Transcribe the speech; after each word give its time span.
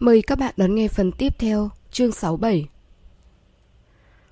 Mời 0.00 0.22
các 0.22 0.38
bạn 0.38 0.54
đón 0.56 0.74
nghe 0.74 0.88
phần 0.88 1.12
tiếp 1.12 1.38
theo, 1.38 1.70
chương 1.90 2.12
67. 2.12 2.68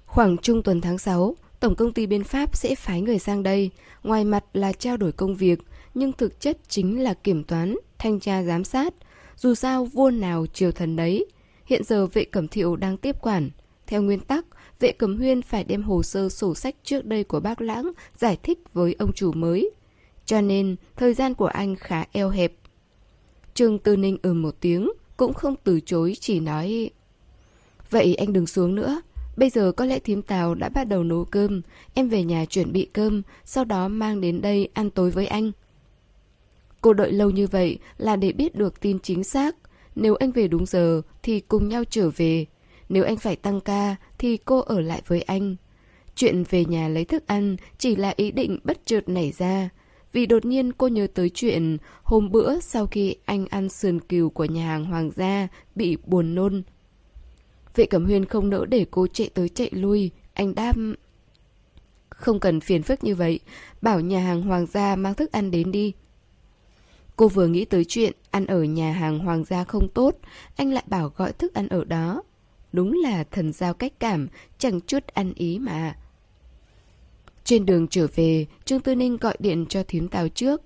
Khoảng 0.07 0.39
trung 0.39 0.63
tuần 0.63 0.81
tháng 0.81 0.99
6, 0.99 1.37
Tổng 1.61 1.75
công 1.75 1.93
ty 1.93 2.07
bên 2.07 2.25
Pháp 2.25 2.57
sẽ 2.57 2.75
phái 2.75 3.01
người 3.01 3.19
sang 3.19 3.43
đây, 3.43 3.71
ngoài 4.03 4.25
mặt 4.25 4.45
là 4.53 4.73
trao 4.73 4.97
đổi 4.97 5.13
công 5.13 5.35
việc, 5.35 5.59
nhưng 5.95 6.13
thực 6.13 6.41
chất 6.41 6.59
chính 6.69 7.03
là 7.03 7.15
kiểm 7.15 7.45
toán, 7.45 7.77
thanh 7.99 8.21
tra 8.21 8.43
giám 8.43 8.65
sát. 8.65 8.95
Dù 9.37 9.55
sao 9.55 9.85
vua 9.85 10.11
nào 10.11 10.47
triều 10.47 10.73
thần 10.73 10.97
đấy. 10.97 11.27
Hiện 11.67 11.85
giờ 11.85 12.07
vệ 12.07 12.25
cẩm 12.25 12.49
thiệu 12.49 12.77
đang 12.77 12.97
tiếp 12.97 13.17
quản. 13.23 13.51
Theo 13.87 14.03
nguyên 14.03 14.21
tắc, 14.21 14.47
vệ 14.81 14.93
cẩm 14.93 15.17
huyên 15.17 15.43
phải 15.43 15.65
đem 15.65 15.83
hồ 15.83 16.03
sơ 16.03 16.29
sổ 16.29 16.55
sách 16.55 16.75
trước 16.85 17.05
đây 17.05 17.25
của 17.25 17.41
bác 17.41 17.61
lãng 17.61 17.93
giải 18.17 18.39
thích 18.43 18.59
với 18.73 18.95
ông 18.99 19.13
chủ 19.13 19.33
mới. 19.33 19.71
Cho 20.25 20.41
nên, 20.41 20.77
thời 20.97 21.15
gian 21.15 21.35
của 21.35 21.47
anh 21.47 21.77
khá 21.77 22.05
eo 22.13 22.31
hẹp. 22.31 22.53
Trương 23.55 23.79
Tư 23.79 23.97
Ninh 23.97 24.19
ừ 24.23 24.33
một 24.33 24.57
tiếng, 24.61 24.89
cũng 25.19 25.35
không 25.35 25.55
từ 25.65 25.81
chối, 25.81 26.17
chỉ 26.21 26.41
nói, 26.41 26.91
Vậy 27.91 28.15
anh 28.15 28.33
đừng 28.33 28.47
xuống 28.47 28.75
nữa. 28.75 29.01
Bây 29.37 29.51
giờ 29.51 29.73
có 29.73 29.85
lẽ 29.85 29.99
thím 29.99 30.23
Tào 30.23 30.55
đã 30.55 30.69
bắt 30.69 30.85
đầu 30.85 31.05
nấu 31.05 31.25
cơm. 31.25 31.63
Em 31.95 32.09
về 32.09 32.25
nhà 32.25 32.45
chuẩn 32.45 32.73
bị 32.73 32.89
cơm, 32.93 33.23
Sau 33.45 33.65
đó 33.65 33.89
mang 33.89 34.21
đến 34.21 34.41
đây 34.41 34.69
ăn 34.75 34.91
tối 34.91 35.11
với 35.11 35.27
anh. 35.27 35.53
Cô 36.81 36.93
đợi 36.93 37.13
lâu 37.13 37.31
như 37.31 37.47
vậy 37.47 37.79
là 37.99 38.17
để 38.17 38.33
biết 38.33 38.55
được 38.55 38.81
tin 38.81 38.99
chính 38.99 39.25
xác. 39.25 39.57
Nếu 39.95 40.15
anh 40.15 40.33
về 40.33 40.49
đúng 40.49 40.67
giờ 40.67 41.03
thì 41.23 41.41
cùng 41.41 41.69
nhau 41.69 41.85
trở 41.91 42.11
về. 42.17 42.47
Nếu 42.89 43.05
anh 43.05 43.17
phải 43.17 43.37
tăng 43.37 43.61
ca 43.61 43.97
thì 44.19 44.37
cô 44.37 44.61
ở 44.61 44.81
lại 44.81 45.03
với 45.07 45.23
anh. 45.23 45.57
Chuyện 46.15 46.45
về 46.51 46.65
nhà 46.65 46.89
lấy 46.89 47.05
thức 47.05 47.27
ăn 47.27 47.57
chỉ 47.79 47.97
là 47.97 48.15
ý 48.17 48.31
định 48.31 48.59
bất 48.65 48.79
chợt 48.85 49.09
nảy 49.09 49.33
ra 49.39 49.69
vì 50.13 50.27
đột 50.27 50.45
nhiên 50.45 50.73
cô 50.73 50.89
nhớ 50.89 51.07
tới 51.15 51.31
chuyện 51.31 51.79
hôm 52.03 52.31
bữa 52.31 52.61
sau 52.61 52.87
khi 52.87 53.17
anh 53.25 53.47
ăn 53.47 53.69
sườn 53.69 54.01
cừu 54.01 54.31
của 54.31 54.45
nhà 54.45 54.67
hàng 54.67 54.85
Hoàng 54.85 55.11
gia 55.17 55.49
bị 55.75 55.97
buồn 56.07 56.35
nôn. 56.35 56.63
Vệ 57.75 57.87
Cẩm 57.87 58.05
Huyên 58.05 58.25
không 58.25 58.51
nỡ 58.51 58.67
để 58.67 58.87
cô 58.91 59.07
chạy 59.07 59.31
tới 59.35 59.49
chạy 59.49 59.71
lui, 59.73 60.11
anh 60.35 60.55
đáp... 60.55 60.77
Không 62.09 62.41
cần 62.41 62.61
phiền 62.61 62.83
phức 62.83 63.05
như 63.05 63.15
vậy, 63.15 63.41
bảo 63.83 64.01
nhà 64.01 64.21
hàng 64.21 64.43
Hoàng 64.43 64.67
gia 64.67 64.97
mang 64.97 65.15
thức 65.15 65.33
ăn 65.33 65.51
đến 65.51 65.73
đi. 65.73 65.93
Cô 67.17 67.29
vừa 67.29 67.47
nghĩ 67.47 67.65
tới 67.65 67.85
chuyện 67.85 68.13
ăn 68.31 68.47
ở 68.47 68.63
nhà 68.63 68.93
hàng 68.93 69.19
Hoàng 69.19 69.45
gia 69.45 69.65
không 69.65 69.89
tốt, 69.89 70.17
anh 70.57 70.73
lại 70.73 70.85
bảo 70.87 71.13
gọi 71.17 71.33
thức 71.33 71.55
ăn 71.55 71.69
ở 71.69 71.85
đó. 71.85 72.23
Đúng 72.73 73.01
là 73.03 73.25
thần 73.25 73.53
giao 73.53 73.75
cách 73.75 73.93
cảm, 74.01 74.29
chẳng 74.59 74.81
chút 74.81 75.07
ăn 75.07 75.33
ý 75.35 75.59
mà. 75.59 75.97
Trên 77.49 77.67
đường 77.67 77.89
trở 77.89 78.07
về, 78.15 78.47
Trương 78.65 78.81
Tư 78.81 78.95
Ninh 78.95 79.17
gọi 79.17 79.37
điện 79.39 79.67
cho 79.69 79.83
thím 79.83 80.09
Tào 80.09 80.29
trước. 80.29 80.63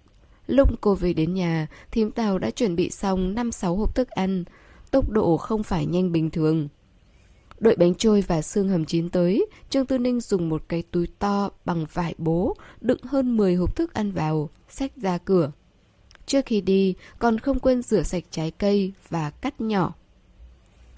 Lúc 0.46 0.80
cô 0.80 0.94
về 0.94 1.12
đến 1.12 1.34
nhà, 1.34 1.66
thím 1.90 2.10
Tào 2.10 2.38
đã 2.38 2.50
chuẩn 2.50 2.76
bị 2.76 2.90
xong 2.90 3.34
5-6 3.34 3.76
hộp 3.76 3.94
thức 3.94 4.08
ăn. 4.10 4.44
Tốc 4.90 5.10
độ 5.10 5.36
không 5.36 5.62
phải 5.62 5.86
nhanh 5.86 6.12
bình 6.12 6.30
thường. 6.30 6.68
Đợi 7.60 7.76
bánh 7.76 7.94
trôi 7.94 8.20
và 8.20 8.42
xương 8.42 8.68
hầm 8.68 8.84
chín 8.84 9.08
tới, 9.08 9.46
Trương 9.70 9.86
Tư 9.86 9.98
Ninh 9.98 10.20
dùng 10.20 10.48
một 10.48 10.62
cái 10.68 10.82
túi 10.90 11.06
to 11.18 11.50
bằng 11.64 11.86
vải 11.92 12.14
bố, 12.18 12.56
đựng 12.80 13.02
hơn 13.02 13.36
10 13.36 13.54
hộp 13.54 13.76
thức 13.76 13.94
ăn 13.94 14.12
vào, 14.12 14.50
xách 14.68 14.96
ra 14.96 15.18
cửa. 15.18 15.52
Trước 16.26 16.46
khi 16.46 16.60
đi, 16.60 16.94
còn 17.18 17.38
không 17.38 17.60
quên 17.60 17.82
rửa 17.82 18.02
sạch 18.02 18.24
trái 18.30 18.50
cây 18.50 18.92
và 19.08 19.30
cắt 19.30 19.60
nhỏ. 19.60 19.94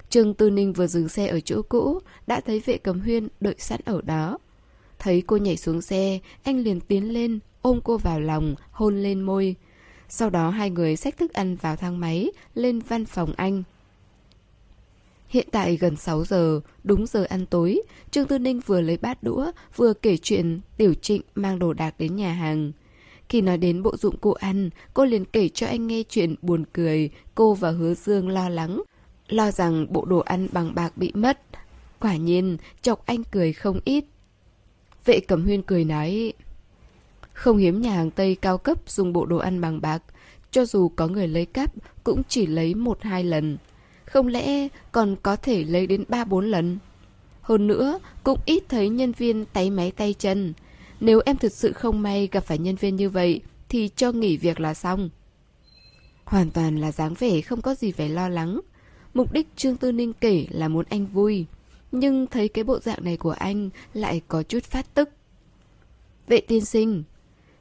Trương 0.09 0.33
Tư 0.33 0.49
Ninh 0.49 0.73
vừa 0.73 0.87
dừng 0.87 1.09
xe 1.09 1.27
ở 1.27 1.39
chỗ 1.39 1.61
cũ, 1.69 1.99
đã 2.27 2.41
thấy 2.41 2.59
vệ 2.65 2.77
cầm 2.77 2.99
huyên 2.99 3.27
đợi 3.39 3.55
sẵn 3.57 3.81
ở 3.85 4.01
đó. 4.01 4.37
Thấy 5.05 5.23
cô 5.27 5.37
nhảy 5.37 5.57
xuống 5.57 5.81
xe, 5.81 6.19
anh 6.43 6.59
liền 6.59 6.79
tiến 6.79 7.13
lên, 7.13 7.39
ôm 7.61 7.79
cô 7.83 7.97
vào 7.97 8.19
lòng, 8.19 8.55
hôn 8.71 9.03
lên 9.03 9.21
môi. 9.21 9.55
Sau 10.09 10.29
đó 10.29 10.49
hai 10.49 10.69
người 10.69 10.95
xách 10.95 11.17
thức 11.17 11.33
ăn 11.33 11.55
vào 11.55 11.75
thang 11.75 11.99
máy, 11.99 12.31
lên 12.53 12.79
văn 12.79 13.05
phòng 13.05 13.33
anh. 13.37 13.63
Hiện 15.27 15.47
tại 15.51 15.75
gần 15.77 15.95
6 15.95 16.25
giờ, 16.25 16.61
đúng 16.83 17.05
giờ 17.05 17.23
ăn 17.23 17.45
tối, 17.45 17.81
Trương 18.11 18.27
Tư 18.27 18.39
Ninh 18.39 18.59
vừa 18.65 18.81
lấy 18.81 18.97
bát 18.97 19.23
đũa, 19.23 19.51
vừa 19.75 19.93
kể 19.93 20.17
chuyện 20.17 20.59
Tiểu 20.77 20.93
Trịnh 20.93 21.21
mang 21.35 21.59
đồ 21.59 21.73
đạc 21.73 21.95
đến 21.99 22.15
nhà 22.15 22.33
hàng. 22.33 22.71
Khi 23.29 23.41
nói 23.41 23.57
đến 23.57 23.83
bộ 23.83 23.97
dụng 23.97 24.17
cụ 24.17 24.33
ăn, 24.33 24.69
cô 24.93 25.05
liền 25.05 25.25
kể 25.25 25.49
cho 25.49 25.67
anh 25.67 25.87
nghe 25.87 26.03
chuyện 26.09 26.35
buồn 26.41 26.63
cười, 26.73 27.09
cô 27.35 27.53
và 27.53 27.71
Hứa 27.71 27.93
Dương 27.93 28.29
lo 28.29 28.49
lắng, 28.49 28.81
lo 29.27 29.51
rằng 29.51 29.93
bộ 29.93 30.05
đồ 30.05 30.19
ăn 30.19 30.47
bằng 30.51 30.75
bạc 30.75 30.97
bị 30.97 31.11
mất. 31.13 31.41
Quả 31.99 32.15
nhiên, 32.15 32.57
chọc 32.81 33.05
anh 33.05 33.23
cười 33.23 33.53
không 33.53 33.79
ít. 33.85 34.05
Vệ 35.05 35.19
Cẩm 35.19 35.43
Huyên 35.43 35.61
cười 35.61 35.85
nói, 35.85 36.33
Không 37.33 37.57
hiếm 37.57 37.81
nhà 37.81 37.91
hàng 37.91 38.11
Tây 38.11 38.35
cao 38.41 38.57
cấp 38.57 38.77
dùng 38.87 39.13
bộ 39.13 39.25
đồ 39.25 39.37
ăn 39.37 39.61
bằng 39.61 39.81
bạc, 39.81 40.03
Cho 40.51 40.65
dù 40.65 40.89
có 40.89 41.07
người 41.07 41.27
lấy 41.27 41.45
cắp 41.45 41.71
cũng 42.03 42.21
chỉ 42.29 42.45
lấy 42.45 42.75
một 42.75 42.97
hai 43.01 43.23
lần. 43.23 43.57
Không 44.05 44.27
lẽ 44.27 44.67
còn 44.91 45.15
có 45.23 45.35
thể 45.35 45.63
lấy 45.63 45.87
đến 45.87 46.03
ba 46.07 46.25
bốn 46.25 46.45
lần? 46.45 46.77
Hơn 47.41 47.67
nữa, 47.67 47.99
cũng 48.23 48.39
ít 48.45 48.63
thấy 48.69 48.89
nhân 48.89 49.11
viên 49.11 49.45
tay 49.45 49.69
máy 49.69 49.91
tay 49.91 50.13
chân. 50.13 50.53
Nếu 50.99 51.21
em 51.25 51.37
thực 51.37 51.51
sự 51.51 51.73
không 51.73 52.01
may 52.01 52.29
gặp 52.31 52.39
phải 52.39 52.57
nhân 52.57 52.75
viên 52.75 52.95
như 52.95 53.09
vậy, 53.09 53.41
Thì 53.69 53.89
cho 53.95 54.11
nghỉ 54.11 54.37
việc 54.37 54.59
là 54.59 54.73
xong. 54.73 55.09
Hoàn 56.25 56.51
toàn 56.51 56.77
là 56.77 56.91
dáng 56.91 57.13
vẻ 57.19 57.41
không 57.41 57.61
có 57.61 57.75
gì 57.75 57.91
phải 57.91 58.09
lo 58.09 58.29
lắng. 58.29 58.59
Mục 59.13 59.31
đích 59.31 59.47
Trương 59.55 59.77
Tư 59.77 59.91
Ninh 59.91 60.13
kể 60.13 60.47
là 60.49 60.67
muốn 60.67 60.85
anh 60.89 61.05
vui 61.05 61.45
nhưng 61.91 62.27
thấy 62.27 62.47
cái 62.47 62.63
bộ 62.63 62.79
dạng 62.79 63.03
này 63.03 63.17
của 63.17 63.31
anh 63.31 63.69
lại 63.93 64.21
có 64.27 64.43
chút 64.43 64.63
phát 64.63 64.93
tức. 64.93 65.09
Vệ 66.27 66.41
tiên 66.41 66.65
sinh, 66.65 67.03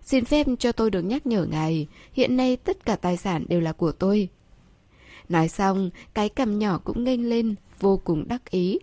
xin 0.03 0.25
phép 0.25 0.47
cho 0.59 0.73
tôi 0.73 0.91
được 0.91 1.03
nhắc 1.03 1.27
nhở 1.27 1.45
ngài, 1.45 1.87
hiện 2.13 2.37
nay 2.37 2.57
tất 2.57 2.85
cả 2.85 2.97
tài 2.97 3.17
sản 3.17 3.45
đều 3.49 3.61
là 3.61 3.73
của 3.73 3.93
tôi. 3.93 4.29
Nói 5.29 5.49
xong, 5.49 5.91
cái 6.15 6.29
cằm 6.29 6.59
nhỏ 6.59 6.79
cũng 6.85 7.05
nghênh 7.05 7.29
lên, 7.29 7.55
vô 7.81 8.01
cùng 8.05 8.29
đắc 8.29 8.51
ý. 8.51 8.79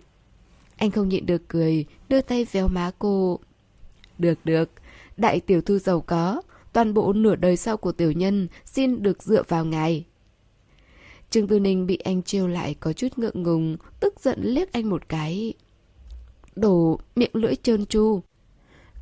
Anh 0.77 0.91
không 0.91 1.09
nhịn 1.09 1.25
được 1.25 1.41
cười, 1.47 1.85
đưa 2.09 2.21
tay 2.21 2.45
véo 2.51 2.67
má 2.67 2.91
cô. 2.99 3.39
Được 4.17 4.39
được, 4.43 4.69
đại 5.17 5.39
tiểu 5.39 5.61
thư 5.61 5.79
giàu 5.79 6.01
có, 6.01 6.41
toàn 6.73 6.93
bộ 6.93 7.13
nửa 7.13 7.35
đời 7.35 7.57
sau 7.57 7.77
của 7.77 7.91
tiểu 7.91 8.11
nhân 8.11 8.47
xin 8.65 9.03
được 9.03 9.23
dựa 9.23 9.43
vào 9.47 9.65
ngài. 9.65 10.05
Trương 11.31 11.47
Tư 11.47 11.59
Ninh 11.59 11.85
bị 11.85 11.95
anh 11.97 12.23
trêu 12.23 12.47
lại 12.47 12.75
có 12.79 12.93
chút 12.93 13.07
ngượng 13.17 13.43
ngùng, 13.43 13.77
tức 13.99 14.13
giận 14.19 14.39
liếc 14.41 14.73
anh 14.73 14.89
một 14.89 15.09
cái. 15.09 15.53
đổ 16.55 16.99
miệng 17.15 17.31
lưỡi 17.33 17.55
trơn 17.55 17.85
tru. 17.85 18.21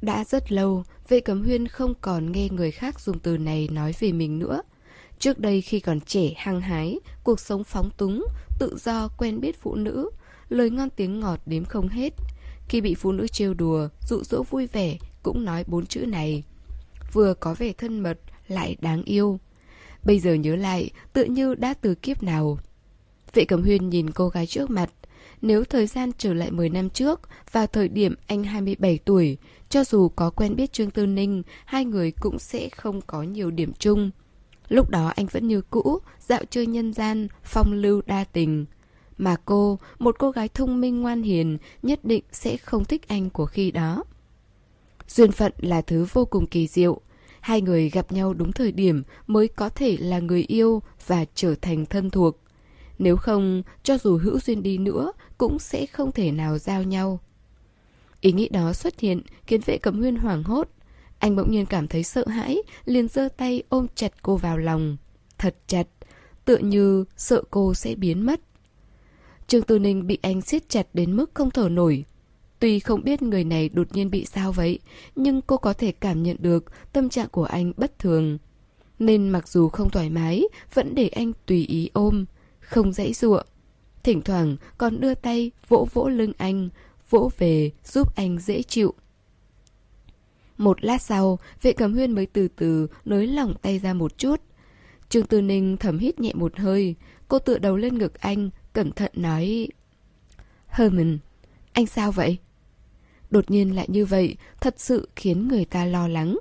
Đã 0.01 0.23
rất 0.23 0.51
lâu, 0.51 0.83
vệ 1.07 1.19
cấm 1.19 1.43
huyên 1.43 1.67
không 1.67 1.93
còn 2.01 2.31
nghe 2.31 2.49
người 2.51 2.71
khác 2.71 2.99
dùng 2.99 3.19
từ 3.19 3.37
này 3.37 3.69
nói 3.71 3.93
về 3.99 4.11
mình 4.11 4.39
nữa. 4.39 4.61
Trước 5.19 5.39
đây 5.39 5.61
khi 5.61 5.79
còn 5.79 6.01
trẻ 6.01 6.33
hăng 6.37 6.61
hái, 6.61 6.99
cuộc 7.23 7.39
sống 7.39 7.63
phóng 7.63 7.89
túng, 7.97 8.25
tự 8.59 8.77
do 8.79 9.07
quen 9.17 9.39
biết 9.39 9.61
phụ 9.61 9.75
nữ, 9.75 10.09
lời 10.49 10.69
ngon 10.69 10.89
tiếng 10.89 11.19
ngọt 11.19 11.39
đếm 11.45 11.65
không 11.65 11.87
hết. 11.87 12.13
Khi 12.67 12.81
bị 12.81 12.95
phụ 12.95 13.11
nữ 13.11 13.27
trêu 13.27 13.53
đùa, 13.53 13.87
dụ 14.09 14.23
dỗ 14.23 14.43
vui 14.43 14.67
vẻ, 14.67 14.97
cũng 15.23 15.45
nói 15.45 15.63
bốn 15.67 15.85
chữ 15.85 16.05
này. 16.05 16.43
Vừa 17.13 17.33
có 17.33 17.55
vẻ 17.59 17.73
thân 17.73 17.99
mật, 17.99 18.19
lại 18.47 18.75
đáng 18.81 19.03
yêu. 19.03 19.39
Bây 20.09 20.19
giờ 20.19 20.33
nhớ 20.33 20.55
lại, 20.55 20.89
tự 21.13 21.25
như 21.25 21.55
đã 21.55 21.73
từ 21.73 21.95
kiếp 21.95 22.23
nào. 22.23 22.57
Vệ 23.33 23.45
Cẩm 23.45 23.63
Huyên 23.63 23.89
nhìn 23.89 24.11
cô 24.11 24.29
gái 24.29 24.47
trước 24.47 24.69
mặt. 24.69 24.89
Nếu 25.41 25.63
thời 25.63 25.87
gian 25.87 26.11
trở 26.17 26.33
lại 26.33 26.51
10 26.51 26.69
năm 26.69 26.89
trước, 26.89 27.21
vào 27.51 27.67
thời 27.67 27.87
điểm 27.87 28.15
anh 28.27 28.43
27 28.43 28.97
tuổi, 29.05 29.37
cho 29.69 29.83
dù 29.83 30.09
có 30.09 30.29
quen 30.29 30.55
biết 30.55 30.73
Trương 30.73 30.91
Tư 30.91 31.05
Ninh, 31.05 31.43
hai 31.65 31.85
người 31.85 32.11
cũng 32.11 32.39
sẽ 32.39 32.69
không 32.69 33.01
có 33.01 33.23
nhiều 33.23 33.51
điểm 33.51 33.71
chung. 33.79 34.11
Lúc 34.69 34.89
đó 34.89 35.07
anh 35.15 35.25
vẫn 35.25 35.47
như 35.47 35.61
cũ, 35.61 35.99
dạo 36.19 36.41
chơi 36.49 36.67
nhân 36.67 36.93
gian, 36.93 37.27
phong 37.43 37.73
lưu 37.73 38.01
đa 38.05 38.23
tình. 38.23 38.65
Mà 39.17 39.35
cô, 39.45 39.79
một 39.99 40.15
cô 40.19 40.31
gái 40.31 40.47
thông 40.47 40.81
minh 40.81 41.01
ngoan 41.01 41.21
hiền, 41.21 41.57
nhất 41.83 41.99
định 42.03 42.23
sẽ 42.31 42.57
không 42.57 42.85
thích 42.85 43.07
anh 43.07 43.29
của 43.29 43.45
khi 43.45 43.71
đó. 43.71 44.03
Duyên 45.07 45.31
phận 45.31 45.53
là 45.57 45.81
thứ 45.81 46.05
vô 46.13 46.25
cùng 46.25 46.47
kỳ 46.47 46.67
diệu. 46.67 47.01
Hai 47.41 47.61
người 47.61 47.89
gặp 47.89 48.11
nhau 48.11 48.33
đúng 48.33 48.51
thời 48.51 48.71
điểm 48.71 49.03
mới 49.27 49.47
có 49.47 49.69
thể 49.69 49.97
là 49.99 50.19
người 50.19 50.43
yêu 50.47 50.81
và 51.07 51.25
trở 51.35 51.55
thành 51.61 51.85
thân 51.85 52.09
thuộc. 52.09 52.39
Nếu 52.99 53.17
không, 53.17 53.63
cho 53.83 53.97
dù 53.97 54.17
hữu 54.17 54.39
duyên 54.39 54.63
đi 54.63 54.77
nữa, 54.77 55.11
cũng 55.37 55.59
sẽ 55.59 55.85
không 55.85 56.11
thể 56.11 56.31
nào 56.31 56.57
giao 56.57 56.83
nhau. 56.83 57.19
Ý 58.21 58.31
nghĩ 58.31 58.49
đó 58.49 58.73
xuất 58.73 58.99
hiện 58.99 59.21
khiến 59.47 59.61
vệ 59.65 59.77
cẩm 59.77 59.99
huyên 59.99 60.15
hoảng 60.15 60.43
hốt. 60.43 60.69
Anh 61.19 61.35
bỗng 61.35 61.51
nhiên 61.51 61.65
cảm 61.65 61.87
thấy 61.87 62.03
sợ 62.03 62.27
hãi, 62.27 62.57
liền 62.85 63.07
giơ 63.07 63.29
tay 63.37 63.63
ôm 63.69 63.87
chặt 63.95 64.23
cô 64.23 64.37
vào 64.37 64.57
lòng. 64.57 64.97
Thật 65.37 65.55
chặt, 65.67 65.87
tựa 66.45 66.57
như 66.57 67.05
sợ 67.17 67.43
cô 67.49 67.73
sẽ 67.73 67.95
biến 67.95 68.25
mất. 68.25 68.39
Trương 69.47 69.63
Tư 69.63 69.79
Ninh 69.79 70.07
bị 70.07 70.17
anh 70.21 70.41
siết 70.41 70.69
chặt 70.69 70.87
đến 70.93 71.15
mức 71.17 71.31
không 71.33 71.51
thở 71.51 71.69
nổi. 71.69 72.05
Tuy 72.59 72.79
không 72.79 73.03
biết 73.03 73.21
người 73.21 73.43
này 73.43 73.69
đột 73.69 73.95
nhiên 73.95 74.09
bị 74.09 74.25
sao 74.25 74.51
vậy, 74.51 74.79
nhưng 75.15 75.41
cô 75.41 75.57
có 75.57 75.73
thể 75.73 75.91
cảm 75.91 76.23
nhận 76.23 76.37
được 76.39 76.65
tâm 76.93 77.09
trạng 77.09 77.29
của 77.29 77.43
anh 77.43 77.73
bất 77.77 77.99
thường. 77.99 78.37
Nên 78.99 79.29
mặc 79.29 79.47
dù 79.47 79.69
không 79.69 79.89
thoải 79.89 80.09
mái, 80.09 80.43
vẫn 80.73 80.95
để 80.95 81.07
anh 81.07 81.31
tùy 81.45 81.65
ý 81.65 81.89
ôm, 81.93 82.25
không 82.59 82.93
dãy 82.93 83.13
dụa. 83.13 83.41
Thỉnh 84.03 84.21
thoảng 84.21 84.57
còn 84.77 85.01
đưa 85.01 85.15
tay 85.15 85.51
vỗ 85.67 85.87
vỗ 85.93 86.09
lưng 86.09 86.33
anh, 86.37 86.69
vỗ 87.09 87.31
về 87.37 87.71
giúp 87.83 88.15
anh 88.15 88.39
dễ 88.39 88.61
chịu. 88.61 88.93
Một 90.57 90.83
lát 90.83 91.01
sau, 91.01 91.39
vệ 91.61 91.73
cầm 91.73 91.93
huyên 91.93 92.11
mới 92.11 92.25
từ 92.25 92.47
từ 92.47 92.87
nới 93.05 93.27
lỏng 93.27 93.53
tay 93.61 93.79
ra 93.79 93.93
một 93.93 94.17
chút. 94.17 94.41
Trương 95.09 95.25
Tư 95.25 95.41
Ninh 95.41 95.77
thầm 95.77 95.97
hít 95.97 96.19
nhẹ 96.19 96.33
một 96.33 96.57
hơi, 96.57 96.95
Cô 97.29 97.39
tựa 97.39 97.57
đầu 97.57 97.77
lên 97.77 97.97
ngực 97.97 98.19
anh, 98.19 98.49
cẩn 98.73 98.91
thận 98.91 99.11
nói 99.15 99.67
Herman, 100.67 101.17
anh 101.73 101.85
sao 101.85 102.11
vậy? 102.11 102.37
Đột 103.29 103.51
nhiên 103.51 103.75
lại 103.75 103.85
như 103.89 104.05
vậy, 104.05 104.35
thật 104.61 104.75
sự 104.77 105.09
khiến 105.15 105.47
người 105.47 105.65
ta 105.65 105.85
lo 105.85 106.07
lắng. 106.07 106.37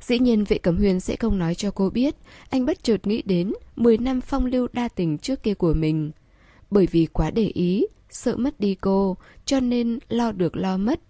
Dĩ 0.00 0.18
nhiên 0.18 0.44
vệ 0.44 0.58
cẩm 0.58 0.76
huyền 0.76 1.00
sẽ 1.00 1.16
không 1.16 1.38
nói 1.38 1.54
cho 1.54 1.70
cô 1.70 1.90
biết, 1.90 2.14
anh 2.50 2.66
bất 2.66 2.84
chợt 2.84 3.06
nghĩ 3.06 3.22
đến 3.22 3.52
10 3.76 3.98
năm 3.98 4.20
phong 4.20 4.46
lưu 4.46 4.68
đa 4.72 4.88
tình 4.88 5.18
trước 5.18 5.42
kia 5.42 5.54
của 5.54 5.74
mình. 5.74 6.10
Bởi 6.70 6.86
vì 6.86 7.06
quá 7.06 7.30
để 7.30 7.46
ý, 7.46 7.86
sợ 8.10 8.36
mất 8.36 8.60
đi 8.60 8.74
cô, 8.74 9.16
cho 9.44 9.60
nên 9.60 9.98
lo 10.08 10.32
được 10.32 10.56
lo 10.56 10.76
mất. 10.76 11.00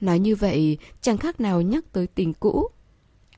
Nói 0.00 0.18
như 0.18 0.36
vậy, 0.36 0.78
chẳng 1.00 1.18
khác 1.18 1.40
nào 1.40 1.60
nhắc 1.60 1.84
tới 1.92 2.06
tình 2.06 2.32
cũ. 2.32 2.68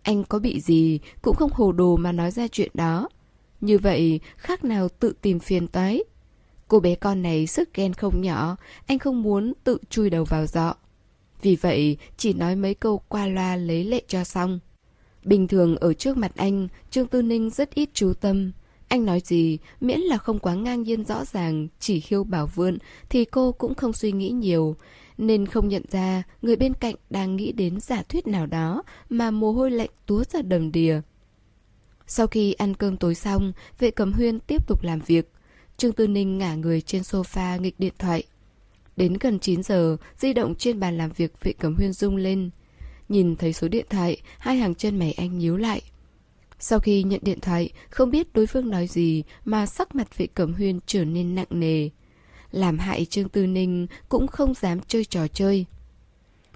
Anh 0.02 0.24
có 0.24 0.38
bị 0.38 0.60
gì, 0.60 0.98
cũng 1.22 1.36
không 1.36 1.50
hồ 1.52 1.72
đồ 1.72 1.96
mà 1.96 2.12
nói 2.12 2.30
ra 2.30 2.48
chuyện 2.48 2.70
đó. 2.74 3.08
Như 3.60 3.78
vậy, 3.78 4.20
khác 4.36 4.64
nào 4.64 4.88
tự 4.88 5.14
tìm 5.22 5.38
phiền 5.38 5.68
toái. 5.68 6.04
Cô 6.68 6.80
bé 6.80 6.94
con 6.94 7.22
này 7.22 7.46
sức 7.46 7.74
ghen 7.74 7.94
không 7.94 8.20
nhỏ, 8.20 8.56
anh 8.86 8.98
không 8.98 9.22
muốn 9.22 9.52
tự 9.64 9.78
chui 9.90 10.10
đầu 10.10 10.24
vào 10.24 10.46
dọ. 10.46 10.74
Vì 11.42 11.56
vậy, 11.56 11.96
chỉ 12.16 12.32
nói 12.32 12.56
mấy 12.56 12.74
câu 12.74 13.02
qua 13.08 13.26
loa 13.26 13.56
lấy 13.56 13.84
lệ 13.84 14.02
cho 14.08 14.24
xong. 14.24 14.58
Bình 15.24 15.48
thường 15.48 15.76
ở 15.76 15.94
trước 15.94 16.16
mặt 16.16 16.32
anh, 16.36 16.68
Trương 16.90 17.06
Tư 17.06 17.22
Ninh 17.22 17.50
rất 17.50 17.74
ít 17.74 17.88
chú 17.92 18.12
tâm. 18.20 18.52
Anh 18.88 19.04
nói 19.04 19.20
gì, 19.24 19.58
miễn 19.80 20.00
là 20.00 20.18
không 20.18 20.38
quá 20.38 20.54
ngang 20.54 20.82
nhiên 20.82 21.04
rõ 21.04 21.24
ràng, 21.24 21.68
chỉ 21.80 22.00
khiêu 22.00 22.24
bảo 22.24 22.46
vượn, 22.46 22.78
thì 23.08 23.24
cô 23.24 23.52
cũng 23.52 23.74
không 23.74 23.92
suy 23.92 24.12
nghĩ 24.12 24.30
nhiều. 24.30 24.76
Nên 25.18 25.46
không 25.46 25.68
nhận 25.68 25.82
ra 25.90 26.22
người 26.42 26.56
bên 26.56 26.74
cạnh 26.74 26.94
đang 27.10 27.36
nghĩ 27.36 27.52
đến 27.52 27.80
giả 27.80 28.02
thuyết 28.02 28.26
nào 28.26 28.46
đó 28.46 28.82
mà 29.08 29.30
mồ 29.30 29.52
hôi 29.52 29.70
lạnh 29.70 29.90
túa 30.06 30.24
ra 30.24 30.42
đầm 30.42 30.72
đìa. 30.72 31.00
Sau 32.06 32.26
khi 32.26 32.52
ăn 32.52 32.74
cơm 32.74 32.96
tối 32.96 33.14
xong, 33.14 33.52
vệ 33.78 33.90
cầm 33.90 34.12
huyên 34.12 34.40
tiếp 34.40 34.66
tục 34.66 34.82
làm 34.82 35.00
việc. 35.00 35.33
Trương 35.76 35.92
Tư 35.92 36.06
Ninh 36.06 36.38
ngả 36.38 36.54
người 36.54 36.80
trên 36.80 37.02
sofa 37.02 37.60
nghịch 37.60 37.74
điện 37.78 37.94
thoại. 37.98 38.22
Đến 38.96 39.16
gần 39.20 39.38
9 39.38 39.62
giờ, 39.62 39.96
di 40.18 40.32
động 40.32 40.54
trên 40.54 40.80
bàn 40.80 40.98
làm 40.98 41.10
việc 41.10 41.32
vệ 41.40 41.52
cầm 41.52 41.74
huyên 41.74 41.92
rung 41.92 42.16
lên. 42.16 42.50
Nhìn 43.08 43.36
thấy 43.36 43.52
số 43.52 43.68
điện 43.68 43.86
thoại, 43.90 44.16
hai 44.38 44.56
hàng 44.56 44.74
chân 44.74 44.98
mày 44.98 45.12
anh 45.12 45.38
nhíu 45.38 45.56
lại. 45.56 45.82
Sau 46.58 46.78
khi 46.80 47.02
nhận 47.02 47.20
điện 47.22 47.40
thoại, 47.40 47.70
không 47.90 48.10
biết 48.10 48.32
đối 48.32 48.46
phương 48.46 48.70
nói 48.70 48.86
gì 48.86 49.22
mà 49.44 49.66
sắc 49.66 49.94
mặt 49.94 50.18
vệ 50.18 50.26
cẩm 50.26 50.54
huyên 50.54 50.80
trở 50.86 51.04
nên 51.04 51.34
nặng 51.34 51.46
nề. 51.50 51.88
Làm 52.50 52.78
hại 52.78 53.04
Trương 53.04 53.28
Tư 53.28 53.46
Ninh 53.46 53.86
cũng 54.08 54.26
không 54.26 54.54
dám 54.54 54.80
chơi 54.88 55.04
trò 55.04 55.28
chơi. 55.28 55.64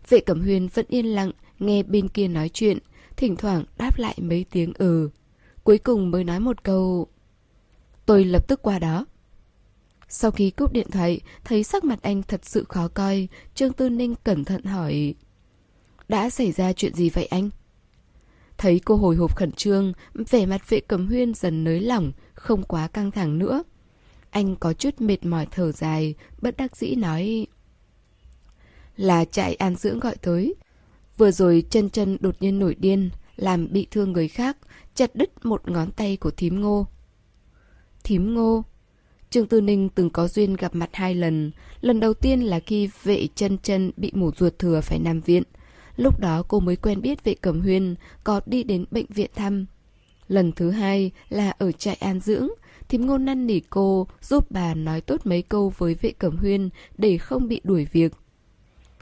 Vệ 0.09 0.21
cẩm 0.21 0.41
huyên 0.41 0.69
vẫn 0.69 0.87
yên 0.89 1.07
lặng, 1.07 1.31
nghe 1.59 1.83
bên 1.83 2.09
kia 2.09 2.29
nói 2.29 2.49
chuyện, 2.49 2.79
thỉnh 3.17 3.37
thoảng 3.37 3.65
đáp 3.79 3.99
lại 3.99 4.15
mấy 4.21 4.45
tiếng 4.51 4.73
ừ. 4.79 5.11
Cuối 5.65 5.79
cùng 5.79 6.11
mới 6.11 6.25
nói 6.25 6.41
một 6.41 6.65
câu 6.65 7.07
Tôi 8.09 8.25
lập 8.25 8.49
tức 8.49 8.63
qua 8.63 8.79
đó 8.79 9.07
Sau 10.09 10.31
khi 10.31 10.51
cúp 10.51 10.73
điện 10.73 10.91
thoại, 10.91 11.21
Thấy 11.45 11.65
sắc 11.65 11.85
mặt 11.85 11.99
anh 12.03 12.23
thật 12.23 12.41
sự 12.45 12.65
khó 12.69 12.89
coi, 12.89 13.29
Trương 13.55 13.73
Tư 13.73 13.89
Ninh 13.89 14.15
cẩn 14.25 14.45
thận 14.45 14.65
hỏi, 14.65 15.15
Đã 16.09 16.31
xảy 16.31 16.53
ra 16.53 16.73
chuyện 16.73 16.95
gì 16.95 17.11
vậy 17.11 17.27
anh? 17.27 17.51
Thấy 18.59 18.81
cô 18.85 18.97
hồi 18.97 19.17
hộp 19.17 19.37
khẩn 19.37 19.53
trương, 19.53 19.93
Vẻ 20.15 20.47
mặt 20.47 20.71
vệ 20.71 20.81
cầm 20.81 21.07
huyên 21.07 21.35
dần 21.35 21.65
nới 21.65 21.81
lỏng, 21.81 22.13
Không 22.35 22.63
quá 22.63 22.89
căng 22.89 23.11
thẳng 23.11 23.39
nữa 23.39 23.63
Anh 24.31 24.57
có 24.57 24.73
chút 24.73 25.01
mệt 25.01 25.25
mỏi 25.25 25.47
thở 25.51 25.73
dài, 25.73 26.15
Bất 26.43 26.57
đắc 26.57 26.77
dĩ 26.77 26.95
nói, 26.95 27.47
Là 28.97 29.25
trại 29.25 29.55
an 29.55 29.77
dưỡng 29.77 30.01
gọi 30.01 30.17
tới 30.17 30.55
Vừa 31.17 31.31
rồi 31.31 31.65
chân 31.71 31.91
chân 31.91 32.17
đột 32.21 32.35
nhiên 32.41 32.59
nổi 32.59 32.75
điên, 32.75 33.11
Làm 33.37 33.73
bị 33.73 33.87
thương 33.91 34.13
người 34.13 34.29
khác, 34.29 34.57
chặt 34.95 35.15
đứt 35.15 35.47
một 35.47 35.71
ngón 35.71 35.91
tay 35.91 36.17
của 36.17 36.31
thím 36.31 36.61
ngô. 36.61 36.87
Thím 38.09 38.35
ngô 38.35 38.65
Trương 39.31 39.47
Tư 39.47 39.61
Ninh 39.61 39.89
từng 39.89 40.11
có 40.11 40.29
duyên 40.29 40.55
gặp 40.55 40.75
mặt 40.75 40.91
hai 40.93 41.15
lần. 41.15 41.51
Lần 41.81 42.01
đầu 42.01 42.15
tiên 42.15 42.41
là 42.41 42.61
khi 42.61 42.89
vệ 43.03 43.29
chân 43.35 43.59
chân 43.63 43.91
bị 43.97 44.13
mổ 44.15 44.31
ruột 44.39 44.59
thừa 44.59 44.81
phải 44.81 44.99
nằm 44.99 45.21
viện. 45.21 45.43
Lúc 45.97 46.21
đó 46.21 46.43
cô 46.49 46.61
mới 46.61 46.77
quen 46.77 47.01
biết 47.01 47.25
vệ 47.25 47.35
cẩm 47.35 47.61
huyên, 47.61 47.95
có 48.25 48.41
đi 48.47 48.63
đến 48.63 48.85
bệnh 48.91 49.07
viện 49.09 49.31
thăm. 49.35 49.67
Lần 50.29 50.53
thứ 50.53 50.71
hai 50.71 51.11
là 51.29 51.51
ở 51.51 51.73
trại 51.73 51.95
an 51.95 52.21
dưỡng, 52.21 52.49
thím 52.89 53.07
ngô 53.07 53.19
năn 53.19 53.47
nỉ 53.47 53.61
cô 53.61 54.07
giúp 54.21 54.51
bà 54.51 54.75
nói 54.75 55.01
tốt 55.01 55.21
mấy 55.25 55.43
câu 55.43 55.73
với 55.79 55.95
vệ 55.95 56.13
cẩm 56.13 56.37
huyên 56.37 56.69
để 56.99 57.19
không 57.19 57.49
bị 57.49 57.61
đuổi 57.65 57.87
việc. 57.93 58.13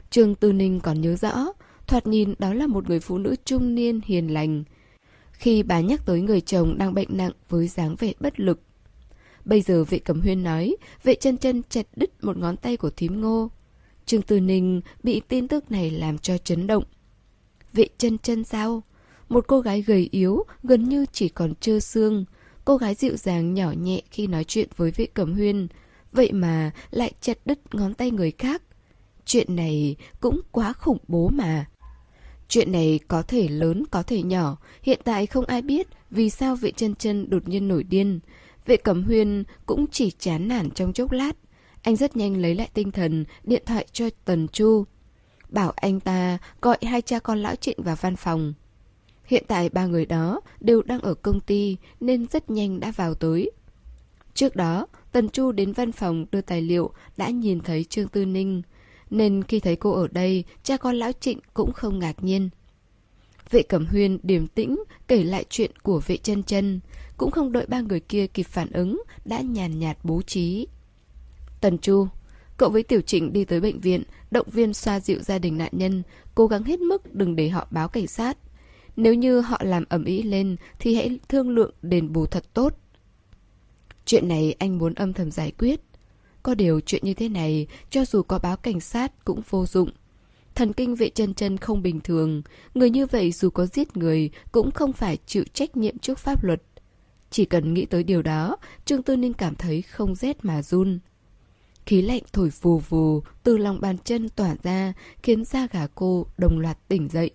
Trương 0.09 0.35
Tư 0.35 0.53
Ninh 0.53 0.79
còn 0.79 1.01
nhớ 1.01 1.15
rõ, 1.15 1.45
thoạt 1.87 2.07
nhìn 2.07 2.33
đó 2.39 2.53
là 2.53 2.67
một 2.67 2.89
người 2.89 2.99
phụ 2.99 3.17
nữ 3.17 3.35
trung 3.45 3.75
niên 3.75 4.01
hiền 4.05 4.33
lành, 4.33 4.63
khi 5.31 5.63
bà 5.63 5.79
nhắc 5.79 6.05
tới 6.05 6.21
người 6.21 6.41
chồng 6.41 6.77
đang 6.77 6.93
bệnh 6.93 7.17
nặng 7.17 7.33
với 7.49 7.67
dáng 7.67 7.95
vẻ 7.99 8.13
bất 8.19 8.39
lực. 8.39 8.61
Bây 9.47 9.61
giờ 9.61 9.83
vệ 9.83 9.99
cầm 9.99 10.21
huyên 10.21 10.43
nói, 10.43 10.75
vệ 11.03 11.15
chân 11.15 11.37
chân 11.37 11.61
chặt 11.69 11.85
đứt 11.95 12.23
một 12.23 12.37
ngón 12.37 12.57
tay 12.57 12.77
của 12.77 12.89
thím 12.89 13.21
ngô. 13.21 13.49
Trương 14.05 14.21
Tư 14.21 14.39
Ninh 14.39 14.81
bị 15.03 15.21
tin 15.27 15.47
tức 15.47 15.71
này 15.71 15.91
làm 15.91 16.17
cho 16.17 16.37
chấn 16.37 16.67
động. 16.67 16.83
Vệ 17.73 17.87
chân 17.97 18.17
chân 18.17 18.43
sao? 18.43 18.83
Một 19.29 19.45
cô 19.47 19.59
gái 19.59 19.81
gầy 19.81 20.09
yếu, 20.11 20.43
gần 20.63 20.89
như 20.89 21.05
chỉ 21.11 21.29
còn 21.29 21.53
trơ 21.55 21.79
xương. 21.79 22.25
Cô 22.65 22.77
gái 22.77 22.95
dịu 22.95 23.17
dàng 23.17 23.53
nhỏ 23.53 23.71
nhẹ 23.71 24.01
khi 24.11 24.27
nói 24.27 24.43
chuyện 24.43 24.69
với 24.77 24.91
vệ 24.91 25.05
cầm 25.13 25.33
huyên. 25.33 25.67
Vậy 26.11 26.31
mà 26.31 26.71
lại 26.91 27.13
chặt 27.21 27.37
đứt 27.45 27.75
ngón 27.75 27.93
tay 27.93 28.11
người 28.11 28.31
khác. 28.31 28.61
Chuyện 29.25 29.55
này 29.55 29.95
cũng 30.19 30.41
quá 30.51 30.73
khủng 30.73 30.99
bố 31.07 31.29
mà. 31.29 31.65
Chuyện 32.47 32.71
này 32.71 32.99
có 33.07 33.21
thể 33.21 33.47
lớn 33.47 33.83
có 33.91 34.03
thể 34.03 34.23
nhỏ, 34.23 34.57
hiện 34.83 34.99
tại 35.03 35.25
không 35.25 35.45
ai 35.45 35.61
biết 35.61 35.87
vì 36.11 36.29
sao 36.29 36.55
vệ 36.55 36.71
chân 36.71 36.95
chân 36.95 37.29
đột 37.29 37.47
nhiên 37.47 37.67
nổi 37.67 37.83
điên. 37.83 38.19
Vệ 38.67 38.77
cẩm 38.77 39.03
huyên 39.03 39.43
cũng 39.65 39.85
chỉ 39.91 40.11
chán 40.11 40.47
nản 40.47 40.71
trong 40.71 40.93
chốc 40.93 41.11
lát. 41.11 41.31
Anh 41.81 41.95
rất 41.95 42.17
nhanh 42.17 42.37
lấy 42.37 42.55
lại 42.55 42.69
tinh 42.73 42.91
thần, 42.91 43.25
điện 43.43 43.63
thoại 43.65 43.87
cho 43.91 44.09
Tần 44.25 44.47
Chu. 44.47 44.83
Bảo 45.49 45.71
anh 45.75 45.99
ta 45.99 46.37
gọi 46.61 46.77
hai 46.81 47.01
cha 47.01 47.19
con 47.19 47.37
lão 47.37 47.55
trịnh 47.55 47.83
vào 47.83 47.95
văn 48.01 48.15
phòng. 48.15 48.53
Hiện 49.25 49.43
tại 49.47 49.69
ba 49.69 49.85
người 49.85 50.05
đó 50.05 50.41
đều 50.59 50.81
đang 50.81 50.99
ở 50.99 51.13
công 51.13 51.39
ty 51.39 51.77
nên 51.99 52.25
rất 52.31 52.49
nhanh 52.49 52.79
đã 52.79 52.91
vào 52.91 53.15
tới. 53.15 53.51
Trước 54.33 54.55
đó, 54.55 54.87
Tần 55.11 55.29
Chu 55.29 55.51
đến 55.51 55.73
văn 55.73 55.91
phòng 55.91 56.25
đưa 56.31 56.41
tài 56.41 56.61
liệu 56.61 56.91
đã 57.17 57.29
nhìn 57.29 57.59
thấy 57.59 57.83
Trương 57.83 58.07
Tư 58.07 58.25
Ninh 58.25 58.61
nên 59.09 59.43
khi 59.43 59.59
thấy 59.59 59.75
cô 59.75 59.91
ở 59.91 60.07
đây, 60.07 60.43
cha 60.63 60.77
con 60.77 60.95
lão 60.95 61.11
trịnh 61.11 61.39
cũng 61.53 61.73
không 61.73 61.99
ngạc 61.99 62.23
nhiên. 62.23 62.49
Vệ 63.49 63.63
Cẩm 63.63 63.85
Huyên 63.85 64.19
điềm 64.23 64.47
tĩnh 64.47 64.83
kể 65.07 65.23
lại 65.23 65.45
chuyện 65.49 65.71
của 65.83 66.01
vệ 66.07 66.17
chân 66.17 66.43
chân, 66.43 66.79
cũng 67.17 67.31
không 67.31 67.51
đợi 67.51 67.65
ba 67.65 67.81
người 67.81 67.99
kia 67.99 68.27
kịp 68.27 68.43
phản 68.43 68.71
ứng, 68.71 69.01
đã 69.25 69.41
nhàn 69.41 69.79
nhạt 69.79 69.97
bố 70.03 70.21
trí. 70.21 70.67
Tần 71.61 71.77
Chu, 71.77 72.07
cậu 72.57 72.69
với 72.69 72.83
Tiểu 72.83 73.01
Trịnh 73.01 73.33
đi 73.33 73.45
tới 73.45 73.61
bệnh 73.61 73.79
viện, 73.79 74.03
động 74.31 74.47
viên 74.51 74.73
xoa 74.73 74.99
dịu 74.99 75.19
gia 75.19 75.39
đình 75.39 75.57
nạn 75.57 75.71
nhân, 75.71 76.03
cố 76.35 76.47
gắng 76.47 76.63
hết 76.63 76.79
mức 76.79 77.15
đừng 77.15 77.35
để 77.35 77.49
họ 77.49 77.67
báo 77.71 77.87
cảnh 77.87 78.07
sát. 78.07 78.37
Nếu 78.95 79.13
như 79.13 79.41
họ 79.41 79.61
làm 79.63 79.83
ẩm 79.89 80.03
ý 80.03 80.23
lên 80.23 80.55
thì 80.79 80.95
hãy 80.95 81.19
thương 81.29 81.49
lượng 81.49 81.71
đền 81.81 82.13
bù 82.13 82.25
thật 82.25 82.43
tốt. 82.53 82.73
Chuyện 84.05 84.27
này 84.27 84.55
anh 84.59 84.77
muốn 84.77 84.93
âm 84.93 85.13
thầm 85.13 85.31
giải 85.31 85.51
quyết. 85.51 85.81
Có 86.43 86.55
điều 86.55 86.79
chuyện 86.79 87.01
như 87.05 87.13
thế 87.13 87.29
này, 87.29 87.67
cho 87.89 88.05
dù 88.05 88.21
có 88.21 88.39
báo 88.39 88.57
cảnh 88.57 88.79
sát 88.79 89.25
cũng 89.25 89.41
vô 89.49 89.65
dụng. 89.65 89.89
Thần 90.55 90.73
kinh 90.73 90.95
vệ 90.95 91.09
chân 91.09 91.33
chân 91.33 91.57
không 91.57 91.81
bình 91.81 92.01
thường, 92.01 92.41
người 92.73 92.89
như 92.89 93.05
vậy 93.05 93.31
dù 93.31 93.49
có 93.49 93.65
giết 93.65 93.97
người 93.97 94.29
cũng 94.51 94.71
không 94.71 94.93
phải 94.93 95.17
chịu 95.25 95.43
trách 95.53 95.77
nhiệm 95.77 95.97
trước 95.97 96.19
pháp 96.19 96.43
luật. 96.43 96.61
Chỉ 97.31 97.45
cần 97.45 97.73
nghĩ 97.73 97.85
tới 97.85 98.03
điều 98.03 98.21
đó, 98.21 98.57
Trương 98.85 99.03
Tư 99.03 99.17
Ninh 99.17 99.33
cảm 99.33 99.55
thấy 99.55 99.81
không 99.81 100.15
rét 100.15 100.45
mà 100.45 100.61
run. 100.61 100.99
Khí 101.85 102.01
lạnh 102.01 102.23
thổi 102.33 102.51
vù 102.61 102.79
vù 102.79 103.21
từ 103.43 103.57
lòng 103.57 103.81
bàn 103.81 103.97
chân 103.97 104.29
tỏa 104.29 104.55
ra 104.63 104.93
khiến 105.23 105.45
da 105.45 105.67
gà 105.71 105.87
cô 105.95 106.25
đồng 106.37 106.59
loạt 106.59 106.77
tỉnh 106.87 107.09
dậy. 107.09 107.31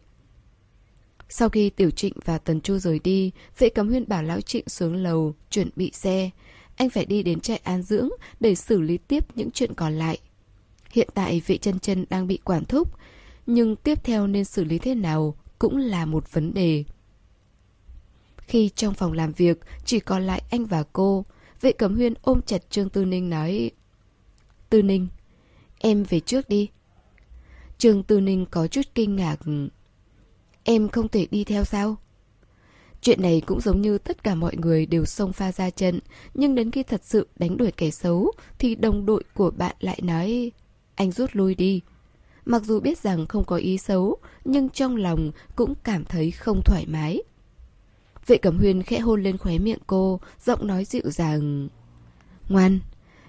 Sau 1.28 1.48
khi 1.48 1.70
Tiểu 1.70 1.90
Trịnh 1.90 2.14
và 2.24 2.38
Tần 2.38 2.60
Chu 2.60 2.78
rời 2.78 2.98
đi, 2.98 3.30
vệ 3.58 3.68
cấm 3.68 3.88
huyên 3.88 4.08
bảo 4.08 4.22
Lão 4.22 4.40
Trịnh 4.40 4.68
xuống 4.68 4.94
lầu, 4.94 5.34
chuẩn 5.50 5.70
bị 5.76 5.90
xe 5.94 6.30
anh 6.76 6.90
phải 6.90 7.04
đi 7.04 7.22
đến 7.22 7.40
trại 7.40 7.60
an 7.64 7.82
dưỡng 7.82 8.08
để 8.40 8.54
xử 8.54 8.80
lý 8.80 8.98
tiếp 8.98 9.36
những 9.36 9.50
chuyện 9.50 9.74
còn 9.74 9.92
lại. 9.92 10.18
Hiện 10.90 11.08
tại 11.14 11.42
vị 11.46 11.58
chân 11.58 11.78
chân 11.78 12.04
đang 12.10 12.26
bị 12.26 12.38
quản 12.44 12.64
thúc, 12.64 12.88
nhưng 13.46 13.76
tiếp 13.76 14.04
theo 14.04 14.26
nên 14.26 14.44
xử 14.44 14.64
lý 14.64 14.78
thế 14.78 14.94
nào 14.94 15.34
cũng 15.58 15.76
là 15.76 16.06
một 16.06 16.32
vấn 16.32 16.54
đề. 16.54 16.84
Khi 18.52 18.70
trong 18.76 18.94
phòng 18.94 19.12
làm 19.12 19.32
việc 19.32 19.58
chỉ 19.84 20.00
còn 20.00 20.22
lại 20.22 20.42
anh 20.50 20.66
và 20.66 20.84
cô, 20.92 21.24
vệ 21.60 21.72
cẩm 21.72 21.94
huyên 21.94 22.14
ôm 22.22 22.40
chặt 22.46 22.70
Trương 22.70 22.88
Tư 22.88 23.04
Ninh 23.04 23.30
nói 23.30 23.70
Tư 24.70 24.82
Ninh, 24.82 25.08
em 25.78 26.04
về 26.04 26.20
trước 26.20 26.48
đi. 26.48 26.68
Trương 27.78 28.02
Tư 28.02 28.20
Ninh 28.20 28.46
có 28.50 28.66
chút 28.66 28.82
kinh 28.94 29.16
ngạc. 29.16 29.36
Em 30.64 30.88
không 30.88 31.08
thể 31.08 31.26
đi 31.30 31.44
theo 31.44 31.64
sao? 31.64 31.96
Chuyện 33.00 33.22
này 33.22 33.42
cũng 33.46 33.60
giống 33.60 33.80
như 33.80 33.98
tất 33.98 34.24
cả 34.24 34.34
mọi 34.34 34.56
người 34.56 34.86
đều 34.86 35.04
xông 35.04 35.32
pha 35.32 35.52
ra 35.52 35.70
trận, 35.70 36.00
nhưng 36.34 36.54
đến 36.54 36.70
khi 36.70 36.82
thật 36.82 37.00
sự 37.04 37.28
đánh 37.36 37.56
đuổi 37.56 37.72
kẻ 37.76 37.90
xấu, 37.90 38.32
thì 38.58 38.74
đồng 38.74 39.06
đội 39.06 39.24
của 39.34 39.50
bạn 39.50 39.76
lại 39.80 40.00
nói, 40.02 40.52
anh 40.94 41.10
rút 41.10 41.30
lui 41.32 41.54
đi. 41.54 41.80
Mặc 42.44 42.62
dù 42.64 42.80
biết 42.80 42.98
rằng 42.98 43.26
không 43.26 43.44
có 43.44 43.56
ý 43.56 43.78
xấu, 43.78 44.16
nhưng 44.44 44.68
trong 44.68 44.96
lòng 44.96 45.30
cũng 45.56 45.74
cảm 45.84 46.04
thấy 46.04 46.30
không 46.30 46.62
thoải 46.64 46.86
mái. 46.86 47.22
Vệ 48.26 48.36
Cẩm 48.38 48.58
Huyền 48.58 48.82
khẽ 48.82 48.98
hôn 48.98 49.22
lên 49.22 49.38
khóe 49.38 49.58
miệng 49.58 49.78
cô, 49.86 50.20
giọng 50.44 50.66
nói 50.66 50.84
dịu 50.84 51.10
dàng. 51.10 51.68
Ngoan, 52.48 52.80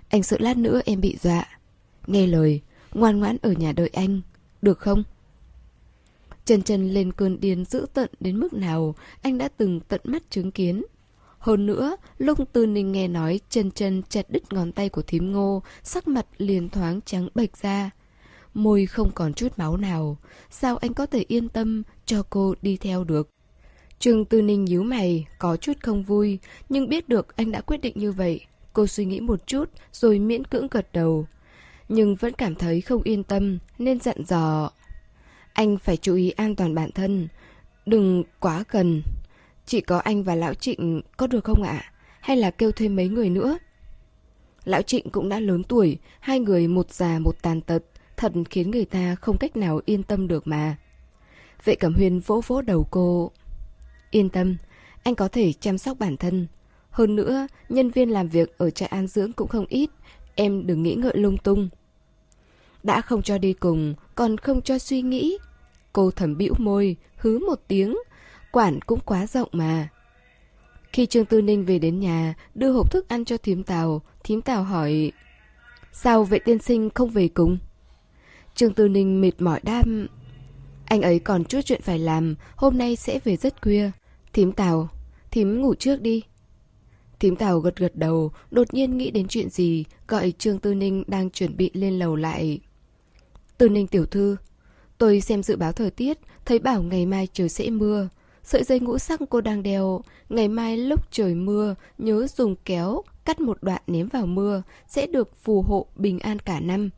anh 0.10 0.24
sợ 0.24 0.38
lát 0.40 0.58
nữa 0.58 0.82
em 0.86 1.02
bị 1.02 1.18
dọa. 1.22 1.46
Nghe 2.08 2.28
lời, 2.28 2.62
ngoan 2.94 3.20
ngoãn 3.20 3.38
ở 3.42 3.52
nhà 3.52 3.72
đợi 3.72 3.90
anh, 3.94 4.22
được 4.62 4.80
không? 4.80 5.04
Chân 6.46 6.62
chân 6.62 6.90
lên 6.90 7.12
cơn 7.12 7.40
điên 7.40 7.66
dữ 7.66 7.86
tận 7.94 8.10
đến 8.20 8.40
mức 8.40 8.54
nào 8.54 8.96
anh 9.22 9.38
đã 9.38 9.50
từng 9.58 9.80
tận 9.80 10.02
mắt 10.04 10.24
chứng 10.30 10.52
kiến. 10.52 10.84
Hơn 11.38 11.66
nữa, 11.66 11.96
lúc 12.18 12.40
Tư 12.54 12.66
Ninh 12.66 12.92
nghe 12.92 13.08
nói 13.08 13.40
chân 13.50 13.72
chân 13.72 14.02
chặt 14.10 14.30
đứt 14.30 14.54
ngón 14.54 14.72
tay 14.72 14.90
của 14.90 15.02
thím 15.02 15.32
ngô, 15.32 15.64
sắc 15.84 16.08
mặt 16.08 16.26
liền 16.38 16.70
thoáng 16.70 17.00
trắng 17.06 17.28
bệch 17.36 17.58
ra. 17.58 17.92
Môi 18.54 18.86
không 18.86 19.12
còn 19.12 19.34
chút 19.34 19.48
máu 19.58 19.78
nào, 19.78 20.18
sao 20.50 20.78
anh 20.78 20.94
có 20.94 21.06
thể 21.06 21.26
yên 21.28 21.50
tâm 21.50 21.84
cho 22.06 22.24
cô 22.30 22.56
đi 22.62 22.78
theo 22.78 23.04
được? 23.04 23.30
Trương 24.03 24.25
Tư 24.25 24.41
Ninh 24.41 24.65
nhíu 24.65 24.83
mày, 24.83 25.25
có 25.39 25.57
chút 25.57 25.74
không 25.83 26.03
vui, 26.03 26.39
nhưng 26.69 26.89
biết 26.89 27.10
được 27.10 27.36
anh 27.36 27.51
đã 27.51 27.62
quyết 27.62 27.81
định 27.81 27.93
như 27.95 28.12
vậy. 28.12 28.45
Cô 28.74 28.88
suy 28.88 29.05
nghĩ 29.05 29.19
một 29.19 29.48
chút 29.48 29.69
rồi 29.91 30.19
miễn 30.19 30.45
cưỡng 30.45 30.67
gật 30.72 30.88
đầu. 30.93 31.27
Nhưng 31.89 32.15
vẫn 32.15 32.33
cảm 32.33 32.55
thấy 32.55 32.81
không 32.81 33.01
yên 33.03 33.24
tâm 33.24 33.60
nên 33.77 34.00
dặn 34.00 34.17
dò. 34.27 34.72
Anh 35.53 35.77
phải 35.77 35.98
chú 35.98 36.15
ý 36.15 36.29
an 36.29 36.55
toàn 36.55 36.75
bản 36.75 36.91
thân, 36.91 37.27
đừng 37.86 38.24
quá 38.39 38.63
gần. 38.69 39.01
Chỉ 39.65 39.81
có 39.81 39.98
anh 39.98 40.24
và 40.24 40.36
Lão 40.36 40.53
Trịnh 40.53 41.01
có 41.17 41.27
được 41.27 41.43
không 41.43 41.63
ạ? 41.63 41.91
Hay 42.19 42.38
là 42.38 42.51
kêu 42.51 42.72
thêm 42.72 42.95
mấy 42.95 43.07
người 43.07 43.29
nữa? 43.29 43.57
Lão 44.65 44.81
Trịnh 44.81 45.10
cũng 45.10 45.29
đã 45.29 45.39
lớn 45.39 45.63
tuổi, 45.63 45.98
hai 46.19 46.39
người 46.39 46.67
một 46.67 46.91
già 46.91 47.19
một 47.19 47.41
tàn 47.41 47.62
tật, 47.62 47.83
thật 48.17 48.31
khiến 48.50 48.72
người 48.72 48.86
ta 48.86 49.15
không 49.15 49.38
cách 49.38 49.57
nào 49.57 49.81
yên 49.86 50.03
tâm 50.03 50.27
được 50.27 50.48
mà. 50.48 50.77
Vệ 51.63 51.75
Cẩm 51.75 51.93
Huyên 51.93 52.19
vỗ 52.19 52.41
vỗ 52.48 52.62
đầu 52.62 52.88
cô. 52.91 53.31
Yên 54.13 54.29
tâm, 54.29 54.58
anh 55.03 55.15
có 55.15 55.27
thể 55.27 55.53
chăm 55.53 55.77
sóc 55.77 56.00
bản 56.00 56.17
thân. 56.17 56.48
Hơn 56.89 57.15
nữa, 57.15 57.48
nhân 57.70 57.89
viên 57.89 58.10
làm 58.10 58.27
việc 58.27 58.58
ở 58.58 58.70
trại 58.70 58.89
an 58.89 59.08
dưỡng 59.08 59.34
cũng 59.34 59.48
không 59.48 59.65
ít, 59.70 59.89
em 60.36 60.67
đừng 60.67 60.84
nghĩ 60.84 60.96
ngợi 60.96 61.17
lung 61.17 61.38
tung. 61.38 61.70
Đã 62.84 63.01
không 63.01 63.22
cho 63.22 63.38
đi 63.38 63.53
cùng, 63.53 63.96
còn 64.15 64.38
không 64.38 64.62
cho 64.62 64.77
suy 64.77 65.01
nghĩ. 65.01 65.38
Cô 65.93 66.12
thầm 66.12 66.38
bĩu 66.38 66.53
môi, 66.58 66.96
hứ 67.17 67.39
một 67.39 67.60
tiếng, 67.67 67.98
quản 68.51 68.79
cũng 68.82 69.00
quá 69.05 69.27
rộng 69.27 69.50
mà. 69.51 69.89
Khi 70.91 71.05
Trương 71.05 71.25
Tư 71.25 71.41
Ninh 71.41 71.65
về 71.65 71.79
đến 71.79 72.00
nhà, 72.00 72.34
đưa 72.55 72.72
hộp 72.72 72.91
thức 72.91 73.10
ăn 73.10 73.25
cho 73.25 73.38
thím 73.38 73.63
Tào, 73.63 74.01
thím 74.24 74.41
Tào 74.41 74.63
hỏi 74.63 75.12
Sao 75.93 76.24
vệ 76.24 76.39
tiên 76.39 76.60
sinh 76.60 76.89
không 76.89 77.10
về 77.10 77.27
cùng? 77.27 77.58
Trương 78.55 78.74
Tư 78.74 78.88
Ninh 78.88 79.22
mệt 79.22 79.41
mỏi 79.41 79.60
đam 79.63 80.08
Anh 80.86 81.01
ấy 81.01 81.20
còn 81.20 81.43
chút 81.43 81.62
chuyện 81.65 81.82
phải 81.82 82.00
làm, 82.00 82.36
hôm 82.55 82.77
nay 82.77 82.96
sẽ 82.96 83.20
về 83.24 83.38
rất 83.38 83.62
khuya. 83.62 83.91
Thím 84.34 84.52
Tào, 84.52 84.90
thím 85.32 85.62
ngủ 85.62 85.75
trước 85.75 86.02
đi. 86.02 86.24
Thím 87.20 87.36
Tào 87.36 87.60
gật 87.60 87.75
gật 87.75 87.96
đầu, 87.96 88.32
đột 88.52 88.74
nhiên 88.74 88.98
nghĩ 88.98 89.12
đến 89.12 89.28
chuyện 89.28 89.50
gì, 89.50 89.86
gọi 90.08 90.34
Trương 90.38 90.60
Tư 90.60 90.74
Ninh 90.74 91.04
đang 91.08 91.30
chuẩn 91.30 91.58
bị 91.58 91.72
lên 91.74 92.00
lầu 92.00 92.16
lại. 92.16 92.60
Tư 93.58 93.70
Ninh 93.70 93.88
tiểu 93.88 94.06
thư, 94.06 94.36
tôi 94.98 95.22
xem 95.22 95.44
dự 95.44 95.56
báo 95.56 95.72
thời 95.72 95.92
tiết, 95.92 96.18
thấy 96.46 96.60
bảo 96.60 96.84
ngày 96.84 97.06
mai 97.06 97.28
trời 97.34 97.50
sẽ 97.50 97.70
mưa. 97.70 98.10
Sợi 98.44 98.63
dây 98.63 98.80
ngũ 98.80 98.98
sắc 98.98 99.20
cô 99.30 99.42
đang 99.42 99.63
đeo, 99.63 100.02
ngày 100.30 100.48
mai 100.48 100.78
lúc 100.78 101.12
trời 101.12 101.36
mưa, 101.36 101.75
nhớ 101.98 102.28
dùng 102.36 102.56
kéo, 102.66 103.02
cắt 103.25 103.40
một 103.40 103.58
đoạn 103.62 103.82
ném 103.88 104.08
vào 104.08 104.25
mưa, 104.25 104.63
sẽ 104.88 105.08
được 105.08 105.36
phù 105.36 105.62
hộ 105.62 105.88
bình 105.96 106.20
an 106.20 106.40
cả 106.40 106.60
năm. 106.60 106.90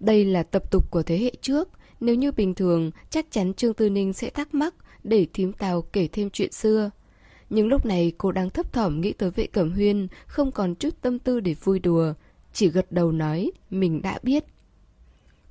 Đây 0.00 0.24
là 0.24 0.42
tập 0.42 0.70
tục 0.70 0.90
của 0.90 1.02
thế 1.02 1.18
hệ 1.18 1.32
trước, 1.40 1.68
nếu 2.00 2.14
như 2.14 2.32
bình 2.32 2.54
thường, 2.54 2.90
chắc 3.10 3.26
chắn 3.30 3.54
Trương 3.54 3.74
Tư 3.74 3.90
Ninh 3.90 4.12
sẽ 4.12 4.30
thắc 4.30 4.54
mắc 4.54 4.74
để 5.04 5.26
thím 5.32 5.52
Tào 5.52 5.82
kể 5.82 6.08
thêm 6.12 6.30
chuyện 6.30 6.52
xưa. 6.52 6.90
Nhưng 7.50 7.68
lúc 7.68 7.86
này 7.86 8.12
cô 8.18 8.32
đang 8.32 8.50
thấp 8.50 8.72
thỏm 8.72 9.00
nghĩ 9.00 9.12
tới 9.12 9.30
vệ 9.30 9.46
cẩm 9.46 9.72
huyên, 9.72 10.08
không 10.26 10.52
còn 10.52 10.74
chút 10.74 10.94
tâm 11.02 11.18
tư 11.18 11.40
để 11.40 11.54
vui 11.64 11.78
đùa, 11.78 12.14
chỉ 12.52 12.68
gật 12.68 12.92
đầu 12.92 13.12
nói 13.12 13.50
mình 13.70 14.02
đã 14.02 14.18
biết. 14.22 14.44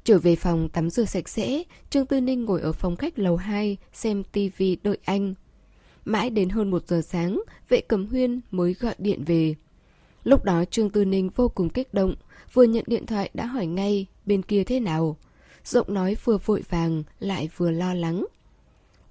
Trở 0.03 0.19
về 0.19 0.35
phòng 0.35 0.69
tắm 0.69 0.89
rửa 0.89 1.05
sạch 1.05 1.29
sẽ, 1.29 1.63
Trương 1.89 2.05
Tư 2.05 2.21
Ninh 2.21 2.45
ngồi 2.45 2.61
ở 2.61 2.71
phòng 2.71 2.95
khách 2.95 3.19
lầu 3.19 3.35
2 3.35 3.77
xem 3.93 4.23
tivi 4.23 4.77
đợi 4.83 4.97
anh. 5.03 5.33
Mãi 6.05 6.29
đến 6.29 6.49
hơn 6.49 6.71
một 6.71 6.87
giờ 6.87 7.01
sáng, 7.01 7.41
vệ 7.69 7.81
cầm 7.81 8.07
huyên 8.07 8.41
mới 8.51 8.73
gọi 8.73 8.95
điện 8.97 9.23
về. 9.23 9.55
Lúc 10.23 10.43
đó 10.43 10.65
Trương 10.65 10.89
Tư 10.89 11.05
Ninh 11.05 11.29
vô 11.35 11.49
cùng 11.49 11.69
kích 11.69 11.93
động, 11.93 12.15
vừa 12.53 12.63
nhận 12.63 12.83
điện 12.87 13.05
thoại 13.05 13.29
đã 13.33 13.45
hỏi 13.45 13.65
ngay 13.65 14.05
bên 14.25 14.41
kia 14.41 14.63
thế 14.63 14.79
nào. 14.79 15.17
Giọng 15.65 15.93
nói 15.93 16.15
vừa 16.23 16.37
vội 16.37 16.63
vàng, 16.69 17.03
lại 17.19 17.49
vừa 17.57 17.71
lo 17.71 17.93
lắng. 17.93 18.25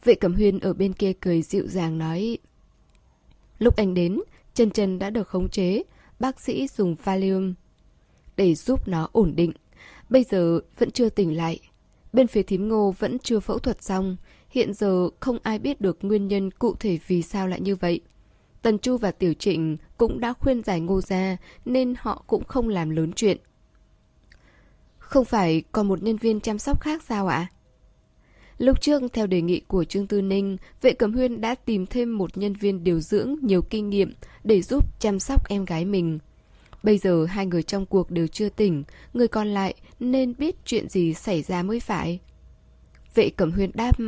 Vệ 0.04 0.14
Cẩm 0.14 0.34
Huyên 0.34 0.58
ở 0.58 0.72
bên 0.72 0.92
kia 0.92 1.12
cười 1.20 1.42
dịu 1.42 1.66
dàng 1.68 1.98
nói 1.98 2.38
Lúc 3.58 3.76
anh 3.76 3.94
đến, 3.94 4.20
chân 4.54 4.70
chân 4.70 4.98
đã 4.98 5.10
được 5.10 5.28
khống 5.28 5.48
chế, 5.48 5.82
bác 6.20 6.40
sĩ 6.40 6.68
dùng 6.68 6.94
Valium 6.94 7.54
để 8.36 8.54
giúp 8.54 8.88
nó 8.88 9.08
ổn 9.12 9.32
định. 9.36 9.52
Bây 10.10 10.24
giờ 10.24 10.60
vẫn 10.78 10.90
chưa 10.90 11.08
tỉnh 11.08 11.36
lại. 11.36 11.60
Bên 12.12 12.26
phía 12.26 12.42
thím 12.42 12.68
ngô 12.68 12.94
vẫn 12.98 13.18
chưa 13.18 13.40
phẫu 13.40 13.58
thuật 13.58 13.82
xong. 13.82 14.16
Hiện 14.50 14.74
giờ 14.74 15.08
không 15.20 15.38
ai 15.42 15.58
biết 15.58 15.80
được 15.80 15.98
nguyên 16.02 16.28
nhân 16.28 16.50
cụ 16.50 16.74
thể 16.80 16.98
vì 17.06 17.22
sao 17.22 17.48
lại 17.48 17.60
như 17.60 17.76
vậy. 17.76 18.00
Tần 18.62 18.78
Chu 18.78 18.96
và 18.96 19.10
Tiểu 19.10 19.34
Trịnh 19.34 19.76
cũng 19.96 20.20
đã 20.20 20.32
khuyên 20.32 20.62
giải 20.62 20.80
ngô 20.80 21.00
ra 21.00 21.36
nên 21.64 21.94
họ 21.98 22.24
cũng 22.26 22.44
không 22.44 22.68
làm 22.68 22.90
lớn 22.90 23.12
chuyện. 23.12 23.38
Không 24.98 25.24
phải 25.24 25.62
còn 25.72 25.88
một 25.88 26.02
nhân 26.02 26.16
viên 26.16 26.40
chăm 26.40 26.58
sóc 26.58 26.80
khác 26.80 27.02
sao 27.02 27.26
ạ? 27.26 27.46
Lúc 28.62 28.80
trước, 28.80 29.02
theo 29.12 29.26
đề 29.26 29.42
nghị 29.42 29.60
của 29.60 29.84
Trương 29.84 30.06
Tư 30.06 30.22
Ninh, 30.22 30.56
vệ 30.82 30.92
cẩm 30.92 31.12
huyên 31.12 31.40
đã 31.40 31.54
tìm 31.54 31.86
thêm 31.86 32.18
một 32.18 32.36
nhân 32.36 32.54
viên 32.54 32.84
điều 32.84 33.00
dưỡng 33.00 33.36
nhiều 33.42 33.62
kinh 33.62 33.90
nghiệm 33.90 34.14
để 34.44 34.62
giúp 34.62 35.00
chăm 35.00 35.18
sóc 35.18 35.48
em 35.48 35.64
gái 35.64 35.84
mình. 35.84 36.18
Bây 36.82 36.98
giờ 36.98 37.24
hai 37.24 37.46
người 37.46 37.62
trong 37.62 37.86
cuộc 37.86 38.10
đều 38.10 38.26
chưa 38.26 38.48
tỉnh, 38.48 38.84
người 39.14 39.28
còn 39.28 39.48
lại 39.48 39.74
nên 40.00 40.34
biết 40.38 40.56
chuyện 40.64 40.88
gì 40.88 41.14
xảy 41.14 41.42
ra 41.42 41.62
mới 41.62 41.80
phải. 41.80 42.20
Vệ 43.14 43.30
Cẩm 43.30 43.52
Huyên 43.52 43.70
đáp 43.74 43.98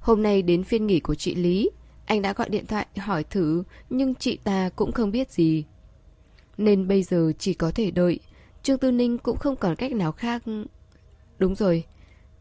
Hôm 0.00 0.22
nay 0.22 0.42
đến 0.42 0.64
phiên 0.64 0.86
nghỉ 0.86 1.00
của 1.00 1.14
chị 1.14 1.34
Lý. 1.34 1.70
Anh 2.06 2.22
đã 2.22 2.32
gọi 2.32 2.48
điện 2.48 2.66
thoại 2.66 2.86
hỏi 2.96 3.24
thử 3.24 3.62
Nhưng 3.90 4.14
chị 4.14 4.38
ta 4.44 4.70
cũng 4.76 4.92
không 4.92 5.10
biết 5.10 5.30
gì. 5.30 5.64
Nên 6.58 6.88
bây 6.88 7.02
giờ 7.02 7.32
chỉ 7.38 7.54
có 7.54 7.70
thể 7.74 7.90
đợi. 7.90 8.20
Trương 8.62 8.78
Tư 8.78 8.90
Ninh 8.90 9.18
cũng 9.18 9.36
không 9.36 9.56
còn 9.56 9.76
cách 9.76 9.92
nào 9.92 10.12
khác. 10.12 10.42
Đúng 11.38 11.54
rồi. 11.54 11.84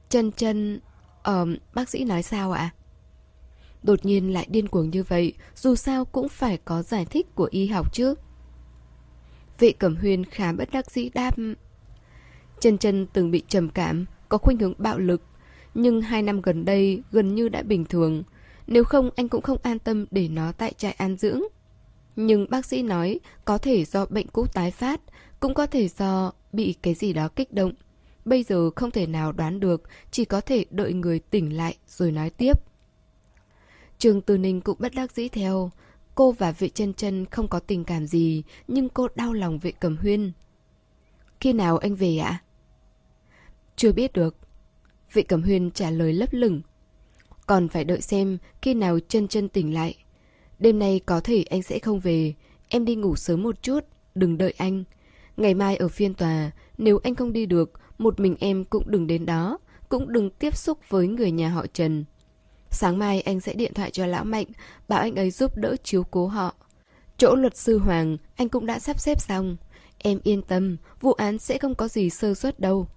Chân 0.10 0.32
chân 0.32 0.80
Ờ, 1.24 1.46
bác 1.74 1.90
sĩ 1.90 2.04
nói 2.04 2.24
sao 2.24 2.52
ạ? 2.52 2.70
Đột 3.84 4.06
nhiên 4.06 4.34
lại 4.34 4.48
điên 4.50 4.68
cuồng 4.68 4.90
như 4.90 5.04
vậy 5.04 5.34
Dù 5.56 5.76
sao 5.76 6.06
cũng 6.06 6.30
phải 6.30 6.58
có 6.66 6.82
giải 6.84 7.06
thích 7.06 7.36
của 7.36 7.48
y 7.52 7.68
học 7.68 7.94
chứ 7.94 8.16
Vệ 9.60 9.72
Cẩm 9.72 9.96
Huyên 9.96 10.26
khá 10.26 10.52
bất 10.52 10.70
đắc 10.72 10.92
dĩ 10.92 11.10
đáp. 11.10 11.36
Chân 12.60 12.78
chân 12.78 13.08
từng 13.14 13.32
bị 13.32 13.44
trầm 13.48 13.70
cảm, 13.70 14.06
có 14.30 14.38
khuynh 14.38 14.60
hướng 14.60 14.74
bạo 14.78 15.00
lực, 15.00 15.22
nhưng 15.74 16.02
hai 16.02 16.22
năm 16.22 16.42
gần 16.42 16.66
đây 16.66 17.02
gần 17.12 17.36
như 17.36 17.50
đã 17.50 17.62
bình 17.64 17.86
thường. 17.86 18.24
Nếu 18.68 18.84
không 18.84 19.10
anh 19.16 19.30
cũng 19.30 19.42
không 19.42 19.58
an 19.64 19.80
tâm 19.80 20.06
để 20.12 20.28
nó 20.28 20.52
tại 20.52 20.74
trại 20.78 20.92
an 20.92 21.18
dưỡng. 21.18 21.42
Nhưng 22.16 22.50
bác 22.50 22.66
sĩ 22.66 22.84
nói 22.84 23.20
có 23.46 23.58
thể 23.58 23.86
do 23.86 24.06
bệnh 24.06 24.28
cũ 24.28 24.46
tái 24.54 24.72
phát, 24.72 25.02
cũng 25.40 25.54
có 25.54 25.66
thể 25.66 25.88
do 25.88 26.32
bị 26.54 26.76
cái 26.82 26.94
gì 26.94 27.14
đó 27.14 27.28
kích 27.28 27.54
động. 27.54 27.72
Bây 28.26 28.44
giờ 28.44 28.70
không 28.76 28.92
thể 28.92 29.08
nào 29.08 29.32
đoán 29.32 29.60
được, 29.60 29.84
chỉ 30.12 30.26
có 30.26 30.42
thể 30.42 30.66
đợi 30.70 30.94
người 30.94 31.20
tỉnh 31.20 31.58
lại 31.58 31.78
rồi 31.88 32.12
nói 32.12 32.30
tiếp. 32.30 32.54
Trường 33.98 34.22
Từ 34.22 34.38
Ninh 34.38 34.62
cũng 34.62 34.78
bất 34.80 34.94
đắc 34.96 35.12
dĩ 35.12 35.30
theo, 35.30 35.72
Cô 36.16 36.32
và 36.32 36.52
vệ 36.52 36.70
chân 36.70 36.94
chân 36.94 37.26
không 37.26 37.48
có 37.48 37.60
tình 37.60 37.84
cảm 37.84 38.08
gì, 38.08 38.44
nhưng 38.68 38.90
cô 38.90 39.08
đau 39.16 39.34
lòng 39.34 39.60
vệ 39.60 39.72
cầm 39.72 39.98
huyên. 39.98 40.32
Khi 41.40 41.54
nào 41.54 41.78
anh 41.78 41.96
về 41.96 42.18
ạ? 42.18 42.44
Chưa 43.76 43.92
biết 43.92 44.14
được. 44.14 44.38
Vệ 45.14 45.22
cầm 45.24 45.44
huyên 45.44 45.72
trả 45.72 45.90
lời 45.90 46.14
lấp 46.14 46.30
lửng. 46.32 46.62
Còn 47.48 47.70
phải 47.70 47.84
đợi 47.84 48.02
xem 48.02 48.38
khi 48.62 48.74
nào 48.74 49.00
chân 49.08 49.28
chân 49.28 49.50
tỉnh 49.50 49.74
lại. 49.74 49.96
Đêm 50.60 50.80
nay 50.80 51.02
có 51.06 51.20
thể 51.20 51.44
anh 51.50 51.64
sẽ 51.64 51.80
không 51.80 52.00
về. 52.00 52.34
Em 52.70 52.86
đi 52.86 52.96
ngủ 52.96 53.16
sớm 53.16 53.44
một 53.44 53.62
chút, 53.64 53.80
đừng 54.16 54.38
đợi 54.38 54.54
anh. 54.58 54.84
Ngày 55.38 55.54
mai 55.54 55.76
ở 55.76 55.88
phiên 55.88 56.14
tòa, 56.14 56.52
nếu 56.78 57.00
anh 57.04 57.16
không 57.16 57.34
đi 57.34 57.46
được, 57.46 57.72
một 58.04 58.20
mình 58.20 58.36
em 58.40 58.66
cũng 58.66 58.84
đừng 58.88 59.08
đến 59.08 59.26
đó, 59.26 59.58
cũng 59.90 60.14
đừng 60.14 60.30
tiếp 60.30 60.58
xúc 60.58 60.80
với 60.90 61.08
người 61.08 61.32
nhà 61.32 61.50
họ 61.50 61.66
Trần. 61.74 62.06
Sáng 62.72 63.00
mai 63.00 63.22
anh 63.22 63.40
sẽ 63.40 63.54
điện 63.54 63.74
thoại 63.74 63.92
cho 63.92 64.06
Lão 64.06 64.24
Mạnh, 64.24 64.46
bảo 64.88 65.00
anh 65.00 65.16
ấy 65.16 65.32
giúp 65.32 65.58
đỡ 65.58 65.76
chiếu 65.84 66.04
cố 66.04 66.28
họ. 66.28 66.56
Chỗ 67.18 67.36
luật 67.36 67.58
sư 67.58 67.78
Hoàng, 67.78 68.18
anh 68.36 68.50
cũng 68.50 68.66
đã 68.66 68.80
sắp 68.80 69.00
xếp 69.00 69.22
xong. 69.22 69.58
Em 69.98 70.20
yên 70.24 70.42
tâm, 70.42 70.78
vụ 71.02 71.14
án 71.14 71.38
sẽ 71.40 71.58
không 71.58 71.76
có 71.76 71.88
gì 71.88 72.10
sơ 72.10 72.34
suất 72.34 72.60
đâu. 72.60 72.88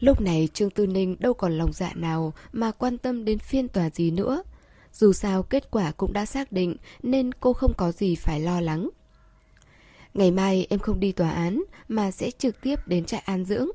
Lúc 0.00 0.20
này 0.20 0.48
Trương 0.52 0.70
Tư 0.70 0.86
Ninh 0.86 1.16
đâu 1.18 1.34
còn 1.34 1.58
lòng 1.58 1.72
dạ 1.72 1.92
nào 1.94 2.32
mà 2.52 2.70
quan 2.70 2.98
tâm 2.98 3.24
đến 3.24 3.38
phiên 3.38 3.68
tòa 3.68 3.90
gì 3.90 4.10
nữa. 4.10 4.42
Dù 4.92 5.12
sao 5.12 5.42
kết 5.42 5.70
quả 5.70 5.90
cũng 5.90 6.12
đã 6.12 6.26
xác 6.26 6.52
định 6.52 6.76
nên 7.02 7.34
cô 7.34 7.52
không 7.52 7.74
có 7.74 7.92
gì 7.92 8.14
phải 8.14 8.40
lo 8.40 8.60
lắng. 8.60 8.88
Ngày 10.14 10.30
mai 10.30 10.66
em 10.70 10.78
không 10.78 11.00
đi 11.00 11.12
tòa 11.12 11.30
án 11.30 11.62
mà 11.88 12.10
sẽ 12.10 12.30
trực 12.30 12.60
tiếp 12.60 12.76
đến 12.86 13.04
trại 13.04 13.20
an 13.20 13.44
dưỡng. 13.44 13.68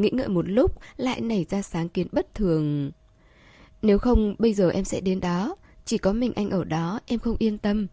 Nghĩ 0.00 0.10
ngợi 0.12 0.28
một 0.28 0.48
lúc 0.48 0.78
lại 0.96 1.20
nảy 1.20 1.46
ra 1.50 1.62
sáng 1.62 1.88
kiến 1.88 2.06
bất 2.12 2.34
thường. 2.34 2.90
Nếu 3.82 3.98
không 3.98 4.34
bây 4.38 4.54
giờ 4.54 4.70
em 4.70 4.84
sẽ 4.84 5.00
đến 5.00 5.20
đó 5.20 5.56
Chỉ 5.84 5.98
có 5.98 6.12
mình 6.12 6.32
anh 6.36 6.50
ở 6.50 6.64
đó 6.64 7.00
em 7.06 7.18
không 7.18 7.36
yên 7.38 7.58
tâm 7.58 7.86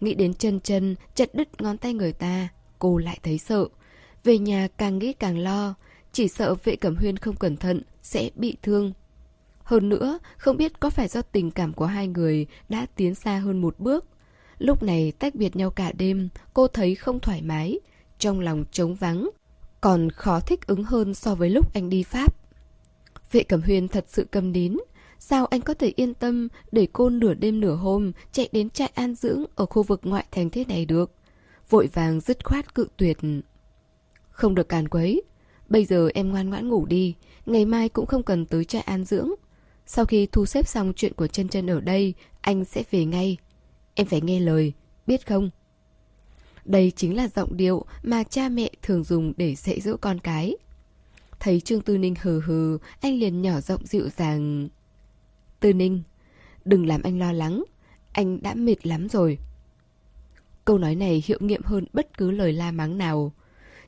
Nghĩ 0.00 0.14
đến 0.14 0.34
chân 0.34 0.60
chân, 0.60 0.96
chặt 1.14 1.34
đứt 1.34 1.62
ngón 1.62 1.78
tay 1.78 1.94
người 1.94 2.12
ta, 2.12 2.48
cô 2.78 2.98
lại 2.98 3.18
thấy 3.22 3.38
sợ. 3.38 3.66
Về 4.24 4.38
nhà 4.38 4.68
càng 4.76 4.98
nghĩ 4.98 5.12
càng 5.12 5.38
lo, 5.38 5.74
chỉ 6.12 6.28
sợ 6.28 6.54
vệ 6.64 6.76
cẩm 6.76 6.96
huyên 6.96 7.16
không 7.16 7.36
cẩn 7.36 7.56
thận, 7.56 7.82
sẽ 8.02 8.30
bị 8.34 8.56
thương. 8.62 8.92
Hơn 9.64 9.88
nữa, 9.88 10.18
không 10.36 10.56
biết 10.56 10.80
có 10.80 10.90
phải 10.90 11.08
do 11.08 11.22
tình 11.22 11.50
cảm 11.50 11.72
của 11.72 11.86
hai 11.86 12.08
người 12.08 12.46
đã 12.68 12.86
tiến 12.96 13.14
xa 13.14 13.38
hơn 13.38 13.60
một 13.60 13.78
bước. 13.78 14.04
Lúc 14.58 14.82
này 14.82 15.12
tách 15.18 15.34
biệt 15.34 15.56
nhau 15.56 15.70
cả 15.70 15.92
đêm, 15.92 16.28
cô 16.54 16.66
thấy 16.66 16.94
không 16.94 17.20
thoải 17.20 17.42
mái, 17.42 17.80
trong 18.18 18.40
lòng 18.40 18.64
trống 18.72 18.94
vắng, 18.94 19.30
còn 19.82 20.10
khó 20.10 20.40
thích 20.40 20.66
ứng 20.66 20.84
hơn 20.84 21.14
so 21.14 21.34
với 21.34 21.50
lúc 21.50 21.74
anh 21.74 21.90
đi 21.90 22.02
Pháp. 22.02 22.36
Vệ 23.32 23.42
Cẩm 23.42 23.62
Huyền 23.62 23.88
thật 23.88 24.04
sự 24.08 24.26
cầm 24.30 24.52
nín, 24.52 24.76
sao 25.18 25.46
anh 25.46 25.60
có 25.60 25.74
thể 25.74 25.92
yên 25.96 26.14
tâm 26.14 26.48
để 26.72 26.86
cô 26.92 27.10
nửa 27.10 27.34
đêm 27.34 27.60
nửa 27.60 27.74
hôm 27.74 28.12
chạy 28.32 28.48
đến 28.52 28.70
trại 28.70 28.90
an 28.94 29.14
dưỡng 29.14 29.44
ở 29.54 29.66
khu 29.66 29.82
vực 29.82 30.00
ngoại 30.04 30.26
thành 30.30 30.50
thế 30.50 30.64
này 30.64 30.86
được? 30.86 31.12
Vội 31.70 31.88
vàng 31.92 32.20
dứt 32.20 32.44
khoát 32.44 32.74
cự 32.74 32.86
tuyệt. 32.96 33.18
Không 34.30 34.54
được 34.54 34.68
càn 34.68 34.88
quấy, 34.88 35.22
bây 35.68 35.84
giờ 35.84 36.08
em 36.14 36.30
ngoan 36.30 36.50
ngoãn 36.50 36.68
ngủ 36.68 36.86
đi, 36.86 37.14
ngày 37.46 37.64
mai 37.64 37.88
cũng 37.88 38.06
không 38.06 38.22
cần 38.22 38.46
tới 38.46 38.64
trại 38.64 38.82
an 38.82 39.04
dưỡng. 39.04 39.30
Sau 39.86 40.04
khi 40.04 40.26
thu 40.26 40.46
xếp 40.46 40.68
xong 40.68 40.92
chuyện 40.96 41.14
của 41.14 41.26
chân 41.26 41.48
chân 41.48 41.70
ở 41.70 41.80
đây, 41.80 42.14
anh 42.40 42.64
sẽ 42.64 42.82
về 42.90 43.04
ngay. 43.04 43.36
Em 43.94 44.06
phải 44.06 44.20
nghe 44.20 44.40
lời, 44.40 44.72
biết 45.06 45.26
không? 45.26 45.50
Đây 46.64 46.92
chính 46.96 47.16
là 47.16 47.28
giọng 47.36 47.56
điệu 47.56 47.84
mà 48.02 48.22
cha 48.24 48.48
mẹ 48.48 48.70
thường 48.82 49.04
dùng 49.04 49.32
để 49.36 49.54
dạy 49.54 49.80
dỗ 49.80 49.96
con 49.96 50.18
cái. 50.18 50.56
Thấy 51.40 51.60
Trương 51.60 51.80
Tư 51.80 51.98
Ninh 51.98 52.14
hừ 52.22 52.40
hừ, 52.40 52.78
anh 53.00 53.18
liền 53.18 53.42
nhỏ 53.42 53.60
giọng 53.60 53.86
dịu 53.86 54.08
dàng. 54.16 54.68
Tư 55.60 55.72
Ninh, 55.72 56.02
đừng 56.64 56.86
làm 56.86 57.02
anh 57.02 57.18
lo 57.18 57.32
lắng, 57.32 57.64
anh 58.12 58.42
đã 58.42 58.54
mệt 58.54 58.86
lắm 58.86 59.08
rồi. 59.08 59.38
Câu 60.64 60.78
nói 60.78 60.94
này 60.94 61.22
hiệu 61.26 61.38
nghiệm 61.40 61.62
hơn 61.64 61.84
bất 61.92 62.18
cứ 62.18 62.30
lời 62.30 62.52
la 62.52 62.72
mắng 62.72 62.98
nào. 62.98 63.32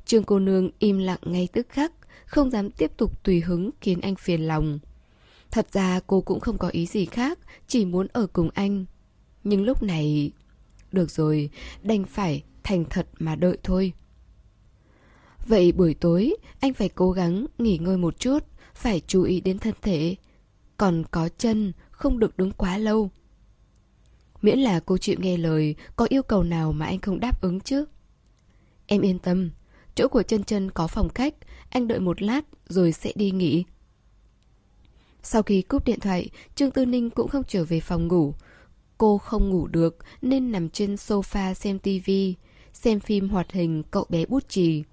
Trương 0.07 0.25
cô 0.25 0.39
nương 0.39 0.71
im 0.79 0.99
lặng 0.99 1.19
ngay 1.23 1.49
tức 1.53 1.67
khắc, 1.69 1.93
không 2.27 2.51
dám 2.51 2.71
tiếp 2.71 2.93
tục 2.97 3.23
tùy 3.25 3.41
hứng 3.41 3.71
khiến 3.81 4.01
anh 4.01 4.15
phiền 4.17 4.41
lòng. 4.41 4.79
Thật 5.51 5.67
ra 5.73 6.01
cô 6.07 6.21
cũng 6.21 6.41
không 6.41 6.59
có 6.59 6.69
ý 6.69 6.87
gì 6.87 7.07
khác, 7.07 7.39
chỉ 7.69 7.85
muốn 7.85 8.07
ở 8.13 8.27
cùng 8.27 8.51
anh. 8.55 8.85
Nhưng 9.45 9.65
lúc 9.65 9.83
này... 9.83 10.33
Được 10.93 11.11
rồi, 11.11 11.51
đành 11.83 12.05
phải 12.05 12.43
thành 12.65 12.85
thật 12.91 13.07
mà 13.19 13.37
đợi 13.37 13.59
thôi. 13.63 13.93
Vậy 15.47 15.73
buổi 15.73 15.95
tối, 15.95 16.37
anh 16.61 16.75
phải 16.75 16.89
cố 16.89 17.11
gắng 17.11 17.47
nghỉ 17.59 17.79
ngơi 17.79 17.97
một 17.97 18.19
chút, 18.19 18.39
phải 18.75 19.01
chú 19.07 19.23
ý 19.23 19.41
đến 19.41 19.59
thân 19.59 19.75
thể. 19.83 20.17
Còn 20.77 21.05
có 21.11 21.29
chân, 21.39 21.73
không 21.91 22.19
được 22.19 22.37
đứng 22.37 22.53
quá 22.53 22.79
lâu. 22.79 23.11
Miễn 24.43 24.59
là 24.59 24.81
cô 24.81 24.99
chịu 24.99 25.17
nghe 25.19 25.37
lời, 25.37 25.75
có 25.97 26.07
yêu 26.09 26.23
cầu 26.23 26.43
nào 26.43 26.73
mà 26.73 26.87
anh 26.87 26.99
không 26.99 27.21
đáp 27.21 27.43
ứng 27.43 27.61
chứ? 27.61 27.85
Em 28.87 29.01
yên 29.01 29.19
tâm, 29.19 29.51
chỗ 29.95 30.09
của 30.09 30.23
chân 30.23 30.45
chân 30.45 30.71
có 30.71 30.87
phòng 30.87 31.09
khách, 31.09 31.35
anh 31.71 31.89
đợi 31.89 32.01
một 32.01 32.23
lát 32.23 32.41
rồi 32.69 32.93
sẽ 32.93 33.13
đi 33.15 33.31
nghỉ. 33.31 33.65
Sau 35.23 35.43
khi 35.43 35.63
cúp 35.63 35.85
điện 35.85 36.01
thoại, 36.01 36.31
Trương 36.55 36.71
Tư 36.71 36.87
Ninh 36.87 37.11
cũng 37.11 37.29
không 37.29 37.43
trở 37.49 37.65
về 37.65 37.81
phòng 37.81 38.09
ngủ. 38.09 38.35
Cô 38.99 39.19
không 39.19 39.51
ngủ 39.51 39.67
được 39.67 39.97
nên 40.23 40.53
nằm 40.53 40.69
trên 40.71 40.95
sofa 40.95 41.55
xem 41.55 41.79
tivi, 41.79 42.35
xem 42.75 43.01
phim 43.01 43.29
hoạt 43.29 43.53
hình 43.53 43.83
cậu 43.91 44.07
bé 44.09 44.27
bút 44.27 44.49
chì. 44.49 44.85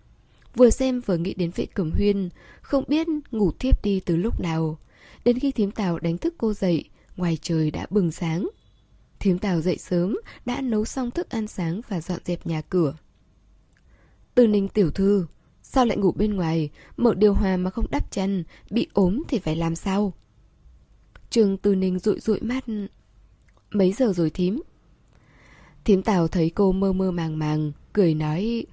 Vừa 0.55 0.69
xem 0.69 0.99
vừa 0.99 1.17
nghĩ 1.17 1.33
đến 1.33 1.51
vệ 1.55 1.65
cẩm 1.65 1.91
huyên, 1.91 2.29
không 2.61 2.83
biết 2.87 3.07
ngủ 3.31 3.51
thiếp 3.51 3.83
đi 3.83 3.99
từ 3.99 4.15
lúc 4.15 4.39
nào. 4.39 4.77
Đến 5.25 5.39
khi 5.39 5.51
thím 5.51 5.71
tàu 5.71 5.99
đánh 5.99 6.17
thức 6.17 6.33
cô 6.37 6.53
dậy, 6.53 6.83
ngoài 7.17 7.37
trời 7.41 7.71
đã 7.71 7.85
bừng 7.89 8.11
sáng. 8.11 8.49
Thím 9.19 9.39
tàu 9.39 9.61
dậy 9.61 9.77
sớm, 9.77 10.17
đã 10.45 10.61
nấu 10.61 10.85
xong 10.85 11.11
thức 11.11 11.29
ăn 11.29 11.47
sáng 11.47 11.81
và 11.87 12.01
dọn 12.01 12.19
dẹp 12.25 12.47
nhà 12.47 12.61
cửa. 12.61 12.95
từ 14.35 14.47
ninh 14.47 14.67
tiểu 14.67 14.91
thư, 14.91 15.25
sao 15.61 15.85
lại 15.85 15.97
ngủ 15.97 16.11
bên 16.11 16.33
ngoài, 16.33 16.69
mở 16.97 17.13
điều 17.13 17.33
hòa 17.33 17.57
mà 17.57 17.69
không 17.69 17.91
đắp 17.91 18.11
chăn, 18.11 18.43
bị 18.69 18.87
ốm 18.93 19.23
thì 19.27 19.39
phải 19.39 19.55
làm 19.55 19.75
sao? 19.75 20.13
Trường 21.29 21.57
từ 21.57 21.75
Ninh 21.75 21.99
rụi 21.99 22.19
rụi 22.19 22.39
mắt. 22.41 22.63
Mấy 23.71 23.93
giờ 23.93 24.13
rồi 24.13 24.29
thím? 24.29 24.61
Thím 25.85 26.01
Tào 26.01 26.27
thấy 26.27 26.49
cô 26.55 26.71
mơ 26.71 26.93
mơ 26.93 27.11
màng 27.11 27.39
màng, 27.39 27.71
cười 27.93 28.13
nói 28.13 28.65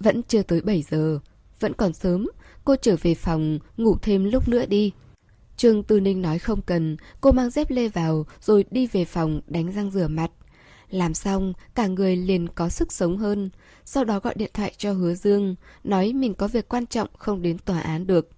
Vẫn 0.00 0.22
chưa 0.22 0.42
tới 0.42 0.60
7 0.60 0.84
giờ, 0.90 1.18
vẫn 1.60 1.72
còn 1.74 1.92
sớm, 1.92 2.28
cô 2.64 2.76
trở 2.76 2.96
về 3.02 3.14
phòng, 3.14 3.58
ngủ 3.76 3.96
thêm 4.02 4.24
lúc 4.24 4.48
nữa 4.48 4.66
đi. 4.66 4.92
Trương 5.56 5.82
Tư 5.82 6.00
Ninh 6.00 6.22
nói 6.22 6.38
không 6.38 6.62
cần, 6.62 6.96
cô 7.20 7.32
mang 7.32 7.50
dép 7.50 7.70
lê 7.70 7.88
vào 7.88 8.26
rồi 8.40 8.64
đi 8.70 8.86
về 8.86 9.04
phòng 9.04 9.40
đánh 9.46 9.72
răng 9.72 9.90
rửa 9.90 10.08
mặt. 10.08 10.30
Làm 10.90 11.14
xong, 11.14 11.52
cả 11.74 11.86
người 11.86 12.16
liền 12.16 12.48
có 12.48 12.68
sức 12.68 12.92
sống 12.92 13.18
hơn, 13.18 13.50
sau 13.84 14.04
đó 14.04 14.20
gọi 14.20 14.34
điện 14.34 14.50
thoại 14.54 14.74
cho 14.76 14.92
Hứa 14.92 15.14
Dương, 15.14 15.54
nói 15.84 16.12
mình 16.12 16.34
có 16.34 16.48
việc 16.48 16.68
quan 16.68 16.86
trọng 16.86 17.08
không 17.18 17.42
đến 17.42 17.58
tòa 17.58 17.80
án 17.80 18.06
được. 18.06 18.30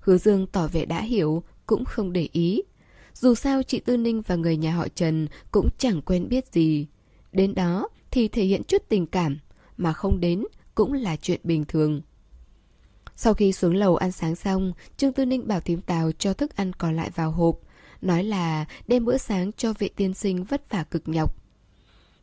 Hứa 0.00 0.18
Dương 0.18 0.46
tỏ 0.46 0.66
vẻ 0.66 0.84
đã 0.84 1.00
hiểu, 1.00 1.42
cũng 1.66 1.84
không 1.84 2.12
để 2.12 2.28
ý. 2.32 2.62
Dù 3.14 3.34
sao 3.34 3.62
chị 3.62 3.80
Tư 3.80 3.96
Ninh 3.96 4.22
và 4.22 4.34
người 4.34 4.56
nhà 4.56 4.72
họ 4.72 4.88
Trần 4.94 5.28
cũng 5.50 5.68
chẳng 5.78 6.02
quen 6.02 6.28
biết 6.28 6.52
gì. 6.52 6.86
Đến 7.32 7.54
đó 7.54 7.88
thì 8.10 8.28
thể 8.28 8.44
hiện 8.44 8.62
chút 8.64 8.82
tình 8.88 9.06
cảm, 9.06 9.38
mà 9.76 9.92
không 9.92 10.20
đến 10.20 10.44
cũng 10.74 10.92
là 10.92 11.16
chuyện 11.16 11.40
bình 11.44 11.64
thường. 11.64 12.02
Sau 13.16 13.34
khi 13.34 13.52
xuống 13.52 13.74
lầu 13.74 13.96
ăn 13.96 14.12
sáng 14.12 14.36
xong, 14.36 14.72
Trương 14.96 15.12
Tư 15.12 15.24
Ninh 15.24 15.48
bảo 15.48 15.60
thím 15.60 15.80
Tào 15.80 16.12
cho 16.12 16.32
thức 16.32 16.56
ăn 16.56 16.72
còn 16.72 16.96
lại 16.96 17.10
vào 17.14 17.30
hộp, 17.30 17.58
nói 18.00 18.24
là 18.24 18.64
đem 18.86 19.04
bữa 19.04 19.18
sáng 19.18 19.52
cho 19.52 19.72
vệ 19.78 19.88
tiên 19.88 20.14
sinh 20.14 20.44
vất 20.44 20.70
vả 20.70 20.84
cực 20.84 21.08
nhọc. 21.08 21.36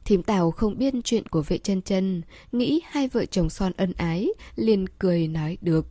Thím 0.06 0.24
Tào 0.24 0.52
không 0.52 0.78
biết 0.78 0.94
chuyện 1.04 1.28
của 1.28 1.42
vệ 1.42 1.58
chân 1.58 1.82
chân, 1.82 2.22
nghĩ 2.52 2.82
hai 2.90 3.08
vợ 3.08 3.26
chồng 3.26 3.50
son 3.50 3.72
ân 3.78 3.94
ái, 3.98 4.30
liền 4.56 4.86
cười 5.00 5.28
nói 5.28 5.58
được. 5.62 5.86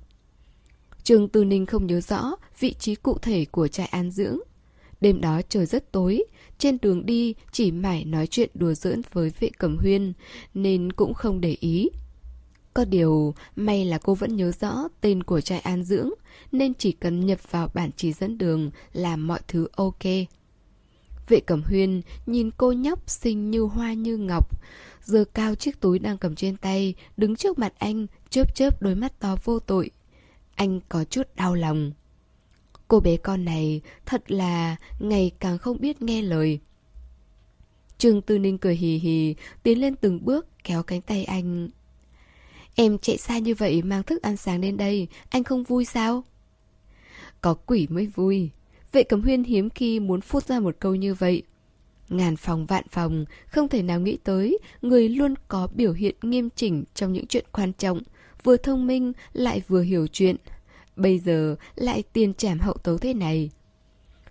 Trương 1.02 1.28
Tư 1.28 1.44
Ninh 1.44 1.66
không 1.66 1.86
nhớ 1.86 2.00
rõ 2.00 2.32
vị 2.58 2.74
trí 2.78 2.94
cụ 2.94 3.18
thể 3.18 3.44
của 3.44 3.68
trại 3.68 3.86
an 3.86 4.10
dưỡng, 4.10 4.38
Đêm 5.00 5.20
đó 5.20 5.40
trời 5.48 5.66
rất 5.66 5.92
tối, 5.92 6.24
trên 6.58 6.78
đường 6.82 7.06
đi 7.06 7.34
chỉ 7.52 7.70
mải 7.70 8.04
nói 8.04 8.26
chuyện 8.26 8.50
đùa 8.54 8.74
giỡn 8.74 9.02
với 9.12 9.32
vệ 9.40 9.50
cẩm 9.58 9.78
huyên, 9.78 10.12
nên 10.54 10.92
cũng 10.92 11.14
không 11.14 11.40
để 11.40 11.56
ý. 11.60 11.88
Có 12.74 12.84
điều, 12.84 13.34
may 13.56 13.84
là 13.84 13.98
cô 13.98 14.14
vẫn 14.14 14.36
nhớ 14.36 14.52
rõ 14.60 14.88
tên 15.00 15.22
của 15.22 15.40
trại 15.40 15.60
an 15.60 15.84
dưỡng, 15.84 16.10
nên 16.52 16.74
chỉ 16.74 16.92
cần 16.92 17.26
nhập 17.26 17.38
vào 17.50 17.70
bản 17.74 17.90
chỉ 17.96 18.12
dẫn 18.12 18.38
đường 18.38 18.70
là 18.92 19.16
mọi 19.16 19.40
thứ 19.48 19.68
ok. 19.76 20.04
Vệ 21.28 21.40
cẩm 21.40 21.62
huyên 21.62 22.00
nhìn 22.26 22.50
cô 22.56 22.72
nhóc 22.72 23.10
xinh 23.10 23.50
như 23.50 23.60
hoa 23.60 23.92
như 23.92 24.16
ngọc, 24.16 24.60
giơ 25.02 25.24
cao 25.24 25.54
chiếc 25.54 25.80
túi 25.80 25.98
đang 25.98 26.18
cầm 26.18 26.34
trên 26.34 26.56
tay, 26.56 26.94
đứng 27.16 27.36
trước 27.36 27.58
mặt 27.58 27.72
anh, 27.78 28.06
chớp 28.30 28.54
chớp 28.54 28.82
đôi 28.82 28.94
mắt 28.94 29.20
to 29.20 29.36
vô 29.44 29.58
tội. 29.58 29.90
Anh 30.54 30.80
có 30.88 31.04
chút 31.04 31.28
đau 31.36 31.54
lòng. 31.54 31.92
Cô 32.88 33.00
bé 33.00 33.16
con 33.16 33.44
này 33.44 33.80
thật 34.06 34.30
là 34.30 34.76
ngày 34.98 35.30
càng 35.40 35.58
không 35.58 35.80
biết 35.80 36.02
nghe 36.02 36.22
lời. 36.22 36.60
Trương 37.98 38.22
Tư 38.22 38.38
Ninh 38.38 38.58
cười 38.58 38.76
hì 38.76 38.98
hì, 38.98 39.34
tiến 39.62 39.80
lên 39.80 39.96
từng 39.96 40.24
bước, 40.24 40.46
kéo 40.64 40.82
cánh 40.82 41.00
tay 41.00 41.24
anh. 41.24 41.68
Em 42.74 42.98
chạy 42.98 43.18
xa 43.18 43.38
như 43.38 43.54
vậy 43.54 43.82
mang 43.82 44.02
thức 44.02 44.22
ăn 44.22 44.36
sáng 44.36 44.60
đến 44.60 44.76
đây, 44.76 45.08
anh 45.30 45.44
không 45.44 45.64
vui 45.64 45.84
sao? 45.84 46.24
Có 47.40 47.54
quỷ 47.54 47.86
mới 47.90 48.06
vui. 48.06 48.50
Vệ 48.92 49.02
cẩm 49.02 49.22
huyên 49.22 49.44
hiếm 49.44 49.70
khi 49.70 50.00
muốn 50.00 50.20
phút 50.20 50.44
ra 50.46 50.60
một 50.60 50.76
câu 50.78 50.94
như 50.94 51.14
vậy. 51.14 51.42
Ngàn 52.08 52.36
phòng 52.36 52.66
vạn 52.66 52.84
phòng, 52.90 53.24
không 53.46 53.68
thể 53.68 53.82
nào 53.82 54.00
nghĩ 54.00 54.18
tới, 54.24 54.58
người 54.82 55.08
luôn 55.08 55.34
có 55.48 55.68
biểu 55.74 55.92
hiện 55.92 56.14
nghiêm 56.22 56.48
chỉnh 56.56 56.84
trong 56.94 57.12
những 57.12 57.26
chuyện 57.26 57.44
quan 57.52 57.72
trọng, 57.72 58.00
vừa 58.44 58.56
thông 58.56 58.86
minh 58.86 59.12
lại 59.32 59.62
vừa 59.68 59.82
hiểu 59.82 60.06
chuyện, 60.06 60.36
Bây 60.98 61.18
giờ 61.18 61.56
lại 61.74 62.02
tiền 62.12 62.34
trảm 62.34 62.60
hậu 62.60 62.74
tấu 62.74 62.98
thế 62.98 63.14
này. 63.14 63.50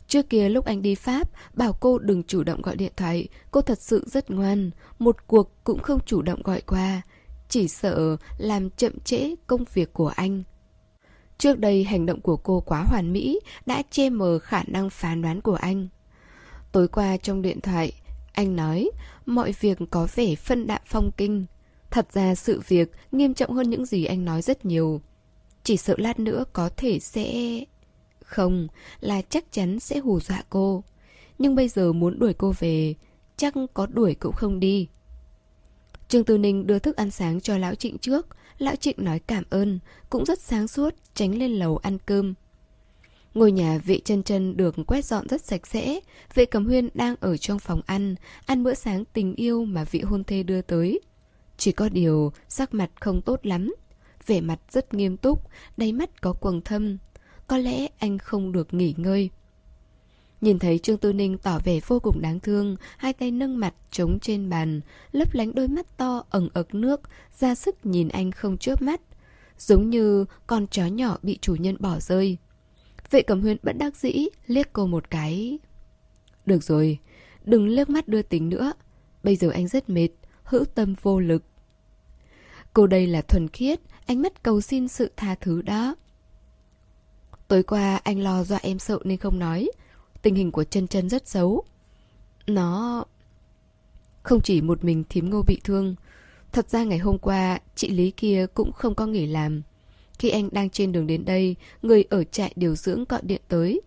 Trước 0.08 0.30
kia 0.30 0.50
lúc 0.50 0.66
anh 0.66 0.82
đi 0.82 0.96
Pháp, 0.96 1.30
bảo 1.54 1.74
cô 1.74 1.98
đừng 1.98 2.24
chủ 2.24 2.44
động 2.44 2.62
gọi 2.62 2.76
điện 2.76 2.92
thoại, 2.98 3.28
cô 3.52 3.62
thật 3.62 3.82
sự 3.82 4.04
rất 4.08 4.32
ngoan, 4.32 4.72
một 5.00 5.28
cuộc 5.28 5.52
cũng 5.64 5.80
không 5.80 6.00
chủ 6.06 6.22
động 6.22 6.42
gọi 6.44 6.62
qua, 6.62 7.02
chỉ 7.50 7.68
sợ 7.68 8.18
làm 8.38 8.70
chậm 8.70 9.00
trễ 9.00 9.36
công 9.48 9.64
việc 9.74 9.94
của 9.94 10.08
anh. 10.08 10.44
Trước 11.38 11.60
đây 11.60 11.84
hành 11.84 12.06
động 12.06 12.22
của 12.22 12.38
cô 12.38 12.60
quá 12.60 12.84
hoàn 12.84 13.14
mỹ, 13.14 13.40
đã 13.66 13.84
che 13.92 14.10
mờ 14.10 14.40
khả 14.40 14.64
năng 14.68 14.90
phán 14.90 15.22
đoán 15.22 15.42
của 15.42 15.56
anh. 15.56 15.88
Tối 16.72 16.88
qua 16.88 17.18
trong 17.18 17.42
điện 17.42 17.62
thoại, 17.62 17.92
anh 18.34 18.56
nói 18.56 18.90
mọi 19.26 19.54
việc 19.60 19.78
có 19.90 20.08
vẻ 20.16 20.36
phân 20.36 20.68
đạm 20.68 20.82
phong 20.86 21.12
kinh. 21.18 21.46
Thật 21.92 22.14
ra 22.14 22.36
sự 22.36 22.62
việc 22.68 22.92
nghiêm 23.12 23.34
trọng 23.34 23.54
hơn 23.54 23.70
những 23.70 23.86
gì 23.86 24.06
anh 24.06 24.26
nói 24.26 24.42
rất 24.42 24.66
nhiều. 24.66 25.02
Chỉ 25.68 25.78
sợ 25.78 25.96
lát 25.98 26.20
nữa 26.20 26.44
có 26.54 26.70
thể 26.78 27.00
sẽ... 27.00 27.60
Không, 28.24 28.68
là 29.00 29.22
chắc 29.22 29.52
chắn 29.52 29.80
sẽ 29.80 30.00
hù 30.00 30.20
dọa 30.20 30.44
cô. 30.50 30.84
Nhưng 31.38 31.56
bây 31.56 31.68
giờ 31.68 31.94
muốn 31.94 32.20
đuổi 32.20 32.34
cô 32.34 32.54
về, 32.60 32.94
chắc 33.38 33.54
có 33.74 33.86
đuổi 33.86 34.16
cũng 34.16 34.36
không 34.36 34.60
đi. 34.60 34.88
Trương 36.08 36.24
Tư 36.24 36.38
Ninh 36.38 36.68
đưa 36.68 36.80
thức 36.80 36.96
ăn 36.96 37.12
sáng 37.12 37.42
cho 37.42 37.58
Lão 37.58 37.76
Trịnh 37.76 37.98
trước. 37.98 38.28
Lão 38.58 38.76
Trịnh 38.76 38.96
nói 38.98 39.20
cảm 39.20 39.44
ơn, 39.50 39.80
cũng 40.10 40.26
rất 40.26 40.40
sáng 40.40 40.68
suốt, 40.68 40.96
tránh 41.14 41.38
lên 41.38 41.52
lầu 41.52 41.78
ăn 41.78 41.98
cơm. 42.06 42.34
Ngôi 43.34 43.52
nhà 43.52 43.78
vệ 43.86 44.00
chân 44.06 44.24
chân 44.24 44.58
được 44.58 44.76
quét 44.88 45.06
dọn 45.06 45.28
rất 45.28 45.42
sạch 45.42 45.68
sẽ. 45.68 46.00
Vệ 46.34 46.46
cầm 46.46 46.66
huyên 46.66 46.90
đang 46.94 47.16
ở 47.20 47.38
trong 47.38 47.60
phòng 47.60 47.82
ăn, 47.86 48.16
ăn 48.46 48.64
bữa 48.64 48.74
sáng 48.74 49.04
tình 49.14 49.36
yêu 49.36 49.66
mà 49.66 49.84
vị 49.84 50.02
hôn 50.02 50.24
thê 50.24 50.44
đưa 50.44 50.62
tới. 50.62 51.00
Chỉ 51.58 51.72
có 51.72 51.90
điều, 51.90 52.32
sắc 52.50 52.74
mặt 52.74 52.92
không 53.00 53.22
tốt 53.22 53.46
lắm. 53.46 53.74
Vẻ 54.28 54.42
mặt 54.42 54.60
rất 54.70 54.94
nghiêm 54.94 55.18
túc, 55.18 55.42
đáy 55.78 55.94
mắt 55.94 56.22
có 56.22 56.34
quầng 56.34 56.62
thâm. 56.62 56.98
Có 57.48 57.58
lẽ 57.58 57.88
anh 57.98 58.18
không 58.18 58.52
được 58.52 58.74
nghỉ 58.74 58.94
ngơi. 58.98 59.30
Nhìn 60.42 60.60
thấy 60.60 60.80
Trương 60.80 60.98
Tư 60.98 61.14
Ninh 61.14 61.38
tỏ 61.38 61.60
vẻ 61.64 61.80
vô 61.88 62.00
cùng 62.00 62.22
đáng 62.22 62.40
thương, 62.40 62.76
hai 62.98 63.14
tay 63.14 63.32
nâng 63.32 63.60
mặt 63.60 63.74
trống 63.92 64.20
trên 64.20 64.50
bàn, 64.50 64.82
lấp 65.12 65.34
lánh 65.34 65.56
đôi 65.56 65.68
mắt 65.68 65.98
to 65.98 66.24
ẩn 66.30 66.50
ực 66.54 66.76
nước, 66.76 67.02
ra 67.38 67.56
sức 67.56 67.86
nhìn 67.86 68.08
anh 68.08 68.32
không 68.32 68.58
chớp 68.58 68.82
mắt. 68.82 69.02
Giống 69.58 69.90
như 69.90 70.26
con 70.48 70.68
chó 70.68 70.86
nhỏ 70.86 71.18
bị 71.22 71.38
chủ 71.42 71.56
nhân 71.56 71.76
bỏ 71.80 72.00
rơi. 72.00 72.38
Vệ 73.12 73.22
cẩm 73.22 73.42
huyên 73.42 73.58
bất 73.64 73.74
đắc 73.78 73.96
dĩ, 73.96 74.26
liếc 74.48 74.74
cô 74.74 74.88
một 74.88 75.10
cái. 75.10 75.60
Được 76.46 76.64
rồi, 76.64 76.98
đừng 77.46 77.68
liếc 77.68 77.90
mắt 77.90 78.08
đưa 78.08 78.22
tính 78.22 78.50
nữa. 78.50 78.74
Bây 79.24 79.36
giờ 79.36 79.50
anh 79.50 79.68
rất 79.68 79.90
mệt, 79.90 80.10
hữu 80.44 80.66
tâm 80.66 80.96
vô 81.02 81.20
lực. 81.20 81.44
Cô 82.74 82.88
đây 82.88 83.08
là 83.08 83.22
thuần 83.22 83.48
khiết, 83.48 83.80
ánh 84.08 84.22
mắt 84.22 84.44
cầu 84.44 84.62
xin 84.62 84.88
sự 84.88 85.12
tha 85.18 85.36
thứ 85.42 85.62
đó. 85.62 85.96
Tối 87.48 87.64
qua 87.64 88.00
anh 88.04 88.20
lo 88.20 88.44
dọa 88.44 88.60
em 88.62 88.80
sợ 88.80 89.00
nên 89.04 89.18
không 89.18 89.40
nói. 89.40 89.70
Tình 90.22 90.36
hình 90.36 90.52
của 90.52 90.64
chân 90.64 90.88
chân 90.88 91.10
rất 91.10 91.28
xấu. 91.28 91.64
Nó... 92.48 93.06
Không 94.24 94.42
chỉ 94.42 94.62
một 94.62 94.84
mình 94.84 95.04
thím 95.10 95.30
ngô 95.30 95.42
bị 95.48 95.60
thương. 95.64 95.96
Thật 96.52 96.70
ra 96.70 96.84
ngày 96.84 96.98
hôm 96.98 97.18
qua, 97.18 97.60
chị 97.76 97.90
Lý 97.90 98.12
kia 98.12 98.46
cũng 98.54 98.72
không 98.72 98.96
có 98.96 99.06
nghỉ 99.06 99.26
làm. 99.26 99.62
Khi 100.20 100.30
anh 100.30 100.50
đang 100.52 100.70
trên 100.70 100.92
đường 100.92 101.08
đến 101.08 101.26
đây, 101.26 101.56
người 101.82 102.04
ở 102.10 102.24
trại 102.24 102.54
điều 102.56 102.76
dưỡng 102.76 103.04
gọi 103.10 103.22
điện 103.24 103.42
tới. 103.48 103.82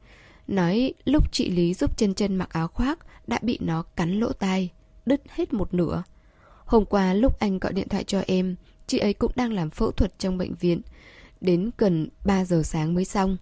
Nói 0.49 0.95
lúc 1.05 1.33
chị 1.33 1.51
Lý 1.51 1.75
giúp 1.75 1.99
chân 1.99 2.15
chân 2.15 2.37
mặc 2.37 2.49
áo 2.53 2.69
khoác 2.69 2.99
đã 3.27 3.39
bị 3.43 3.59
nó 3.61 3.83
cắn 3.83 4.21
lỗ 4.21 4.33
tai, 4.33 4.69
đứt 5.07 5.23
hết 5.29 5.53
một 5.53 5.75
nửa. 5.75 6.03
Hôm 6.65 6.85
qua 6.85 7.15
lúc 7.15 7.39
anh 7.39 7.59
gọi 7.59 7.73
điện 7.73 7.89
thoại 7.89 8.05
cho 8.05 8.23
em, 8.27 8.57
chị 8.91 8.99
ấy 8.99 9.15
cũng 9.15 9.33
đang 9.37 9.53
làm 9.53 9.71
phẫu 9.71 9.91
thuật 9.91 10.19
trong 10.19 10.39
bệnh 10.39 10.55
viện. 10.55 10.81
Đến 11.41 11.71
gần 11.79 12.09
3 12.25 12.45
giờ 12.45 12.63
sáng 12.65 12.95
mới 12.95 13.05
xong. 13.05 13.37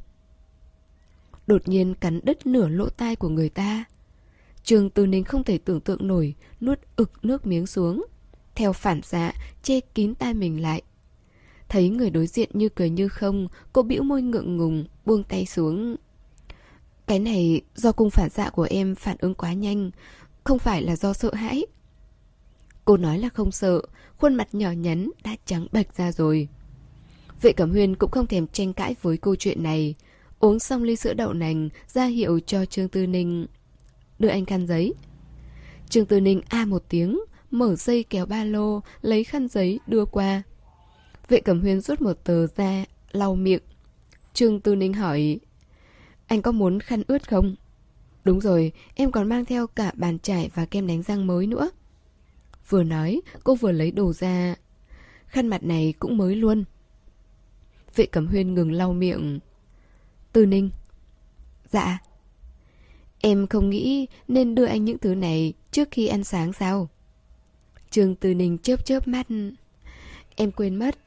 Đột 1.46 1.68
nhiên 1.68 1.94
cắn 1.94 2.20
đứt 2.22 2.46
nửa 2.46 2.68
lỗ 2.68 2.88
tai 2.88 3.16
của 3.16 3.28
người 3.28 3.48
ta. 3.48 3.84
Trường 4.62 4.90
Từ 4.90 5.06
Ninh 5.06 5.24
không 5.24 5.44
thể 5.44 5.58
tưởng 5.58 5.80
tượng 5.80 6.06
nổi, 6.06 6.34
nuốt 6.60 6.78
ực 6.96 7.10
nước 7.22 7.46
miếng 7.46 7.66
xuống. 7.66 8.06
Theo 8.54 8.72
phản 8.72 9.02
xạ, 9.02 9.32
che 9.62 9.80
kín 9.80 10.14
tai 10.14 10.34
mình 10.34 10.62
lại, 10.62 10.82
Thấy 11.68 11.88
người 11.88 12.10
đối 12.10 12.26
diện 12.26 12.50
như 12.52 12.68
cười 12.68 12.90
như 12.90 13.08
không, 13.08 13.48
cô 13.72 13.82
bĩu 13.82 14.02
môi 14.02 14.22
ngượng 14.22 14.56
ngùng, 14.56 14.84
buông 15.04 15.24
tay 15.24 15.46
xuống. 15.46 15.96
Cái 17.06 17.18
này 17.18 17.60
do 17.74 17.92
cung 17.92 18.10
phản 18.10 18.30
xạ 18.30 18.50
của 18.50 18.66
em 18.70 18.94
phản 18.94 19.16
ứng 19.20 19.34
quá 19.34 19.52
nhanh, 19.52 19.90
không 20.44 20.58
phải 20.58 20.82
là 20.82 20.96
do 20.96 21.12
sợ 21.12 21.34
hãi. 21.34 21.66
Cô 22.88 22.96
nói 22.96 23.18
là 23.18 23.28
không 23.28 23.52
sợ, 23.52 23.82
khuôn 24.18 24.34
mặt 24.34 24.48
nhỏ 24.52 24.70
nhắn 24.70 25.10
đã 25.24 25.36
trắng 25.46 25.66
bệch 25.72 25.96
ra 25.96 26.12
rồi. 26.12 26.48
Vệ 27.42 27.52
Cẩm 27.52 27.70
Huyên 27.70 27.96
cũng 27.96 28.10
không 28.10 28.26
thèm 28.26 28.46
tranh 28.46 28.72
cãi 28.72 28.96
với 29.02 29.16
câu 29.16 29.36
chuyện 29.36 29.62
này. 29.62 29.94
Uống 30.38 30.58
xong 30.58 30.82
ly 30.82 30.96
sữa 30.96 31.14
đậu 31.14 31.32
nành, 31.32 31.68
ra 31.88 32.04
hiệu 32.06 32.40
cho 32.46 32.64
Trương 32.64 32.88
Tư 32.88 33.06
Ninh. 33.06 33.46
Đưa 34.18 34.28
anh 34.28 34.44
khăn 34.44 34.66
giấy. 34.66 34.94
Trương 35.88 36.06
Tư 36.06 36.20
Ninh 36.20 36.40
a 36.48 36.64
một 36.64 36.84
tiếng, 36.88 37.20
mở 37.50 37.76
dây 37.76 38.02
kéo 38.02 38.26
ba 38.26 38.44
lô, 38.44 38.80
lấy 39.02 39.24
khăn 39.24 39.48
giấy 39.48 39.80
đưa 39.86 40.04
qua. 40.04 40.42
Vệ 41.28 41.40
Cẩm 41.40 41.60
Huyên 41.60 41.80
rút 41.80 42.00
một 42.00 42.24
tờ 42.24 42.46
ra, 42.46 42.84
lau 43.12 43.34
miệng. 43.34 43.62
Trương 44.34 44.60
Tư 44.60 44.76
Ninh 44.76 44.92
hỏi, 44.92 45.40
anh 46.26 46.42
có 46.42 46.52
muốn 46.52 46.80
khăn 46.80 47.02
ướt 47.06 47.28
không? 47.28 47.56
Đúng 48.24 48.40
rồi, 48.40 48.72
em 48.94 49.10
còn 49.12 49.28
mang 49.28 49.44
theo 49.44 49.66
cả 49.66 49.92
bàn 49.94 50.18
chải 50.18 50.50
và 50.54 50.66
kem 50.66 50.86
đánh 50.86 51.02
răng 51.02 51.26
mới 51.26 51.46
nữa. 51.46 51.70
Vừa 52.68 52.82
nói, 52.82 53.20
cô 53.44 53.54
vừa 53.54 53.72
lấy 53.72 53.90
đồ 53.90 54.12
ra. 54.12 54.54
Khăn 55.26 55.46
mặt 55.46 55.62
này 55.62 55.94
cũng 55.98 56.16
mới 56.16 56.36
luôn. 56.36 56.64
Vệ 57.94 58.06
Cẩm 58.06 58.26
Huyên 58.26 58.54
ngừng 58.54 58.72
lau 58.72 58.92
miệng. 58.92 59.38
Tư 60.32 60.46
Ninh. 60.46 60.70
Dạ. 61.70 61.98
Em 63.18 63.46
không 63.46 63.70
nghĩ 63.70 64.06
nên 64.28 64.54
đưa 64.54 64.64
anh 64.64 64.84
những 64.84 64.98
thứ 64.98 65.14
này 65.14 65.52
trước 65.70 65.88
khi 65.90 66.06
ăn 66.06 66.24
sáng 66.24 66.52
sao? 66.52 66.88
Trương 67.90 68.14
Tư 68.14 68.34
Ninh 68.34 68.58
chớp 68.58 68.84
chớp 68.84 69.08
mắt. 69.08 69.26
Em 70.36 70.52
quên 70.52 70.76
mất, 70.76 70.98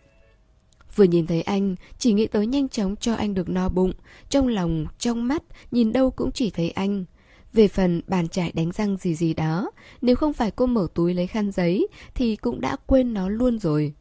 Vừa 0.95 1.03
nhìn 1.03 1.27
thấy 1.27 1.41
anh, 1.41 1.75
chỉ 1.97 2.13
nghĩ 2.13 2.27
tới 2.27 2.47
nhanh 2.47 2.69
chóng 2.69 2.95
cho 2.95 3.13
anh 3.15 3.33
được 3.33 3.49
no 3.49 3.69
bụng, 3.69 3.91
trong 4.29 4.47
lòng, 4.47 4.85
trong 4.99 5.27
mắt, 5.27 5.43
nhìn 5.71 5.93
đâu 5.93 6.11
cũng 6.11 6.31
chỉ 6.31 6.49
thấy 6.49 6.71
anh. 6.71 7.05
Về 7.53 7.67
phần 7.67 8.01
bàn 8.07 8.27
chải 8.27 8.51
đánh 8.55 8.71
răng 8.71 8.97
gì 8.97 9.15
gì 9.15 9.33
đó, 9.33 9.71
nếu 10.01 10.15
không 10.15 10.33
phải 10.33 10.51
cô 10.51 10.65
mở 10.65 10.87
túi 10.93 11.13
lấy 11.13 11.27
khăn 11.27 11.51
giấy, 11.51 11.87
thì 12.15 12.35
cũng 12.35 12.61
đã 12.61 12.75
quên 12.85 13.13
nó 13.13 13.29
luôn 13.29 13.59
rồi. 13.59 13.93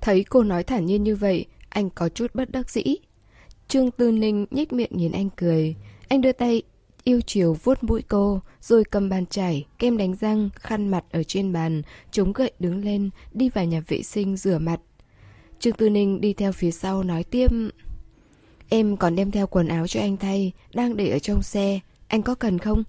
Thấy 0.00 0.24
cô 0.24 0.42
nói 0.42 0.64
thản 0.64 0.86
nhiên 0.86 1.02
như 1.02 1.16
vậy, 1.16 1.46
anh 1.68 1.90
có 1.90 2.08
chút 2.08 2.34
bất 2.34 2.50
đắc 2.50 2.70
dĩ. 2.70 2.96
Trương 3.68 3.90
Tư 3.90 4.12
Ninh 4.12 4.46
nhếch 4.50 4.72
miệng 4.72 4.90
nhìn 4.90 5.12
anh 5.12 5.30
cười. 5.36 5.74
Anh 6.08 6.20
đưa 6.20 6.32
tay 6.32 6.62
yêu 7.04 7.20
chiều 7.26 7.56
vuốt 7.62 7.84
mũi 7.84 8.02
cô, 8.08 8.40
rồi 8.60 8.84
cầm 8.84 9.08
bàn 9.08 9.26
chải, 9.26 9.66
kem 9.78 9.96
đánh 9.96 10.14
răng, 10.20 10.50
khăn 10.54 10.88
mặt 10.88 11.04
ở 11.10 11.22
trên 11.22 11.52
bàn, 11.52 11.82
chống 12.10 12.32
gậy 12.32 12.52
đứng 12.58 12.84
lên, 12.84 13.10
đi 13.32 13.48
vào 13.48 13.64
nhà 13.64 13.82
vệ 13.88 14.02
sinh 14.02 14.36
rửa 14.36 14.58
mặt, 14.58 14.80
Trương 15.62 15.74
Tư 15.74 15.90
Ninh 15.90 16.20
đi 16.20 16.32
theo 16.32 16.52
phía 16.52 16.70
sau 16.70 17.02
nói 17.02 17.24
tiếp 17.24 17.50
Em 18.68 18.96
còn 18.96 19.16
đem 19.16 19.30
theo 19.30 19.46
quần 19.46 19.68
áo 19.68 19.86
cho 19.86 20.00
anh 20.00 20.16
thay 20.16 20.52
Đang 20.74 20.96
để 20.96 21.10
ở 21.10 21.18
trong 21.18 21.42
xe 21.42 21.80
anh 22.12 22.22
có 22.22 22.34
cần 22.34 22.58
không? 22.58 22.84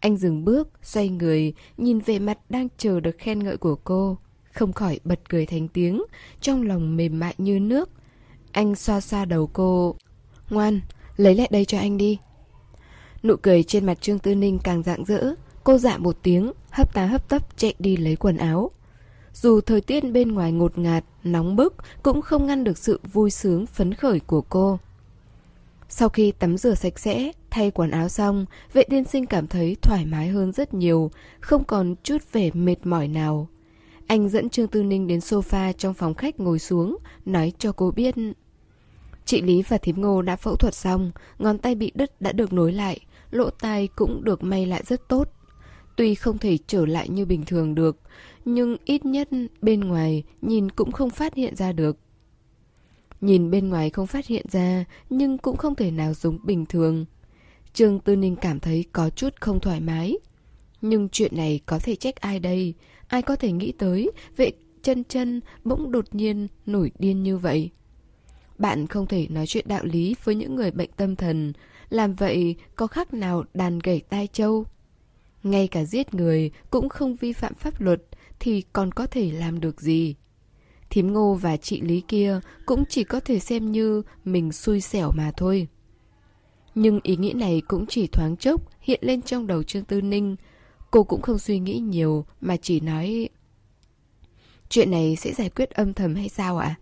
Anh 0.00 0.16
dừng 0.16 0.44
bước, 0.44 0.68
xoay 0.82 1.08
người 1.08 1.52
Nhìn 1.76 1.98
về 1.98 2.18
mặt 2.18 2.38
đang 2.48 2.68
chờ 2.78 3.00
được 3.00 3.18
khen 3.18 3.38
ngợi 3.38 3.56
của 3.56 3.76
cô. 3.84 4.18
Không 4.52 4.72
khỏi 4.72 5.00
bật 5.04 5.20
cười 5.28 5.46
thành 5.46 5.68
tiếng 5.68 6.02
Trong 6.40 6.62
lòng 6.62 6.96
mềm 6.96 7.18
mại 7.18 7.34
như 7.38 7.60
nước. 7.60 7.90
Anh 8.52 8.74
xoa 8.74 9.00
xoa 9.00 9.24
đầu 9.24 9.50
cô. 9.52 9.96
Ngoan, 10.50 10.80
lấy 11.16 11.34
lại 11.34 11.48
đây 11.50 11.64
cho 11.64 11.78
anh 11.78 11.96
đi. 11.96 12.18
Nụ 13.22 13.36
cười 13.36 13.62
trên 13.62 13.86
mặt 13.86 14.00
Trương 14.00 14.18
Tư 14.18 14.34
Ninh 14.34 14.58
càng 14.64 14.82
rạng 14.82 15.04
rỡ. 15.04 15.34
Cô 15.64 15.78
dạ 15.78 15.98
một 15.98 16.16
tiếng 16.22 16.52
Hấp 16.70 16.94
tá 16.94 17.06
hấp 17.06 17.28
tấp 17.28 17.56
chạy 17.56 17.74
đi 17.78 17.96
lấy 17.96 18.16
quần 18.16 18.36
áo. 18.36 18.70
Dù 19.32 19.60
thời 19.60 19.80
tiết 19.80 20.00
bên 20.12 20.32
ngoài 20.32 20.52
ngột 20.52 20.78
ngạt, 20.78 21.04
nóng 21.24 21.56
bức 21.56 21.74
cũng 22.02 22.22
không 22.22 22.46
ngăn 22.46 22.64
được 22.64 22.78
sự 22.78 23.00
vui 23.12 23.30
sướng 23.30 23.66
phấn 23.66 23.94
khởi 23.94 24.20
của 24.20 24.40
cô. 24.40 24.78
Sau 25.96 26.08
khi 26.08 26.32
tắm 26.32 26.56
rửa 26.56 26.74
sạch 26.74 26.98
sẽ, 26.98 27.32
thay 27.50 27.70
quần 27.70 27.90
áo 27.90 28.08
xong, 28.08 28.46
vệ 28.72 28.84
tiên 28.84 29.04
sinh 29.04 29.26
cảm 29.26 29.46
thấy 29.46 29.76
thoải 29.82 30.06
mái 30.06 30.28
hơn 30.28 30.52
rất 30.52 30.74
nhiều, 30.74 31.10
không 31.40 31.64
còn 31.64 31.94
chút 32.02 32.32
vẻ 32.32 32.50
mệt 32.54 32.76
mỏi 32.84 33.08
nào. 33.08 33.48
Anh 34.06 34.28
dẫn 34.28 34.48
Trương 34.48 34.68
Tư 34.68 34.82
Ninh 34.82 35.06
đến 35.06 35.18
sofa 35.18 35.72
trong 35.72 35.94
phòng 35.94 36.14
khách 36.14 36.40
ngồi 36.40 36.58
xuống, 36.58 36.96
nói 37.24 37.52
cho 37.58 37.72
cô 37.72 37.90
biết. 37.90 38.14
Chị 39.24 39.42
Lý 39.42 39.62
và 39.68 39.78
Thím 39.78 40.00
Ngô 40.00 40.22
đã 40.22 40.36
phẫu 40.36 40.56
thuật 40.56 40.74
xong, 40.74 41.12
ngón 41.38 41.58
tay 41.58 41.74
bị 41.74 41.92
đứt 41.94 42.20
đã 42.20 42.32
được 42.32 42.52
nối 42.52 42.72
lại, 42.72 43.00
lỗ 43.30 43.50
tai 43.50 43.88
cũng 43.96 44.24
được 44.24 44.42
may 44.42 44.66
lại 44.66 44.82
rất 44.86 45.08
tốt. 45.08 45.28
Tuy 45.96 46.14
không 46.14 46.38
thể 46.38 46.58
trở 46.66 46.86
lại 46.86 47.08
như 47.08 47.26
bình 47.26 47.44
thường 47.46 47.74
được, 47.74 48.00
nhưng 48.44 48.76
ít 48.84 49.04
nhất 49.04 49.28
bên 49.62 49.80
ngoài 49.80 50.22
nhìn 50.42 50.70
cũng 50.70 50.92
không 50.92 51.10
phát 51.10 51.34
hiện 51.34 51.56
ra 51.56 51.72
được. 51.72 51.96
Nhìn 53.24 53.50
bên 53.50 53.68
ngoài 53.68 53.90
không 53.90 54.06
phát 54.06 54.26
hiện 54.26 54.46
ra, 54.50 54.84
nhưng 55.10 55.38
cũng 55.38 55.56
không 55.56 55.74
thể 55.74 55.90
nào 55.90 56.14
giống 56.14 56.38
bình 56.44 56.66
thường. 56.66 57.04
Trương 57.72 58.00
Tư 58.00 58.16
Ninh 58.16 58.36
cảm 58.36 58.60
thấy 58.60 58.84
có 58.92 59.10
chút 59.10 59.34
không 59.40 59.60
thoải 59.60 59.80
mái. 59.80 60.16
Nhưng 60.82 61.08
chuyện 61.08 61.36
này 61.36 61.60
có 61.66 61.78
thể 61.78 61.96
trách 61.96 62.16
ai 62.16 62.38
đây? 62.38 62.74
Ai 63.08 63.22
có 63.22 63.36
thể 63.36 63.52
nghĩ 63.52 63.72
tới 63.72 64.10
vệ 64.36 64.50
chân 64.82 65.04
chân 65.04 65.40
bỗng 65.64 65.92
đột 65.92 66.14
nhiên 66.14 66.48
nổi 66.66 66.90
điên 66.98 67.22
như 67.22 67.38
vậy? 67.38 67.70
Bạn 68.58 68.86
không 68.86 69.06
thể 69.06 69.26
nói 69.30 69.46
chuyện 69.46 69.64
đạo 69.68 69.84
lý 69.84 70.14
với 70.24 70.34
những 70.34 70.54
người 70.54 70.70
bệnh 70.70 70.90
tâm 70.96 71.16
thần. 71.16 71.52
Làm 71.88 72.14
vậy 72.14 72.56
có 72.76 72.86
khác 72.86 73.14
nào 73.14 73.44
đàn 73.54 73.78
gảy 73.78 74.00
tai 74.08 74.26
châu? 74.26 74.64
Ngay 75.42 75.68
cả 75.68 75.84
giết 75.84 76.14
người 76.14 76.50
cũng 76.70 76.88
không 76.88 77.14
vi 77.14 77.32
phạm 77.32 77.54
pháp 77.54 77.80
luật 77.80 78.02
thì 78.40 78.62
còn 78.72 78.92
có 78.92 79.06
thể 79.06 79.30
làm 79.30 79.60
được 79.60 79.80
gì? 79.80 80.14
Thím 80.94 81.12
ngô 81.12 81.34
và 81.34 81.56
chị 81.56 81.80
Lý 81.80 82.00
kia 82.08 82.40
cũng 82.66 82.84
chỉ 82.88 83.04
có 83.04 83.20
thể 83.20 83.38
xem 83.38 83.72
như 83.72 84.02
mình 84.24 84.52
xui 84.52 84.80
xẻo 84.80 85.12
mà 85.16 85.32
thôi. 85.36 85.68
Nhưng 86.74 87.00
ý 87.02 87.16
nghĩ 87.16 87.32
này 87.32 87.62
cũng 87.68 87.86
chỉ 87.86 88.06
thoáng 88.06 88.36
chốc 88.36 88.60
hiện 88.80 89.00
lên 89.02 89.22
trong 89.22 89.46
đầu 89.46 89.62
Trương 89.62 89.84
Tư 89.84 90.00
Ninh. 90.00 90.36
Cô 90.90 91.04
cũng 91.04 91.22
không 91.22 91.38
suy 91.38 91.58
nghĩ 91.58 91.78
nhiều 91.78 92.24
mà 92.40 92.56
chỉ 92.56 92.80
nói 92.80 93.28
Chuyện 94.68 94.90
này 94.90 95.16
sẽ 95.16 95.32
giải 95.32 95.50
quyết 95.50 95.70
âm 95.70 95.92
thầm 95.92 96.14
hay 96.14 96.28
sao 96.28 96.58
ạ? 96.58 96.74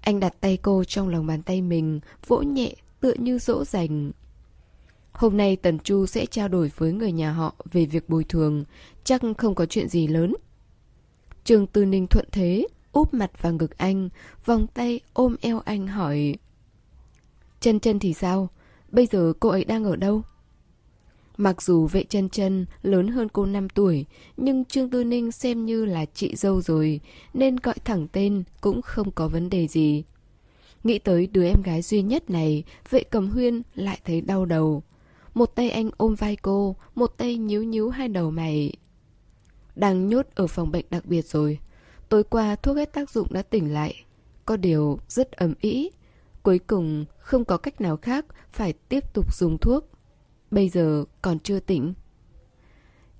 Anh 0.00 0.20
đặt 0.20 0.40
tay 0.40 0.56
cô 0.56 0.84
trong 0.84 1.08
lòng 1.08 1.26
bàn 1.26 1.42
tay 1.42 1.62
mình, 1.62 2.00
vỗ 2.26 2.42
nhẹ 2.42 2.74
tựa 3.00 3.14
như 3.14 3.38
dỗ 3.38 3.64
dành. 3.64 4.12
Hôm 5.12 5.36
nay 5.36 5.56
Tần 5.56 5.78
Chu 5.78 6.06
sẽ 6.06 6.26
trao 6.26 6.48
đổi 6.48 6.70
với 6.76 6.92
người 6.92 7.12
nhà 7.12 7.32
họ 7.32 7.54
về 7.72 7.86
việc 7.86 8.08
bồi 8.08 8.24
thường, 8.24 8.64
chắc 9.04 9.20
không 9.38 9.54
có 9.54 9.66
chuyện 9.66 9.88
gì 9.88 10.06
lớn. 10.06 10.34
Trương 11.44 11.66
Tư 11.66 11.84
Ninh 11.84 12.06
thuận 12.06 12.28
thế, 12.32 12.66
úp 12.92 13.14
mặt 13.14 13.42
vào 13.42 13.52
ngực 13.52 13.78
anh, 13.78 14.08
vòng 14.44 14.66
tay 14.66 15.00
ôm 15.12 15.36
eo 15.40 15.60
anh 15.64 15.86
hỏi. 15.86 16.34
Chân 17.60 17.80
chân 17.80 17.98
thì 17.98 18.14
sao? 18.14 18.48
Bây 18.88 19.06
giờ 19.06 19.32
cô 19.40 19.48
ấy 19.48 19.64
đang 19.64 19.84
ở 19.84 19.96
đâu? 19.96 20.22
Mặc 21.36 21.62
dù 21.62 21.86
vệ 21.86 22.04
chân 22.04 22.28
chân 22.28 22.66
lớn 22.82 23.08
hơn 23.08 23.28
cô 23.32 23.46
5 23.46 23.68
tuổi, 23.68 24.06
nhưng 24.36 24.64
Trương 24.64 24.90
Tư 24.90 25.04
Ninh 25.04 25.32
xem 25.32 25.66
như 25.66 25.84
là 25.84 26.04
chị 26.14 26.36
dâu 26.36 26.60
rồi, 26.60 27.00
nên 27.34 27.56
gọi 27.56 27.74
thẳng 27.84 28.06
tên 28.12 28.42
cũng 28.60 28.82
không 28.82 29.10
có 29.10 29.28
vấn 29.28 29.50
đề 29.50 29.66
gì. 29.66 30.04
Nghĩ 30.84 30.98
tới 30.98 31.26
đứa 31.26 31.44
em 31.44 31.62
gái 31.62 31.82
duy 31.82 32.02
nhất 32.02 32.30
này, 32.30 32.64
vệ 32.90 33.02
cầm 33.02 33.30
huyên 33.30 33.62
lại 33.74 34.00
thấy 34.04 34.20
đau 34.20 34.44
đầu. 34.44 34.82
Một 35.34 35.46
tay 35.54 35.70
anh 35.70 35.90
ôm 35.96 36.14
vai 36.14 36.36
cô, 36.36 36.76
một 36.94 37.06
tay 37.16 37.36
nhíu 37.36 37.62
nhíu 37.62 37.90
hai 37.90 38.08
đầu 38.08 38.30
mày. 38.30 38.72
Đang 39.76 40.08
nhốt 40.08 40.26
ở 40.34 40.46
phòng 40.46 40.72
bệnh 40.72 40.84
đặc 40.90 41.06
biệt 41.06 41.26
rồi. 41.26 41.58
Tối 42.10 42.24
qua 42.24 42.56
thuốc 42.56 42.76
hết 42.76 42.92
tác 42.92 43.10
dụng 43.10 43.26
đã 43.30 43.42
tỉnh 43.42 43.74
lại. 43.74 44.04
Có 44.44 44.56
điều 44.56 44.98
rất 45.08 45.32
ấm 45.32 45.54
ý. 45.60 45.90
Cuối 46.42 46.58
cùng 46.58 47.04
không 47.18 47.44
có 47.44 47.56
cách 47.56 47.80
nào 47.80 47.96
khác 47.96 48.26
phải 48.52 48.72
tiếp 48.72 49.12
tục 49.14 49.34
dùng 49.34 49.58
thuốc. 49.58 49.90
Bây 50.50 50.68
giờ 50.68 51.04
còn 51.22 51.38
chưa 51.38 51.60
tỉnh. 51.60 51.94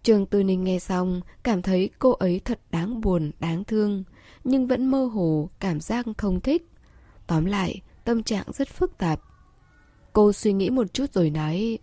Trường 0.03 0.27
Tư 0.27 0.43
Ninh 0.43 0.65
nghe 0.65 0.79
xong, 0.79 1.21
cảm 1.43 1.63
thấy 1.63 1.91
cô 1.99 2.11
ấy 2.11 2.41
thật 2.45 2.61
đáng 2.71 3.01
buồn, 3.01 3.31
đáng 3.41 3.65
thương, 3.65 4.05
nhưng 4.45 4.67
vẫn 4.67 4.87
mơ 4.87 5.05
hồ, 5.05 5.51
cảm 5.61 5.81
giác 5.81 6.07
không 6.19 6.41
thích. 6.41 6.71
Tóm 7.27 7.45
lại, 7.45 7.81
tâm 8.05 8.23
trạng 8.23 8.47
rất 8.53 8.69
phức 8.69 8.99
tạp. 8.99 9.21
Cô 10.13 10.33
suy 10.33 10.53
nghĩ 10.53 10.71
một 10.71 10.95
chút 10.95 11.13
rồi 11.13 11.31
nói... 11.31 11.79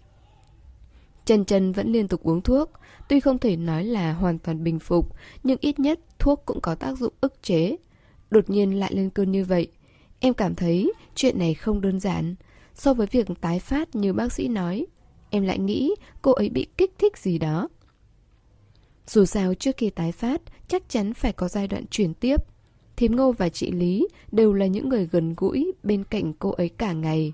trần 1.26 1.46
trần 1.46 1.72
vẫn 1.72 1.92
liên 1.92 2.08
tục 2.08 2.24
uống 2.24 2.42
thuốc, 2.42 2.72
tuy 3.10 3.20
không 3.20 3.40
thể 3.40 3.56
nói 3.56 3.84
là 3.84 4.14
hoàn 4.14 4.40
toàn 4.40 4.64
bình 4.64 4.80
phục, 4.80 5.16
nhưng 5.44 5.58
ít 5.62 5.80
nhất 5.80 6.00
thuốc 6.20 6.42
cũng 6.46 6.62
có 6.62 6.76
tác 6.76 6.98
dụng 6.98 7.14
ức 7.22 7.44
chế. 7.44 7.76
Đột 8.30 8.50
nhiên 8.50 8.80
lại 8.80 8.96
lên 8.96 9.10
cơn 9.10 9.32
như 9.32 9.46
vậy. 9.46 9.68
Em 10.20 10.34
cảm 10.34 10.56
thấy 10.56 10.94
chuyện 11.16 11.40
này 11.40 11.54
không 11.54 11.82
đơn 11.82 12.00
giản. 12.00 12.36
So 12.76 12.94
với 12.94 13.08
việc 13.08 13.28
tái 13.42 13.60
phát 13.60 13.96
như 13.96 14.14
bác 14.14 14.34
sĩ 14.34 14.48
nói, 14.48 14.86
em 15.30 15.44
lại 15.44 15.60
nghĩ 15.60 15.96
cô 16.22 16.32
ấy 16.32 16.50
bị 16.50 16.68
kích 16.78 16.94
thích 16.98 17.18
gì 17.18 17.38
đó. 17.38 17.70
Dù 19.08 19.26
sao 19.26 19.54
trước 19.54 19.78
khi 19.78 19.90
tái 19.90 20.12
phát, 20.12 20.42
chắc 20.68 20.90
chắn 20.90 21.14
phải 21.14 21.32
có 21.32 21.48
giai 21.48 21.68
đoạn 21.68 21.84
chuyển 21.90 22.14
tiếp. 22.14 22.42
Thím 22.96 23.16
Ngô 23.16 23.32
và 23.32 23.50
chị 23.50 23.72
Lý 23.72 24.08
đều 24.32 24.54
là 24.54 24.66
những 24.66 24.90
người 24.90 25.08
gần 25.12 25.34
gũi 25.38 25.72
bên 25.84 26.04
cạnh 26.04 26.34
cô 26.40 26.52
ấy 26.52 26.70
cả 26.70 26.94
ngày. 26.94 27.34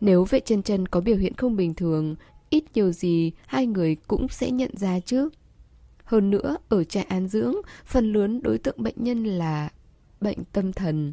Nếu 0.00 0.24
vệ 0.24 0.40
chân 0.40 0.62
chân 0.62 0.88
có 0.88 1.00
biểu 1.00 1.16
hiện 1.16 1.34
không 1.34 1.56
bình 1.56 1.74
thường, 1.74 2.16
ít 2.52 2.64
nhiều 2.74 2.92
gì 2.92 3.32
hai 3.46 3.66
người 3.66 3.96
cũng 4.08 4.28
sẽ 4.28 4.50
nhận 4.50 4.70
ra 4.76 5.00
chứ. 5.00 5.28
Hơn 6.04 6.30
nữa, 6.30 6.56
ở 6.68 6.84
trại 6.84 7.04
an 7.04 7.28
dưỡng, 7.28 7.54
phần 7.84 8.12
lớn 8.12 8.42
đối 8.42 8.58
tượng 8.58 8.82
bệnh 8.82 8.94
nhân 8.96 9.24
là 9.24 9.70
bệnh 10.20 10.38
tâm 10.52 10.72
thần. 10.72 11.12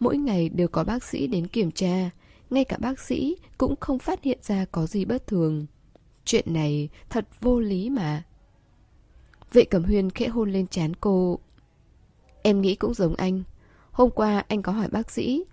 Mỗi 0.00 0.16
ngày 0.16 0.48
đều 0.48 0.68
có 0.68 0.84
bác 0.84 1.04
sĩ 1.04 1.26
đến 1.26 1.46
kiểm 1.46 1.70
tra, 1.70 2.10
ngay 2.50 2.64
cả 2.64 2.76
bác 2.80 3.00
sĩ 3.00 3.36
cũng 3.58 3.74
không 3.80 3.98
phát 3.98 4.22
hiện 4.22 4.38
ra 4.42 4.64
có 4.72 4.86
gì 4.86 5.04
bất 5.04 5.26
thường. 5.26 5.66
Chuyện 6.24 6.52
này 6.52 6.88
thật 7.10 7.28
vô 7.40 7.60
lý 7.60 7.90
mà. 7.90 8.22
Vệ 9.52 9.64
Cẩm 9.64 9.84
Huyên 9.84 10.10
khẽ 10.10 10.28
hôn 10.28 10.52
lên 10.52 10.66
trán 10.66 10.92
cô. 11.00 11.38
Em 12.42 12.60
nghĩ 12.60 12.74
cũng 12.74 12.94
giống 12.94 13.14
anh. 13.14 13.42
Hôm 13.90 14.10
qua 14.10 14.44
anh 14.48 14.62
có 14.62 14.72
hỏi 14.72 14.88
bác 14.88 15.10
sĩ, 15.10 15.44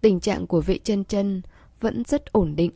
tình 0.00 0.20
trạng 0.20 0.46
của 0.46 0.60
vệ 0.60 0.78
chân 0.78 1.04
chân 1.04 1.42
vẫn 1.80 2.02
rất 2.04 2.32
ổn 2.32 2.56
định. 2.56 2.70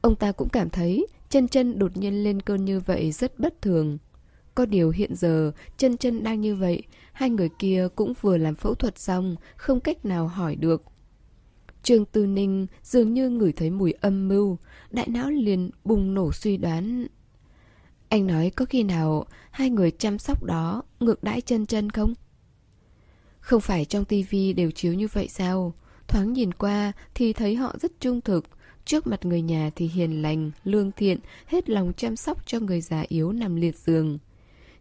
Ông 0.00 0.16
ta 0.16 0.32
cũng 0.32 0.48
cảm 0.48 0.70
thấy 0.70 1.06
chân 1.32 1.48
chân 1.48 1.78
đột 1.78 1.96
nhiên 1.96 2.24
lên 2.24 2.40
cơn 2.40 2.64
như 2.64 2.80
vậy 2.80 3.12
rất 3.12 3.38
bất 3.38 3.62
thường. 3.62 3.98
Có 4.54 4.66
điều 4.66 4.90
hiện 4.90 5.14
giờ, 5.14 5.52
chân 5.76 5.96
chân 5.96 6.22
đang 6.22 6.40
như 6.40 6.56
vậy, 6.56 6.82
hai 7.12 7.30
người 7.30 7.48
kia 7.58 7.88
cũng 7.96 8.12
vừa 8.20 8.36
làm 8.36 8.54
phẫu 8.54 8.74
thuật 8.74 8.98
xong, 8.98 9.36
không 9.56 9.80
cách 9.80 10.04
nào 10.04 10.28
hỏi 10.28 10.56
được. 10.56 10.82
Trương 11.82 12.04
Tư 12.04 12.26
Ninh 12.26 12.66
dường 12.82 13.14
như 13.14 13.30
ngửi 13.30 13.52
thấy 13.52 13.70
mùi 13.70 13.92
âm 13.92 14.28
mưu, 14.28 14.58
đại 14.90 15.08
não 15.08 15.30
liền 15.30 15.70
bùng 15.84 16.14
nổ 16.14 16.32
suy 16.32 16.56
đoán. 16.56 17.06
Anh 18.08 18.26
nói 18.26 18.50
có 18.50 18.64
khi 18.64 18.82
nào 18.82 19.26
hai 19.50 19.70
người 19.70 19.90
chăm 19.90 20.18
sóc 20.18 20.44
đó 20.44 20.82
ngược 21.00 21.22
đãi 21.22 21.40
chân 21.40 21.66
chân 21.66 21.90
không? 21.90 22.14
Không 23.40 23.60
phải 23.60 23.84
trong 23.84 24.04
tivi 24.04 24.52
đều 24.52 24.70
chiếu 24.70 24.94
như 24.94 25.08
vậy 25.12 25.28
sao? 25.28 25.74
Thoáng 26.08 26.32
nhìn 26.32 26.52
qua 26.52 26.92
thì 27.14 27.32
thấy 27.32 27.54
họ 27.54 27.74
rất 27.80 28.00
trung 28.00 28.20
thực, 28.20 28.44
trước 28.84 29.06
mặt 29.06 29.24
người 29.24 29.42
nhà 29.42 29.70
thì 29.76 29.88
hiền 29.88 30.22
lành, 30.22 30.50
lương 30.64 30.92
thiện, 30.92 31.18
hết 31.46 31.70
lòng 31.70 31.92
chăm 31.96 32.16
sóc 32.16 32.46
cho 32.46 32.60
người 32.60 32.80
già 32.80 33.04
yếu 33.08 33.32
nằm 33.32 33.56
liệt 33.56 33.76
giường. 33.76 34.18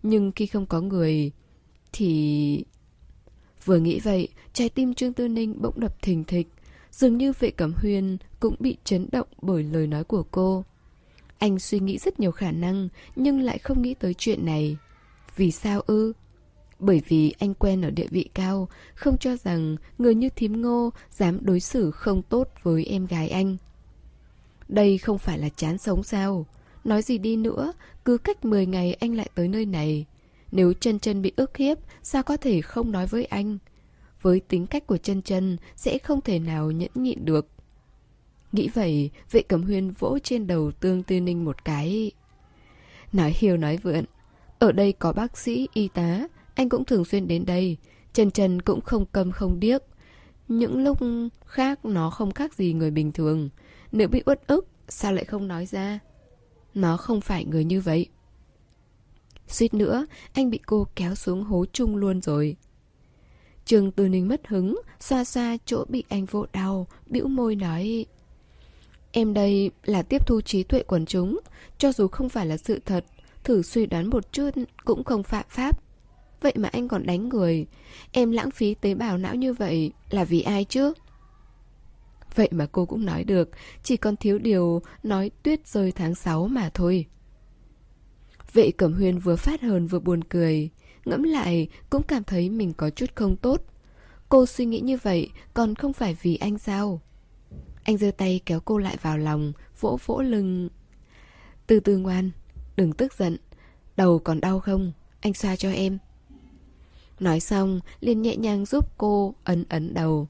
Nhưng 0.04 0.32
khi 0.32 0.46
không 0.46 0.66
có 0.66 0.82
người 0.82 1.32
thì... 1.94 2.64
Vừa 3.66 3.78
nghĩ 3.78 4.00
vậy, 4.00 4.28
trái 4.54 4.70
tim 4.70 4.94
Trương 4.94 5.14
Tư 5.14 5.28
Ninh 5.28 5.62
bỗng 5.62 5.80
đập 5.80 6.02
thình 6.02 6.24
thịch. 6.24 6.48
Dường 6.92 7.18
như 7.18 7.34
vệ 7.40 7.52
cẩm 7.52 7.74
huyên 7.74 8.18
cũng 8.40 8.56
bị 8.60 8.78
chấn 8.84 9.08
động 9.12 9.28
bởi 9.42 9.64
lời 9.64 9.88
nói 9.88 10.04
của 10.04 10.24
cô. 10.24 10.64
Anh 11.38 11.60
suy 11.60 11.80
nghĩ 11.80 11.98
rất 11.98 12.20
nhiều 12.20 12.32
khả 12.32 12.52
năng, 12.52 12.90
nhưng 13.16 13.42
lại 13.42 13.58
không 13.58 13.82
nghĩ 13.82 13.94
tới 13.94 14.14
chuyện 14.14 14.46
này. 14.46 14.78
Vì 15.36 15.52
sao 15.52 15.82
ư? 15.88 16.14
Bởi 16.80 17.02
vì 17.08 17.34
anh 17.40 17.54
quen 17.54 17.82
ở 17.82 17.90
địa 17.90 18.08
vị 18.10 18.30
cao, 18.34 18.68
không 18.96 19.18
cho 19.18 19.36
rằng 19.36 19.76
người 19.98 20.16
như 20.16 20.30
thím 20.30 20.62
ngô 20.62 20.90
dám 21.12 21.38
đối 21.42 21.60
xử 21.60 21.92
không 21.92 22.22
tốt 22.22 22.48
với 22.64 22.86
em 22.86 23.06
gái 23.06 23.30
anh. 23.30 23.58
Đây 24.72 24.98
không 24.98 25.18
phải 25.18 25.38
là 25.38 25.50
chán 25.50 25.78
sống 25.78 26.04
sao? 26.04 26.46
Nói 26.84 27.02
gì 27.02 27.18
đi 27.18 27.36
nữa, 27.36 27.74
cứ 28.06 28.18
cách 28.18 28.46
10 28.46 28.66
ngày 28.66 28.94
anh 28.94 29.16
lại 29.16 29.30
tới 29.36 29.48
nơi 29.48 29.66
này. 29.66 30.06
Nếu 30.52 30.74
chân 30.74 31.00
chân 31.00 31.22
bị 31.22 31.32
ức 31.36 31.58
hiếp, 31.58 31.78
sao 32.04 32.24
có 32.24 32.38
thể 32.38 32.62
không 32.62 32.92
nói 32.92 33.08
với 33.08 33.26
anh? 33.26 33.58
Với 34.22 34.40
tính 34.40 34.68
cách 34.68 34.88
của 34.88 34.98
chân 34.98 35.22
chân, 35.22 35.58
sẽ 35.76 35.98
không 35.98 36.22
thể 36.22 36.40
nào 36.40 36.72
nhẫn 36.72 36.92
nhịn 36.96 37.26
được. 37.26 37.48
Nghĩ 38.52 38.70
vậy, 38.74 39.10
vệ 39.32 39.42
cẩm 39.42 39.64
huyên 39.64 39.92
vỗ 39.92 40.18
trên 40.24 40.48
đầu 40.48 40.72
tương 40.72 41.04
tư 41.04 41.20
ninh 41.20 41.46
một 41.46 41.66
cái. 41.66 42.12
Nói 43.14 43.34
hiều 43.36 43.58
nói 43.58 43.78
vượn. 43.78 44.06
Ở 44.60 44.72
đây 44.72 44.92
có 44.92 45.14
bác 45.14 45.38
sĩ, 45.38 45.68
y 45.74 45.88
tá, 45.88 46.28
anh 46.56 46.70
cũng 46.70 46.86
thường 46.86 47.06
xuyên 47.06 47.28
đến 47.28 47.46
đây. 47.46 47.78
Chân 48.14 48.32
chân 48.32 48.62
cũng 48.62 48.82
không 48.82 49.06
câm 49.06 49.32
không 49.32 49.60
điếc. 49.60 49.82
Những 50.48 50.84
lúc 50.84 50.98
khác 51.46 51.86
nó 51.86 52.10
không 52.10 52.32
khác 52.32 52.54
gì 52.54 52.74
người 52.74 52.92
bình 52.92 53.12
thường. 53.12 53.50
Nếu 53.92 54.08
bị 54.08 54.24
uất 54.26 54.48
ức, 54.48 54.68
sao 54.88 55.14
lại 55.14 55.26
không 55.26 55.48
nói 55.48 55.66
ra? 55.66 56.00
Nó 56.74 56.98
không 56.98 57.22
phải 57.22 57.46
người 57.46 57.64
như 57.64 57.82
vậy. 57.82 58.08
Suýt 59.48 59.74
nữa, 59.74 60.06
anh 60.34 60.50
bị 60.50 60.60
cô 60.66 60.88
kéo 60.96 61.16
xuống 61.16 61.44
hố 61.44 61.66
chung 61.74 61.96
luôn 61.96 62.22
rồi. 62.22 62.56
Trường 63.66 63.92
Từ 63.92 64.10
Ninh 64.10 64.28
mất 64.28 64.48
hứng, 64.48 64.82
xoa 65.00 65.24
xoa 65.24 65.58
chỗ 65.66 65.86
bị 65.90 66.04
anh 66.10 66.26
vỗ 66.26 66.46
đau, 66.54 66.88
bĩu 67.06 67.28
môi 67.28 67.56
nói... 67.56 68.06
Em 69.12 69.34
đây 69.34 69.72
là 69.84 70.02
tiếp 70.02 70.28
thu 70.28 70.42
trí 70.42 70.64
tuệ 70.64 70.84
quần 70.84 71.06
chúng, 71.06 71.40
cho 71.78 71.92
dù 71.92 72.08
không 72.08 72.30
phải 72.30 72.46
là 72.46 72.58
sự 72.58 72.80
thật, 72.86 73.06
thử 73.44 73.62
suy 73.62 73.86
đoán 73.86 74.10
một 74.10 74.34
chút 74.34 74.50
cũng 74.86 75.04
không 75.04 75.24
phạm 75.24 75.46
pháp. 75.50 75.84
Vậy 76.42 76.54
mà 76.56 76.70
anh 76.70 76.88
còn 76.88 77.06
đánh 77.06 77.30
người, 77.30 77.66
em 78.12 78.32
lãng 78.32 78.52
phí 78.52 78.74
tế 78.74 78.96
bào 78.96 79.18
não 79.18 79.36
như 79.36 79.54
vậy 79.54 79.92
là 80.10 80.24
vì 80.24 80.42
ai 80.42 80.66
chứ? 80.66 80.94
Vậy 82.36 82.50
mà 82.52 82.68
cô 82.72 82.86
cũng 82.86 83.06
nói 83.06 83.24
được, 83.24 83.50
chỉ 83.84 83.98
còn 83.98 84.16
thiếu 84.16 84.40
điều 84.40 84.82
nói 85.04 85.32
tuyết 85.44 85.68
rơi 85.68 85.92
tháng 85.92 86.16
6 86.16 86.48
mà 86.48 86.70
thôi. 86.74 87.06
Vệ 88.54 88.72
Cẩm 88.72 88.94
Huyên 88.94 89.20
vừa 89.20 89.36
phát 89.36 89.62
hờn 89.62 89.88
vừa 89.88 90.00
buồn 90.00 90.24
cười, 90.24 90.70
ngẫm 91.06 91.24
lại 91.24 91.68
cũng 91.90 92.04
cảm 92.04 92.24
thấy 92.24 92.50
mình 92.50 92.74
có 92.74 92.90
chút 92.90 93.16
không 93.16 93.36
tốt. 93.36 93.62
Cô 94.30 94.46
suy 94.46 94.66
nghĩ 94.66 94.80
như 94.80 94.98
vậy 95.04 95.30
còn 95.54 95.76
không 95.76 95.94
phải 95.94 96.18
vì 96.22 96.36
anh 96.36 96.58
sao? 96.58 97.02
Anh 97.84 97.98
giơ 97.98 98.12
tay 98.18 98.42
kéo 98.46 98.60
cô 98.60 98.78
lại 98.78 98.98
vào 99.02 99.18
lòng, 99.18 99.54
vỗ 99.80 100.00
vỗ 100.06 100.22
lưng. 100.22 100.70
Từ 101.68 101.80
từ 101.80 101.98
ngoan, 101.98 102.32
đừng 102.76 102.94
tức 102.94 103.14
giận. 103.14 103.38
Đầu 103.98 104.20
còn 104.20 104.42
đau 104.42 104.60
không? 104.60 104.92
Anh 105.22 105.34
xoa 105.34 105.56
cho 105.56 105.72
em. 105.72 105.98
Nói 107.20 107.40
xong, 107.40 107.80
liền 108.00 108.22
nhẹ 108.22 108.36
nhàng 108.36 108.66
giúp 108.66 108.98
cô 108.98 109.36
ấn 109.44 109.66
ấn 109.70 109.94
đầu. 109.94 110.28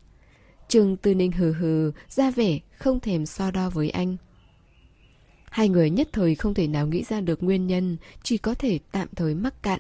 Trương 0.71 0.97
Tư 0.97 1.15
Ninh 1.15 1.31
hừ 1.31 1.51
hừ, 1.51 1.91
ra 2.09 2.31
vẻ 2.31 2.59
không 2.77 2.99
thèm 2.99 3.25
so 3.25 3.51
đo 3.51 3.69
với 3.69 3.89
anh. 3.89 4.17
Hai 5.49 5.69
người 5.69 5.89
nhất 5.89 6.09
thời 6.13 6.35
không 6.35 6.53
thể 6.53 6.67
nào 6.67 6.87
nghĩ 6.87 7.03
ra 7.03 7.21
được 7.21 7.43
nguyên 7.43 7.67
nhân, 7.67 7.97
chỉ 8.23 8.37
có 8.37 8.53
thể 8.53 8.79
tạm 8.91 9.07
thời 9.15 9.35
mắc 9.35 9.63
cạn. 9.63 9.79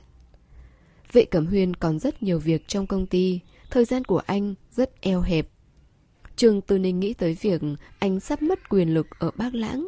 Vệ 1.11 1.25
Cẩm 1.25 1.45
Huyên 1.45 1.73
còn 1.73 1.99
rất 1.99 2.23
nhiều 2.23 2.39
việc 2.39 2.67
trong 2.67 2.87
công 2.87 3.05
ty, 3.05 3.39
thời 3.69 3.85
gian 3.85 4.03
của 4.03 4.21
anh 4.25 4.55
rất 4.71 5.01
eo 5.01 5.21
hẹp. 5.21 5.47
Trương 6.35 6.61
Tư 6.61 6.79
Ninh 6.79 6.99
nghĩ 6.99 7.13
tới 7.13 7.37
việc 7.41 7.61
anh 7.99 8.19
sắp 8.19 8.41
mất 8.41 8.69
quyền 8.69 8.93
lực 8.93 9.07
ở 9.19 9.31
Bác 9.35 9.55
Lãng. 9.55 9.87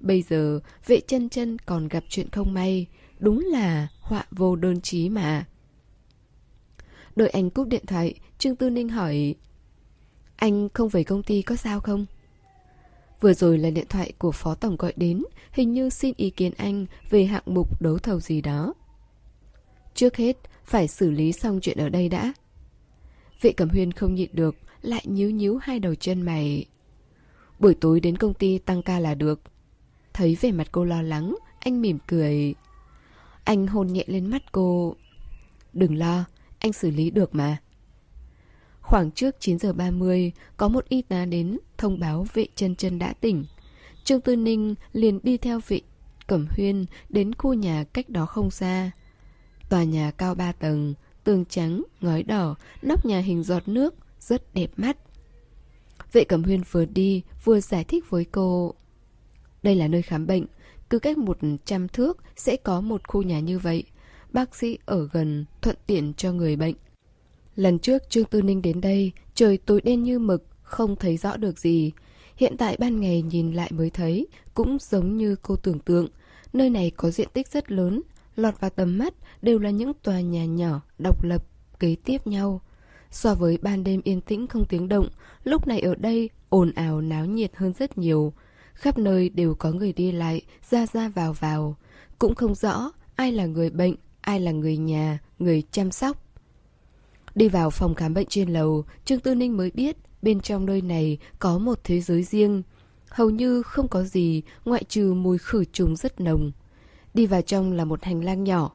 Bây 0.00 0.22
giờ, 0.22 0.60
vệ 0.86 1.00
chân 1.00 1.28
chân 1.28 1.58
còn 1.58 1.88
gặp 1.88 2.04
chuyện 2.08 2.30
không 2.30 2.54
may, 2.54 2.86
đúng 3.18 3.40
là 3.40 3.88
họa 4.00 4.26
vô 4.30 4.56
đơn 4.56 4.80
chí 4.80 5.08
mà. 5.08 5.44
Đợi 7.16 7.28
anh 7.28 7.50
cúp 7.50 7.68
điện 7.68 7.86
thoại, 7.86 8.14
Trương 8.38 8.56
Tư 8.56 8.70
Ninh 8.70 8.88
hỏi 8.88 9.34
anh 10.42 10.68
không 10.74 10.88
về 10.88 11.04
công 11.04 11.22
ty 11.22 11.42
có 11.42 11.56
sao 11.56 11.80
không? 11.80 12.06
Vừa 13.20 13.34
rồi 13.34 13.58
là 13.58 13.70
điện 13.70 13.86
thoại 13.88 14.12
của 14.18 14.32
Phó 14.32 14.54
Tổng 14.54 14.76
gọi 14.76 14.92
đến, 14.96 15.24
hình 15.52 15.72
như 15.72 15.90
xin 15.90 16.14
ý 16.16 16.30
kiến 16.30 16.52
anh 16.56 16.86
về 17.10 17.24
hạng 17.24 17.42
mục 17.46 17.82
đấu 17.82 17.98
thầu 17.98 18.20
gì 18.20 18.40
đó. 18.40 18.74
Trước 19.94 20.16
hết, 20.16 20.36
phải 20.64 20.88
xử 20.88 21.10
lý 21.10 21.32
xong 21.32 21.60
chuyện 21.62 21.78
ở 21.78 21.88
đây 21.88 22.08
đã. 22.08 22.32
Vệ 23.40 23.52
Cẩm 23.52 23.68
Huyên 23.68 23.92
không 23.92 24.14
nhịn 24.14 24.30
được, 24.32 24.56
lại 24.82 25.04
nhíu 25.06 25.30
nhíu 25.30 25.58
hai 25.62 25.78
đầu 25.78 25.94
chân 25.94 26.22
mày. 26.22 26.64
Buổi 27.58 27.74
tối 27.74 28.00
đến 28.00 28.16
công 28.16 28.34
ty 28.34 28.58
tăng 28.58 28.82
ca 28.82 28.98
là 28.98 29.14
được. 29.14 29.40
Thấy 30.12 30.36
vẻ 30.40 30.52
mặt 30.52 30.68
cô 30.72 30.84
lo 30.84 31.02
lắng, 31.02 31.36
anh 31.58 31.82
mỉm 31.82 31.98
cười. 32.06 32.54
Anh 33.44 33.66
hôn 33.66 33.86
nhẹ 33.86 34.04
lên 34.06 34.26
mắt 34.26 34.52
cô. 34.52 34.96
Đừng 35.72 35.98
lo, 35.98 36.24
anh 36.58 36.72
xử 36.72 36.90
lý 36.90 37.10
được 37.10 37.34
mà. 37.34 37.58
Khoảng 38.82 39.10
trước 39.10 39.36
9 39.40 39.58
giờ 39.58 39.72
30, 39.72 40.32
có 40.56 40.68
một 40.68 40.88
y 40.88 41.02
tá 41.02 41.24
đến 41.24 41.58
thông 41.78 42.00
báo 42.00 42.26
vệ 42.34 42.46
chân 42.54 42.76
chân 42.76 42.98
đã 42.98 43.14
tỉnh. 43.20 43.44
Trương 44.04 44.20
Tư 44.20 44.36
Ninh 44.36 44.74
liền 44.92 45.20
đi 45.22 45.36
theo 45.36 45.60
vệ 45.68 45.80
Cẩm 46.26 46.46
Huyên 46.50 46.86
đến 47.08 47.34
khu 47.34 47.54
nhà 47.54 47.84
cách 47.92 48.08
đó 48.08 48.26
không 48.26 48.50
xa. 48.50 48.90
Tòa 49.68 49.84
nhà 49.84 50.10
cao 50.10 50.34
3 50.34 50.52
tầng, 50.52 50.94
tường 51.24 51.44
trắng, 51.44 51.82
ngói 52.00 52.22
đỏ, 52.22 52.54
nóc 52.82 53.06
nhà 53.06 53.18
hình 53.18 53.42
giọt 53.42 53.68
nước, 53.68 53.94
rất 54.20 54.54
đẹp 54.54 54.70
mắt. 54.76 54.96
Vệ 56.12 56.24
Cẩm 56.24 56.44
Huyên 56.44 56.62
vừa 56.70 56.84
đi, 56.84 57.22
vừa 57.44 57.60
giải 57.60 57.84
thích 57.84 58.04
với 58.10 58.24
cô. 58.24 58.74
Đây 59.62 59.74
là 59.74 59.88
nơi 59.88 60.02
khám 60.02 60.26
bệnh, 60.26 60.46
cứ 60.90 60.98
cách 60.98 61.18
100 61.18 61.88
thước 61.88 62.18
sẽ 62.36 62.56
có 62.56 62.80
một 62.80 63.08
khu 63.08 63.22
nhà 63.22 63.40
như 63.40 63.58
vậy. 63.58 63.84
Bác 64.32 64.56
sĩ 64.56 64.78
ở 64.84 65.08
gần, 65.12 65.44
thuận 65.62 65.76
tiện 65.86 66.14
cho 66.14 66.32
người 66.32 66.56
bệnh. 66.56 66.74
Lần 67.56 67.78
trước 67.78 68.10
Trương 68.10 68.24
Tư 68.24 68.42
Ninh 68.42 68.62
đến 68.62 68.80
đây, 68.80 69.12
trời 69.34 69.56
tối 69.56 69.80
đen 69.80 70.02
như 70.02 70.18
mực, 70.18 70.46
không 70.62 70.96
thấy 70.96 71.16
rõ 71.16 71.36
được 71.36 71.58
gì. 71.58 71.92
Hiện 72.36 72.56
tại 72.56 72.76
ban 72.78 73.00
ngày 73.00 73.22
nhìn 73.22 73.52
lại 73.52 73.70
mới 73.72 73.90
thấy, 73.90 74.26
cũng 74.54 74.78
giống 74.80 75.16
như 75.16 75.36
cô 75.42 75.56
tưởng 75.56 75.78
tượng. 75.78 76.08
Nơi 76.52 76.70
này 76.70 76.90
có 76.90 77.10
diện 77.10 77.28
tích 77.32 77.48
rất 77.48 77.72
lớn, 77.72 78.02
lọt 78.36 78.60
vào 78.60 78.70
tầm 78.70 78.98
mắt 78.98 79.14
đều 79.42 79.58
là 79.58 79.70
những 79.70 79.92
tòa 80.02 80.20
nhà 80.20 80.44
nhỏ, 80.44 80.80
độc 80.98 81.24
lập, 81.24 81.46
kế 81.78 81.96
tiếp 82.04 82.26
nhau. 82.26 82.60
So 83.10 83.34
với 83.34 83.58
ban 83.62 83.84
đêm 83.84 84.00
yên 84.04 84.20
tĩnh 84.20 84.46
không 84.46 84.64
tiếng 84.68 84.88
động, 84.88 85.08
lúc 85.44 85.66
này 85.66 85.80
ở 85.80 85.94
đây 85.94 86.30
ồn 86.48 86.72
ào 86.74 87.00
náo 87.00 87.26
nhiệt 87.26 87.50
hơn 87.56 87.72
rất 87.78 87.98
nhiều. 87.98 88.32
Khắp 88.74 88.98
nơi 88.98 89.28
đều 89.28 89.54
có 89.54 89.72
người 89.72 89.92
đi 89.92 90.12
lại, 90.12 90.42
ra 90.70 90.86
ra 90.92 91.08
vào 91.08 91.32
vào. 91.32 91.76
Cũng 92.18 92.34
không 92.34 92.54
rõ 92.54 92.90
ai 93.16 93.32
là 93.32 93.46
người 93.46 93.70
bệnh, 93.70 93.94
ai 94.20 94.40
là 94.40 94.52
người 94.52 94.76
nhà, 94.76 95.18
người 95.38 95.62
chăm 95.70 95.90
sóc. 95.90 96.31
Đi 97.34 97.48
vào 97.48 97.70
phòng 97.70 97.94
khám 97.94 98.14
bệnh 98.14 98.26
trên 98.28 98.48
lầu, 98.48 98.84
Trương 99.04 99.20
Tư 99.20 99.34
Ninh 99.34 99.56
mới 99.56 99.70
biết 99.70 99.96
bên 100.22 100.40
trong 100.40 100.66
nơi 100.66 100.82
này 100.82 101.18
có 101.38 101.58
một 101.58 101.80
thế 101.84 102.00
giới 102.00 102.22
riêng. 102.22 102.62
Hầu 103.08 103.30
như 103.30 103.62
không 103.62 103.88
có 103.88 104.02
gì 104.02 104.42
ngoại 104.64 104.84
trừ 104.88 105.14
mùi 105.14 105.38
khử 105.38 105.64
trùng 105.64 105.96
rất 105.96 106.20
nồng. 106.20 106.52
Đi 107.14 107.26
vào 107.26 107.42
trong 107.42 107.72
là 107.72 107.84
một 107.84 108.04
hành 108.04 108.24
lang 108.24 108.44
nhỏ. 108.44 108.70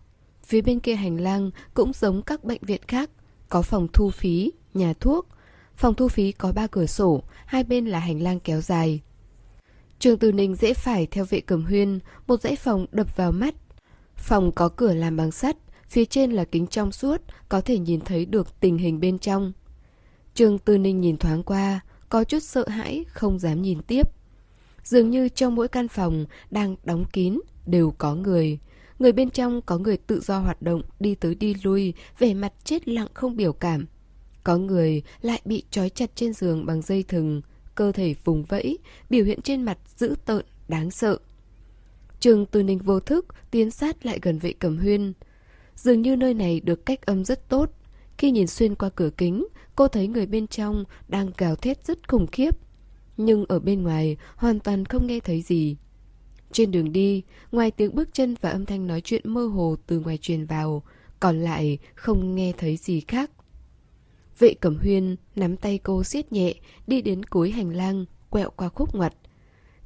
Phía 0.46 0.62
bên 0.62 0.80
kia 0.80 0.96
hành 0.96 1.22
lang 1.22 1.52
cũng 1.74 1.92
giống 1.94 2.22
các 2.22 2.44
bệnh 2.44 2.62
viện 2.62 2.82
khác, 2.88 3.10
có 3.50 3.62
phòng 3.62 3.88
thu 3.94 4.10
phí, 4.10 4.52
nhà 4.74 4.94
thuốc. 5.00 5.28
Phòng 5.76 5.94
thu 5.94 6.08
phí 6.08 6.32
có 6.32 6.52
ba 6.52 6.68
cửa 6.68 6.86
sổ, 6.86 7.24
hai 7.46 7.64
bên 7.64 7.86
là 7.86 8.00
hành 8.00 8.22
lang 8.22 8.40
kéo 8.40 8.62
dài. 8.62 9.02
Trường 10.00 10.18
Từ 10.18 10.32
Ninh 10.32 10.56
dễ 10.56 10.74
phải 10.74 11.06
theo 11.06 11.26
vệ 11.30 11.42
cầm 11.42 11.66
huyên, 11.66 12.00
một 12.28 12.42
dãy 12.42 12.56
phòng 12.56 12.86
đập 12.92 13.18
vào 13.18 13.32
mắt. 13.32 13.56
Phòng 14.16 14.52
có 14.52 14.70
cửa 14.70 14.94
làm 14.94 15.18
bằng 15.18 15.32
sắt, 15.32 15.58
phía 15.90 16.06
trên 16.06 16.32
là 16.32 16.44
kính 16.44 16.68
trong 16.68 16.92
suốt, 16.92 17.22
có 17.50 17.62
thể 17.62 17.80
nhìn 17.80 18.00
thấy 18.02 18.26
được 18.26 18.60
tình 18.60 18.78
hình 18.78 19.00
bên 19.00 19.20
trong. 19.20 19.54
Trường 20.34 20.60
Tư 20.60 20.78
Ninh 20.78 21.02
nhìn 21.02 21.18
thoáng 21.18 21.44
qua, 21.44 21.80
có 22.10 22.24
chút 22.24 22.44
sợ 22.44 22.68
hãi, 22.68 23.06
không 23.08 23.40
dám 23.40 23.62
nhìn 23.62 23.82
tiếp. 23.82 24.08
Dường 24.84 25.10
như 25.10 25.30
trong 25.30 25.56
mỗi 25.56 25.68
căn 25.68 25.88
phòng 25.88 26.26
đang 26.52 26.76
đóng 26.84 27.06
kín, 27.14 27.40
đều 27.66 27.94
có 27.98 28.16
người. 28.16 28.60
Người 29.00 29.12
bên 29.12 29.30
trong 29.30 29.62
có 29.62 29.78
người 29.78 29.98
tự 29.98 30.20
do 30.20 30.40
hoạt 30.40 30.62
động, 30.62 30.82
đi 31.00 31.16
tới 31.16 31.36
đi 31.36 31.56
lui, 31.64 31.94
vẻ 32.20 32.34
mặt 32.34 32.54
chết 32.64 32.88
lặng 32.88 33.08
không 33.14 33.36
biểu 33.36 33.54
cảm. 33.54 33.86
Có 34.44 34.58
người 34.58 35.02
lại 35.22 35.42
bị 35.46 35.64
trói 35.72 35.90
chặt 35.90 36.12
trên 36.16 36.34
giường 36.34 36.66
bằng 36.66 36.82
dây 36.82 37.04
thừng, 37.04 37.42
cơ 37.76 37.92
thể 37.92 38.16
vùng 38.24 38.44
vẫy, 38.44 38.78
biểu 39.10 39.26
hiện 39.26 39.42
trên 39.42 39.64
mặt 39.64 39.78
dữ 39.98 40.16
tợn, 40.26 40.46
đáng 40.68 40.92
sợ. 40.92 41.18
Trường 42.20 42.46
tư 42.46 42.64
Ninh 42.64 42.80
vô 42.80 43.00
thức 43.00 43.26
tiến 43.52 43.72
sát 43.72 44.06
lại 44.06 44.20
gần 44.22 44.40
vệ 44.40 44.54
cẩm 44.54 44.78
huyên. 44.78 45.14
Dường 45.78 46.02
như 46.02 46.16
nơi 46.16 46.34
này 46.34 46.60
được 46.60 46.86
cách 46.86 47.06
âm 47.06 47.26
rất 47.26 47.50
tốt. 47.50 47.70
Khi 48.18 48.32
nhìn 48.32 48.48
xuyên 48.48 48.76
qua 48.76 48.90
cửa 48.90 49.10
kính, 49.18 49.48
cô 49.76 49.88
thấy 49.88 50.08
người 50.08 50.26
bên 50.26 50.48
trong 50.48 50.84
đang 51.08 51.32
gào 51.38 51.56
thét 51.56 51.86
rất 51.86 52.08
khủng 52.08 52.28
khiếp. 52.28 52.58
Nhưng 53.18 53.46
ở 53.46 53.60
bên 53.60 53.84
ngoài 53.84 54.18
hoàn 54.36 54.60
toàn 54.60 54.86
không 54.86 55.08
nghe 55.08 55.20
thấy 55.20 55.42
gì. 55.42 55.78
Trên 56.52 56.72
đường 56.72 56.92
đi, 56.92 57.24
ngoài 57.52 57.72
tiếng 57.72 57.96
bước 57.96 58.14
chân 58.14 58.36
và 58.42 58.50
âm 58.50 58.66
thanh 58.66 58.88
nói 58.88 59.02
chuyện 59.02 59.30
mơ 59.30 59.46
hồ 59.46 59.76
từ 59.88 60.00
ngoài 60.00 60.18
truyền 60.18 60.46
vào, 60.46 60.84
còn 61.20 61.40
lại 61.40 61.78
không 61.96 62.36
nghe 62.36 62.54
thấy 62.58 62.78
gì 62.78 63.02
khác. 63.08 63.32
Vệ 64.40 64.54
Cẩm 64.54 64.78
Huyên 64.78 65.16
nắm 65.36 65.58
tay 65.58 65.78
cô 65.78 66.04
siết 66.04 66.32
nhẹ, 66.32 66.54
đi 66.88 67.02
đến 67.02 67.24
cuối 67.24 67.52
hành 67.52 67.76
lang, 67.76 68.06
quẹo 68.30 68.50
qua 68.50 68.70
khúc 68.70 68.96
ngoặt. 68.96 69.14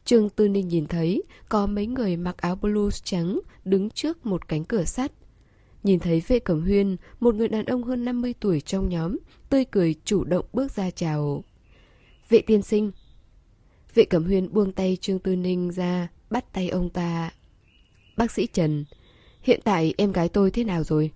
Trương 0.05 0.29
Tư 0.29 0.49
Ninh 0.49 0.67
nhìn 0.67 0.85
thấy 0.85 1.23
có 1.49 1.67
mấy 1.67 1.87
người 1.87 2.17
mặc 2.17 2.37
áo 2.37 2.55
blues 2.55 3.03
trắng 3.03 3.39
đứng 3.65 3.89
trước 3.89 4.25
một 4.25 4.47
cánh 4.47 4.63
cửa 4.63 4.83
sắt. 4.83 5.11
Nhìn 5.83 5.99
thấy 5.99 6.23
vệ 6.27 6.39
Cẩm 6.39 6.61
Huyên, 6.61 6.97
một 7.19 7.35
người 7.35 7.47
đàn 7.47 7.65
ông 7.65 7.83
hơn 7.83 8.05
50 8.05 8.33
tuổi 8.39 8.61
trong 8.61 8.89
nhóm, 8.89 9.17
tươi 9.49 9.65
cười 9.65 9.95
chủ 10.05 10.23
động 10.23 10.45
bước 10.53 10.71
ra 10.71 10.91
chào. 10.91 11.43
Vệ 12.29 12.41
tiên 12.41 12.61
sinh. 12.61 12.91
Vệ 13.95 14.05
Cẩm 14.05 14.23
Huyên 14.23 14.53
buông 14.53 14.71
tay 14.71 14.97
Trương 15.01 15.19
Tư 15.19 15.35
Ninh 15.35 15.71
ra, 15.71 16.07
bắt 16.29 16.53
tay 16.53 16.69
ông 16.69 16.89
ta. 16.89 17.31
Bác 18.17 18.31
sĩ 18.31 18.47
Trần, 18.47 18.85
hiện 19.41 19.59
tại 19.63 19.93
em 19.97 20.11
gái 20.11 20.29
tôi 20.29 20.51
thế 20.51 20.63
nào 20.63 20.83
rồi? 20.83 21.11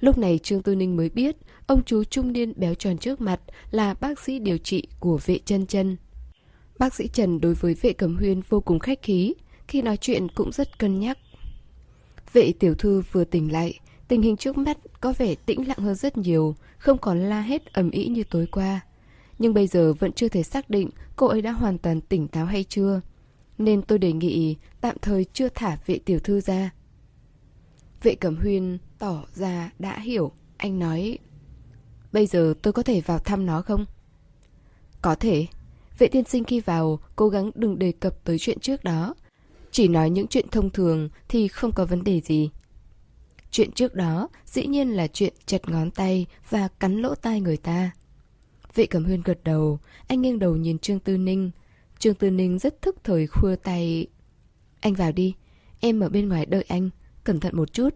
Lúc 0.00 0.18
này 0.18 0.38
Trương 0.38 0.62
Tư 0.62 0.74
Ninh 0.74 0.96
mới 0.96 1.08
biết 1.08 1.36
ông 1.66 1.82
chú 1.84 2.04
trung 2.04 2.32
niên 2.32 2.52
béo 2.56 2.74
tròn 2.74 2.98
trước 2.98 3.20
mặt 3.20 3.40
là 3.70 3.94
bác 3.94 4.20
sĩ 4.20 4.38
điều 4.38 4.58
trị 4.58 4.86
của 5.00 5.18
vệ 5.26 5.38
chân 5.44 5.66
chân. 5.66 5.96
Bác 6.78 6.94
sĩ 6.94 7.08
Trần 7.08 7.40
đối 7.40 7.54
với 7.54 7.74
vệ 7.74 7.92
cẩm 7.92 8.16
huyên 8.16 8.40
vô 8.48 8.60
cùng 8.60 8.78
khách 8.78 9.02
khí, 9.02 9.34
khi 9.68 9.82
nói 9.82 9.96
chuyện 9.96 10.28
cũng 10.28 10.52
rất 10.52 10.78
cân 10.78 11.00
nhắc. 11.00 11.18
Vệ 12.32 12.52
tiểu 12.52 12.74
thư 12.74 13.02
vừa 13.12 13.24
tỉnh 13.24 13.52
lại, 13.52 13.78
tình 14.08 14.22
hình 14.22 14.36
trước 14.36 14.58
mắt 14.58 14.78
có 15.00 15.12
vẻ 15.18 15.34
tĩnh 15.34 15.68
lặng 15.68 15.78
hơn 15.78 15.94
rất 15.94 16.16
nhiều, 16.16 16.54
không 16.78 16.98
còn 16.98 17.18
la 17.18 17.40
hết 17.40 17.72
ầm 17.72 17.90
ĩ 17.90 18.08
như 18.08 18.24
tối 18.24 18.46
qua. 18.46 18.80
Nhưng 19.38 19.54
bây 19.54 19.66
giờ 19.66 19.92
vẫn 19.92 20.12
chưa 20.12 20.28
thể 20.28 20.42
xác 20.42 20.70
định 20.70 20.90
cô 21.16 21.26
ấy 21.26 21.42
đã 21.42 21.52
hoàn 21.52 21.78
toàn 21.78 22.00
tỉnh 22.00 22.28
táo 22.28 22.46
hay 22.46 22.64
chưa. 22.64 23.00
Nên 23.58 23.82
tôi 23.82 23.98
đề 23.98 24.12
nghị 24.12 24.56
tạm 24.80 24.96
thời 25.02 25.24
chưa 25.24 25.48
thả 25.48 25.78
vệ 25.86 25.98
tiểu 25.98 26.18
thư 26.18 26.40
ra. 26.40 26.70
Vệ 28.02 28.14
cẩm 28.14 28.36
huyên 28.36 28.78
tỏ 28.98 29.24
ra 29.34 29.70
đã 29.78 29.98
hiểu. 29.98 30.32
Anh 30.56 30.78
nói, 30.78 31.18
bây 32.12 32.26
giờ 32.26 32.54
tôi 32.62 32.72
có 32.72 32.82
thể 32.82 33.00
vào 33.00 33.18
thăm 33.18 33.46
nó 33.46 33.62
không? 33.62 33.84
Có 35.02 35.14
thể. 35.14 35.46
Vệ 35.98 36.08
tiên 36.08 36.24
sinh 36.24 36.44
khi 36.44 36.60
vào, 36.60 37.00
cố 37.16 37.28
gắng 37.28 37.50
đừng 37.54 37.78
đề 37.78 37.92
cập 37.92 38.24
tới 38.24 38.38
chuyện 38.38 38.58
trước 38.60 38.84
đó. 38.84 39.14
Chỉ 39.70 39.88
nói 39.88 40.10
những 40.10 40.26
chuyện 40.26 40.48
thông 40.50 40.70
thường 40.70 41.08
thì 41.28 41.48
không 41.48 41.72
có 41.72 41.84
vấn 41.84 42.04
đề 42.04 42.20
gì. 42.20 42.50
Chuyện 43.50 43.72
trước 43.72 43.94
đó 43.94 44.28
dĩ 44.46 44.66
nhiên 44.66 44.90
là 44.90 45.06
chuyện 45.06 45.34
chật 45.46 45.68
ngón 45.68 45.90
tay 45.90 46.26
và 46.50 46.68
cắn 46.68 46.96
lỗ 47.02 47.14
tai 47.14 47.40
người 47.40 47.56
ta. 47.56 47.90
Vệ 48.74 48.86
cẩm 48.86 49.04
huyên 49.04 49.22
gật 49.22 49.44
đầu, 49.44 49.78
anh 50.06 50.22
nghiêng 50.22 50.38
đầu 50.38 50.56
nhìn 50.56 50.78
Trương 50.78 51.00
Tư 51.00 51.16
Ninh. 51.16 51.50
Trương 51.98 52.14
Tư 52.14 52.30
Ninh 52.30 52.58
rất 52.58 52.82
thức 52.82 52.96
thời 53.04 53.26
khua 53.26 53.56
tay. 53.56 54.06
Anh 54.80 54.94
vào 54.94 55.12
đi, 55.12 55.34
em 55.80 56.00
ở 56.00 56.08
bên 56.08 56.28
ngoài 56.28 56.46
đợi 56.46 56.64
anh, 56.68 56.90
cẩn 57.24 57.40
thận 57.40 57.56
một 57.56 57.72
chút. 57.72 57.94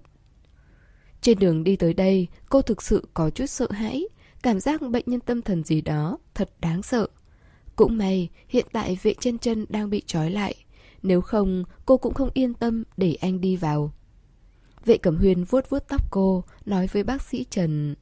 Trên 1.20 1.38
đường 1.38 1.64
đi 1.64 1.76
tới 1.76 1.94
đây, 1.94 2.28
cô 2.48 2.62
thực 2.62 2.82
sự 2.82 3.08
có 3.14 3.30
chút 3.30 3.46
sợ 3.46 3.66
hãi, 3.70 4.04
cảm 4.42 4.60
giác 4.60 4.82
bệnh 4.82 5.04
nhân 5.06 5.20
tâm 5.20 5.42
thần 5.42 5.64
gì 5.64 5.80
đó, 5.80 6.18
thật 6.34 6.50
đáng 6.60 6.82
sợ. 6.82 7.06
Cũng 7.76 7.98
may, 7.98 8.28
hiện 8.48 8.66
tại 8.72 8.98
vệ 9.02 9.14
chân 9.20 9.38
chân 9.38 9.66
đang 9.68 9.90
bị 9.90 10.02
trói 10.06 10.30
lại, 10.30 10.63
nếu 11.04 11.20
không, 11.20 11.64
cô 11.86 11.96
cũng 11.96 12.14
không 12.14 12.30
yên 12.34 12.54
tâm 12.54 12.84
để 12.96 13.16
anh 13.20 13.40
đi 13.40 13.56
vào. 13.56 13.92
Vệ 14.84 14.96
Cẩm 14.98 15.16
Huyền 15.16 15.44
vuốt 15.44 15.70
vuốt 15.70 15.88
tóc 15.88 16.10
cô, 16.10 16.44
nói 16.66 16.86
với 16.86 17.04
bác 17.04 17.22
sĩ 17.22 17.44
Trần. 17.50 17.94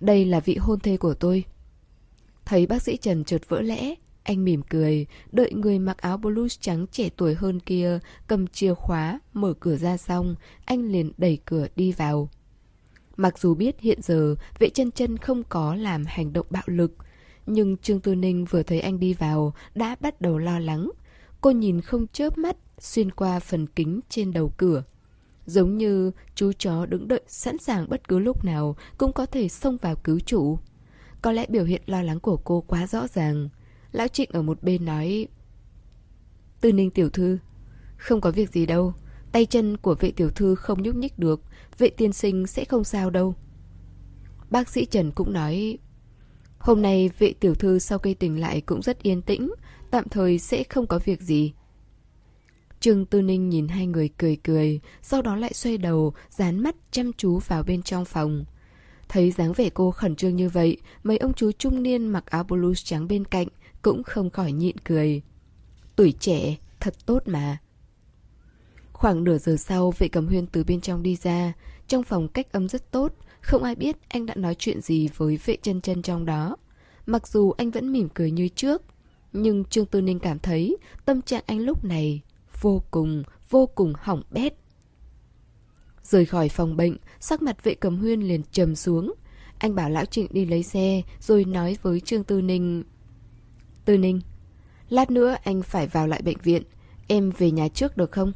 Đây 0.00 0.24
là 0.24 0.40
vị 0.40 0.56
hôn 0.56 0.80
thê 0.80 0.96
của 0.96 1.14
tôi. 1.14 1.44
Thấy 2.44 2.66
bác 2.66 2.82
sĩ 2.82 2.96
Trần 2.96 3.24
chợt 3.24 3.48
vỡ 3.48 3.60
lẽ, 3.60 3.94
anh 4.22 4.44
mỉm 4.44 4.62
cười, 4.62 5.06
đợi 5.32 5.52
người 5.52 5.78
mặc 5.78 5.98
áo 5.98 6.16
blues 6.16 6.60
trắng 6.60 6.86
trẻ 6.92 7.08
tuổi 7.16 7.34
hơn 7.34 7.60
kia 7.60 7.98
cầm 8.26 8.46
chìa 8.46 8.74
khóa, 8.74 9.20
mở 9.32 9.54
cửa 9.60 9.76
ra 9.76 9.96
xong, 9.96 10.34
anh 10.64 10.92
liền 10.92 11.12
đẩy 11.18 11.38
cửa 11.44 11.66
đi 11.76 11.92
vào. 11.92 12.28
Mặc 13.16 13.38
dù 13.38 13.54
biết 13.54 13.80
hiện 13.80 14.02
giờ 14.02 14.34
vệ 14.58 14.68
chân 14.68 14.90
chân 14.90 15.16
không 15.16 15.42
có 15.48 15.74
làm 15.74 16.04
hành 16.06 16.32
động 16.32 16.46
bạo 16.50 16.62
lực, 16.66 16.96
nhưng 17.46 17.76
Trương 17.76 18.00
Tư 18.00 18.14
Ninh 18.14 18.44
vừa 18.44 18.62
thấy 18.62 18.80
anh 18.80 19.00
đi 19.00 19.14
vào 19.14 19.54
đã 19.74 19.96
bắt 20.00 20.20
đầu 20.20 20.38
lo 20.38 20.58
lắng. 20.58 20.90
Cô 21.42 21.50
nhìn 21.50 21.80
không 21.80 22.06
chớp 22.06 22.38
mắt, 22.38 22.56
xuyên 22.78 23.10
qua 23.10 23.40
phần 23.40 23.66
kính 23.66 24.00
trên 24.08 24.32
đầu 24.32 24.52
cửa. 24.56 24.84
Giống 25.46 25.78
như 25.78 26.10
chú 26.34 26.52
chó 26.58 26.86
đứng 26.86 27.08
đợi 27.08 27.20
sẵn 27.26 27.58
sàng 27.58 27.88
bất 27.88 28.08
cứ 28.08 28.18
lúc 28.18 28.44
nào 28.44 28.76
cũng 28.98 29.12
có 29.12 29.26
thể 29.26 29.48
xông 29.48 29.76
vào 29.76 29.96
cứu 29.96 30.20
chủ. 30.20 30.58
Có 31.22 31.32
lẽ 31.32 31.46
biểu 31.48 31.64
hiện 31.64 31.82
lo 31.86 32.02
lắng 32.02 32.20
của 32.20 32.36
cô 32.36 32.60
quá 32.60 32.86
rõ 32.86 33.06
ràng. 33.08 33.48
Lão 33.92 34.08
Trịnh 34.08 34.30
ở 34.32 34.42
một 34.42 34.62
bên 34.62 34.84
nói, 34.84 35.28
Tư 36.60 36.72
ninh 36.72 36.90
tiểu 36.90 37.10
thư, 37.10 37.38
Không 37.96 38.20
có 38.20 38.30
việc 38.30 38.50
gì 38.50 38.66
đâu 38.66 38.94
Tay 39.32 39.46
chân 39.46 39.76
của 39.76 39.94
vệ 39.94 40.10
tiểu 40.10 40.30
thư 40.30 40.54
không 40.54 40.82
nhúc 40.82 40.94
nhích 40.94 41.18
được, 41.18 41.42
Vệ 41.78 41.88
tiên 41.88 42.12
sinh 42.12 42.46
sẽ 42.46 42.64
không 42.64 42.84
sao 42.84 43.10
đâu 43.10 43.34
Bác 44.50 44.68
sĩ 44.68 44.84
Trần 44.84 45.12
cũng 45.12 45.32
nói, 45.32 45.78
Hôm 46.58 46.82
nay 46.82 47.10
vệ 47.18 47.32
tiểu 47.32 47.54
thư 47.54 47.78
sau 47.78 47.98
khi 47.98 48.14
tỉnh 48.14 48.40
lại 48.40 48.60
cũng 48.60 48.82
rất 48.82 49.02
yên 49.02 49.22
tĩnh 49.22 49.50
tạm 49.92 50.08
thời 50.08 50.38
sẽ 50.38 50.64
không 50.64 50.86
có 50.86 50.98
việc 51.04 51.20
gì. 51.20 51.52
Trương 52.80 53.06
Tư 53.06 53.22
Ninh 53.22 53.48
nhìn 53.48 53.68
hai 53.68 53.86
người 53.86 54.08
cười 54.18 54.36
cười, 54.36 54.80
sau 55.02 55.22
đó 55.22 55.36
lại 55.36 55.52
xoay 55.54 55.78
đầu, 55.78 56.14
dán 56.30 56.58
mắt 56.58 56.76
chăm 56.90 57.12
chú 57.12 57.38
vào 57.38 57.62
bên 57.62 57.82
trong 57.82 58.04
phòng. 58.04 58.44
Thấy 59.08 59.30
dáng 59.30 59.52
vẻ 59.52 59.70
cô 59.74 59.90
khẩn 59.90 60.16
trương 60.16 60.36
như 60.36 60.48
vậy, 60.48 60.76
mấy 61.02 61.16
ông 61.16 61.34
chú 61.34 61.52
trung 61.52 61.82
niên 61.82 62.06
mặc 62.06 62.26
áo 62.26 62.44
blue 62.44 62.74
trắng 62.74 63.08
bên 63.08 63.24
cạnh 63.24 63.46
cũng 63.82 64.02
không 64.02 64.30
khỏi 64.30 64.52
nhịn 64.52 64.76
cười. 64.78 65.22
Tuổi 65.96 66.12
trẻ, 66.20 66.56
thật 66.80 66.94
tốt 67.06 67.22
mà. 67.26 67.58
Khoảng 68.92 69.24
nửa 69.24 69.38
giờ 69.38 69.56
sau, 69.56 69.92
vệ 69.98 70.08
cầm 70.08 70.26
huyên 70.26 70.46
từ 70.46 70.64
bên 70.64 70.80
trong 70.80 71.02
đi 71.02 71.16
ra. 71.16 71.52
Trong 71.88 72.02
phòng 72.02 72.28
cách 72.28 72.52
âm 72.52 72.68
rất 72.68 72.90
tốt, 72.90 73.12
không 73.40 73.62
ai 73.62 73.74
biết 73.74 73.96
anh 74.08 74.26
đã 74.26 74.34
nói 74.34 74.54
chuyện 74.54 74.80
gì 74.80 75.08
với 75.16 75.38
vệ 75.44 75.56
chân 75.62 75.80
chân 75.80 76.02
trong 76.02 76.26
đó. 76.26 76.56
Mặc 77.06 77.28
dù 77.28 77.50
anh 77.50 77.70
vẫn 77.70 77.92
mỉm 77.92 78.08
cười 78.14 78.30
như 78.30 78.48
trước, 78.48 78.82
nhưng 79.32 79.64
Trương 79.64 79.86
Tư 79.86 80.00
Ninh 80.00 80.18
cảm 80.18 80.38
thấy 80.38 80.76
tâm 81.04 81.22
trạng 81.22 81.44
anh 81.46 81.58
lúc 81.58 81.84
này 81.84 82.22
vô 82.60 82.82
cùng, 82.90 83.22
vô 83.50 83.66
cùng 83.66 83.92
hỏng 83.96 84.22
bét. 84.30 84.54
Rời 86.02 86.24
khỏi 86.24 86.48
phòng 86.48 86.76
bệnh, 86.76 86.96
sắc 87.20 87.42
mặt 87.42 87.64
vệ 87.64 87.74
cầm 87.74 87.98
huyên 87.98 88.20
liền 88.20 88.42
trầm 88.52 88.76
xuống. 88.76 89.14
Anh 89.58 89.74
bảo 89.74 89.90
Lão 89.90 90.04
Trịnh 90.04 90.26
đi 90.30 90.46
lấy 90.46 90.62
xe, 90.62 91.02
rồi 91.20 91.44
nói 91.44 91.76
với 91.82 92.00
Trương 92.00 92.24
Tư 92.24 92.42
Ninh. 92.42 92.84
Tư 93.84 93.98
Ninh, 93.98 94.20
lát 94.88 95.10
nữa 95.10 95.36
anh 95.44 95.62
phải 95.62 95.86
vào 95.86 96.06
lại 96.06 96.22
bệnh 96.22 96.38
viện, 96.42 96.62
em 97.08 97.30
về 97.38 97.50
nhà 97.50 97.68
trước 97.68 97.96
được 97.96 98.12
không? 98.12 98.32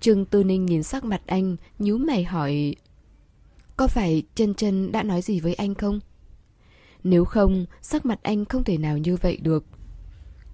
Trương 0.00 0.24
Tư 0.24 0.44
Ninh 0.44 0.66
nhìn 0.66 0.82
sắc 0.82 1.04
mặt 1.04 1.22
anh, 1.26 1.56
nhíu 1.78 1.98
mày 1.98 2.24
hỏi 2.24 2.74
Có 3.76 3.86
phải 3.86 4.22
chân 4.34 4.54
chân 4.54 4.92
đã 4.92 5.02
nói 5.02 5.22
gì 5.22 5.40
với 5.40 5.54
anh 5.54 5.74
không? 5.74 6.00
Nếu 7.04 7.24
không, 7.24 7.66
sắc 7.80 8.06
mặt 8.06 8.18
anh 8.22 8.44
không 8.44 8.64
thể 8.64 8.78
nào 8.78 8.98
như 8.98 9.16
vậy 9.16 9.36
được 9.36 9.64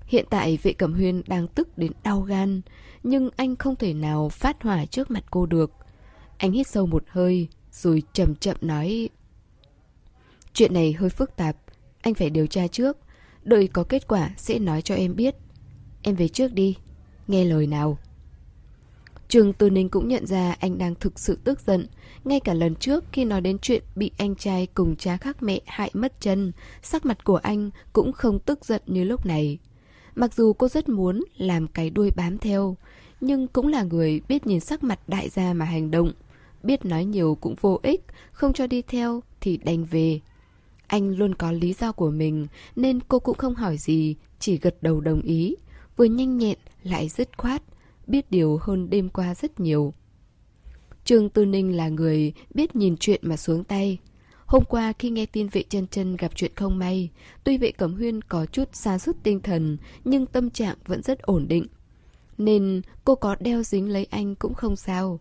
Hiện 0.08 0.24
tại 0.30 0.58
vệ 0.62 0.72
cẩm 0.72 0.94
huyên 0.94 1.22
đang 1.26 1.46
tức 1.46 1.78
đến 1.78 1.92
đau 2.02 2.20
gan 2.20 2.60
Nhưng 3.02 3.30
anh 3.36 3.56
không 3.56 3.76
thể 3.76 3.94
nào 3.94 4.28
phát 4.28 4.62
hỏa 4.62 4.86
trước 4.86 5.10
mặt 5.10 5.24
cô 5.30 5.46
được 5.46 5.70
Anh 6.38 6.52
hít 6.52 6.66
sâu 6.66 6.86
một 6.86 7.04
hơi 7.08 7.48
Rồi 7.72 8.02
chậm 8.12 8.34
chậm 8.34 8.56
nói 8.60 9.08
Chuyện 10.52 10.74
này 10.74 10.92
hơi 10.92 11.10
phức 11.10 11.36
tạp 11.36 11.56
Anh 12.02 12.14
phải 12.14 12.30
điều 12.30 12.46
tra 12.46 12.66
trước 12.66 12.96
Đợi 13.42 13.68
có 13.68 13.84
kết 13.84 14.08
quả 14.08 14.30
sẽ 14.36 14.58
nói 14.58 14.82
cho 14.82 14.94
em 14.94 15.16
biết 15.16 15.34
Em 16.02 16.14
về 16.14 16.28
trước 16.28 16.52
đi 16.52 16.76
Nghe 17.28 17.44
lời 17.44 17.66
nào 17.66 17.98
Trường 19.28 19.52
Từ 19.52 19.70
Ninh 19.70 19.88
cũng 19.88 20.08
nhận 20.08 20.26
ra 20.26 20.56
anh 20.60 20.78
đang 20.78 20.94
thực 20.94 21.18
sự 21.18 21.38
tức 21.44 21.60
giận. 21.60 21.86
Ngay 22.24 22.40
cả 22.40 22.54
lần 22.54 22.74
trước 22.74 23.04
khi 23.12 23.24
nói 23.24 23.40
đến 23.40 23.58
chuyện 23.58 23.82
bị 23.96 24.10
anh 24.18 24.36
trai 24.36 24.66
cùng 24.74 24.96
cha 24.96 25.16
khác 25.16 25.42
mẹ 25.42 25.60
hại 25.66 25.90
mất 25.94 26.20
chân, 26.20 26.52
sắc 26.82 27.06
mặt 27.06 27.24
của 27.24 27.36
anh 27.36 27.70
cũng 27.92 28.12
không 28.12 28.38
tức 28.38 28.64
giận 28.64 28.82
như 28.86 29.04
lúc 29.04 29.26
này. 29.26 29.58
Mặc 30.18 30.34
dù 30.34 30.52
cô 30.52 30.68
rất 30.68 30.88
muốn 30.88 31.24
làm 31.36 31.68
cái 31.68 31.90
đuôi 31.90 32.10
bám 32.16 32.38
theo, 32.38 32.76
nhưng 33.20 33.48
cũng 33.48 33.66
là 33.66 33.82
người 33.82 34.20
biết 34.28 34.46
nhìn 34.46 34.60
sắc 34.60 34.84
mặt 34.84 35.00
đại 35.08 35.28
gia 35.28 35.52
mà 35.52 35.64
hành 35.64 35.90
động. 35.90 36.12
Biết 36.62 36.84
nói 36.84 37.04
nhiều 37.04 37.38
cũng 37.40 37.54
vô 37.60 37.80
ích, 37.82 38.04
không 38.32 38.52
cho 38.52 38.66
đi 38.66 38.82
theo 38.82 39.22
thì 39.40 39.56
đành 39.56 39.84
về. 39.84 40.20
Anh 40.86 41.16
luôn 41.16 41.34
có 41.34 41.52
lý 41.52 41.72
do 41.72 41.92
của 41.92 42.10
mình 42.10 42.46
nên 42.76 43.00
cô 43.08 43.18
cũng 43.18 43.36
không 43.36 43.54
hỏi 43.54 43.76
gì, 43.78 44.16
chỉ 44.38 44.58
gật 44.58 44.82
đầu 44.82 45.00
đồng 45.00 45.20
ý. 45.20 45.54
Vừa 45.96 46.04
nhanh 46.04 46.38
nhẹn 46.38 46.58
lại 46.82 47.08
dứt 47.08 47.28
khoát 47.38 47.62
biết 48.06 48.30
điều 48.30 48.58
hơn 48.62 48.90
đêm 48.90 49.08
qua 49.08 49.34
rất 49.34 49.60
nhiều. 49.60 49.94
Trương 51.04 51.28
Tư 51.28 51.44
Ninh 51.44 51.76
là 51.76 51.88
người 51.88 52.32
biết 52.54 52.76
nhìn 52.76 52.96
chuyện 52.96 53.20
mà 53.24 53.36
xuống 53.36 53.64
tay. 53.64 53.98
Hôm 54.48 54.64
qua 54.64 54.92
khi 54.98 55.10
nghe 55.10 55.26
tin 55.26 55.48
vệ 55.48 55.62
chân 55.68 55.86
chân 55.90 56.16
gặp 56.16 56.32
chuyện 56.34 56.52
không 56.56 56.78
may, 56.78 57.10
tuy 57.44 57.58
vệ 57.58 57.72
cẩm 57.72 57.94
huyên 57.94 58.22
có 58.22 58.46
chút 58.46 58.68
xa 58.72 58.98
sút 58.98 59.16
tinh 59.22 59.40
thần, 59.40 59.76
nhưng 60.04 60.26
tâm 60.26 60.50
trạng 60.50 60.76
vẫn 60.86 61.02
rất 61.02 61.22
ổn 61.22 61.48
định. 61.48 61.66
Nên 62.38 62.82
cô 63.04 63.14
có 63.14 63.36
đeo 63.40 63.62
dính 63.62 63.88
lấy 63.88 64.06
anh 64.10 64.34
cũng 64.34 64.54
không 64.54 64.76
sao. 64.76 65.20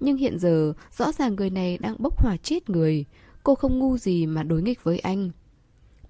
Nhưng 0.00 0.16
hiện 0.16 0.38
giờ, 0.38 0.72
rõ 0.96 1.12
ràng 1.12 1.34
người 1.34 1.50
này 1.50 1.78
đang 1.78 1.96
bốc 1.98 2.18
hỏa 2.18 2.36
chết 2.36 2.70
người. 2.70 3.04
Cô 3.42 3.54
không 3.54 3.78
ngu 3.78 3.98
gì 3.98 4.26
mà 4.26 4.42
đối 4.42 4.62
nghịch 4.62 4.84
với 4.84 4.98
anh. 4.98 5.30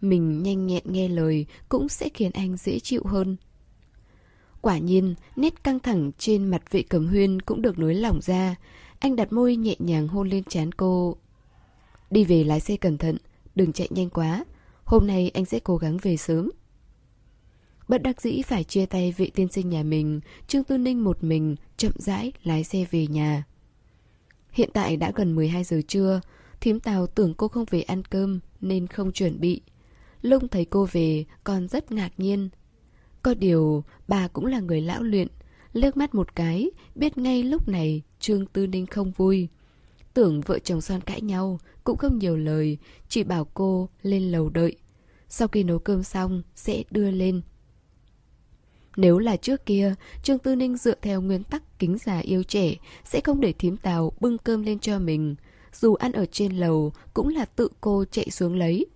Mình 0.01 0.43
nhanh 0.43 0.67
nhẹn 0.67 0.83
nghe 0.85 1.09
lời 1.09 1.47
cũng 1.69 1.89
sẽ 1.89 2.09
khiến 2.15 2.31
anh 2.35 2.57
dễ 2.57 2.79
chịu 2.79 3.03
hơn. 3.05 3.37
Quả 4.61 4.79
nhiên, 4.79 5.15
nét 5.37 5.65
căng 5.65 5.81
thẳng 5.81 6.11
trên 6.19 6.49
mặt 6.49 6.63
vệ 6.71 6.83
cẩm 6.83 7.07
huyên 7.07 7.43
cũng 7.43 7.63
được 7.63 7.79
nối 7.79 7.95
lỏng 7.95 8.21
ra. 8.23 8.55
Anh 8.99 9.17
đặt 9.17 9.33
môi 9.33 9.57
nhẹ 9.57 9.75
nhàng 9.79 10.09
hôn 10.09 10.29
lên 10.29 10.45
trán 10.45 10.73
cô. 10.73 11.17
Đi 12.11 12.25
về 12.25 12.45
lái 12.45 12.61
xe 12.61 12.77
cẩn 12.77 12.99
thận, 12.99 13.17
đừng 13.55 13.73
chạy 13.73 13.89
nhanh 13.91 14.11
quá. 14.11 14.45
Hôm 14.85 15.07
nay 15.07 15.31
anh 15.35 15.45
sẽ 15.45 15.61
cố 15.61 15.77
gắng 15.77 15.99
về 16.03 16.17
sớm. 16.17 16.51
Bất 17.89 18.03
đắc 18.03 18.21
dĩ 18.21 18.43
phải 18.43 18.65
chia 18.65 18.87
tay 18.87 19.15
vị 19.17 19.31
tiên 19.35 19.49
sinh 19.49 19.69
nhà 19.69 19.83
mình, 19.83 20.21
Trương 20.47 20.65
Tư 20.65 20.79
Ninh 20.79 21.05
một 21.05 21.25
mình, 21.25 21.57
chậm 21.77 21.93
rãi 21.97 22.33
lái 22.43 22.65
xe 22.65 22.85
về 22.91 23.07
nhà. 23.07 23.45
Hiện 24.53 24.71
tại 24.73 24.97
đã 24.97 25.13
gần 25.15 25.35
12 25.35 25.65
giờ 25.65 25.81
trưa, 25.89 26.21
thím 26.61 26.81
Tào 26.81 27.07
tưởng 27.07 27.35
cô 27.35 27.49
không 27.49 27.65
về 27.71 27.83
ăn 27.83 28.03
cơm 28.05 28.41
nên 28.61 28.87
không 28.87 29.13
chuẩn 29.13 29.41
bị. 29.41 29.61
Lông 30.23 30.49
thấy 30.49 30.65
cô 30.65 30.89
về 30.93 31.25
còn 31.45 31.69
rất 31.69 31.93
ngạc 31.93 32.11
nhiên, 32.17 32.49
có 33.23 33.35
điều, 33.35 33.85
bà 34.09 34.29
cũng 34.29 34.47
là 34.47 34.61
người 34.61 34.81
lão 34.81 35.03
luyện. 35.03 35.29
Lướt 35.73 35.97
mắt 35.97 36.15
một 36.15 36.37
cái, 36.37 36.71
biết 36.95 37.19
ngay 37.19 37.43
lúc 37.43 37.69
này 37.69 38.03
Trương 38.21 38.47
Tư 38.47 38.67
Ninh 38.67 38.87
không 38.87 39.13
vui. 39.13 39.49
Tưởng 40.21 40.41
vợ 40.41 40.59
chồng 40.59 40.81
son 40.81 41.01
cãi 41.01 41.21
nhau, 41.21 41.61
cũng 41.85 41.97
không 41.97 42.19
nhiều 42.19 42.37
lời, 42.37 42.79
chỉ 43.09 43.25
bảo 43.25 43.45
cô 43.55 43.89
lên 44.03 44.33
lầu 44.33 44.49
đợi. 44.49 44.77
Sau 45.29 45.49
khi 45.49 45.63
nấu 45.63 45.79
cơm 45.79 46.03
xong, 46.03 46.43
sẽ 46.55 46.83
đưa 46.91 47.11
lên. 47.11 47.41
Nếu 48.97 49.19
là 49.19 49.37
trước 49.37 49.67
kia, 49.67 49.95
Trương 50.23 50.39
Tư 50.39 50.57
Ninh 50.57 50.77
dựa 50.77 50.95
theo 51.03 51.21
nguyên 51.21 51.45
tắc 51.45 51.79
kính 51.79 51.99
già 52.05 52.19
yêu 52.19 52.43
trẻ, 52.43 52.75
sẽ 53.05 53.21
không 53.21 53.41
để 53.41 53.53
thím 53.53 53.77
tàu 53.77 54.13
bưng 54.21 54.39
cơm 54.39 54.63
lên 54.63 54.79
cho 54.79 54.99
mình. 54.99 55.35
Dù 55.73 55.95
ăn 55.95 56.13
ở 56.13 56.27
trên 56.27 56.57
lầu, 56.57 56.93
cũng 57.15 57.29
là 57.29 57.45
tự 57.45 57.69
cô 57.81 58.05
chạy 58.11 58.31
xuống 58.31 58.55
lấy. 58.55 58.87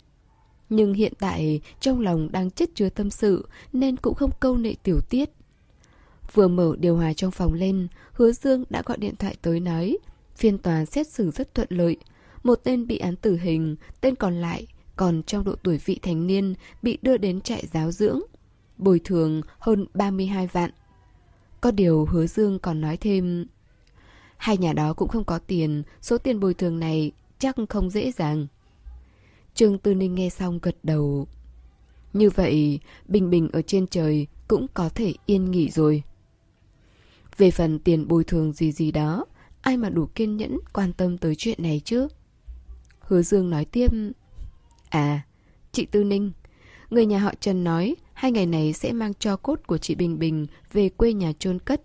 Nhưng 0.68 0.94
hiện 0.94 1.12
tại 1.18 1.60
trong 1.80 2.00
lòng 2.00 2.32
đang 2.32 2.50
chất 2.50 2.70
chứa 2.74 2.88
tâm 2.88 3.10
sự 3.10 3.48
nên 3.72 3.96
cũng 3.96 4.14
không 4.14 4.30
câu 4.40 4.56
nệ 4.56 4.74
tiểu 4.82 5.00
tiết. 5.00 5.30
Vừa 6.32 6.48
mở 6.48 6.76
điều 6.78 6.96
hòa 6.96 7.12
trong 7.12 7.30
phòng 7.30 7.54
lên, 7.54 7.88
hứa 8.12 8.32
Dương 8.32 8.64
đã 8.70 8.82
gọi 8.86 8.98
điện 8.98 9.16
thoại 9.16 9.36
tới 9.42 9.60
nói 9.60 9.98
phiên 10.36 10.58
tòa 10.58 10.84
xét 10.84 11.08
xử 11.08 11.30
rất 11.30 11.54
thuận 11.54 11.68
lợi. 11.70 11.96
Một 12.42 12.60
tên 12.64 12.86
bị 12.86 12.98
án 12.98 13.16
tử 13.16 13.36
hình, 13.36 13.76
tên 14.00 14.14
còn 14.14 14.34
lại 14.34 14.66
còn 14.96 15.22
trong 15.22 15.44
độ 15.44 15.54
tuổi 15.62 15.80
vị 15.84 15.98
thành 16.02 16.26
niên 16.26 16.54
bị 16.82 16.98
đưa 17.02 17.16
đến 17.16 17.40
trại 17.40 17.66
giáo 17.72 17.92
dưỡng. 17.92 18.20
Bồi 18.78 19.00
thường 19.04 19.42
hơn 19.58 19.86
32 19.94 20.46
vạn. 20.46 20.70
Có 21.60 21.70
điều 21.70 22.04
hứa 22.04 22.26
Dương 22.26 22.58
còn 22.58 22.80
nói 22.80 22.96
thêm 22.96 23.46
Hai 24.36 24.56
nhà 24.56 24.72
đó 24.72 24.92
cũng 24.92 25.08
không 25.08 25.24
có 25.24 25.38
tiền, 25.38 25.82
số 26.00 26.18
tiền 26.18 26.40
bồi 26.40 26.54
thường 26.54 26.80
này 26.80 27.12
chắc 27.38 27.56
không 27.68 27.90
dễ 27.90 28.12
dàng. 28.12 28.46
Trương 29.54 29.78
Tư 29.78 29.94
Ninh 29.94 30.14
nghe 30.14 30.28
xong 30.28 30.58
gật 30.62 30.76
đầu. 30.82 31.26
Như 32.12 32.30
vậy, 32.30 32.80
Bình 33.08 33.30
Bình 33.30 33.48
ở 33.52 33.62
trên 33.62 33.86
trời 33.86 34.26
cũng 34.48 34.66
có 34.74 34.88
thể 34.88 35.14
yên 35.26 35.50
nghỉ 35.50 35.70
rồi. 35.70 36.02
Về 37.36 37.50
phần 37.50 37.78
tiền 37.78 38.08
bồi 38.08 38.24
thường 38.24 38.52
gì 38.52 38.72
gì 38.72 38.92
đó, 38.92 39.24
ai 39.64 39.76
mà 39.76 39.90
đủ 39.90 40.06
kiên 40.06 40.36
nhẫn 40.36 40.58
quan 40.72 40.92
tâm 40.92 41.18
tới 41.18 41.34
chuyện 41.34 41.62
này 41.62 41.80
chứ? 41.84 42.08
Hứa 43.00 43.22
Dương 43.22 43.50
nói 43.50 43.64
tiếp. 43.64 43.90
À, 44.88 45.20
chị 45.72 45.86
Tư 45.86 46.04
Ninh, 46.04 46.32
người 46.90 47.06
nhà 47.06 47.18
họ 47.18 47.32
Trần 47.40 47.64
nói 47.64 47.96
hai 48.12 48.32
ngày 48.32 48.46
này 48.46 48.72
sẽ 48.72 48.92
mang 48.92 49.12
cho 49.14 49.36
cốt 49.36 49.60
của 49.66 49.78
chị 49.78 49.94
Bình 49.94 50.18
Bình 50.18 50.46
về 50.72 50.88
quê 50.88 51.12
nhà 51.12 51.32
chôn 51.38 51.58
cất. 51.58 51.82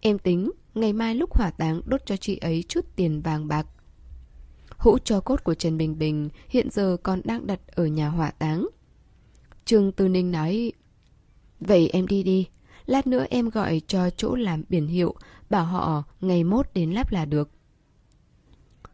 Em 0.00 0.18
tính 0.18 0.50
ngày 0.74 0.92
mai 0.92 1.14
lúc 1.14 1.34
hỏa 1.34 1.50
táng 1.50 1.80
đốt 1.84 2.00
cho 2.06 2.16
chị 2.16 2.36
ấy 2.36 2.64
chút 2.68 2.86
tiền 2.96 3.20
vàng 3.20 3.48
bạc 3.48 3.66
Hũ 4.76 4.98
cho 5.04 5.20
cốt 5.20 5.44
của 5.44 5.54
Trần 5.54 5.78
Bình 5.78 5.98
Bình 5.98 6.28
hiện 6.48 6.68
giờ 6.70 6.96
còn 7.02 7.20
đang 7.24 7.46
đặt 7.46 7.60
ở 7.66 7.86
nhà 7.86 8.08
hỏa 8.08 8.30
táng. 8.30 8.68
Trương 9.64 9.92
Tư 9.92 10.08
Ninh 10.08 10.30
nói, 10.30 10.72
Vậy 11.60 11.90
em 11.92 12.06
đi 12.06 12.22
đi, 12.22 12.46
lát 12.86 13.06
nữa 13.06 13.26
em 13.30 13.50
gọi 13.50 13.82
cho 13.86 14.10
chỗ 14.10 14.34
làm 14.34 14.62
biển 14.68 14.86
hiệu, 14.86 15.14
bảo 15.50 15.64
họ 15.64 16.02
ngày 16.20 16.44
mốt 16.44 16.66
đến 16.74 16.90
lắp 16.90 17.12
là 17.12 17.24
được. 17.24 17.50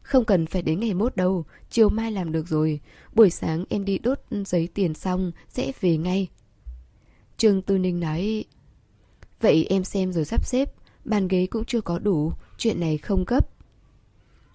Không 0.02 0.24
cần 0.24 0.46
phải 0.46 0.62
đến 0.62 0.80
ngày 0.80 0.94
mốt 0.94 1.16
đâu, 1.16 1.44
chiều 1.70 1.88
mai 1.88 2.12
làm 2.12 2.32
được 2.32 2.48
rồi, 2.48 2.80
buổi 3.14 3.30
sáng 3.30 3.64
em 3.68 3.84
đi 3.84 3.98
đốt 3.98 4.18
giấy 4.46 4.68
tiền 4.74 4.94
xong 4.94 5.32
sẽ 5.48 5.72
về 5.80 5.96
ngay. 5.96 6.28
Trương 7.36 7.62
Tư 7.62 7.78
Ninh 7.78 8.00
nói, 8.00 8.44
Vậy 9.40 9.66
em 9.70 9.84
xem 9.84 10.12
rồi 10.12 10.24
sắp 10.24 10.46
xếp, 10.46 10.72
bàn 11.04 11.28
ghế 11.28 11.46
cũng 11.46 11.64
chưa 11.64 11.80
có 11.80 11.98
đủ, 11.98 12.32
chuyện 12.58 12.80
này 12.80 12.98
không 12.98 13.24
gấp. 13.24 13.48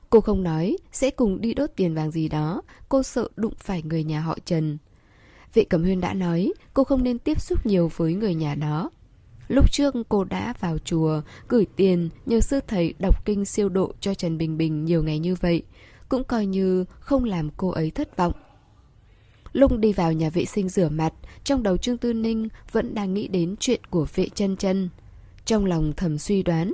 Cô 0.10 0.22
không 0.22 0.44
nói 0.44 0.78
sẽ 0.92 1.10
cùng 1.10 1.42
đi 1.42 1.54
đốt 1.54 1.70
tiền 1.76 1.96
vàng 1.96 2.12
gì 2.12 2.30
đó, 2.30 2.62
cô 2.90 3.04
sợ 3.04 3.30
đụng 3.36 3.54
phải 3.58 3.84
người 3.84 4.04
nhà 4.04 4.22
họ 4.22 4.38
Trần. 4.46 4.78
Vị 5.54 5.64
Cẩm 5.64 5.84
Huyên 5.84 6.02
đã 6.02 6.14
nói 6.14 6.54
cô 6.74 6.84
không 6.84 7.04
nên 7.04 7.20
tiếp 7.20 7.42
xúc 7.42 7.66
nhiều 7.66 7.92
với 7.96 8.14
người 8.14 8.36
nhà 8.36 8.56
đó. 8.56 8.90
Lúc 9.52 9.72
trước 9.72 9.96
cô 10.10 10.24
đã 10.24 10.54
vào 10.60 10.78
chùa, 10.78 11.22
gửi 11.48 11.66
tiền 11.76 12.10
nhờ 12.26 12.42
sư 12.42 12.60
thầy 12.68 12.94
đọc 13.00 13.26
kinh 13.26 13.46
siêu 13.46 13.70
độ 13.70 13.94
cho 14.00 14.14
Trần 14.14 14.38
Bình 14.38 14.58
Bình 14.58 14.86
nhiều 14.86 15.04
ngày 15.04 15.20
như 15.20 15.36
vậy, 15.36 15.64
cũng 16.10 16.24
coi 16.24 16.46
như 16.46 16.86
không 17.00 17.24
làm 17.24 17.50
cô 17.58 17.70
ấy 17.70 17.92
thất 17.92 18.18
vọng. 18.18 18.34
Lúc 19.54 19.78
đi 19.78 19.94
vào 19.94 20.14
nhà 20.14 20.30
vệ 20.30 20.46
sinh 20.46 20.70
rửa 20.70 20.90
mặt, 20.90 21.14
trong 21.44 21.64
đầu 21.64 21.78
Trương 21.78 21.98
Tư 21.98 22.14
Ninh 22.14 22.48
vẫn 22.72 22.94
đang 22.94 23.14
nghĩ 23.14 23.28
đến 23.28 23.56
chuyện 23.60 23.84
của 23.90 24.08
vệ 24.16 24.30
chân 24.30 24.58
chân. 24.58 24.90
Trong 25.46 25.66
lòng 25.66 25.94
thầm 25.98 26.18
suy 26.18 26.44
đoán. 26.44 26.74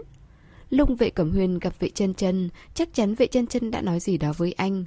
Lúc 0.70 0.90
vệ 1.00 1.10
cẩm 1.10 1.32
huyên 1.32 1.60
gặp 1.60 1.80
vệ 1.80 1.90
chân 1.90 2.14
chân, 2.14 2.50
chắc 2.74 2.94
chắn 2.94 3.16
vệ 3.16 3.28
chân 3.28 3.48
chân 3.48 3.72
đã 3.72 3.82
nói 3.82 4.00
gì 4.00 4.18
đó 4.18 4.34
với 4.38 4.52
anh. 4.52 4.86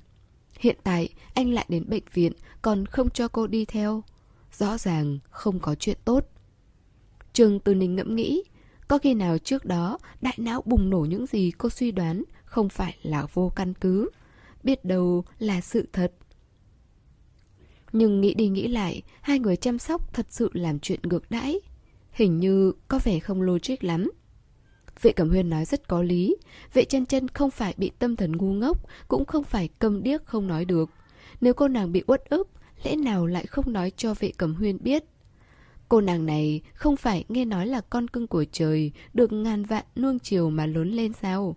Hiện 0.58 0.76
tại, 0.82 1.08
anh 1.34 1.52
lại 1.52 1.66
đến 1.68 1.84
bệnh 1.88 2.04
viện, 2.12 2.32
còn 2.62 2.86
không 2.86 3.10
cho 3.10 3.28
cô 3.28 3.46
đi 3.46 3.64
theo. 3.64 4.02
Rõ 4.58 4.78
ràng 4.78 5.18
không 5.30 5.58
có 5.60 5.74
chuyện 5.74 5.98
tốt 6.04 6.26
trường 7.40 7.60
từ 7.60 7.74
Ninh 7.74 7.96
ngẫm 7.96 8.16
nghĩ, 8.16 8.42
có 8.88 8.98
khi 8.98 9.14
nào 9.14 9.38
trước 9.38 9.64
đó 9.64 9.98
đại 10.20 10.34
não 10.36 10.62
bùng 10.66 10.90
nổ 10.90 10.98
những 10.98 11.26
gì 11.26 11.50
cô 11.58 11.68
suy 11.70 11.92
đoán 11.92 12.22
không 12.44 12.68
phải 12.68 12.96
là 13.02 13.26
vô 13.34 13.52
căn 13.56 13.74
cứ. 13.74 14.10
Biết 14.62 14.84
đâu 14.84 15.24
là 15.38 15.60
sự 15.60 15.88
thật. 15.92 16.12
Nhưng 17.92 18.20
nghĩ 18.20 18.34
đi 18.34 18.48
nghĩ 18.48 18.68
lại, 18.68 19.02
hai 19.20 19.38
người 19.38 19.56
chăm 19.56 19.78
sóc 19.78 20.14
thật 20.14 20.26
sự 20.30 20.50
làm 20.52 20.78
chuyện 20.78 21.00
ngược 21.02 21.30
đãi. 21.30 21.60
Hình 22.12 22.40
như 22.40 22.72
có 22.88 23.00
vẻ 23.04 23.18
không 23.18 23.42
logic 23.42 23.84
lắm. 23.84 24.10
Vệ 25.02 25.12
Cẩm 25.12 25.28
Huyên 25.28 25.50
nói 25.50 25.64
rất 25.64 25.88
có 25.88 26.02
lý. 26.02 26.36
Vệ 26.74 26.84
chân 26.84 27.06
chân 27.06 27.28
không 27.28 27.50
phải 27.50 27.74
bị 27.76 27.90
tâm 27.98 28.16
thần 28.16 28.36
ngu 28.36 28.52
ngốc, 28.52 28.86
cũng 29.08 29.24
không 29.24 29.44
phải 29.44 29.68
cầm 29.78 30.02
điếc 30.02 30.24
không 30.24 30.46
nói 30.46 30.64
được. 30.64 30.90
Nếu 31.40 31.54
cô 31.54 31.68
nàng 31.68 31.92
bị 31.92 32.02
uất 32.06 32.24
ức, 32.28 32.48
lẽ 32.84 32.96
nào 32.96 33.26
lại 33.26 33.46
không 33.46 33.72
nói 33.72 33.92
cho 33.96 34.14
vệ 34.14 34.32
Cẩm 34.36 34.54
Huyên 34.54 34.78
biết? 34.82 35.04
Cô 35.90 36.00
nàng 36.00 36.26
này 36.26 36.60
không 36.74 36.96
phải 36.96 37.24
nghe 37.28 37.44
nói 37.44 37.66
là 37.66 37.80
con 37.80 38.08
cưng 38.08 38.26
của 38.26 38.44
trời, 38.52 38.92
được 39.14 39.32
ngàn 39.32 39.64
vạn 39.64 39.84
nuông 39.96 40.18
chiều 40.18 40.50
mà 40.50 40.66
lớn 40.66 40.90
lên 40.90 41.12
sao? 41.12 41.56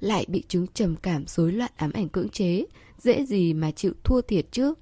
Lại 0.00 0.24
bị 0.28 0.42
chứng 0.48 0.66
trầm 0.74 0.96
cảm 0.96 1.26
rối 1.26 1.52
loạn 1.52 1.70
ám 1.76 1.92
ảnh 1.92 2.08
cưỡng 2.08 2.28
chế, 2.28 2.64
dễ 2.98 3.26
gì 3.26 3.54
mà 3.54 3.70
chịu 3.70 3.92
thua 4.04 4.20
thiệt 4.20 4.46
chứ? 4.52 4.74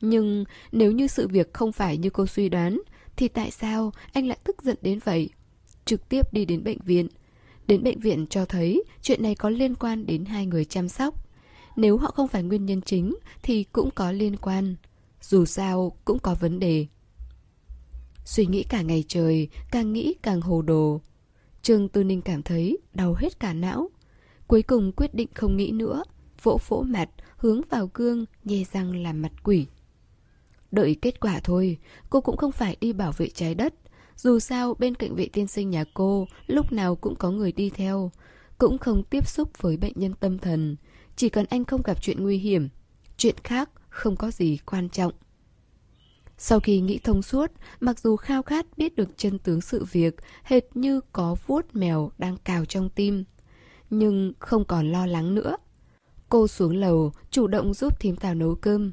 Nhưng 0.00 0.44
nếu 0.72 0.92
như 0.92 1.06
sự 1.06 1.28
việc 1.28 1.52
không 1.52 1.72
phải 1.72 1.96
như 1.96 2.10
cô 2.10 2.26
suy 2.26 2.48
đoán, 2.48 2.80
thì 3.16 3.28
tại 3.28 3.50
sao 3.50 3.92
anh 4.12 4.26
lại 4.26 4.38
tức 4.44 4.62
giận 4.62 4.76
đến 4.82 4.98
vậy? 5.04 5.30
Trực 5.84 6.08
tiếp 6.08 6.32
đi 6.32 6.44
đến 6.44 6.64
bệnh 6.64 6.78
viện. 6.84 7.08
Đến 7.66 7.82
bệnh 7.82 8.00
viện 8.00 8.26
cho 8.26 8.44
thấy 8.44 8.84
chuyện 9.02 9.22
này 9.22 9.34
có 9.34 9.50
liên 9.50 9.74
quan 9.74 10.06
đến 10.06 10.24
hai 10.24 10.46
người 10.46 10.64
chăm 10.64 10.88
sóc. 10.88 11.14
Nếu 11.76 11.98
họ 11.98 12.10
không 12.10 12.28
phải 12.28 12.42
nguyên 12.42 12.66
nhân 12.66 12.80
chính 12.80 13.16
thì 13.42 13.64
cũng 13.64 13.90
có 13.90 14.12
liên 14.12 14.36
quan. 14.36 14.76
Dù 15.20 15.44
sao 15.44 15.96
cũng 16.04 16.18
có 16.18 16.34
vấn 16.40 16.58
đề. 16.60 16.86
Suy 18.24 18.46
nghĩ 18.46 18.62
cả 18.62 18.82
ngày 18.82 19.04
trời, 19.08 19.48
càng 19.70 19.92
nghĩ 19.92 20.14
càng 20.22 20.40
hồ 20.40 20.62
đồ. 20.62 21.00
Trương 21.62 21.88
Tư 21.88 22.04
Ninh 22.04 22.22
cảm 22.22 22.42
thấy 22.42 22.78
đau 22.94 23.14
hết 23.14 23.40
cả 23.40 23.52
não. 23.52 23.90
Cuối 24.46 24.62
cùng 24.62 24.92
quyết 24.92 25.14
định 25.14 25.28
không 25.34 25.56
nghĩ 25.56 25.70
nữa, 25.70 26.04
vỗ 26.42 26.58
vỗ 26.68 26.84
mặt, 26.88 27.10
hướng 27.36 27.60
vào 27.70 27.90
gương, 27.94 28.24
nhè 28.44 28.62
răng 28.72 29.02
làm 29.02 29.22
mặt 29.22 29.32
quỷ. 29.44 29.66
Đợi 30.70 30.96
kết 31.02 31.20
quả 31.20 31.40
thôi, 31.44 31.78
cô 32.10 32.20
cũng 32.20 32.36
không 32.36 32.52
phải 32.52 32.76
đi 32.80 32.92
bảo 32.92 33.12
vệ 33.12 33.28
trái 33.28 33.54
đất. 33.54 33.74
Dù 34.16 34.38
sao, 34.38 34.74
bên 34.78 34.94
cạnh 34.94 35.14
vệ 35.14 35.28
tiên 35.32 35.46
sinh 35.46 35.70
nhà 35.70 35.84
cô, 35.94 36.26
lúc 36.46 36.72
nào 36.72 36.96
cũng 36.96 37.16
có 37.16 37.30
người 37.30 37.52
đi 37.52 37.70
theo. 37.70 38.10
Cũng 38.58 38.78
không 38.78 39.02
tiếp 39.02 39.28
xúc 39.28 39.50
với 39.60 39.76
bệnh 39.76 39.92
nhân 39.96 40.14
tâm 40.20 40.38
thần. 40.38 40.76
Chỉ 41.16 41.28
cần 41.28 41.46
anh 41.50 41.64
không 41.64 41.82
gặp 41.84 42.02
chuyện 42.02 42.22
nguy 42.22 42.38
hiểm. 42.38 42.68
Chuyện 43.16 43.34
khác 43.44 43.70
không 43.88 44.16
có 44.16 44.30
gì 44.30 44.58
quan 44.66 44.88
trọng. 44.88 45.12
Sau 46.38 46.60
khi 46.60 46.80
nghĩ 46.80 46.98
thông 46.98 47.22
suốt, 47.22 47.52
mặc 47.80 47.98
dù 47.98 48.16
khao 48.16 48.42
khát 48.42 48.66
biết 48.78 48.96
được 48.96 49.08
chân 49.16 49.38
tướng 49.38 49.60
sự 49.60 49.84
việc, 49.92 50.14
hệt 50.42 50.76
như 50.76 51.00
có 51.12 51.36
vuốt 51.46 51.66
mèo 51.72 52.10
đang 52.18 52.36
cào 52.36 52.64
trong 52.64 52.88
tim. 52.88 53.24
Nhưng 53.90 54.32
không 54.38 54.64
còn 54.64 54.92
lo 54.92 55.06
lắng 55.06 55.34
nữa. 55.34 55.56
Cô 56.28 56.48
xuống 56.48 56.76
lầu, 56.76 57.12
chủ 57.30 57.46
động 57.46 57.74
giúp 57.74 58.00
thím 58.00 58.16
tào 58.16 58.34
nấu 58.34 58.54
cơm. 58.54 58.92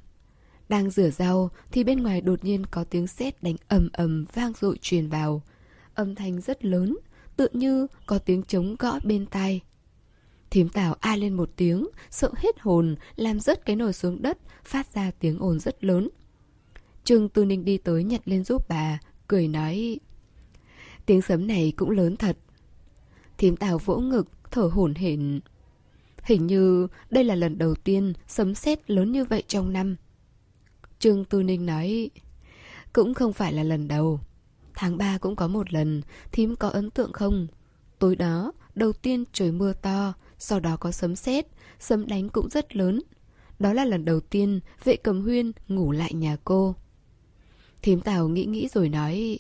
Đang 0.70 0.89
rửa 0.89 1.10
rau 1.10 1.50
thì 1.72 1.84
bên 1.84 2.04
ngoài 2.04 2.22
đột 2.22 2.44
nhiên 2.44 2.66
có 2.66 2.84
tiếng 2.84 3.08
sét 3.08 3.44
đánh 3.44 3.56
ầm 3.68 3.89
ầm 3.94 4.26
vang 4.34 4.54
dội 4.62 4.78
truyền 4.82 5.08
vào. 5.08 5.42
Âm 5.94 6.16
thanh 6.16 6.42
rất 6.42 6.66
lớn, 6.66 6.98
tự 7.36 7.48
như 7.54 7.88
có 8.06 8.18
tiếng 8.18 8.44
trống 8.44 8.76
gõ 8.80 9.00
bên 9.04 9.26
tai. 9.26 9.62
Thím 10.50 10.70
tào 10.70 10.96
a 11.00 11.16
lên 11.16 11.34
một 11.34 11.50
tiếng, 11.56 11.88
sợ 12.10 12.32
hết 12.38 12.60
hồn, 12.60 12.96
làm 13.16 13.39
rớt 13.39 13.66
cái 13.66 13.76
nồi 13.76 13.94
xuống 13.94 14.22
đất, 14.22 14.38
phát 14.64 14.94
ra 14.94 15.12
tiếng 15.20 15.39
ồn 15.39 15.60
rất 15.60 15.84
lớn. 15.84 16.10
Trương 17.04 17.30
Tư 17.30 17.45
Ninh 17.45 17.66
đi 17.66 17.78
tới 17.78 18.04
nhặt 18.04 18.22
lên 18.26 18.43
giúp 18.43 18.70
bà, 18.70 18.99
cười 19.28 19.47
nói 19.47 19.99
Tiếng 21.06 21.22
sấm 21.22 21.47
này 21.47 21.74
cũng 21.78 21.89
lớn 21.89 22.18
thật. 22.18 22.38
Thím 23.38 23.56
tào 23.56 23.78
vỗ 23.78 23.97
ngực, 23.97 24.28
thở 24.52 24.62
hổn 24.62 24.95
hển. 24.95 25.39
Hình 26.24 26.47
như 26.47 26.88
đây 27.10 27.24
là 27.24 27.36
lần 27.36 27.58
đầu 27.58 27.76
tiên 27.76 28.14
sấm 28.28 28.56
sét 28.56 28.91
lớn 28.91 29.12
như 29.12 29.26
vậy 29.26 29.43
trong 29.47 29.74
năm. 29.74 29.95
Trương 30.99 31.26
Tư 31.26 31.43
Ninh 31.43 31.66
nói 31.66 32.10
Cũng 32.93 33.14
không 33.14 33.34
phải 33.34 33.54
là 33.54 33.64
lần 33.64 33.88
đầu. 33.88 34.20
Tháng 34.74 34.97
3 34.97 35.18
cũng 35.18 35.36
có 35.36 35.47
một 35.47 35.74
lần, 35.74 36.02
thím 36.32 36.56
có 36.56 36.70
ấn 36.70 36.89
tượng 36.89 37.14
không? 37.14 37.47
Tối 37.99 38.16
đó, 38.16 38.52
đầu 38.76 38.93
tiên 38.93 39.24
trời 39.34 39.52
mưa 39.52 39.74
to, 39.74 40.14
sau 40.38 40.60
đó 40.60 40.78
có 40.78 40.91
sấm 40.91 41.16
sét, 41.16 41.45
sấm 41.80 42.08
đánh 42.08 42.30
cũng 42.30 42.49
rất 42.49 42.76
lớn. 42.76 43.02
Đó 43.60 43.74
là 43.74 43.86
lần 43.86 44.06
đầu 44.06 44.20
tiên 44.20 44.60
vệ 44.84 44.95
cầm 44.95 45.22
huyên 45.22 45.52
ngủ 45.68 45.91
lại 45.91 46.14
nhà 46.14 46.38
cô. 46.43 46.76
Thím 47.82 48.02
Tào 48.02 48.28
nghĩ 48.28 48.46
nghĩ 48.46 48.68
rồi 48.68 48.90
nói, 48.90 49.40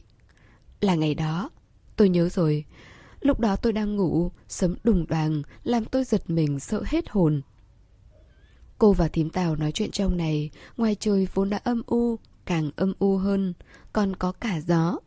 Là 0.81 0.95
ngày 0.95 1.15
đó, 1.15 1.49
Tôi 1.95 2.09
nhớ 2.09 2.29
rồi. 2.29 2.65
Lúc 3.21 3.39
đó 3.39 3.55
tôi 3.55 3.73
đang 3.73 3.95
ngủ 3.95 4.31
Sấm 4.47 4.75
đùng 4.83 5.07
đoàn 5.07 5.41
Làm 5.63 5.85
tôi 5.85 6.03
giật 6.03 6.29
mình, 6.29 6.59
sợ 6.59 6.83
hết 6.85 7.09
hồn. 7.09 7.41
Cô 8.77 8.93
và 8.93 9.07
thím 9.07 9.29
Tào 9.29 9.55
nói 9.55 9.71
chuyện 9.71 9.91
trong 9.91 10.17
này, 10.17 10.49
Ngoài 10.77 10.95
trời 10.99 11.27
vốn 11.33 11.49
đã 11.49 11.57
âm 11.63 11.81
u, 11.85 12.19
Càng 12.45 12.71
âm 12.75 12.93
u 12.99 13.17
hơn, 13.17 13.53
Còn 13.93 14.15
có 14.15 14.31
cả 14.31 14.61
gió. 14.67 14.99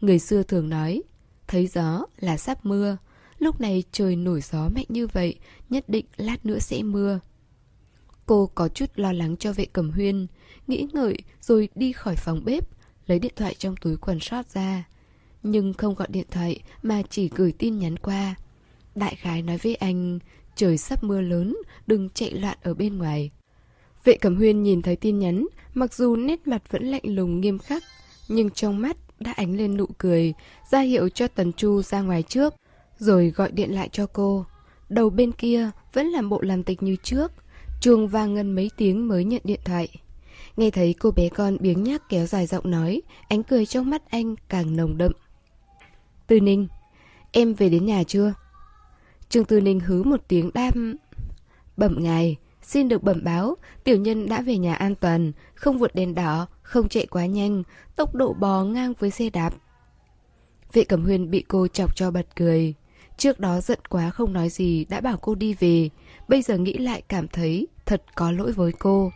Người 0.00 0.18
xưa 0.18 0.42
thường 0.42 0.68
nói, 0.68 1.02
Thấy 1.46 1.66
gió 1.66 2.06
là 2.16 2.36
sắp 2.36 2.66
mưa, 2.66 2.96
Lúc 3.38 3.60
này 3.60 3.84
trời 3.92 4.16
nổi 4.16 4.40
gió 4.40 4.68
mạnh 4.68 4.86
như 4.88 5.06
vậy, 5.06 5.38
Nhất 5.68 5.88
định 5.88 6.06
lát 6.16 6.46
nữa 6.46 6.58
sẽ 6.58 6.82
mưa. 6.82 7.20
Cô 8.26 8.50
có 8.54 8.68
chút 8.68 8.86
lo 8.94 9.12
lắng 9.12 9.36
cho 9.36 9.52
vệ 9.52 9.66
cầm 9.72 9.90
huyên, 9.90 10.26
Nghĩ 10.66 10.86
ngợi 10.92 11.18
rồi 11.40 11.68
đi 11.74 11.92
khỏi 11.92 12.16
phòng 12.16 12.44
bếp, 12.44 12.68
Lấy 13.06 13.18
điện 13.18 13.32
thoại 13.36 13.54
trong 13.58 13.76
túi 13.76 13.96
quần 13.96 14.20
sót 14.20 14.50
ra. 14.50 14.84
Nhưng 15.42 15.72
không 15.74 15.94
gọi 15.94 16.08
điện 16.10 16.26
thoại 16.30 16.60
Mà 16.82 17.02
chỉ 17.10 17.30
gửi 17.34 17.52
tin 17.58 17.78
nhắn 17.78 17.96
qua. 17.96 18.34
Đại 18.94 19.14
khái 19.14 19.42
nói 19.42 19.58
với 19.58 19.74
anh, 19.74 20.18
Trời 20.56 20.78
sắp 20.78 21.04
mưa 21.04 21.20
lớn, 21.20 21.56
Đừng 21.86 22.08
chạy 22.10 22.30
loạn 22.30 22.58
ở 22.62 22.74
bên 22.74 22.98
ngoài. 22.98 23.30
Vệ 24.04 24.16
cầm 24.16 24.36
huyên 24.36 24.62
nhìn 24.62 24.82
thấy 24.82 24.96
tin 24.96 25.18
nhắn, 25.18 25.46
Mặc 25.74 25.94
dù 25.94 26.16
nét 26.16 26.46
mặt 26.46 26.62
vẫn 26.70 26.84
lạnh 26.84 27.04
lùng 27.04 27.40
nghiêm 27.40 27.58
khắc, 27.58 27.82
Nhưng 28.28 28.50
trong 28.50 28.80
mắt 28.80 28.96
đã 29.20 29.32
ánh 29.32 29.56
lên 29.56 29.76
nụ 29.76 29.86
cười, 29.98 30.34
ra 30.70 30.80
hiệu 30.80 31.08
cho 31.08 31.28
Tần 31.28 31.52
Chu 31.52 31.82
ra 31.82 32.00
ngoài 32.00 32.22
trước, 32.22 32.54
Rồi 32.98 33.30
gọi 33.30 33.50
điện 33.52 33.74
lại 33.74 33.88
cho 33.92 34.06
cô. 34.06 34.46
Đầu 34.88 35.10
bên 35.10 35.32
kia 35.32 35.70
vẫn 35.92 36.06
làm 36.06 36.28
bộ 36.28 36.40
làm 36.40 36.62
tịch 36.62 36.82
như 36.82 36.96
trước 37.02 37.32
Chuông 37.80 38.08
vang 38.08 38.34
ngân 38.34 38.52
mấy 38.52 38.70
tiếng 38.76 39.08
mới 39.08 39.24
nhận 39.24 39.42
điện 39.44 39.60
thoại. 39.64 39.88
Nghe 40.56 40.70
thấy 40.70 40.94
cô 40.98 41.10
bé 41.10 41.28
con 41.28 41.56
biếng 41.60 41.82
nhác 41.82 42.08
kéo 42.08 42.26
dài 42.26 42.46
giọng 42.46 42.70
nói, 42.70 43.02
Ánh 43.28 43.42
cười 43.42 43.66
trong 43.66 43.90
mắt 43.90 44.10
anh 44.10 44.34
càng 44.48 44.76
nồng 44.76 44.98
đậm. 44.98 45.12
Tư 46.26 46.40
Ninh, 46.40 46.66
Em 47.32 47.54
về 47.54 47.68
đến 47.68 47.86
nhà 47.86 48.02
chưa? 48.04 48.34
Trương 49.28 49.44
Tư 49.44 49.60
Ninh 49.60 49.80
hứ 49.80 50.02
một 50.02 50.20
tiếng 50.28 50.50
đam 50.54 50.96
Bẩm 51.76 51.96
ngài, 52.00 52.36
Xin 52.62 52.88
được 52.88 53.02
bẩm 53.02 53.20
báo, 53.24 53.56
Tiểu 53.84 53.96
nhân 53.96 54.28
đã 54.28 54.42
về 54.42 54.58
nhà 54.58 54.74
an 54.74 54.94
toàn, 54.94 55.32
Không 55.54 55.78
vượt 55.78 55.94
đèn 55.94 56.14
đỏ, 56.14 56.46
Không 56.62 56.88
chạy 56.88 57.06
quá 57.06 57.26
nhanh, 57.26 57.62
Tốc 57.96 58.14
độ 58.14 58.32
bò 58.32 58.64
ngang 58.64 58.92
với 58.98 59.10
xe 59.10 59.30
đạp. 59.30 59.54
Vệ 60.72 60.84
Cẩm 60.84 61.04
Huyên 61.04 61.30
bị 61.30 61.44
cô 61.48 61.68
chọc 61.68 61.96
cho 61.96 62.10
bật 62.10 62.26
cười. 62.36 62.74
Trước 63.16 63.40
đó 63.40 63.60
giận 63.60 63.78
quá 63.88 64.10
không 64.10 64.32
nói 64.32 64.48
gì 64.48 64.84
Đã 64.84 65.00
bảo 65.00 65.16
cô 65.16 65.34
đi 65.34 65.54
về 65.54 65.90
Bây 66.28 66.42
giờ 66.42 66.58
nghĩ 66.58 66.72
lại 66.72 67.02
cảm 67.08 67.28
thấy 67.28 67.66
Thật 67.86 68.02
có 68.14 68.30
lỗi 68.30 68.52
với 68.52 68.72
cô 68.72 69.10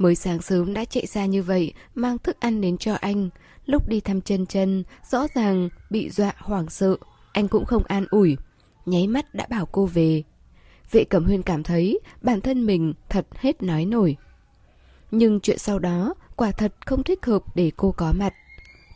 Mới 0.00 0.14
sáng 0.14 0.42
sớm 0.42 0.74
đã 0.74 0.84
chạy 0.84 1.06
ra 1.06 1.26
như 1.26 1.42
vậy, 1.42 1.72
mang 1.94 2.18
thức 2.18 2.36
ăn 2.40 2.60
đến 2.60 2.78
cho 2.78 2.94
anh. 2.94 3.28
Lúc 3.66 3.88
đi 3.88 4.00
thăm 4.00 4.20
chân 4.20 4.46
chân, 4.46 4.84
rõ 5.10 5.26
ràng 5.34 5.68
bị 5.90 6.10
dọa 6.10 6.32
hoảng 6.38 6.68
sợ. 6.68 6.96
Anh 7.32 7.48
cũng 7.48 7.64
không 7.64 7.82
an 7.84 8.06
ủi. 8.10 8.36
Nháy 8.86 9.06
mắt 9.06 9.34
đã 9.34 9.46
bảo 9.50 9.66
cô 9.66 9.86
về. 9.86 10.22
Vệ 10.90 11.04
Cẩm 11.04 11.24
Huyên 11.24 11.42
cảm 11.42 11.62
thấy 11.62 12.00
bản 12.22 12.40
thân 12.40 12.66
mình 12.66 12.94
thật 13.08 13.26
hết 13.34 13.62
nói 13.62 13.84
nổi. 13.84 14.16
Nhưng 15.10 15.40
chuyện 15.40 15.58
sau 15.58 15.78
đó 15.78 16.14
quả 16.36 16.52
thật 16.52 16.74
không 16.86 17.02
thích 17.02 17.26
hợp 17.26 17.56
để 17.56 17.72
cô 17.76 17.92
có 17.92 18.12
mặt. 18.12 18.34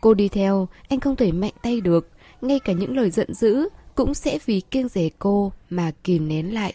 Cô 0.00 0.14
đi 0.14 0.28
theo, 0.28 0.68
anh 0.88 1.00
không 1.00 1.16
thể 1.16 1.32
mạnh 1.32 1.54
tay 1.62 1.80
được. 1.80 2.08
Ngay 2.40 2.58
cả 2.58 2.72
những 2.72 2.96
lời 2.96 3.10
giận 3.10 3.34
dữ 3.34 3.68
cũng 3.94 4.14
sẽ 4.14 4.38
vì 4.46 4.60
kiêng 4.60 4.88
rẻ 4.88 5.08
cô 5.18 5.52
mà 5.70 5.90
kìm 6.04 6.28
nén 6.28 6.54
lại. 6.54 6.74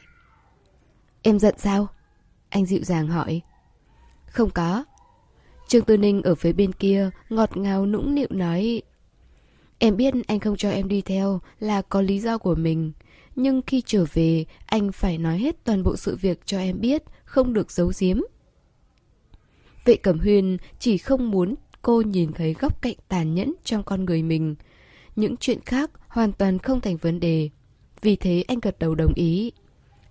Em 1.22 1.40
giận 1.40 1.56
sao? 1.58 1.88
Anh 2.50 2.66
dịu 2.66 2.84
dàng 2.84 3.08
hỏi. 3.08 3.42
Không 4.26 4.50
có. 4.50 4.86
Trương 5.68 5.86
Tư 5.86 5.98
Ninh 5.98 6.22
ở 6.22 6.36
phía 6.36 6.54
bên 6.54 6.74
kia 6.74 7.10
ngọt 7.30 7.58
ngào 7.58 7.86
nũng 7.86 8.16
nịu 8.16 8.28
nói, 8.30 8.82
Em 9.80 9.98
biết 9.98 10.14
anh 10.28 10.40
không 10.40 10.58
cho 10.58 10.70
em 10.70 10.88
đi 10.88 11.02
theo 11.02 11.42
là 11.60 11.82
có 11.82 12.02
lý 12.02 12.20
do 12.20 12.38
của 12.38 12.56
mình, 12.56 12.92
Nhưng 13.36 13.62
khi 13.62 13.84
trở 13.86 14.06
về, 14.14 14.46
anh 14.66 14.92
phải 14.92 15.18
nói 15.18 15.38
hết 15.38 15.64
toàn 15.64 15.84
bộ 15.84 15.96
sự 15.96 16.16
việc 16.16 16.40
cho 16.46 16.60
em 16.60 16.82
biết, 16.82 17.04
Không 17.24 17.54
được 17.54 17.72
giấu 17.72 17.92
giếm 18.00 18.18
Vệ 19.86 19.96
Cẩm 19.96 20.20
Huyên 20.20 20.58
chỉ 20.80 20.98
không 20.98 21.32
muốn 21.32 21.56
cô 21.82 22.02
nhìn 22.02 22.32
thấy 22.34 22.54
góc 22.54 22.82
cạnh 22.82 22.96
tàn 23.08 23.36
nhẫn 23.36 23.54
trong 23.64 23.84
con 23.84 24.06
người 24.06 24.24
mình. 24.24 24.56
Những 25.16 25.38
chuyện 25.38 25.60
khác 25.66 25.92
hoàn 26.08 26.32
toàn 26.32 26.60
không 26.60 26.82
thành 26.82 26.98
vấn 26.98 27.20
đề. 27.20 27.50
Vì 28.02 28.16
thế 28.16 28.44
anh 28.48 28.60
gật 28.60 28.80
đầu 28.80 28.96
đồng 28.96 29.14
ý. 29.16 29.52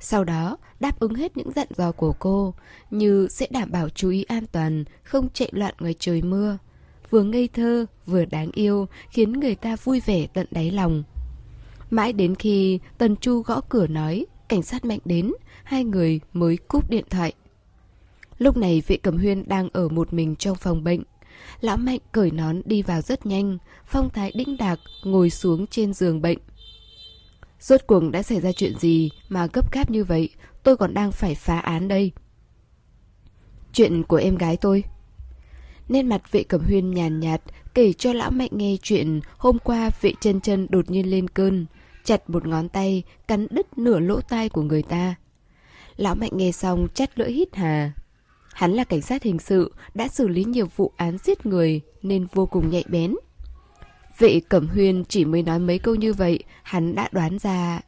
Sau 0.00 0.24
đó, 0.24 0.56
đáp 0.80 1.00
ứng 1.00 1.14
hết 1.14 1.36
những 1.36 1.52
dặn 1.52 1.68
dò 1.76 1.92
của 1.92 2.12
cô, 2.18 2.54
như 2.90 3.28
sẽ 3.30 3.46
đảm 3.50 3.70
bảo 3.70 3.88
chú 3.88 4.10
ý 4.10 4.22
an 4.22 4.44
toàn, 4.52 4.84
không 5.02 5.28
chạy 5.34 5.48
loạn 5.52 5.74
ngoài 5.78 5.94
trời 5.98 6.22
mưa. 6.22 6.58
Vừa 7.10 7.22
ngây 7.22 7.48
thơ, 7.48 7.86
vừa 8.06 8.24
đáng 8.24 8.50
yêu, 8.54 8.88
khiến 9.10 9.32
người 9.32 9.54
ta 9.54 9.76
vui 9.84 10.00
vẻ 10.06 10.26
tận 10.26 10.46
đáy 10.50 10.70
lòng. 10.70 11.02
Mãi 11.90 12.12
đến 12.12 12.34
khi 12.34 12.78
Tần 12.98 13.16
Chu 13.16 13.42
gõ 13.42 13.60
cửa 13.68 13.86
nói, 13.86 14.26
cảnh 14.48 14.62
sát 14.62 14.84
mạnh 14.84 14.98
đến, 15.04 15.32
hai 15.64 15.84
người 15.84 16.20
mới 16.32 16.56
cúp 16.56 16.90
điện 16.90 17.04
thoại. 17.10 17.32
Lúc 18.38 18.56
này 18.56 18.82
vệ 18.86 18.96
cầm 18.96 19.16
huyên 19.18 19.48
đang 19.48 19.68
ở 19.72 19.88
một 19.88 20.12
mình 20.12 20.36
trong 20.36 20.56
phòng 20.56 20.84
bệnh. 20.84 21.02
Lão 21.60 21.76
Mạnh 21.76 21.98
cởi 22.12 22.30
nón 22.30 22.62
đi 22.64 22.82
vào 22.82 23.00
rất 23.00 23.26
nhanh, 23.26 23.58
phong 23.86 24.10
thái 24.10 24.32
đĩnh 24.34 24.56
đạc 24.56 24.78
ngồi 25.04 25.30
xuống 25.30 25.66
trên 25.66 25.94
giường 25.94 26.22
bệnh. 26.22 26.38
Rốt 27.60 27.80
cuộc 27.86 28.02
đã 28.12 28.22
xảy 28.22 28.40
ra 28.40 28.52
chuyện 28.52 28.78
gì 28.78 29.10
mà 29.28 29.46
gấp 29.52 29.72
gáp 29.72 29.90
như 29.90 30.04
vậy, 30.04 30.28
tôi 30.62 30.76
còn 30.76 30.94
đang 30.94 31.12
phải 31.12 31.34
phá 31.34 31.58
án 31.58 31.88
đây. 31.88 32.12
Chuyện 33.72 34.02
của 34.02 34.16
em 34.16 34.36
gái 34.36 34.56
tôi. 34.56 34.84
Nên 35.88 36.08
mặt 36.08 36.32
vệ 36.32 36.42
cẩm 36.42 36.64
huyên 36.64 36.90
nhàn 36.90 37.20
nhạt, 37.20 37.42
kể 37.74 37.92
cho 37.92 38.12
lão 38.12 38.30
mạnh 38.30 38.50
nghe 38.52 38.76
chuyện 38.82 39.20
hôm 39.38 39.58
qua 39.58 39.90
vệ 40.00 40.12
chân 40.20 40.40
chân 40.40 40.66
đột 40.70 40.90
nhiên 40.90 41.10
lên 41.10 41.28
cơn, 41.28 41.66
chặt 42.04 42.30
một 42.30 42.46
ngón 42.46 42.68
tay, 42.68 43.02
cắn 43.28 43.46
đứt 43.50 43.78
nửa 43.78 43.98
lỗ 43.98 44.20
tai 44.20 44.48
của 44.48 44.62
người 44.62 44.82
ta. 44.82 45.14
Lão 45.96 46.14
mạnh 46.14 46.30
nghe 46.34 46.52
xong 46.52 46.88
chắt 46.94 47.18
lưỡi 47.18 47.32
hít 47.32 47.56
hà. 47.56 47.92
Hắn 48.52 48.72
là 48.72 48.84
cảnh 48.84 49.02
sát 49.02 49.22
hình 49.22 49.38
sự, 49.38 49.72
đã 49.94 50.08
xử 50.08 50.28
lý 50.28 50.44
nhiều 50.44 50.66
vụ 50.76 50.92
án 50.96 51.18
giết 51.18 51.46
người 51.46 51.80
nên 52.02 52.26
vô 52.32 52.46
cùng 52.46 52.70
nhạy 52.70 52.84
bén. 52.88 53.14
Vệ 54.18 54.40
Cẩm 54.48 54.68
Huyên 54.68 55.04
chỉ 55.04 55.24
mới 55.24 55.42
nói 55.42 55.58
mấy 55.58 55.78
câu 55.78 55.94
như 55.94 56.12
vậy, 56.12 56.38
hắn 56.62 56.94
đã 56.94 57.08
đoán 57.12 57.38
ra. 57.38 57.80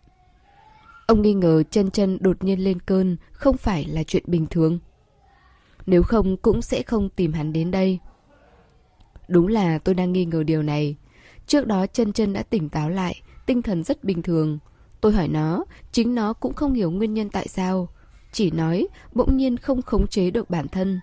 Ông 1.07 1.23
nghi 1.23 1.35
ngờ 1.35 1.63
chân 1.71 1.91
chân 1.91 2.19
đột 2.21 2.45
nhiên 2.45 2.65
lên 2.65 2.81
cơn 2.81 3.17
không 3.33 3.57
phải 3.57 3.85
là 3.85 4.03
chuyện 4.03 4.23
bình 4.27 4.47
thường. 4.47 4.79
Nếu 5.87 6.03
không 6.03 6.37
cũng 6.37 6.63
sẽ 6.63 6.83
không 6.83 7.09
tìm 7.09 7.33
hắn 7.33 7.53
đến 7.53 7.71
đây. 7.71 7.99
Đúng 9.29 9.49
là 9.49 9.79
tôi 9.79 9.95
đang 9.95 10.13
nghi 10.13 10.25
ngờ 10.25 10.43
điều 10.43 10.63
này. 10.63 10.97
Trước 11.47 11.67
đó 11.67 11.87
chân 11.87 12.13
chân 12.13 12.33
đã 12.33 12.43
tỉnh 12.43 12.69
táo 12.69 12.91
lại, 12.91 13.23
tinh 13.47 13.63
thần 13.63 13.85
rất 13.85 14.05
bình 14.05 14.23
thường. 14.23 14.59
Tôi 15.01 15.13
hỏi 15.13 15.29
nó, 15.29 15.65
chính 15.93 16.15
nó 16.15 16.33
cũng 16.33 16.55
không 16.55 16.73
hiểu 16.73 16.91
nguyên 16.91 17.15
nhân 17.15 17.31
tại 17.31 17.49
sao. 17.49 17.89
Chỉ 18.33 18.51
nói, 18.51 18.89
bỗng 19.13 19.37
nhiên 19.37 19.57
không 19.57 19.83
khống 19.83 20.07
chế 20.07 20.31
được 20.31 20.51
bản 20.51 20.69
thân. 20.69 21.01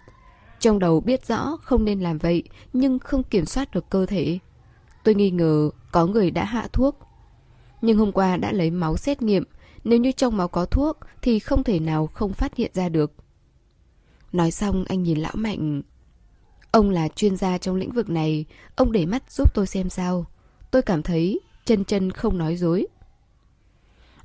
Trong 0.60 0.80
đầu 0.80 1.02
biết 1.02 1.28
rõ 1.28 1.58
không 1.62 1.86
nên 1.86 2.00
làm 2.00 2.18
vậy, 2.18 2.44
nhưng 2.74 3.00
không 3.00 3.24
kiểm 3.24 3.46
soát 3.46 3.72
được 3.74 3.90
cơ 3.90 4.06
thể. 4.06 4.40
Tôi 5.08 5.16
nghi 5.16 5.32
ngờ 5.32 5.70
có 5.92 6.06
người 6.06 6.32
đã 6.32 6.46
hạ 6.46 6.68
thuốc. 6.74 7.00
Nhưng 7.82 7.98
hôm 7.98 8.12
qua 8.12 8.38
đã 8.38 8.52
lấy 8.52 8.72
máu 8.72 8.98
xét 8.98 9.22
nghiệm, 9.22 9.44
nếu 9.84 10.00
như 10.00 10.12
trong 10.12 10.38
máu 10.38 10.48
có 10.48 10.66
thuốc 10.66 10.98
thì 11.22 11.40
không 11.40 11.64
thể 11.64 11.80
nào 11.80 12.08
không 12.08 12.34
phát 12.34 12.56
hiện 12.56 12.72
ra 12.74 12.90
được. 12.90 13.12
Nói 14.32 14.52
xong 14.52 14.86
anh 14.88 15.04
nhìn 15.04 15.20
lão 15.20 15.34
Mạnh. 15.36 15.82
Ông 16.72 16.90
là 16.90 17.08
chuyên 17.08 17.38
gia 17.38 17.58
trong 17.58 17.76
lĩnh 17.76 17.92
vực 17.92 18.10
này, 18.10 18.46
ông 18.76 18.92
để 18.92 19.06
mắt 19.06 19.32
giúp 19.32 19.54
tôi 19.54 19.68
xem 19.68 19.90
sao. 19.90 20.26
Tôi 20.72 20.82
cảm 20.82 21.04
thấy 21.04 21.40
chân 21.66 21.86
chân 21.86 22.12
không 22.12 22.38
nói 22.38 22.56
dối. 22.56 22.88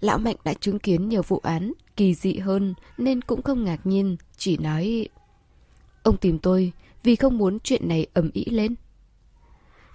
Lão 0.01 0.18
Mạnh 0.18 0.37
đã 0.45 0.55
chứng 0.55 0.78
kiến 0.78 1.09
nhiều 1.09 1.22
vụ 1.22 1.41
án 1.43 1.72
kỳ 1.97 2.14
dị 2.14 2.37
hơn 2.37 2.74
nên 2.99 3.22
cũng 3.22 3.43
không 3.43 3.64
ngạc 3.64 3.87
nhiên, 3.87 4.16
chỉ 4.37 4.57
nói 4.57 5.09
Ông 6.03 6.16
tìm 6.16 6.39
tôi 6.39 6.72
vì 7.03 7.16
không 7.16 7.39
muốn 7.39 7.59
chuyện 7.61 7.89
này 7.89 8.07
ầm 8.14 8.30
ĩ 8.33 8.45
lên. 8.45 8.74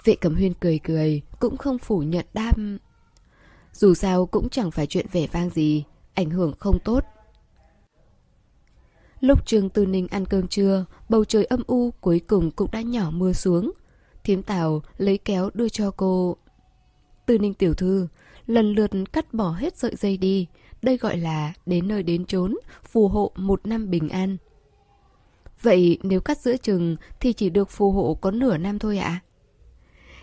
Vệ 0.07 0.15
Cẩm 0.15 0.35
Huyên 0.35 0.53
cười 0.53 0.79
cười, 0.79 1.21
cũng 1.39 1.57
không 1.57 1.77
phủ 1.77 1.99
nhận 1.99 2.25
đam. 2.33 2.77
Dù 3.73 3.93
sao 3.93 4.25
cũng 4.25 4.49
chẳng 4.49 4.71
phải 4.71 4.87
chuyện 4.87 5.05
vẻ 5.11 5.27
vang 5.31 5.49
gì, 5.49 5.83
ảnh 6.13 6.29
hưởng 6.29 6.53
không 6.59 6.79
tốt. 6.79 7.03
Lúc 9.19 9.45
Trương 9.45 9.69
Tư 9.69 9.85
Ninh 9.85 10.07
ăn 10.07 10.25
cơm 10.25 10.47
trưa, 10.47 10.85
bầu 11.09 11.25
trời 11.25 11.45
âm 11.45 11.63
u 11.67 11.91
cuối 11.91 12.21
cùng 12.27 12.51
cũng 12.51 12.71
đã 12.71 12.81
nhỏ 12.81 13.09
mưa 13.11 13.33
xuống. 13.33 13.71
Thiếm 14.23 14.43
Tào 14.43 14.81
lấy 14.97 15.17
kéo 15.17 15.49
đưa 15.53 15.69
cho 15.69 15.91
cô. 15.91 16.37
Tư 17.25 17.37
Ninh 17.37 17.53
tiểu 17.53 17.73
thư, 17.73 18.07
lần 18.45 18.73
lượt 18.73 18.91
cắt 19.13 19.33
bỏ 19.33 19.51
hết 19.51 19.77
sợi 19.77 19.95
dây 19.95 20.17
đi. 20.17 20.47
Đây 20.81 20.97
gọi 20.97 21.17
là 21.17 21.53
đến 21.65 21.87
nơi 21.87 22.03
đến 22.03 22.25
chốn, 22.25 22.57
phù 22.83 23.07
hộ 23.07 23.31
một 23.35 23.67
năm 23.67 23.89
bình 23.89 24.09
an. 24.09 24.37
Vậy 25.61 25.99
nếu 26.03 26.21
cắt 26.21 26.37
giữa 26.37 26.57
chừng 26.57 26.95
thì 27.19 27.33
chỉ 27.33 27.49
được 27.49 27.69
phù 27.69 27.91
hộ 27.91 28.17
có 28.21 28.31
nửa 28.31 28.57
năm 28.57 28.79
thôi 28.79 28.97
ạ? 28.97 29.07
À? 29.07 29.26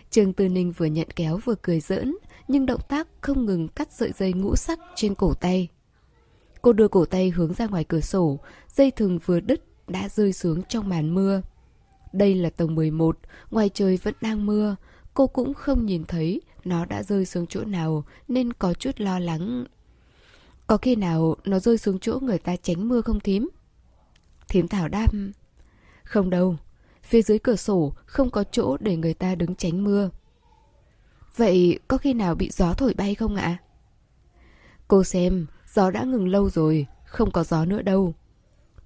Trương 0.09 0.33
Tư 0.33 0.49
Ninh 0.49 0.71
vừa 0.71 0.85
nhận 0.85 1.07
kéo 1.15 1.39
vừa 1.45 1.55
cười 1.61 1.79
giỡn, 1.79 2.15
nhưng 2.47 2.65
động 2.65 2.81
tác 2.89 3.07
không 3.21 3.45
ngừng 3.45 3.67
cắt 3.67 3.87
sợi 3.91 4.11
dây 4.11 4.33
ngũ 4.33 4.55
sắc 4.55 4.79
trên 4.95 5.15
cổ 5.15 5.33
tay. 5.33 5.67
Cô 6.61 6.73
đưa 6.73 6.87
cổ 6.87 7.05
tay 7.05 7.29
hướng 7.29 7.53
ra 7.53 7.67
ngoài 7.67 7.83
cửa 7.83 7.99
sổ, 7.99 8.39
dây 8.69 8.91
thừng 8.91 9.19
vừa 9.25 9.39
đứt 9.39 9.61
đã 9.87 10.09
rơi 10.09 10.33
xuống 10.33 10.63
trong 10.63 10.89
màn 10.89 11.13
mưa. 11.13 11.41
Đây 12.13 12.35
là 12.35 12.49
tầng 12.49 12.75
11, 12.75 13.17
ngoài 13.51 13.69
trời 13.73 13.97
vẫn 14.03 14.13
đang 14.21 14.45
mưa, 14.45 14.75
cô 15.13 15.27
cũng 15.27 15.53
không 15.53 15.85
nhìn 15.85 16.03
thấy 16.03 16.41
nó 16.65 16.85
đã 16.85 17.03
rơi 17.03 17.25
xuống 17.25 17.47
chỗ 17.47 17.63
nào 17.63 18.03
nên 18.27 18.53
có 18.53 18.73
chút 18.73 18.91
lo 18.97 19.19
lắng. 19.19 19.65
Có 20.67 20.77
khi 20.77 20.95
nào 20.95 21.35
nó 21.45 21.59
rơi 21.59 21.77
xuống 21.77 21.99
chỗ 21.99 22.19
người 22.21 22.37
ta 22.37 22.55
tránh 22.55 22.87
mưa 22.87 23.01
không 23.01 23.19
thím? 23.19 23.49
Thím 24.47 24.67
Thảo 24.67 24.87
đáp 24.87 25.11
Không 26.03 26.29
đâu, 26.29 26.57
Phía 27.05 27.21
dưới 27.21 27.39
cửa 27.39 27.55
sổ 27.55 27.93
không 28.05 28.29
có 28.29 28.43
chỗ 28.51 28.77
để 28.77 28.97
người 28.97 29.13
ta 29.13 29.35
đứng 29.35 29.55
tránh 29.55 29.83
mưa. 29.83 30.09
Vậy 31.35 31.79
có 31.87 31.97
khi 31.97 32.13
nào 32.13 32.35
bị 32.35 32.49
gió 32.49 32.73
thổi 32.73 32.93
bay 32.93 33.15
không 33.15 33.35
ạ? 33.35 33.57
Cô 34.87 35.03
xem, 35.03 35.45
gió 35.73 35.91
đã 35.91 36.03
ngừng 36.03 36.27
lâu 36.27 36.49
rồi, 36.49 36.85
không 37.05 37.31
có 37.31 37.43
gió 37.43 37.65
nữa 37.65 37.81
đâu. 37.81 38.13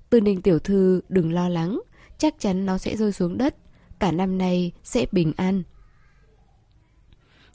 Tư 0.09 0.21
ninh 0.21 0.41
tiểu 0.41 0.59
thư 0.59 1.01
đừng 1.09 1.33
lo 1.33 1.49
lắng, 1.49 1.81
chắc 2.17 2.35
chắn 2.39 2.65
nó 2.65 2.77
sẽ 2.77 2.95
rơi 2.95 3.11
xuống 3.11 3.37
đất, 3.37 3.55
cả 3.99 4.11
năm 4.11 4.37
nay 4.37 4.71
sẽ 4.83 5.05
bình 5.11 5.33
an. 5.37 5.63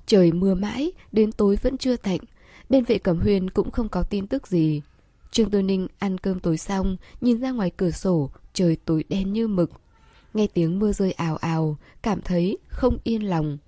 Trời 0.07 0.33
mưa 0.33 0.55
mãi, 0.55 0.93
đến 1.13 1.33
tối 1.33 1.59
vẫn 1.63 1.79
chưa 1.79 1.97
tạnh, 1.97 2.21
bên 2.69 2.85
vệ 2.85 2.99
cẩm 2.99 3.21
huyền 3.21 3.51
cũng 3.51 3.71
không 3.71 3.89
có 3.89 4.03
tin 4.03 4.27
tức 4.27 4.47
gì. 4.47 4.83
Trương 5.31 5.51
Tư 5.51 5.63
Ninh 5.63 5.89
ăn 5.99 6.19
cơm 6.19 6.41
tối 6.41 6.59
xong, 6.59 6.97
nhìn 7.21 7.41
ra 7.41 7.51
ngoài 7.51 7.71
cửa 7.77 7.91
sổ, 7.91 8.31
trời 8.53 8.77
tối 8.85 9.05
đen 9.09 9.33
như 9.33 9.49
mực. 9.49 9.71
Nghe 10.35 10.47
tiếng 10.47 10.79
mưa 10.79 10.93
rơi 10.93 11.13
ào 11.13 11.37
ào, 11.37 11.77
cảm 12.03 12.21
thấy 12.21 12.59
không 12.69 12.99
yên 13.05 13.23
lòng. 13.23 13.59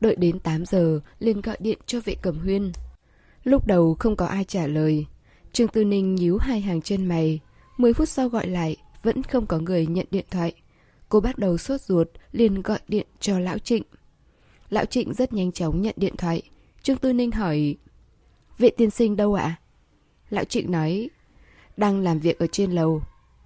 Đợi 0.00 0.16
đến 0.16 0.38
8 0.38 0.66
giờ, 0.66 1.00
liền 1.18 1.40
gọi 1.40 1.56
điện 1.60 1.78
cho 1.86 2.00
vệ 2.04 2.14
cẩm 2.22 2.38
huyên. 2.38 2.72
Lúc 3.44 3.66
đầu 3.66 3.96
không 3.98 4.16
có 4.16 4.26
ai 4.26 4.44
trả 4.44 4.66
lời. 4.66 5.06
Trương 5.52 5.68
Tư 5.68 5.84
Ninh 5.84 6.14
nhíu 6.14 6.38
hai 6.38 6.60
hàng 6.60 6.82
chân 6.82 7.06
mày. 7.06 7.40
10 7.76 7.92
phút 7.92 8.08
sau 8.08 8.28
gọi 8.28 8.48
lại, 8.48 8.76
vẫn 9.02 9.22
không 9.22 9.46
có 9.46 9.58
người 9.58 9.86
nhận 9.86 10.06
điện 10.10 10.24
thoại. 10.30 10.52
Cô 11.08 11.20
bắt 11.20 11.38
đầu 11.38 11.58
sốt 11.58 11.80
ruột, 11.80 12.08
liền 12.32 12.62
gọi 12.62 12.78
điện 12.88 13.06
cho 13.20 13.38
Lão 13.38 13.58
Trịnh. 13.58 13.82
Lão 14.70 14.84
Trịnh 14.84 15.14
rất 15.14 15.32
nhanh 15.32 15.52
chóng 15.52 15.82
nhận 15.82 15.94
điện 15.96 16.16
thoại. 16.16 16.42
Trương 16.82 16.96
Tư 16.96 17.12
Ninh 17.12 17.30
hỏi, 17.30 17.76
Vệ 18.58 18.70
tiên 18.70 18.90
sinh 18.90 19.16
đâu 19.16 19.34
ạ? 19.34 19.56
Lão 20.30 20.44
Trịnh 20.44 20.70
nói, 20.70 21.10
đang 21.76 22.00
làm 22.00 22.18
việc 22.18 22.38
ở 22.38 22.46
trên 22.46 22.72
lầu. 22.72 23.02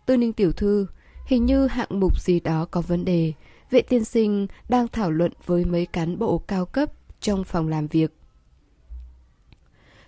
Tư 0.07 0.17
Ninh 0.17 0.33
tiểu 0.33 0.53
thư, 0.53 0.87
Hình 1.27 1.47
như 1.47 1.67
hạng 1.67 2.01
mục 2.01 2.21
gì 2.21 2.41
đó 2.41 2.67
có 2.71 2.81
vấn 2.81 3.05
đề, 3.05 3.33
vệ 3.71 3.83
tiên 3.83 4.05
sinh 4.05 4.47
đang 4.69 4.89
thảo 4.89 5.11
luận 5.11 5.33
với 5.47 5.65
mấy 5.65 5.87
cán 5.87 6.19
bộ 6.19 6.39
cao 6.39 6.67
cấp 6.67 6.93
trong 7.21 7.45
phòng 7.45 7.69
làm 7.69 7.87
việc. 7.87 8.13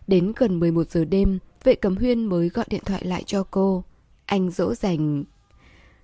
Đến 0.06 0.32
gần 0.36 0.60
11 0.60 0.90
giờ 0.90 1.04
đêm, 1.04 1.38
vệ 1.64 1.74
cẩm 1.74 1.96
huyên 1.96 2.24
mới 2.24 2.48
gọi 2.48 2.66
điện 2.68 2.82
thoại 2.84 3.04
lại 3.04 3.22
cho 3.26 3.44
cô. 3.50 3.84
Anh 4.26 4.50
dỗ 4.50 4.74
dành... 4.74 5.24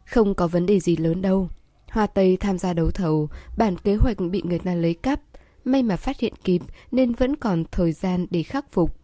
Không 0.04 0.34
có 0.34 0.46
vấn 0.46 0.66
đề 0.66 0.80
gì 0.80 0.96
lớn 0.96 1.22
đâu. 1.22 1.48
Hoa 1.90 2.06
Tây 2.06 2.36
tham 2.36 2.58
gia 2.58 2.72
đấu 2.72 2.90
thầu, 2.90 3.28
bản 3.56 3.76
kế 3.76 3.94
hoạch 3.94 4.16
bị 4.30 4.42
người 4.44 4.58
ta 4.58 4.74
lấy 4.74 4.94
cắp. 4.94 5.20
May 5.64 5.82
mà 5.82 5.96
phát 5.96 6.20
hiện 6.20 6.32
kịp 6.44 6.62
nên 6.92 7.12
vẫn 7.12 7.36
còn 7.36 7.64
thời 7.70 7.92
gian 7.92 8.26
để 8.30 8.42
khắc 8.42 8.72
phục. 8.72 8.96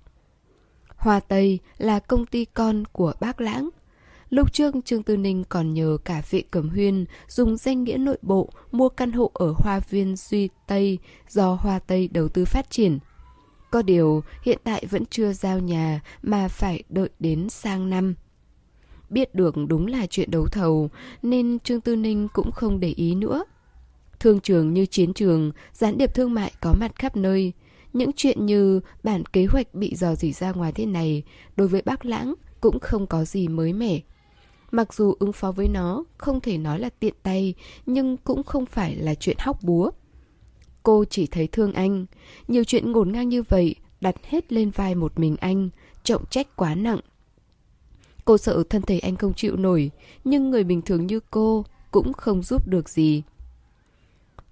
Hoa 0.96 1.20
Tây 1.20 1.58
là 1.78 1.98
công 1.98 2.26
ty 2.26 2.44
con 2.44 2.84
của 2.92 3.12
bác 3.20 3.40
Lãng, 3.40 3.68
Lúc 4.30 4.52
trước 4.52 4.74
Trương 4.84 5.02
Tư 5.02 5.16
Ninh 5.16 5.44
còn 5.48 5.74
nhờ 5.74 5.98
cả 6.04 6.22
vệ 6.30 6.42
cẩm 6.50 6.68
huyên 6.68 7.04
dùng 7.28 7.56
danh 7.56 7.84
nghĩa 7.84 7.96
nội 7.96 8.18
bộ 8.22 8.48
mua 8.72 8.88
căn 8.88 9.12
hộ 9.12 9.30
ở 9.34 9.54
Hoa 9.56 9.80
Viên 9.90 10.16
Duy 10.16 10.48
Tây 10.66 10.98
do 11.28 11.54
Hoa 11.54 11.78
Tây 11.78 12.08
đầu 12.12 12.28
tư 12.28 12.44
phát 12.44 12.70
triển. 12.70 12.98
Có 13.70 13.82
điều 13.82 14.22
hiện 14.42 14.58
tại 14.64 14.86
vẫn 14.90 15.04
chưa 15.10 15.32
giao 15.32 15.58
nhà 15.58 16.00
mà 16.22 16.48
phải 16.48 16.82
đợi 16.88 17.08
đến 17.18 17.48
sang 17.48 17.90
năm. 17.90 18.14
Biết 19.10 19.34
được 19.34 19.54
đúng 19.68 19.86
là 19.86 20.06
chuyện 20.06 20.30
đấu 20.30 20.46
thầu 20.46 20.90
nên 21.22 21.58
Trương 21.58 21.80
Tư 21.80 21.96
Ninh 21.96 22.28
cũng 22.32 22.52
không 22.52 22.80
để 22.80 22.88
ý 22.88 23.14
nữa. 23.14 23.44
Thương 24.20 24.40
trường 24.40 24.74
như 24.74 24.86
chiến 24.86 25.14
trường, 25.14 25.52
gián 25.72 25.98
điệp 25.98 26.14
thương 26.14 26.34
mại 26.34 26.52
có 26.60 26.74
mặt 26.80 26.92
khắp 26.94 27.16
nơi. 27.16 27.52
Những 27.92 28.10
chuyện 28.16 28.46
như 28.46 28.80
bản 29.02 29.24
kế 29.26 29.46
hoạch 29.46 29.74
bị 29.74 29.94
dò 29.94 30.14
dỉ 30.14 30.32
ra 30.32 30.52
ngoài 30.52 30.72
thế 30.72 30.86
này 30.86 31.22
đối 31.56 31.68
với 31.68 31.82
bác 31.82 32.04
lãng 32.04 32.34
cũng 32.60 32.80
không 32.80 33.06
có 33.06 33.24
gì 33.24 33.48
mới 33.48 33.72
mẻ. 33.72 34.00
Mặc 34.70 34.94
dù 34.94 35.14
ứng 35.18 35.32
phó 35.32 35.52
với 35.52 35.68
nó 35.68 36.04
không 36.18 36.40
thể 36.40 36.58
nói 36.58 36.78
là 36.78 36.90
tiện 37.00 37.14
tay, 37.22 37.54
nhưng 37.86 38.16
cũng 38.16 38.42
không 38.42 38.66
phải 38.66 38.96
là 38.96 39.14
chuyện 39.14 39.36
hóc 39.40 39.62
búa. 39.62 39.90
Cô 40.82 41.04
chỉ 41.10 41.26
thấy 41.26 41.46
thương 41.46 41.72
anh. 41.72 42.06
Nhiều 42.48 42.64
chuyện 42.64 42.92
ngổn 42.92 43.12
ngang 43.12 43.28
như 43.28 43.42
vậy 43.42 43.74
đặt 44.00 44.16
hết 44.24 44.52
lên 44.52 44.70
vai 44.70 44.94
một 44.94 45.18
mình 45.18 45.36
anh, 45.40 45.68
trọng 46.02 46.26
trách 46.30 46.56
quá 46.56 46.74
nặng. 46.74 47.00
Cô 48.24 48.38
sợ 48.38 48.62
thân 48.70 48.82
thể 48.82 48.98
anh 48.98 49.16
không 49.16 49.34
chịu 49.34 49.56
nổi, 49.56 49.90
nhưng 50.24 50.50
người 50.50 50.64
bình 50.64 50.82
thường 50.82 51.06
như 51.06 51.20
cô 51.30 51.64
cũng 51.90 52.12
không 52.12 52.42
giúp 52.42 52.68
được 52.68 52.88
gì. 52.88 53.22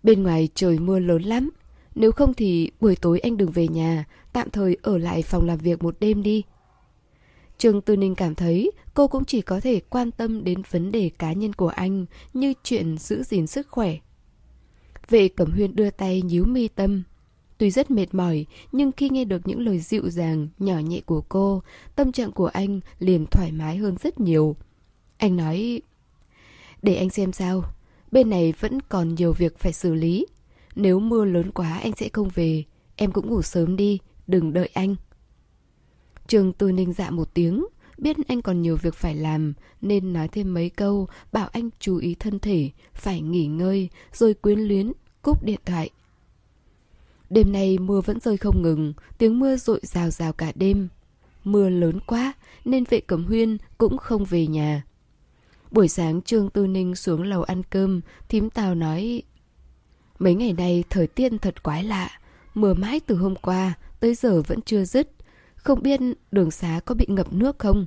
Bên 0.03 0.23
ngoài 0.23 0.49
trời 0.55 0.79
mưa 0.79 0.99
lớn 0.99 1.23
lắm, 1.23 1.51
nếu 1.95 2.13
không 2.13 2.35
thì 2.35 2.71
buổi 2.81 2.97
tối 2.97 3.19
anh 3.19 3.37
đừng 3.37 3.51
về 3.51 3.69
nhà, 3.69 4.05
tạm 4.33 4.51
thời 4.51 4.77
ở 4.83 4.99
lại 4.99 5.23
phòng 5.23 5.47
làm 5.47 5.59
việc 5.59 5.83
một 5.83 5.97
đêm 6.01 6.23
đi. 6.23 6.43
Trương 7.59 7.81
Tư 7.81 7.97
Ninh 7.97 8.15
cảm 8.15 8.35
thấy 8.35 8.71
cô 8.95 9.09
cũng 9.09 9.25
chỉ 9.25 9.41
có 9.41 9.61
thể 9.61 9.81
quan 9.81 10.11
tâm 10.11 10.45
đến 10.45 10.63
vấn 10.71 10.93
đề 10.93 11.11
cá 11.19 11.33
nhân 11.33 11.53
của 11.53 11.69
anh 11.69 12.07
như 12.35 12.55
chuyện 12.63 12.99
giữ 12.99 13.23
gìn 13.23 13.47
sức 13.47 13.69
khỏe. 13.71 13.97
Vệ 15.09 15.29
Cẩm 15.29 15.53
Huyên 15.53 15.77
đưa 15.77 15.91
tay 15.91 16.23
nhíu 16.23 16.45
mi 16.45 16.69
tâm. 16.69 17.03
Tuy 17.59 17.71
rất 17.71 17.91
mệt 17.91 18.15
mỏi, 18.15 18.47
nhưng 18.73 18.93
khi 18.93 19.09
nghe 19.09 19.25
được 19.25 19.47
những 19.47 19.61
lời 19.61 19.79
dịu 19.79 20.11
dàng, 20.11 20.49
nhỏ 20.59 20.79
nhẹ 20.79 21.01
của 21.07 21.21
cô, 21.29 21.63
tâm 21.97 22.13
trạng 22.13 22.33
của 22.33 22.47
anh 22.47 22.81
liền 22.99 23.27
thoải 23.27 23.53
mái 23.53 23.77
hơn 23.77 23.97
rất 24.03 24.21
nhiều. 24.21 24.57
Anh 25.17 25.37
nói, 25.37 25.83
để 26.83 26.95
anh 26.95 27.11
xem 27.11 27.33
sao, 27.33 27.65
bên 28.13 28.31
này 28.31 28.55
vẫn 28.61 28.81
còn 28.81 29.15
nhiều 29.15 29.33
việc 29.33 29.59
phải 29.59 29.73
xử 29.73 29.95
lý. 29.95 30.27
Nếu 30.75 31.01
mưa 31.01 31.25
lớn 31.25 31.51
quá 31.53 31.81
anh 31.83 31.93
sẽ 31.97 32.09
không 32.13 32.29
về, 32.35 32.65
em 32.97 33.13
cũng 33.13 33.31
ngủ 33.31 33.43
sớm 33.43 33.77
đi, 33.77 33.99
đừng 34.27 34.53
đợi 34.53 34.71
anh. 34.73 34.97
Trường 36.27 36.53
Tư 36.53 36.73
Ninh 36.73 36.93
dạ 36.93 37.11
một 37.11 37.35
tiếng, 37.35 37.67
biết 37.99 38.17
anh 38.29 38.43
còn 38.43 38.63
nhiều 38.63 38.77
việc 38.77 38.95
phải 38.95 39.15
làm 39.15 39.53
nên 39.81 40.13
nói 40.13 40.29
thêm 40.29 40.55
mấy 40.55 40.71
câu 40.71 41.09
bảo 41.33 41.49
anh 41.53 41.71
chú 41.81 41.97
ý 41.97 42.15
thân 42.15 42.39
thể, 42.39 42.71
phải 42.95 43.21
nghỉ 43.21 43.47
ngơi 43.47 43.89
rồi 44.13 44.35
quyến 44.35 44.59
luyến 44.59 44.93
cúp 45.23 45.45
điện 45.45 45.61
thoại. 45.65 45.91
Đêm 47.31 47.53
nay 47.53 47.79
mưa 47.79 48.01
vẫn 48.01 48.21
rơi 48.21 48.37
không 48.37 48.63
ngừng, 48.63 48.93
tiếng 49.19 49.39
mưa 49.39 49.57
rội 49.57 49.81
rào 49.83 50.11
rào 50.11 50.33
cả 50.33 50.53
đêm. 50.55 50.89
Mưa 51.45 51.69
lớn 51.69 52.01
quá 52.07 52.33
nên 52.65 52.85
vệ 52.91 53.01
cẩm 53.01 53.25
huyên 53.25 53.59
cũng 53.79 53.99
không 53.99 54.25
về 54.25 54.47
nhà. 54.47 54.83
Buổi 55.71 55.89
sáng 55.89 56.23
Trương 56.23 56.51
Tư 56.51 56.67
Ninh 56.67 56.95
xuống 56.95 57.23
lầu 57.23 57.43
ăn 57.43 57.63
cơm, 57.71 58.01
thím 58.29 58.51
Tào 58.51 58.75
nói 58.75 59.23
Mấy 60.19 60.35
ngày 60.35 60.53
nay 60.53 60.85
thời 60.91 61.07
tiết 61.07 61.33
thật 61.43 61.63
quái 61.63 61.85
lạ, 61.85 62.11
mưa 62.55 62.75
mãi 62.75 63.01
từ 63.07 63.17
hôm 63.17 63.35
qua 63.37 63.75
tới 64.01 64.15
giờ 64.15 64.43
vẫn 64.43 64.61
chưa 64.63 64.85
dứt. 64.85 65.14
Không 65.65 65.83
biết 65.83 66.01
đường 66.31 66.51
xá 66.51 66.81
có 66.85 66.95
bị 66.95 67.07
ngập 67.09 67.33
nước 67.33 67.59
không? 67.59 67.87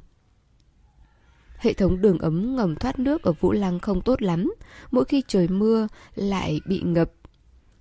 Hệ 1.57 1.73
thống 1.73 2.01
đường 2.01 2.19
ấm 2.19 2.55
ngầm 2.55 2.75
thoát 2.75 2.99
nước 2.99 3.23
ở 3.23 3.31
Vũ 3.31 3.51
Lăng 3.51 3.79
không 3.79 4.01
tốt 4.01 4.21
lắm, 4.21 4.53
mỗi 4.91 5.05
khi 5.05 5.23
trời 5.27 5.47
mưa 5.47 5.87
lại 6.15 6.59
bị 6.67 6.81
ngập. 6.81 7.11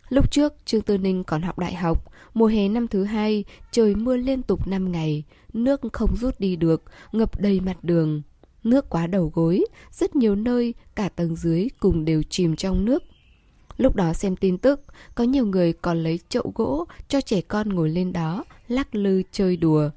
Lúc 0.08 0.30
trước, 0.30 0.54
Trương 0.64 0.82
Tư 0.82 0.98
Ninh 0.98 1.24
còn 1.24 1.42
học 1.42 1.58
đại 1.58 1.74
học, 1.74 2.12
mùa 2.34 2.46
hè 2.46 2.68
năm 2.68 2.88
thứ 2.88 3.04
hai, 3.04 3.44
trời 3.70 3.94
mưa 3.94 4.16
liên 4.16 4.42
tục 4.42 4.66
5 4.66 4.92
ngày, 4.92 5.24
nước 5.52 5.80
không 5.92 6.16
rút 6.16 6.40
đi 6.40 6.56
được, 6.56 6.82
ngập 7.12 7.40
đầy 7.40 7.60
mặt 7.60 7.84
đường. 7.84 8.22
Nước 8.64 8.88
quá 8.88 9.06
đầu 9.06 9.32
gối, 9.34 9.64
rất 9.92 10.16
nhiều 10.16 10.34
nơi, 10.34 10.74
cả 10.94 11.08
tầng 11.08 11.36
dưới 11.36 11.68
cùng 11.80 12.04
đều 12.04 12.22
chìm 12.30 12.56
trong 12.56 12.84
nước. 12.84 13.02
Lúc 13.76 13.96
đó 13.96 14.12
xem 14.12 14.36
tin 14.36 14.58
tức, 14.58 14.80
có 15.14 15.24
nhiều 15.24 15.46
người 15.46 15.72
còn 15.72 16.02
lấy 16.02 16.20
chậu 16.28 16.52
gỗ 16.54 16.84
cho 17.08 17.20
trẻ 17.20 17.40
con 17.40 17.68
ngồi 17.68 17.88
lên 17.88 18.12
đó, 18.12 18.44
lắc 18.68 18.94
lư 18.94 19.22
chơi 19.32 19.56
đùa. 19.56 19.90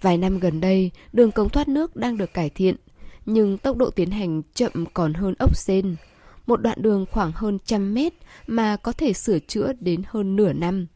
Vài 0.00 0.18
năm 0.18 0.38
gần 0.38 0.60
đây, 0.60 0.90
đường 1.12 1.30
cống 1.30 1.48
thoát 1.48 1.68
nước 1.68 1.96
đang 1.96 2.16
được 2.16 2.34
cải 2.34 2.50
thiện, 2.50 2.76
nhưng 3.26 3.58
tốc 3.58 3.76
độ 3.76 3.90
tiến 3.90 4.10
hành 4.10 4.42
chậm 4.54 4.84
còn 4.94 5.14
hơn 5.14 5.34
ốc 5.38 5.56
sen. 5.56 5.96
Một 6.46 6.62
đoạn 6.62 6.82
đường 6.82 7.06
khoảng 7.10 7.32
hơn 7.34 7.58
trăm 7.64 7.94
mét 7.94 8.12
mà 8.46 8.76
có 8.76 8.92
thể 8.92 9.12
sửa 9.12 9.38
chữa 9.38 9.72
đến 9.80 10.02
hơn 10.06 10.36
nửa 10.36 10.52
năm. 10.52 10.86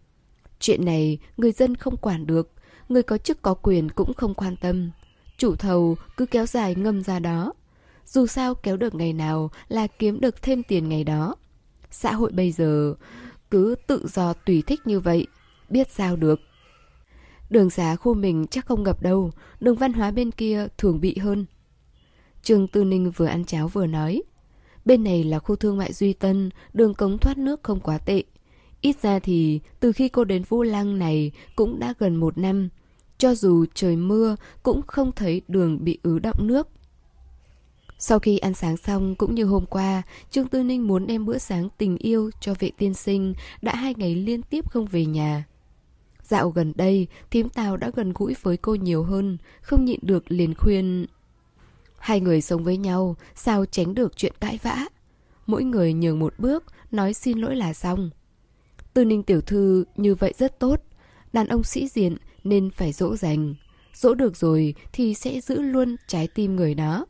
Chuyện 0.60 0.84
này 0.84 1.18
người 1.36 1.52
dân 1.52 1.74
không 1.74 1.96
quản 1.96 2.26
được, 2.26 2.52
người 2.88 3.02
có 3.02 3.18
chức 3.18 3.42
có 3.42 3.54
quyền 3.54 3.88
cũng 3.88 4.14
không 4.14 4.34
quan 4.34 4.56
tâm. 4.56 4.90
Chủ 5.38 5.54
thầu 5.56 5.96
cứ 6.16 6.26
kéo 6.26 6.46
dài 6.46 6.74
ngâm 6.74 7.02
ra 7.02 7.18
đó. 7.18 7.52
Dù 8.06 8.26
sao 8.26 8.54
kéo 8.54 8.76
được 8.76 8.94
ngày 8.94 9.12
nào 9.12 9.50
là 9.68 9.86
kiếm 9.86 10.20
được 10.20 10.42
thêm 10.42 10.62
tiền 10.62 10.88
ngày 10.88 11.04
đó. 11.04 11.34
Xã 11.90 12.12
hội 12.12 12.32
bây 12.32 12.52
giờ 12.52 12.94
cứ 13.50 13.74
tự 13.86 14.06
do 14.12 14.32
tùy 14.32 14.62
thích 14.66 14.80
như 14.84 15.00
vậy, 15.00 15.26
biết 15.70 15.90
sao 15.90 16.16
được. 16.16 16.40
Đường 17.50 17.70
xá 17.70 17.96
khu 17.96 18.14
mình 18.14 18.46
chắc 18.50 18.66
không 18.66 18.82
ngập 18.82 19.02
đâu, 19.02 19.30
đường 19.60 19.76
văn 19.76 19.92
hóa 19.92 20.10
bên 20.10 20.30
kia 20.30 20.66
thường 20.78 21.00
bị 21.00 21.16
hơn. 21.16 21.46
Trương 22.42 22.68
Tư 22.68 22.84
Ninh 22.84 23.10
vừa 23.10 23.26
ăn 23.26 23.44
cháo 23.44 23.68
vừa 23.68 23.86
nói. 23.86 24.22
Bên 24.84 25.04
này 25.04 25.24
là 25.24 25.38
khu 25.38 25.56
thương 25.56 25.76
mại 25.76 25.92
Duy 25.92 26.12
Tân, 26.12 26.50
đường 26.72 26.94
cống 26.94 27.18
thoát 27.18 27.38
nước 27.38 27.62
không 27.62 27.80
quá 27.80 27.98
tệ. 27.98 28.22
Ít 28.80 29.02
ra 29.02 29.18
thì 29.18 29.60
từ 29.80 29.92
khi 29.92 30.08
cô 30.08 30.24
đến 30.24 30.42
Vũ 30.48 30.62
Lăng 30.62 30.98
này 30.98 31.32
cũng 31.56 31.78
đã 31.78 31.94
gần 31.98 32.16
một 32.16 32.38
năm. 32.38 32.68
Cho 33.18 33.34
dù 33.34 33.64
trời 33.74 33.96
mưa 33.96 34.36
cũng 34.62 34.82
không 34.86 35.12
thấy 35.12 35.42
đường 35.48 35.84
bị 35.84 35.98
ứ 36.02 36.18
động 36.18 36.46
nước. 36.46 36.68
Sau 37.98 38.18
khi 38.18 38.38
ăn 38.38 38.54
sáng 38.54 38.76
xong 38.76 39.14
cũng 39.14 39.34
như 39.34 39.44
hôm 39.44 39.66
qua, 39.66 40.02
Trương 40.30 40.48
Tư 40.48 40.62
Ninh 40.62 40.86
muốn 40.86 41.06
đem 41.06 41.24
bữa 41.24 41.38
sáng 41.38 41.68
tình 41.78 41.96
yêu 41.96 42.30
cho 42.40 42.54
vệ 42.58 42.70
tiên 42.78 42.94
sinh 42.94 43.34
đã 43.62 43.74
hai 43.74 43.94
ngày 43.96 44.14
liên 44.14 44.42
tiếp 44.42 44.70
không 44.70 44.86
về 44.86 45.06
nhà. 45.06 45.44
Dạo 46.28 46.50
gần 46.50 46.72
đây, 46.76 47.06
thím 47.30 47.48
tao 47.48 47.76
đã 47.76 47.90
gần 47.94 48.12
gũi 48.14 48.34
với 48.42 48.56
cô 48.56 48.74
nhiều 48.74 49.02
hơn, 49.02 49.38
không 49.62 49.84
nhịn 49.84 50.00
được 50.02 50.30
liền 50.30 50.54
khuyên. 50.54 51.06
Hai 51.98 52.20
người 52.20 52.40
sống 52.40 52.64
với 52.64 52.76
nhau, 52.76 53.16
sao 53.34 53.66
tránh 53.66 53.94
được 53.94 54.16
chuyện 54.16 54.32
cãi 54.40 54.58
vã? 54.62 54.86
Mỗi 55.46 55.64
người 55.64 55.92
nhường 55.92 56.18
một 56.18 56.34
bước, 56.38 56.64
nói 56.90 57.14
xin 57.14 57.38
lỗi 57.38 57.56
là 57.56 57.72
xong. 57.72 58.10
Tư 58.94 59.04
ninh 59.04 59.22
tiểu 59.22 59.40
thư 59.40 59.84
như 59.96 60.14
vậy 60.14 60.34
rất 60.38 60.58
tốt. 60.58 60.80
Đàn 61.32 61.48
ông 61.48 61.64
sĩ 61.64 61.88
diện 61.88 62.16
nên 62.44 62.70
phải 62.70 62.92
dỗ 62.92 63.16
dành. 63.16 63.54
Dỗ 63.94 64.14
được 64.14 64.36
rồi 64.36 64.74
thì 64.92 65.14
sẽ 65.14 65.40
giữ 65.40 65.60
luôn 65.60 65.96
trái 66.06 66.28
tim 66.34 66.56
người 66.56 66.74
đó. 66.74 67.06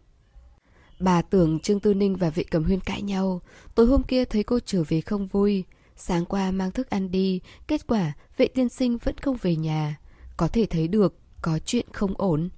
Bà 1.00 1.22
tưởng 1.22 1.60
Trương 1.60 1.80
Tư 1.80 1.94
Ninh 1.94 2.16
và 2.16 2.30
vệ 2.30 2.44
cầm 2.44 2.64
huyên 2.64 2.80
cãi 2.80 3.02
nhau. 3.02 3.40
Tối 3.74 3.86
hôm 3.86 4.02
kia 4.02 4.24
thấy 4.24 4.42
cô 4.42 4.58
trở 4.60 4.82
về 4.88 5.00
không 5.00 5.26
vui. 5.26 5.64
Sáng 5.97 6.24
qua 6.24 6.51
mang 6.51 6.70
thức 6.70 6.90
ăn 6.90 7.11
đi, 7.11 7.40
kết 7.68 7.86
quả 7.86 8.12
vệ 8.36 8.49
tiên 8.49 8.68
sinh 8.68 8.99
vẫn 8.99 9.18
không 9.18 9.36
về 9.42 9.57
nhà. 9.57 9.99
Có 10.36 10.49
thể 10.49 10.66
thấy 10.66 10.88
được, 10.88 11.14
có 11.42 11.59
chuyện 11.59 11.86
không 11.92 12.14
ổn. 12.16 12.49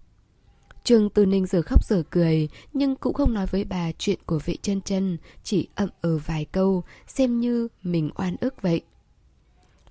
Trương 0.85 1.11
Tư 1.11 1.27
Ninh 1.27 1.47
giờ 1.47 1.63
khóc 1.63 1.85
giờ 1.85 2.03
cười, 2.11 2.49
nhưng 2.73 2.97
cũng 2.97 3.15
không 3.15 3.35
nói 3.35 3.47
với 3.47 3.65
bà 3.65 3.93
chuyện 3.93 4.19
của 4.27 4.41
vệ 4.45 4.57
chân 4.63 4.81
chân, 4.81 5.19
chỉ 5.45 5.69
ậm 5.75 5.89
ừ 6.03 6.21
vài 6.27 6.45
câu, 6.45 6.83
xem 7.07 7.41
như 7.41 7.69
mình 7.83 8.11
oan 8.15 8.37
ức 8.41 8.63
vậy. 8.63 8.81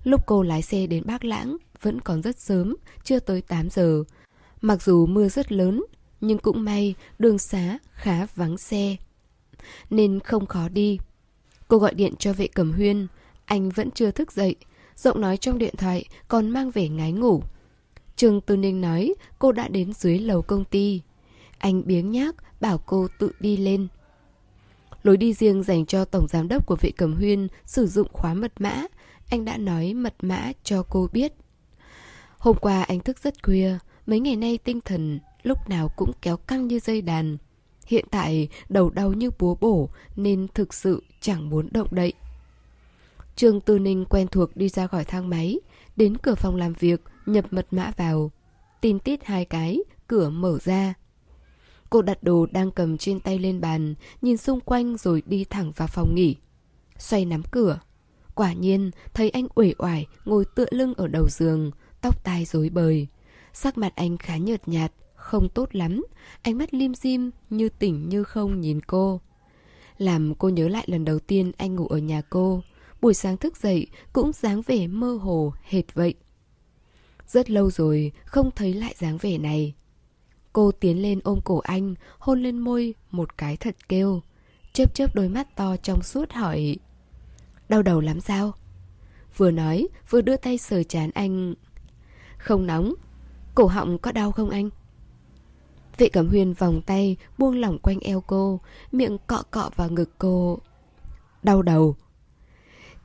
Lúc 0.04 0.26
cô 0.26 0.42
lái 0.42 0.62
xe 0.62 0.86
đến 0.86 1.02
Bác 1.06 1.24
Lãng, 1.24 1.56
vẫn 1.82 2.00
còn 2.00 2.22
rất 2.22 2.38
sớm, 2.38 2.76
chưa 3.04 3.18
tới 3.18 3.42
8 3.42 3.70
giờ. 3.70 4.04
Mặc 4.60 4.82
dù 4.82 5.06
mưa 5.06 5.28
rất 5.28 5.52
lớn, 5.52 5.84
nhưng 6.20 6.38
cũng 6.38 6.64
may 6.64 6.94
đường 7.18 7.38
xá 7.38 7.78
khá 7.92 8.26
vắng 8.34 8.58
xe. 8.58 8.96
Nên 9.90 10.20
không 10.20 10.46
khó 10.46 10.68
đi. 10.68 10.98
Cô 11.68 11.78
gọi 11.78 11.94
điện 11.94 12.14
cho 12.18 12.32
vệ 12.32 12.46
cẩm 12.46 12.72
huyên, 12.72 13.06
anh 13.48 13.68
vẫn 13.68 13.90
chưa 13.90 14.10
thức 14.10 14.32
dậy, 14.32 14.56
giọng 14.96 15.20
nói 15.20 15.36
trong 15.36 15.58
điện 15.58 15.74
thoại 15.76 16.04
còn 16.28 16.50
mang 16.50 16.70
vẻ 16.70 16.88
ngái 16.88 17.12
ngủ. 17.12 17.42
Trương 18.16 18.40
Tư 18.40 18.56
Ninh 18.56 18.80
nói 18.80 19.14
cô 19.38 19.52
đã 19.52 19.68
đến 19.68 19.92
dưới 19.92 20.18
lầu 20.18 20.42
công 20.42 20.64
ty. 20.64 21.00
Anh 21.58 21.82
biếng 21.86 22.10
nhác 22.10 22.60
bảo 22.60 22.78
cô 22.78 23.08
tự 23.18 23.32
đi 23.40 23.56
lên. 23.56 23.88
Lối 25.02 25.16
đi 25.16 25.32
riêng 25.32 25.62
dành 25.62 25.86
cho 25.86 26.04
Tổng 26.04 26.28
Giám 26.28 26.48
đốc 26.48 26.66
của 26.66 26.76
vệ 26.80 26.90
cẩm 26.90 27.14
huyên 27.14 27.48
sử 27.64 27.86
dụng 27.86 28.08
khóa 28.12 28.34
mật 28.34 28.52
mã. 28.58 28.82
Anh 29.30 29.44
đã 29.44 29.56
nói 29.56 29.94
mật 29.94 30.14
mã 30.20 30.52
cho 30.64 30.82
cô 30.82 31.08
biết. 31.12 31.32
Hôm 32.38 32.56
qua 32.60 32.82
anh 32.82 33.00
thức 33.00 33.18
rất 33.22 33.42
khuya, 33.42 33.78
mấy 34.06 34.20
ngày 34.20 34.36
nay 34.36 34.58
tinh 34.64 34.80
thần 34.80 35.20
lúc 35.42 35.68
nào 35.68 35.88
cũng 35.96 36.12
kéo 36.22 36.36
căng 36.36 36.66
như 36.66 36.78
dây 36.78 37.02
đàn. 37.02 37.36
Hiện 37.86 38.04
tại 38.10 38.48
đầu 38.68 38.90
đau 38.90 39.12
như 39.12 39.30
búa 39.38 39.54
bổ 39.60 39.88
nên 40.16 40.46
thực 40.54 40.74
sự 40.74 41.02
chẳng 41.20 41.50
muốn 41.50 41.68
động 41.72 41.88
đậy. 41.90 42.12
Trương 43.38 43.60
Tư 43.60 43.78
Ninh 43.78 44.04
quen 44.04 44.28
thuộc 44.28 44.56
đi 44.56 44.68
ra 44.68 44.86
khỏi 44.86 45.04
thang 45.04 45.28
máy, 45.28 45.60
đến 45.96 46.16
cửa 46.16 46.34
phòng 46.34 46.56
làm 46.56 46.72
việc, 46.72 47.02
nhập 47.26 47.44
mật 47.50 47.66
mã 47.70 47.90
vào. 47.96 48.30
Tin 48.80 48.98
tít 48.98 49.24
hai 49.24 49.44
cái, 49.44 49.80
cửa 50.06 50.30
mở 50.30 50.58
ra. 50.64 50.94
Cô 51.90 52.02
đặt 52.02 52.22
đồ 52.22 52.46
đang 52.46 52.70
cầm 52.70 52.98
trên 52.98 53.20
tay 53.20 53.38
lên 53.38 53.60
bàn, 53.60 53.94
nhìn 54.22 54.36
xung 54.36 54.60
quanh 54.60 54.96
rồi 54.96 55.22
đi 55.26 55.44
thẳng 55.44 55.72
vào 55.76 55.88
phòng 55.88 56.14
nghỉ. 56.14 56.36
Xoay 56.98 57.24
nắm 57.24 57.42
cửa. 57.50 57.80
Quả 58.34 58.52
nhiên, 58.52 58.90
thấy 59.14 59.30
anh 59.30 59.46
uể 59.54 59.74
oải 59.78 60.06
ngồi 60.24 60.44
tựa 60.44 60.66
lưng 60.70 60.94
ở 60.94 61.06
đầu 61.06 61.28
giường, 61.28 61.70
tóc 62.00 62.24
tai 62.24 62.44
rối 62.44 62.70
bời. 62.70 63.06
Sắc 63.52 63.78
mặt 63.78 63.92
anh 63.96 64.16
khá 64.16 64.36
nhợt 64.36 64.68
nhạt, 64.68 64.92
không 65.14 65.48
tốt 65.48 65.68
lắm, 65.72 66.04
ánh 66.42 66.58
mắt 66.58 66.74
lim 66.74 66.94
dim 66.94 67.30
như 67.50 67.68
tỉnh 67.68 68.08
như 68.08 68.24
không 68.24 68.60
nhìn 68.60 68.80
cô. 68.80 69.20
Làm 69.98 70.34
cô 70.34 70.48
nhớ 70.48 70.68
lại 70.68 70.84
lần 70.86 71.04
đầu 71.04 71.18
tiên 71.18 71.52
anh 71.56 71.76
ngủ 71.76 71.86
ở 71.86 71.98
nhà 71.98 72.22
cô, 72.30 72.62
buổi 73.00 73.14
sáng 73.14 73.36
thức 73.36 73.56
dậy 73.56 73.86
cũng 74.12 74.32
dáng 74.32 74.62
vẻ 74.62 74.86
mơ 74.86 75.12
hồ 75.14 75.52
hệt 75.62 75.94
vậy. 75.94 76.14
Rất 77.26 77.50
lâu 77.50 77.70
rồi 77.70 78.12
không 78.24 78.50
thấy 78.50 78.74
lại 78.74 78.94
dáng 78.98 79.18
vẻ 79.18 79.38
này. 79.38 79.74
Cô 80.52 80.72
tiến 80.72 81.02
lên 81.02 81.20
ôm 81.24 81.40
cổ 81.44 81.58
anh, 81.58 81.94
hôn 82.18 82.42
lên 82.42 82.58
môi, 82.58 82.94
một 83.10 83.38
cái 83.38 83.56
thật 83.56 83.76
kêu. 83.88 84.20
Chớp 84.72 84.94
chớp 84.94 85.14
đôi 85.14 85.28
mắt 85.28 85.56
to 85.56 85.76
trong 85.76 86.02
suốt 86.02 86.32
hỏi 86.32 86.76
Đau 87.68 87.82
đầu 87.82 88.00
lắm 88.00 88.20
sao? 88.20 88.52
Vừa 89.36 89.50
nói, 89.50 89.88
vừa 90.10 90.20
đưa 90.20 90.36
tay 90.36 90.58
sờ 90.58 90.82
chán 90.82 91.10
anh 91.14 91.54
Không 92.38 92.66
nóng 92.66 92.94
Cổ 93.54 93.66
họng 93.66 93.98
có 93.98 94.12
đau 94.12 94.32
không 94.32 94.50
anh? 94.50 94.70
Vệ 95.98 96.08
cẩm 96.08 96.28
huyền 96.28 96.54
vòng 96.54 96.82
tay 96.82 97.16
buông 97.38 97.60
lỏng 97.60 97.78
quanh 97.78 98.00
eo 98.00 98.20
cô 98.20 98.60
Miệng 98.92 99.18
cọ 99.26 99.42
cọ 99.50 99.70
vào 99.76 99.90
ngực 99.90 100.10
cô 100.18 100.58
Đau 101.42 101.62
đầu 101.62 101.96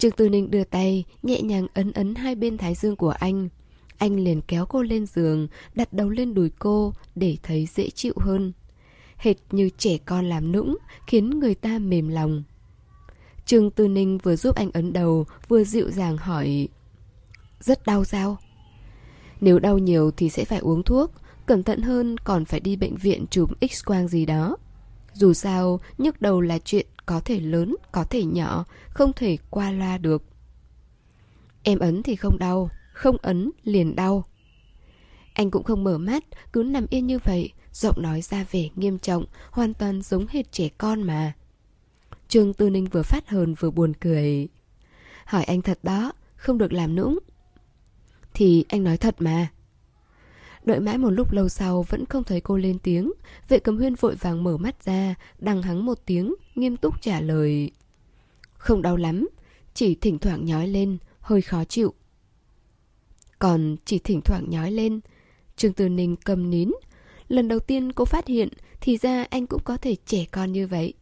Trương 0.04 0.12
Tư 0.12 0.30
Ninh 0.30 0.52
đưa 0.52 0.64
tay 0.64 1.04
Nhẹ 1.24 1.42
nhàng 1.42 1.68
ấn 1.74 1.92
ấn 1.92 2.16
hai 2.16 2.36
bên 2.36 2.58
thái 2.58 2.76
dương 2.76 2.96
của 2.96 3.10
anh. 3.10 3.50
Anh 3.98 4.20
liền 4.20 4.42
kéo 4.42 4.66
cô 4.66 4.82
lên 4.82 5.06
giường 5.06 5.48
Đặt 5.76 5.94
đầu 5.94 6.10
lên 6.10 6.34
đùi 6.34 6.50
cô 6.60 6.94
Để 7.16 7.38
thấy 7.44 7.68
dễ 7.76 7.90
chịu 7.90 8.14
hơn. 8.18 8.54
Hệt 9.18 9.38
như 9.52 9.70
trẻ 9.78 9.98
con 10.06 10.30
làm 10.30 10.52
nũng 10.52 10.78
Khiến 11.08 11.30
người 11.30 11.56
ta 11.56 11.80
mềm 11.80 12.08
lòng. 12.08 12.44
Trương 13.46 13.72
Tư 13.72 13.88
Ninh 13.88 14.18
vừa 14.18 14.36
giúp 14.36 14.56
anh 14.56 14.72
ấn 14.72 14.94
đầu 14.94 15.26
Vừa 15.48 15.64
dịu 15.64 15.92
dàng 15.92 16.18
hỏi 16.18 16.68
Rất 17.60 17.86
đau 17.86 18.04
sao? 18.04 18.38
Nếu 19.42 19.60
đau 19.60 19.78
nhiều 19.78 20.12
thì 20.18 20.30
sẽ 20.30 20.46
phải 20.46 20.60
uống 20.60 20.84
thuốc 20.84 21.12
Cẩn 21.46 21.64
thận 21.64 21.82
hơn 21.82 22.18
còn 22.18 22.46
phải 22.46 22.60
đi 22.60 22.76
bệnh 22.76 22.96
viện 22.96 23.26
chụp 23.30 23.50
x-quang 23.62 24.08
gì 24.08 24.26
đó. 24.26 24.58
Dù 25.14 25.34
sao, 25.34 25.80
nhức 25.98 26.22
đầu 26.22 26.42
là 26.42 26.60
chuyện 26.60 26.86
có 27.06 27.20
thể 27.20 27.40
lớn, 27.40 27.76
có 27.92 28.04
thể 28.04 28.24
nhỏ 28.24 28.66
Không 28.90 29.14
thể 29.14 29.38
qua 29.50 29.72
loa 29.72 29.98
được. 29.98 30.24
Em 31.64 31.80
ấn 31.80 32.04
thì 32.04 32.16
không 32.16 32.40
đau 32.40 32.70
Không 32.94 33.18
ấn 33.22 33.52
liền 33.64 33.96
đau. 33.96 34.24
Anh 35.34 35.52
cũng 35.52 35.64
không 35.64 35.84
mở 35.84 35.98
mắt 35.98 36.24
Cứ 36.54 36.64
nằm 36.64 36.86
yên 36.90 37.08
như 37.08 37.20
vậy 37.20 37.52
Giọng 37.72 38.02
nói 38.02 38.22
ra 38.22 38.46
vẻ 38.52 38.70
nghiêm 38.76 39.00
trọng 39.00 39.26
Hoàn 39.52 39.74
toàn 39.74 40.02
giống 40.02 40.26
hệt 40.30 40.52
trẻ 40.52 40.70
con 40.78 41.04
mà. 41.04 41.34
Trương 42.28 42.54
Tư 42.54 42.70
Ninh 42.70 42.86
vừa 42.86 43.04
phát 43.04 43.30
hờn 43.30 43.54
vừa 43.54 43.72
buồn 43.72 43.94
cười. 43.94 44.48
Hỏi 45.26 45.44
anh 45.44 45.62
thật 45.62 45.80
đó 45.84 46.12
Không 46.36 46.58
được 46.58 46.74
làm 46.74 46.96
nũng. 46.96 47.20
Thì 48.34 48.66
anh 48.70 48.84
nói 48.84 48.98
thật 48.98 49.16
mà. 49.20 49.48
Đợi 50.66 50.80
mãi 50.80 50.98
một 50.98 51.10
lúc 51.10 51.32
lâu 51.32 51.50
sau 51.50 51.84
vẫn 51.84 52.06
không 52.06 52.24
thấy 52.24 52.42
cô 52.42 52.58
lên 52.58 52.80
tiếng. 52.80 53.12
Vệ 53.50 53.60
cầm 53.60 53.78
huyên 53.78 53.96
vội 53.96 54.16
vàng 54.16 54.44
mở 54.44 54.58
mắt 54.58 54.84
ra, 54.86 55.16
Đằng 55.40 55.62
hắng 55.62 55.86
một 55.86 56.00
tiếng, 56.06 56.36
Nghiêm 56.56 56.78
túc 56.78 57.02
trả 57.02 57.22
lời. 57.22 57.72
Không 58.54 58.82
đau 58.82 58.96
lắm, 58.96 59.30
Chỉ 59.74 59.96
thỉnh 59.96 60.20
thoảng 60.20 60.46
nhói 60.46 60.68
lên, 60.68 60.98
Hơi 61.20 61.42
khó 61.42 61.64
chịu. 61.64 61.94
Còn 63.40 63.76
chỉ 63.86 64.00
thỉnh 64.00 64.22
thoảng 64.22 64.50
nhói 64.50 64.72
lên, 64.72 65.00
Trương 65.56 65.74
Tư 65.74 65.90
Ninh 65.90 66.16
cầm 66.16 66.50
nín. 66.50 66.72
Lần 67.28 67.48
đầu 67.48 67.60
tiên 67.60 67.92
cô 67.92 68.06
phát 68.06 68.28
hiện, 68.28 68.50
Thì 68.82 68.98
ra 68.98 69.26
anh 69.30 69.48
cũng 69.48 69.62
có 69.64 69.78
thể 69.78 69.96
trẻ 70.06 70.26
con 70.32 70.52
như 70.52 70.68
vậy. 70.68 70.94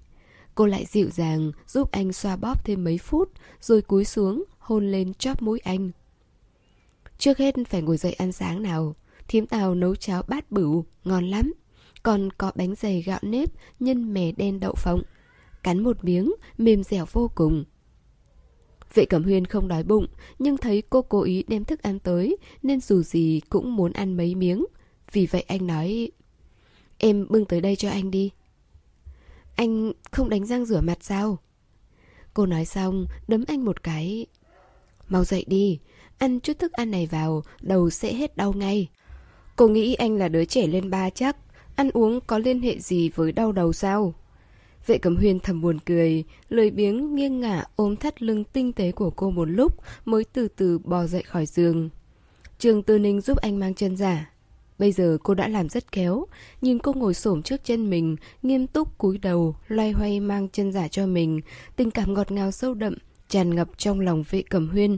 Cô 0.56 0.66
lại 0.66 0.86
dịu 0.86 1.10
dàng, 1.10 1.52
giúp 1.68 1.92
anh 1.92 2.14
xoa 2.14 2.36
bóp 2.36 2.66
thêm 2.66 2.84
mấy 2.84 2.98
phút, 2.98 3.32
Rồi 3.62 3.82
cúi 3.82 4.06
xuống, 4.06 4.44
hôn 4.60 4.92
lên 4.92 5.14
chóp 5.14 5.42
mũi 5.42 5.60
anh. 5.60 5.92
Trước 7.18 7.38
hết 7.38 7.56
phải 7.70 7.82
ngồi 7.82 7.98
dậy 7.98 8.14
ăn 8.14 8.32
sáng 8.32 8.64
nào 8.64 8.96
Thím 9.32 9.46
Tàu 9.46 9.76
nấu 9.76 9.96
cháo 9.96 10.24
bát 10.28 10.52
bửu, 10.52 10.86
ngon 11.04 11.28
lắm 11.28 11.54
Còn 12.04 12.30
có 12.38 12.52
bánh 12.56 12.76
dày 12.76 13.02
gạo 13.02 13.20
nếp 13.22 13.50
nhân 13.80 14.14
mè 14.14 14.32
đen 14.32 14.60
đậu 14.60 14.74
phộng 14.76 15.02
Cắn 15.64 15.84
một 15.84 16.04
miếng, 16.04 16.34
mềm 16.58 16.84
dẻo 16.84 17.06
vô 17.12 17.32
cùng 17.36 17.64
Vệ 18.94 19.06
Cẩm 19.06 19.24
Huyên 19.24 19.46
không 19.46 19.68
đói 19.68 19.84
bụng 19.84 20.08
Nhưng 20.40 20.58
thấy 20.58 20.84
cô 20.90 21.02
cố 21.02 21.22
ý 21.22 21.44
đem 21.48 21.66
thức 21.66 21.82
ăn 21.82 22.00
tới 22.00 22.38
Nên 22.64 22.82
dù 22.82 23.02
gì 23.02 23.42
cũng 23.50 23.76
muốn 23.76 23.94
ăn 23.94 24.18
mấy 24.18 24.36
miếng 24.36 24.66
Vì 25.12 25.26
vậy 25.26 25.42
anh 25.48 25.68
nói 25.68 26.12
Em 26.98 27.28
bưng 27.30 27.46
tới 27.46 27.62
đây 27.62 27.76
cho 27.76 27.90
anh 27.90 28.12
đi 28.12 28.32
anh 29.56 29.92
không 30.12 30.30
đánh 30.30 30.46
răng 30.46 30.66
rửa 30.66 30.82
mặt 30.82 30.98
sao? 31.02 31.38
Cô 32.34 32.46
nói 32.46 32.66
xong, 32.66 33.06
đấm 33.28 33.44
anh 33.48 33.66
một 33.66 33.84
cái. 33.84 34.26
Mau 35.10 35.24
dậy 35.24 35.46
đi, 35.48 35.80
ăn 36.18 36.40
chút 36.40 36.60
thức 36.60 36.72
ăn 36.72 36.92
này 36.92 37.08
vào, 37.08 37.44
đầu 37.62 37.90
sẽ 37.90 38.14
hết 38.14 38.38
đau 38.38 38.54
ngay. 38.54 38.90
Cô 39.62 39.68
nghĩ 39.68 39.94
anh 39.94 40.18
là 40.18 40.28
đứa 40.28 40.46
trẻ 40.46 40.68
lên 40.68 40.90
ba 40.90 41.10
chắc, 41.10 41.38
ăn 41.76 41.90
uống 41.94 42.20
có 42.28 42.38
liên 42.38 42.62
hệ 42.62 42.80
gì 42.80 43.10
với 43.10 43.32
đau 43.32 43.52
đầu 43.52 43.74
sao? 43.74 44.14
Vệ 44.88 44.98
cẩm 44.98 45.16
huyền 45.16 45.40
thầm 45.40 45.62
buồn 45.62 45.80
cười, 45.86 46.24
lười 46.50 46.72
biếng 46.72 47.16
nghiêng 47.16 47.40
ngả 47.40 47.64
ôm 47.76 47.96
thắt 47.96 48.24
lưng 48.24 48.44
tinh 48.44 48.74
tế 48.74 48.92
của 48.92 49.10
cô 49.10 49.32
một 49.32 49.46
lúc 49.46 49.74
mới 50.06 50.24
từ 50.24 50.48
từ 50.48 50.80
bò 50.80 51.06
dậy 51.06 51.24
khỏi 51.24 51.46
giường. 51.46 51.90
Trường 52.60 52.84
Tư 52.84 53.00
Ninh 53.00 53.22
giúp 53.22 53.38
anh 53.38 53.60
mang 53.60 53.74
chân 53.74 53.98
giả. 53.98 54.32
Bây 54.80 54.92
giờ 54.92 55.18
cô 55.24 55.34
đã 55.34 55.48
làm 55.48 55.70
rất 55.70 55.92
khéo, 55.92 56.26
nhìn 56.62 56.80
cô 56.80 56.94
ngồi 56.94 57.14
xổm 57.14 57.42
trước 57.42 57.64
chân 57.64 57.90
mình, 57.90 58.16
nghiêm 58.44 58.68
túc 58.68 58.98
cúi 58.98 59.18
đầu, 59.18 59.56
loay 59.68 59.92
hoay 59.92 60.20
mang 60.20 60.50
chân 60.50 60.72
giả 60.72 60.88
cho 60.88 61.06
mình, 61.06 61.42
tình 61.76 61.92
cảm 61.92 62.14
ngọt 62.14 62.32
ngào 62.32 62.52
sâu 62.52 62.74
đậm, 62.74 62.94
tràn 63.28 63.56
ngập 63.56 63.68
trong 63.78 64.00
lòng 64.00 64.24
vệ 64.30 64.42
cẩm 64.42 64.70
huyên. 64.70 64.98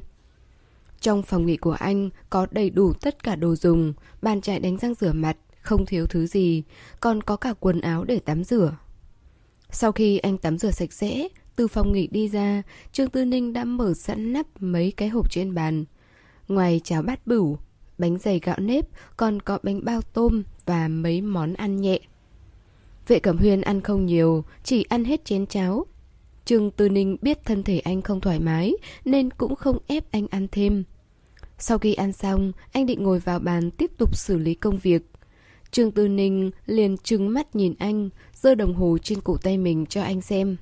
Trong 1.04 1.24
phòng 1.24 1.46
nghỉ 1.46 1.58
của 1.58 1.72
anh 1.72 2.10
có 2.30 2.48
đầy 2.52 2.70
đủ 2.70 2.94
tất 2.94 3.24
cả 3.24 3.36
đồ 3.36 3.56
dùng, 3.56 3.94
bàn 4.22 4.42
chải 4.42 4.60
đánh 4.60 4.78
răng 4.78 4.94
rửa 4.94 5.14
mặt, 5.14 5.38
không 5.62 5.86
thiếu 5.86 6.08
thứ 6.08 6.28
gì, 6.28 6.64
còn 7.00 7.24
có 7.24 7.36
cả 7.36 7.54
quần 7.60 7.82
áo 7.82 8.04
để 8.04 8.20
tắm 8.20 8.44
rửa. 8.44 8.78
Sau 9.70 9.92
khi 9.92 10.18
anh 10.18 10.38
tắm 10.38 10.58
rửa 10.58 10.72
sạch 10.72 10.94
sẽ, 10.94 11.28
từ 11.56 11.68
phòng 11.68 11.92
nghỉ 11.92 12.08
đi 12.08 12.28
ra, 12.28 12.64
Trương 12.92 13.10
Tư 13.10 13.26
Ninh 13.26 13.54
đã 13.54 13.64
mở 13.64 13.94
sẵn 13.94 14.34
nắp 14.34 14.46
mấy 14.60 14.94
cái 14.98 15.10
hộp 15.10 15.32
trên 15.32 15.54
bàn. 15.54 15.86
Ngoài 16.48 16.82
cháo 16.84 17.02
bát 17.02 17.28
bửu, 17.28 17.58
bánh 17.98 18.18
dày 18.18 18.40
gạo 18.40 18.60
nếp, 18.60 18.86
còn 19.18 19.40
có 19.40 19.60
bánh 19.64 19.86
bao 19.86 20.02
tôm 20.02 20.44
và 20.66 20.88
mấy 20.88 21.22
món 21.22 21.54
ăn 21.54 21.82
nhẹ. 21.82 22.00
Vệ 23.08 23.20
Cẩm 23.20 23.38
Huyên 23.38 23.62
ăn 23.62 23.82
không 23.82 24.06
nhiều, 24.06 24.44
chỉ 24.64 24.84
ăn 24.90 25.06
hết 25.06 25.26
chén 25.26 25.46
cháo. 25.46 25.86
Trương 26.46 26.72
Tư 26.72 26.90
Ninh 26.90 27.18
biết 27.22 27.46
thân 27.46 27.64
thể 27.64 27.80
anh 27.80 28.02
không 28.02 28.22
thoải 28.22 28.40
mái 28.40 28.74
nên 29.06 29.30
cũng 29.30 29.56
không 29.56 29.78
ép 29.88 30.12
anh 30.12 30.28
ăn 30.28 30.48
thêm. 30.52 30.84
Sau 31.66 31.78
khi 31.78 31.94
ăn 31.94 32.14
xong, 32.14 32.52
anh 32.72 32.86
định 32.86 33.04
ngồi 33.04 33.20
vào 33.20 33.40
bàn 33.40 33.72
tiếp 33.72 33.92
tục 33.98 34.18
xử 34.18 34.38
lý 34.38 34.54
công 34.54 34.78
việc. 34.78 35.02
Trương 35.72 35.92
Tư 35.92 36.08
Ninh 36.08 36.52
liền 36.66 36.98
trừng 36.98 37.34
mắt 37.34 37.56
nhìn 37.56 37.74
anh, 37.80 38.10
giơ 38.34 38.56
đồng 38.56 38.74
hồ 38.74 38.98
trên 39.04 39.22
cổ 39.22 39.38
tay 39.38 39.58
mình 39.58 39.86
cho 39.86 40.04
anh 40.04 40.22
xem. 40.22 40.58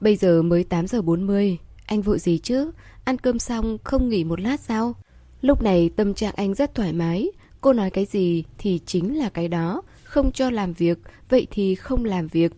Bây 0.00 0.16
giờ 0.16 0.42
mới 0.42 0.64
8 0.64 0.86
giờ 0.86 1.02
40, 1.02 1.58
anh 1.86 2.02
vội 2.02 2.18
gì 2.18 2.38
chứ? 2.38 2.70
Ăn 3.04 3.18
cơm 3.18 3.38
xong 3.38 3.78
không 3.84 4.08
nghỉ 4.08 4.24
một 4.24 4.40
lát 4.40 4.60
sao? 4.60 4.94
Lúc 5.40 5.62
này 5.62 5.90
tâm 5.96 6.14
trạng 6.14 6.34
anh 6.36 6.54
rất 6.54 6.74
thoải 6.74 6.92
mái, 6.92 7.30
cô 7.60 7.72
nói 7.72 7.90
cái 7.90 8.04
gì 8.04 8.44
thì 8.58 8.80
chính 8.86 9.18
là 9.18 9.28
cái 9.28 9.48
đó, 9.48 9.82
không 10.04 10.32
cho 10.32 10.50
làm 10.50 10.72
việc, 10.72 10.98
vậy 11.28 11.46
thì 11.50 11.74
không 11.74 12.04
làm 12.04 12.28
việc. 12.28 12.52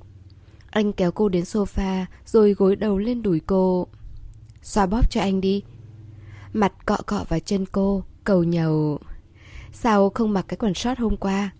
Anh 0.70 0.92
kéo 0.92 1.12
cô 1.12 1.28
đến 1.28 1.44
sofa 1.44 2.04
rồi 2.26 2.52
gối 2.52 2.76
đầu 2.76 2.98
lên 2.98 3.22
đùi 3.22 3.40
cô. 3.46 3.86
Xoa 4.62 4.86
bóp 4.86 5.10
cho 5.10 5.20
anh 5.20 5.40
đi. 5.40 5.62
Mặt 6.52 6.86
cọ 6.86 6.96
cọ 7.06 7.24
vào 7.28 7.40
chân 7.40 7.66
cô, 7.72 8.04
cầu 8.24 8.44
nhầu. 8.44 8.98
Sao 9.72 10.10
không 10.10 10.32
mặc 10.32 10.44
cái 10.48 10.56
quần 10.56 10.74
short 10.74 10.98
hôm 10.98 11.16
qua? 11.16 11.50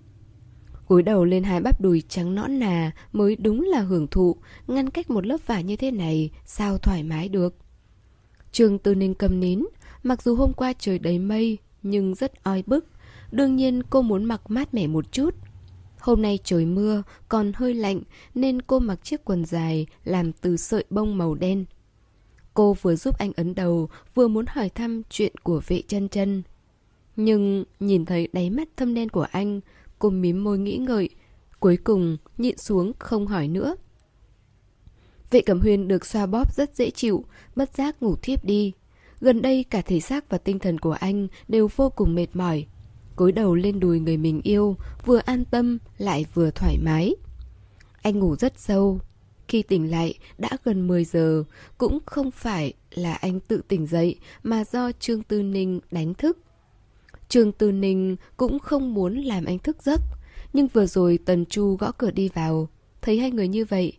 cúi 0.87 1.03
đầu 1.03 1.25
lên 1.25 1.45
hai 1.45 1.61
bắp 1.61 1.81
đùi 1.81 2.03
trắng 2.09 2.35
nõn 2.35 2.59
nà 2.59 2.93
mới 3.13 3.37
đúng 3.37 3.63
là 3.63 3.81
hưởng 3.81 4.07
thụ, 4.07 4.37
ngăn 4.67 4.91
cách 4.91 5.11
một 5.11 5.27
lớp 5.27 5.37
vải 5.47 5.65
như 5.65 5.77
thế 5.77 5.91
này, 5.91 6.31
sao 6.45 6.79
thoải 6.79 7.03
mái 7.03 7.29
được. 7.29 7.55
Trương 8.53 8.79
Tư 8.79 8.95
Ninh 8.95 9.15
cầm 9.15 9.41
nín, 9.41 9.65
Mặc 10.03 10.23
dù 10.23 10.35
hôm 10.35 10.53
qua 10.53 10.73
trời 10.79 10.99
đầy 10.99 11.19
mây, 11.19 11.59
nhưng 11.83 12.15
rất 12.15 12.45
oi 12.45 12.63
bức. 12.67 12.87
Đương 13.31 13.57
nhiên 13.57 13.83
cô 13.91 14.03
muốn 14.03 14.25
mặc 14.25 14.43
mát 14.49 14.75
mẻ 14.75 14.87
một 14.87 15.13
chút. 15.13 15.35
Hôm 16.01 16.23
nay 16.23 16.39
trời 16.45 16.67
mưa, 16.67 17.03
còn 17.29 17.53
hơi 17.55 17.75
lạnh 17.75 18.01
nên 18.35 18.63
cô 18.63 18.79
mặc 18.79 18.99
chiếc 19.05 19.25
quần 19.25 19.45
dài 19.45 19.87
làm 20.05 20.33
từ 20.33 20.57
sợi 20.57 20.85
bông 20.91 21.19
màu 21.19 21.35
đen. 21.35 21.65
Cô 22.59 22.77
vừa 22.83 22.97
giúp 22.97 23.19
anh 23.19 23.33
ấn 23.37 23.55
đầu, 23.55 23.89
vừa 24.15 24.29
muốn 24.29 24.45
hỏi 24.49 24.69
thăm 24.69 25.03
chuyện 25.11 25.33
của 25.43 25.61
vệ 25.67 25.83
chân 25.89 26.09
chân. 26.09 26.43
Nhưng 27.17 27.65
nhìn 27.81 28.05
thấy 28.05 28.29
đáy 28.33 28.51
mắt 28.51 28.69
thâm 28.77 28.95
đen 28.95 29.09
của 29.09 29.27
anh, 29.31 29.61
cô 29.99 30.11
mím 30.11 30.45
môi 30.45 30.59
nghĩ 30.59 30.77
ngợi, 30.77 31.09
cuối 31.61 31.77
cùng 31.77 32.17
nhịn 32.39 32.57
xuống 32.57 32.93
không 32.99 33.27
hỏi 33.27 33.49
nữa. 33.49 33.77
Vệ 35.31 35.41
Cẩm 35.41 35.61
Huyên 35.61 35.89
được 35.89 36.07
xoa 36.07 36.27
bóp 36.27 36.55
rất 36.57 36.77
dễ 36.77 36.91
chịu, 36.91 37.25
bất 37.57 37.75
giác 37.75 38.03
ngủ 38.03 38.17
thiếp 38.17 38.45
đi. 38.45 38.73
Gần 39.21 39.43
đây 39.43 39.65
cả 39.71 39.83
thể 39.83 40.01
xác 40.01 40.31
và 40.31 40.39
tinh 40.39 40.59
thần 40.59 40.79
của 40.79 40.93
anh 40.93 41.29
đều 41.49 41.69
vô 41.77 41.91
cùng 41.91 42.15
mệt 42.15 42.29
mỏi. 42.35 42.67
cúi 43.17 43.33
đầu 43.33 43.55
lên 43.55 43.81
đùi 43.81 44.01
người 44.01 44.17
mình 44.17 44.41
yêu, 44.43 44.77
vừa 45.05 45.19
an 45.19 45.45
tâm 45.45 45.79
lại 45.99 46.25
vừa 46.35 46.51
thoải 46.51 46.79
mái. 46.79 47.15
Anh 48.03 48.19
ngủ 48.19 48.37
rất 48.37 48.53
sâu. 48.59 49.01
Khi 49.49 49.63
tỉnh 49.63 49.91
lại 49.91 50.15
đã 50.39 50.49
gần 50.65 50.87
10 50.87 51.05
giờ, 51.05 51.45
cũng 51.79 51.99
không 52.07 52.31
phải 52.31 52.73
là 52.91 53.15
anh 53.15 53.41
tự 53.41 53.63
tỉnh 53.69 53.87
dậy 53.87 54.17
mà 54.43 54.65
do 54.65 54.93
Trương 54.93 55.23
Tư 55.23 55.43
Ninh 55.43 55.81
đánh 55.91 56.15
thức. 56.15 56.39
Trương 57.29 57.53
Tư 57.53 57.73
Ninh 57.73 58.17
cũng 58.37 58.59
không 58.59 58.95
muốn 58.95 59.19
làm 59.19 59.45
anh 59.45 59.59
thức 59.59 59.83
giấc, 59.83 60.01
nhưng 60.53 60.69
vừa 60.69 60.87
rồi 60.87 61.19
Tần 61.25 61.45
Chu 61.47 61.77
gõ 61.77 61.93
cửa 61.93 62.11
đi 62.11 62.29
vào, 62.35 62.69
thấy 63.03 63.19
hai 63.19 63.31
người 63.31 63.49
như 63.49 63.65
vậy. 63.65 63.93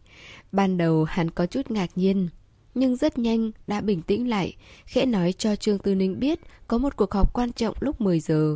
Ban 0.51 0.77
đầu 0.77 1.03
hắn 1.03 1.29
có 1.29 1.45
chút 1.45 1.71
ngạc 1.71 1.89
nhiên, 1.95 2.29
nhưng 2.75 2.95
rất 2.95 3.17
nhanh 3.17 3.51
đã 3.67 3.81
bình 3.81 4.01
tĩnh 4.01 4.29
lại, 4.29 4.55
khẽ 4.85 5.05
nói 5.05 5.33
cho 5.33 5.55
Trương 5.55 5.79
Tư 5.79 5.95
Ninh 5.95 6.19
biết 6.19 6.39
có 6.67 6.77
một 6.77 6.95
cuộc 6.95 7.11
họp 7.11 7.33
quan 7.33 7.51
trọng 7.51 7.75
lúc 7.79 8.01
10 8.01 8.19
giờ. 8.19 8.55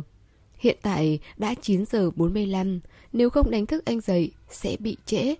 Hiện 0.58 0.78
tại 0.82 1.18
đã 1.36 1.54
9 1.62 1.84
giờ 1.86 2.10
45, 2.16 2.80
nếu 3.12 3.30
không 3.30 3.50
đánh 3.50 3.66
thức 3.66 3.84
anh 3.84 4.00
dậy 4.00 4.32
sẽ 4.50 4.76
bị 4.80 4.96
trễ. 5.06 5.34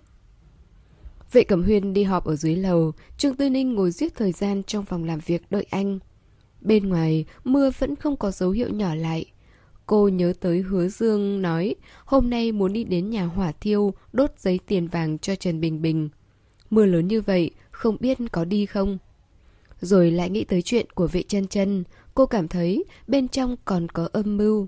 Vệ 1.31 1.43
Cẩm 1.43 1.63
Huyên 1.63 1.93
đi 1.93 2.03
họp 2.03 2.25
ở 2.25 2.35
dưới 2.35 2.55
lầu, 2.55 2.91
Trương 3.17 3.35
Tư 3.35 3.49
Ninh 3.49 3.73
ngồi 3.73 3.91
giết 3.91 4.15
thời 4.15 4.31
gian 4.31 4.63
trong 4.63 4.85
phòng 4.85 5.03
làm 5.03 5.19
việc 5.19 5.41
đợi 5.49 5.65
anh. 5.69 5.99
Bên 6.61 6.89
ngoài, 6.89 7.25
mưa 7.43 7.69
vẫn 7.79 7.95
không 7.95 8.17
có 8.17 8.31
dấu 8.31 8.49
hiệu 8.51 8.69
nhỏ 8.69 8.95
lại. 8.95 9.25
Cô 9.85 10.07
nhớ 10.07 10.33
tới 10.39 10.61
hứa 10.61 10.87
Dương 10.87 11.41
nói 11.41 11.75
hôm 12.05 12.29
nay 12.29 12.51
muốn 12.51 12.73
đi 12.73 12.83
đến 12.83 13.09
nhà 13.09 13.25
hỏa 13.25 13.51
thiêu 13.51 13.93
đốt 14.13 14.31
giấy 14.37 14.59
tiền 14.67 14.87
vàng 14.87 15.17
cho 15.17 15.35
Trần 15.35 15.61
Bình 15.61 15.81
Bình. 15.81 16.09
Mưa 16.69 16.85
lớn 16.85 17.07
như 17.07 17.21
vậy, 17.21 17.51
không 17.71 17.97
biết 17.99 18.17
có 18.31 18.45
đi 18.45 18.65
không? 18.65 18.97
Rồi 19.81 20.11
lại 20.11 20.29
nghĩ 20.29 20.43
tới 20.43 20.61
chuyện 20.61 20.85
của 20.95 21.07
vệ 21.07 21.23
chân 21.27 21.47
chân, 21.47 21.83
cô 22.13 22.25
cảm 22.25 22.47
thấy 22.47 22.83
bên 23.07 23.27
trong 23.27 23.55
còn 23.65 23.89
có 23.89 24.09
âm 24.11 24.37
mưu. 24.37 24.67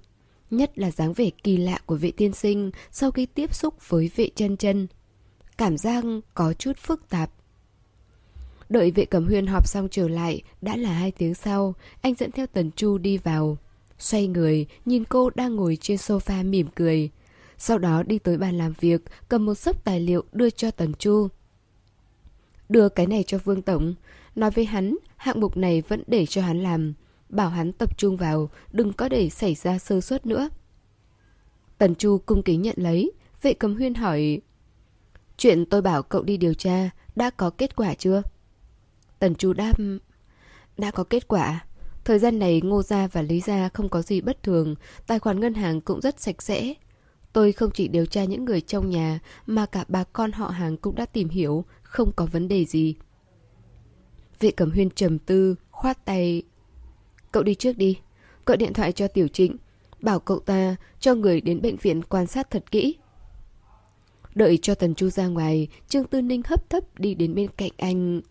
Nhất 0.51 0.79
là 0.79 0.91
dáng 0.91 1.13
vẻ 1.13 1.29
kỳ 1.43 1.57
lạ 1.57 1.79
của 1.85 1.95
vệ 1.95 2.11
tiên 2.11 2.33
sinh 2.33 2.71
sau 2.91 3.11
khi 3.11 3.25
tiếp 3.25 3.55
xúc 3.55 3.89
với 3.89 4.11
vệ 4.15 4.29
chân 4.35 4.57
chân. 4.57 4.87
Cảm 5.57 5.77
giác 5.77 6.03
có 6.33 6.53
chút 6.53 6.77
phức 6.77 7.09
tạp. 7.09 7.29
Đợi 8.69 8.91
vệ 8.91 9.05
cầm 9.05 9.25
huyên 9.25 9.47
họp 9.47 9.67
xong 9.67 9.87
trở 9.91 10.07
lại, 10.07 10.41
đã 10.61 10.75
là 10.75 10.93
hai 10.93 11.11
tiếng 11.11 11.35
sau, 11.35 11.73
anh 12.01 12.13
dẫn 12.13 12.31
theo 12.31 12.47
Tần 12.47 12.71
Chu 12.71 12.97
đi 12.97 13.17
vào. 13.17 13.57
Xoay 13.99 14.27
người, 14.27 14.67
nhìn 14.85 15.03
cô 15.03 15.29
đang 15.35 15.55
ngồi 15.55 15.77
trên 15.81 15.97
sofa 15.97 16.49
mỉm 16.49 16.67
cười. 16.75 17.09
Sau 17.57 17.77
đó 17.77 18.03
đi 18.03 18.19
tới 18.19 18.37
bàn 18.37 18.57
làm 18.57 18.73
việc, 18.79 19.01
cầm 19.29 19.45
một 19.45 19.55
sấp 19.55 19.83
tài 19.83 19.99
liệu 19.99 20.23
đưa 20.31 20.49
cho 20.49 20.71
Tần 20.71 20.93
Chu. 20.93 21.27
Đưa 22.69 22.89
cái 22.89 23.07
này 23.07 23.23
cho 23.27 23.37
Vương 23.37 23.61
Tổng. 23.61 23.93
Nói 24.35 24.51
với 24.51 24.65
hắn, 24.65 24.97
hạng 25.15 25.39
mục 25.39 25.57
này 25.57 25.83
vẫn 25.87 26.03
để 26.07 26.25
cho 26.25 26.41
hắn 26.41 26.63
làm. 26.63 26.93
Bảo 27.29 27.49
hắn 27.49 27.71
tập 27.73 27.97
trung 27.97 28.17
vào, 28.17 28.49
đừng 28.71 28.93
có 28.93 29.09
để 29.09 29.29
xảy 29.29 29.55
ra 29.55 29.79
sơ 29.79 30.01
suất 30.01 30.25
nữa. 30.25 30.49
Tần 31.77 31.95
Chu 31.95 32.17
cung 32.25 32.43
kính 32.43 32.61
nhận 32.61 32.75
lấy. 32.77 33.11
Vệ 33.41 33.53
cầm 33.53 33.75
huyên 33.75 33.93
hỏi... 33.93 34.41
Chuyện 35.37 35.65
tôi 35.65 35.81
bảo 35.81 36.03
cậu 36.03 36.23
đi 36.23 36.37
điều 36.37 36.53
tra, 36.53 36.89
đã 37.15 37.29
có 37.29 37.49
kết 37.49 37.75
quả 37.75 37.93
chưa? 37.93 38.21
Tần 39.19 39.35
Chu 39.35 39.53
đáp... 39.53 39.73
Đã 40.77 40.91
có 40.91 41.03
kết 41.03 41.27
quả. 41.27 41.65
Thời 42.05 42.19
gian 42.19 42.39
này 42.39 42.61
Ngô 42.61 42.83
Gia 42.83 43.07
và 43.07 43.21
Lý 43.21 43.39
Gia 43.39 43.69
không 43.69 43.89
có 43.89 44.01
gì 44.01 44.21
bất 44.21 44.43
thường, 44.43 44.75
tài 45.07 45.19
khoản 45.19 45.39
ngân 45.39 45.53
hàng 45.53 45.81
cũng 45.81 46.01
rất 46.01 46.19
sạch 46.19 46.41
sẽ. 46.41 46.73
Tôi 47.33 47.51
không 47.51 47.71
chỉ 47.73 47.87
điều 47.87 48.05
tra 48.05 48.23
những 48.23 48.45
người 48.45 48.61
trong 48.61 48.89
nhà, 48.89 49.19
mà 49.45 49.65
cả 49.65 49.85
bà 49.87 50.03
con 50.03 50.31
họ 50.31 50.47
hàng 50.47 50.77
cũng 50.77 50.95
đã 50.95 51.05
tìm 51.05 51.29
hiểu, 51.29 51.65
không 51.83 52.11
có 52.15 52.25
vấn 52.25 52.47
đề 52.47 52.65
gì. 52.65 52.95
Vệ 54.39 54.51
Cẩm 54.51 54.71
Huyên 54.71 54.89
trầm 54.89 55.19
tư, 55.19 55.55
khoát 55.71 56.05
tay. 56.05 56.41
Cậu 57.31 57.43
đi 57.43 57.55
trước 57.55 57.77
đi, 57.77 57.97
gọi 58.45 58.57
điện 58.57 58.73
thoại 58.73 58.91
cho 58.91 59.07
Tiểu 59.07 59.27
Trịnh, 59.27 59.57
bảo 60.01 60.19
cậu 60.19 60.39
ta 60.39 60.75
cho 60.99 61.15
người 61.15 61.41
đến 61.41 61.61
bệnh 61.61 61.77
viện 61.77 62.01
quan 62.03 62.27
sát 62.27 62.51
thật 62.51 62.71
kỹ. 62.71 62.95
Đợi 64.37 64.57
cho 64.61 64.75
Tần 64.75 64.95
Chu 64.95 65.09
ra 65.09 65.27
ngoài, 65.27 65.67
Trương 65.89 66.07
Tư 66.07 66.21
Ninh 66.21 66.41
hấp 66.45 66.69
thấp 66.69 66.83
đi 66.99 67.13
đến 67.13 67.35
bên 67.35 67.47
cạnh 67.57 67.71
anh. 67.77 68.21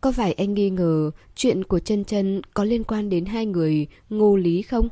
Có 0.00 0.12
phải 0.12 0.32
anh 0.32 0.54
nghi 0.54 0.70
ngờ 0.70 1.10
chuyện 1.34 1.64
của 1.64 1.78
chân 1.78 2.04
chân 2.04 2.42
có 2.54 2.64
liên 2.64 2.84
quan 2.84 3.08
đến 3.08 3.24
hai 3.24 3.46
người 3.46 3.86
ngô 4.10 4.36
lý 4.36 4.62
không? 4.62 4.88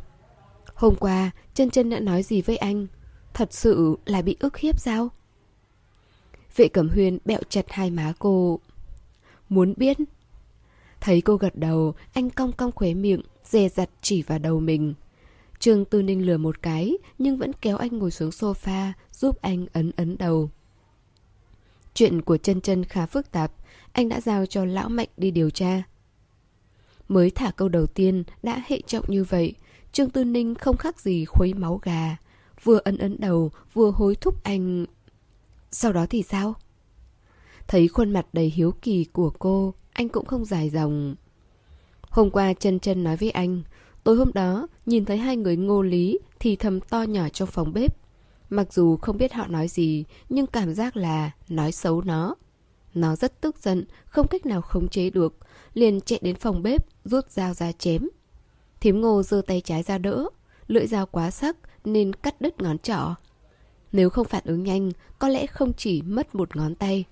Hôm 0.74 0.94
qua, 0.94 1.30
chân 1.54 1.70
chân 1.70 1.90
đã 1.90 2.00
nói 2.00 2.22
gì 2.22 2.42
với 2.42 2.56
anh? 2.56 2.86
Thật 3.34 3.52
sự 3.52 3.96
là 4.06 4.22
bị 4.22 4.36
ức 4.40 4.56
hiếp 4.56 4.80
sao? 4.80 5.08
Vệ 6.56 6.68
Cẩm 6.68 6.88
Huyên 6.88 7.18
bẹo 7.24 7.40
chặt 7.48 7.64
hai 7.68 7.90
má 7.90 8.12
cô. 8.18 8.60
Muốn 9.48 9.74
biết? 9.76 9.96
Thấy 11.00 11.20
cô 11.20 11.36
gật 11.36 11.56
đầu, 11.56 11.94
anh 12.12 12.30
cong 12.30 12.52
cong 12.52 12.72
khóe 12.72 12.94
miệng, 12.94 13.22
dè 13.44 13.68
dặt 13.68 13.90
chỉ 14.00 14.22
vào 14.22 14.38
đầu 14.38 14.60
mình. 14.60 14.94
Trương 15.58 15.84
Tư 15.84 16.02
Ninh 16.02 16.26
lừa 16.26 16.36
một 16.36 16.62
cái, 16.62 16.96
nhưng 17.18 17.38
vẫn 17.38 17.52
kéo 17.52 17.76
anh 17.76 17.98
ngồi 17.98 18.10
xuống 18.10 18.30
sofa, 18.30 18.92
giúp 19.24 19.42
anh 19.42 19.66
ấn 19.72 19.90
ấn 19.96 20.16
đầu. 20.18 20.50
Chuyện 21.94 22.22
của 22.22 22.36
chân 22.36 22.60
chân 22.60 22.84
khá 22.84 23.06
phức 23.06 23.30
tạp, 23.30 23.52
anh 23.92 24.08
đã 24.08 24.20
giao 24.20 24.46
cho 24.46 24.64
lão 24.64 24.88
mạnh 24.88 25.08
đi 25.16 25.30
điều 25.30 25.50
tra. 25.50 25.82
Mới 27.08 27.30
thả 27.30 27.50
câu 27.50 27.68
đầu 27.68 27.86
tiên 27.86 28.24
đã 28.42 28.62
hệ 28.66 28.80
trọng 28.86 29.04
như 29.08 29.24
vậy, 29.24 29.54
Trương 29.92 30.10
Tư 30.10 30.24
Ninh 30.24 30.54
không 30.54 30.76
khác 30.76 31.00
gì 31.00 31.24
khuấy 31.24 31.54
máu 31.54 31.80
gà. 31.82 32.16
Vừa 32.62 32.80
ấn 32.84 32.98
ấn 32.98 33.16
đầu, 33.20 33.50
vừa 33.74 33.90
hối 33.90 34.14
thúc 34.14 34.44
anh 34.44 34.86
sau 35.70 35.92
đó 35.92 36.06
thì 36.10 36.22
sao? 36.22 36.54
Thấy 37.68 37.88
khuôn 37.88 38.10
mặt 38.10 38.26
đầy 38.32 38.52
hiếu 38.54 38.72
kỳ 38.82 39.04
của 39.04 39.30
cô, 39.30 39.74
anh 39.92 40.08
cũng 40.08 40.26
không 40.26 40.44
dài 40.44 40.70
dòng. 40.70 41.14
Hôm 42.00 42.30
qua 42.30 42.52
chân 42.52 42.80
chân 42.80 43.04
nói 43.04 43.16
với 43.16 43.30
anh, 43.30 43.62
tối 44.04 44.16
hôm 44.16 44.30
đó 44.34 44.66
nhìn 44.86 45.04
thấy 45.04 45.18
hai 45.18 45.36
người 45.36 45.56
ngô 45.56 45.82
lý 45.82 46.18
thì 46.40 46.56
thầm 46.56 46.80
to 46.80 47.02
nhỏ 47.02 47.28
trong 47.28 47.48
phòng 47.48 47.72
bếp. 47.72 48.03
Mặc 48.54 48.72
dù 48.72 48.96
không 48.96 49.18
biết 49.18 49.32
họ 49.32 49.46
nói 49.46 49.68
gì, 49.68 50.04
nhưng 50.28 50.46
cảm 50.46 50.74
giác 50.74 50.96
là 50.96 51.30
nói 51.48 51.72
xấu 51.72 52.02
nó. 52.02 52.34
Nó 52.94 53.16
rất 53.16 53.40
tức 53.40 53.56
giận, 53.62 53.84
không 54.06 54.28
cách 54.28 54.46
nào 54.46 54.62
khống 54.62 54.88
chế 54.88 55.10
được, 55.10 55.36
liền 55.72 56.00
chạy 56.00 56.18
đến 56.22 56.36
phòng 56.36 56.62
bếp, 56.62 56.86
rút 57.04 57.30
dao 57.30 57.54
ra 57.54 57.72
chém. 57.72 58.08
Thím 58.80 59.00
ngô 59.00 59.22
giơ 59.22 59.42
tay 59.46 59.60
trái 59.60 59.82
ra 59.82 59.98
đỡ, 59.98 60.28
lưỡi 60.66 60.86
dao 60.86 61.06
quá 61.06 61.30
sắc 61.30 61.56
nên 61.84 62.12
cắt 62.12 62.40
đứt 62.40 62.60
ngón 62.60 62.78
trỏ. 62.78 63.14
Nếu 63.92 64.10
không 64.10 64.26
phản 64.26 64.44
ứng 64.44 64.62
nhanh, 64.62 64.90
có 65.18 65.28
lẽ 65.28 65.46
không 65.46 65.72
chỉ 65.72 66.02
mất 66.02 66.34
một 66.34 66.56
ngón 66.56 66.74
tay. 66.74 67.04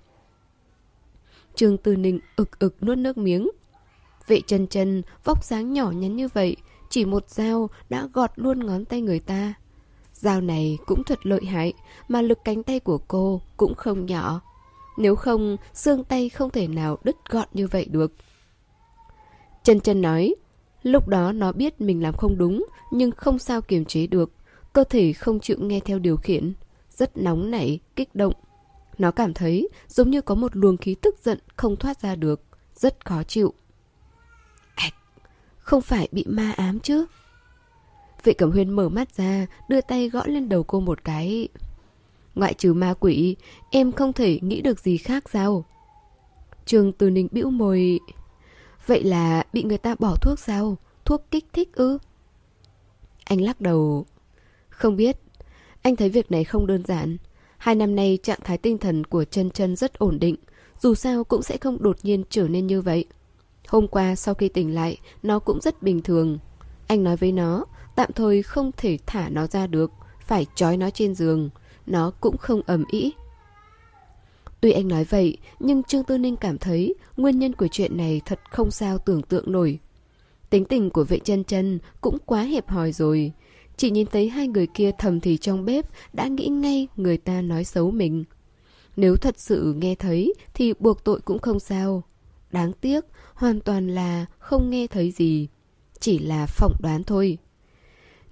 Trương 1.55 1.77
Tư 1.77 1.95
Ninh 1.95 2.19
ực 2.35 2.59
ực 2.59 2.83
nuốt 2.83 2.97
nước 2.97 3.17
miếng. 3.17 3.49
Vệ 4.27 4.41
chân 4.47 4.67
chân, 4.67 5.01
vóc 5.23 5.43
dáng 5.43 5.73
nhỏ 5.73 5.91
nhắn 5.91 6.15
như 6.15 6.27
vậy, 6.27 6.55
chỉ 6.89 7.05
một 7.05 7.29
dao 7.29 7.69
đã 7.89 8.07
gọt 8.13 8.31
luôn 8.35 8.65
ngón 8.65 8.85
tay 8.85 9.01
người 9.01 9.19
ta. 9.19 9.53
Dao 10.23 10.41
này 10.41 10.77
cũng 10.85 11.03
thật 11.03 11.19
lợi 11.25 11.45
hại, 11.45 11.73
mà 12.07 12.21
lực 12.21 12.39
cánh 12.43 12.63
tay 12.63 12.79
của 12.79 12.97
cô 12.97 13.41
cũng 13.57 13.75
không 13.75 14.05
nhỏ. 14.05 14.41
Nếu 14.97 15.15
không, 15.15 15.57
xương 15.73 16.03
tay 16.03 16.29
không 16.29 16.49
thể 16.49 16.67
nào 16.67 16.97
đứt 17.03 17.15
gọn 17.29 17.47
như 17.53 17.67
vậy 17.67 17.87
được. 17.91 18.13
Chân 19.63 19.79
chân 19.79 20.01
nói, 20.01 20.35
lúc 20.83 21.07
đó 21.07 21.31
nó 21.31 21.51
biết 21.51 21.81
mình 21.81 22.03
làm 22.03 22.13
không 22.17 22.37
đúng, 22.37 22.65
nhưng 22.91 23.11
không 23.11 23.39
sao 23.39 23.61
kiềm 23.61 23.85
chế 23.85 24.07
được. 24.07 24.31
Cơ 24.73 24.83
thể 24.83 25.13
không 25.13 25.39
chịu 25.39 25.57
nghe 25.59 25.79
theo 25.79 25.99
điều 25.99 26.17
khiển 26.17 26.53
rất 26.89 27.17
nóng 27.17 27.51
nảy, 27.51 27.79
kích 27.95 28.15
động. 28.15 28.33
Nó 28.97 29.11
cảm 29.11 29.33
thấy 29.33 29.69
giống 29.87 30.09
như 30.09 30.21
có 30.21 30.35
một 30.35 30.55
luồng 30.55 30.77
khí 30.77 30.95
tức 31.01 31.15
giận 31.23 31.39
không 31.55 31.75
thoát 31.75 32.01
ra 32.01 32.15
được, 32.15 32.41
rất 32.75 33.05
khó 33.05 33.23
chịu. 33.23 33.53
Ảch, 34.75 34.93
không 35.57 35.81
phải 35.81 36.07
bị 36.11 36.25
ma 36.27 36.51
ám 36.51 36.79
chứ? 36.79 37.05
Vệ 38.23 38.33
Cẩm 38.33 38.51
Huyên 38.51 38.69
mở 38.69 38.89
mắt 38.89 39.15
ra, 39.15 39.45
đưa 39.67 39.81
tay 39.81 40.09
gõ 40.09 40.23
lên 40.25 40.49
đầu 40.49 40.63
cô 40.63 40.79
một 40.79 41.03
cái. 41.03 41.47
Ngoại 42.35 42.53
trừ 42.53 42.73
ma 42.73 42.93
quỷ, 42.99 43.35
em 43.71 43.91
không 43.91 44.13
thể 44.13 44.39
nghĩ 44.41 44.61
được 44.61 44.79
gì 44.79 44.97
khác 44.97 45.29
sao? 45.29 45.65
Trường 46.65 46.91
Từ 46.91 47.09
Ninh 47.09 47.27
bĩu 47.31 47.49
môi. 47.49 47.99
Vậy 48.87 49.03
là 49.03 49.43
bị 49.53 49.63
người 49.63 49.77
ta 49.77 49.95
bỏ 49.99 50.15
thuốc 50.21 50.39
sao? 50.39 50.77
Thuốc 51.05 51.31
kích 51.31 51.45
thích 51.53 51.69
ư? 51.73 51.97
Anh 53.25 53.41
lắc 53.41 53.61
đầu. 53.61 54.05
Không 54.69 54.95
biết, 54.95 55.17
anh 55.81 55.95
thấy 55.95 56.09
việc 56.09 56.31
này 56.31 56.43
không 56.43 56.67
đơn 56.67 56.83
giản. 56.83 57.17
Hai 57.57 57.75
năm 57.75 57.95
nay 57.95 58.19
trạng 58.23 58.39
thái 58.43 58.57
tinh 58.57 58.77
thần 58.77 59.03
của 59.03 59.23
chân 59.23 59.51
chân 59.51 59.75
rất 59.75 59.93
ổn 59.93 60.19
định, 60.19 60.35
dù 60.79 60.95
sao 60.95 61.23
cũng 61.23 61.41
sẽ 61.41 61.57
không 61.57 61.83
đột 61.83 61.97
nhiên 62.03 62.23
trở 62.29 62.47
nên 62.47 62.67
như 62.67 62.81
vậy. 62.81 63.05
Hôm 63.67 63.87
qua 63.87 64.15
sau 64.15 64.33
khi 64.33 64.49
tỉnh 64.49 64.75
lại, 64.75 64.97
nó 65.23 65.39
cũng 65.39 65.61
rất 65.61 65.83
bình 65.83 66.01
thường. 66.01 66.39
Anh 66.87 67.03
nói 67.03 67.17
với 67.17 67.31
nó, 67.31 67.65
tạm 67.95 68.11
thời 68.15 68.43
không 68.43 68.71
thể 68.77 68.97
thả 69.05 69.29
nó 69.29 69.47
ra 69.47 69.67
được, 69.67 69.91
phải 70.19 70.45
trói 70.55 70.77
nó 70.77 70.89
trên 70.89 71.15
giường. 71.15 71.49
Nó 71.85 72.11
cũng 72.21 72.37
không 72.37 72.61
ầm 72.65 72.83
ĩ. 72.91 73.11
Tuy 74.61 74.71
anh 74.71 74.87
nói 74.87 75.03
vậy, 75.03 75.37
nhưng 75.59 75.83
Trương 75.83 76.03
Tư 76.03 76.17
Ninh 76.17 76.35
cảm 76.35 76.57
thấy 76.57 76.95
nguyên 77.17 77.39
nhân 77.39 77.53
của 77.53 77.67
chuyện 77.67 77.97
này 77.97 78.21
thật 78.25 78.39
không 78.51 78.71
sao 78.71 78.97
tưởng 78.97 79.21
tượng 79.21 79.51
nổi. 79.51 79.79
Tính 80.49 80.65
tình 80.65 80.89
của 80.89 81.03
vệ 81.03 81.19
chân 81.19 81.43
chân 81.43 81.79
cũng 82.01 82.17
quá 82.25 82.41
hẹp 82.41 82.69
hòi 82.69 82.91
rồi, 82.91 83.31
chỉ 83.77 83.91
nhìn 83.91 84.07
thấy 84.11 84.29
hai 84.29 84.47
người 84.47 84.67
kia 84.67 84.91
thầm 84.97 85.19
thì 85.19 85.37
trong 85.37 85.65
bếp 85.65 85.85
đã 86.13 86.27
nghĩ 86.27 86.47
ngay 86.47 86.87
người 86.95 87.17
ta 87.17 87.41
nói 87.41 87.63
xấu 87.63 87.91
mình. 87.91 88.23
Nếu 88.95 89.15
thật 89.15 89.39
sự 89.39 89.73
nghe 89.77 89.95
thấy 89.95 90.33
thì 90.53 90.73
buộc 90.79 91.03
tội 91.03 91.21
cũng 91.21 91.39
không 91.39 91.59
sao. 91.59 92.03
Đáng 92.51 92.73
tiếc, 92.81 93.05
hoàn 93.33 93.59
toàn 93.59 93.87
là 93.87 94.25
không 94.39 94.69
nghe 94.69 94.87
thấy 94.87 95.11
gì. 95.11 95.47
Chỉ 95.99 96.19
là 96.19 96.45
phỏng 96.45 96.73
đoán 96.81 97.03
thôi. 97.03 97.37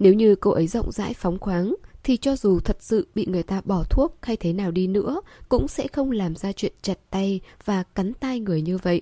Nếu 0.01 0.13
như 0.13 0.35
cô 0.35 0.51
ấy 0.51 0.67
rộng 0.67 0.91
rãi 0.91 1.13
phóng 1.13 1.39
khoáng, 1.39 1.75
thì 2.03 2.17
cho 2.17 2.35
dù 2.35 2.59
thật 2.59 2.77
sự 2.79 3.07
bị 3.15 3.25
người 3.25 3.43
ta 3.43 3.61
bỏ 3.65 3.83
thuốc 3.89 4.17
hay 4.21 4.37
thế 4.37 4.53
nào 4.53 4.71
đi 4.71 4.87
nữa, 4.87 5.21
cũng 5.49 5.67
sẽ 5.67 5.87
không 5.87 6.11
làm 6.11 6.35
ra 6.35 6.51
chuyện 6.51 6.73
chặt 6.81 6.97
tay 7.09 7.39
và 7.65 7.83
cắn 7.83 8.13
tay 8.13 8.39
người 8.39 8.61
như 8.61 8.77
vậy. 8.77 9.01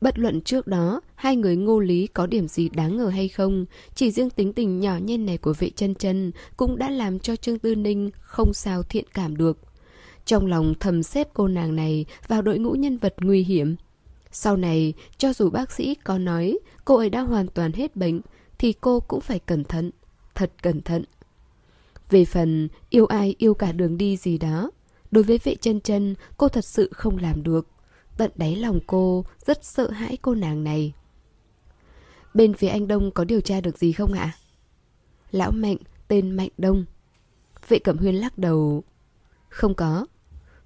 Bất 0.00 0.18
luận 0.18 0.40
trước 0.40 0.66
đó, 0.66 1.00
hai 1.14 1.36
người 1.36 1.56
ngô 1.56 1.80
lý 1.80 2.06
có 2.06 2.26
điểm 2.26 2.48
gì 2.48 2.68
đáng 2.68 2.96
ngờ 2.96 3.06
hay 3.06 3.28
không, 3.28 3.64
chỉ 3.94 4.10
riêng 4.10 4.30
tính 4.30 4.52
tình 4.52 4.80
nhỏ 4.80 4.96
nhen 4.96 5.26
này 5.26 5.38
của 5.38 5.54
vệ 5.58 5.70
chân 5.70 5.94
chân 5.94 6.32
cũng 6.56 6.78
đã 6.78 6.90
làm 6.90 7.18
cho 7.18 7.36
Trương 7.36 7.58
Tư 7.58 7.74
Ninh 7.74 8.10
không 8.20 8.54
sao 8.54 8.82
thiện 8.82 9.04
cảm 9.14 9.36
được. 9.36 9.58
Trong 10.24 10.46
lòng 10.46 10.74
thầm 10.80 11.02
xếp 11.02 11.28
cô 11.34 11.48
nàng 11.48 11.76
này 11.76 12.06
vào 12.28 12.42
đội 12.42 12.58
ngũ 12.58 12.72
nhân 12.72 12.96
vật 12.96 13.14
nguy 13.20 13.42
hiểm. 13.42 13.76
Sau 14.30 14.56
này, 14.56 14.94
cho 15.18 15.32
dù 15.32 15.50
bác 15.50 15.72
sĩ 15.72 15.94
có 15.94 16.18
nói 16.18 16.58
cô 16.84 16.96
ấy 16.96 17.10
đã 17.10 17.20
hoàn 17.20 17.46
toàn 17.46 17.72
hết 17.72 17.96
bệnh, 17.96 18.20
thì 18.58 18.72
cô 18.72 19.00
cũng 19.00 19.20
phải 19.20 19.38
cẩn 19.38 19.64
thận, 19.64 19.90
thật 20.34 20.52
cẩn 20.62 20.82
thận. 20.82 21.04
Về 22.10 22.24
phần 22.24 22.68
yêu 22.90 23.06
ai 23.06 23.34
yêu 23.38 23.54
cả 23.54 23.72
đường 23.72 23.96
đi 23.96 24.16
gì 24.16 24.38
đó, 24.38 24.70
đối 25.10 25.24
với 25.24 25.38
vệ 25.44 25.54
chân 25.54 25.80
chân 25.80 26.14
cô 26.36 26.48
thật 26.48 26.64
sự 26.64 26.90
không 26.92 27.18
làm 27.18 27.42
được. 27.42 27.68
Tận 28.16 28.30
đáy 28.34 28.56
lòng 28.56 28.80
cô 28.86 29.24
rất 29.46 29.64
sợ 29.64 29.90
hãi 29.90 30.16
cô 30.22 30.34
nàng 30.34 30.64
này. 30.64 30.92
Bên 32.34 32.54
phía 32.54 32.68
anh 32.68 32.88
Đông 32.88 33.10
có 33.10 33.24
điều 33.24 33.40
tra 33.40 33.60
được 33.60 33.78
gì 33.78 33.92
không 33.92 34.12
ạ? 34.12 34.32
Lão 35.30 35.50
Mạnh, 35.50 35.76
tên 36.08 36.30
Mạnh 36.30 36.48
Đông. 36.58 36.84
Vệ 37.68 37.78
Cẩm 37.78 37.98
Huyên 37.98 38.14
lắc 38.14 38.38
đầu. 38.38 38.84
Không 39.48 39.74
có. 39.74 40.06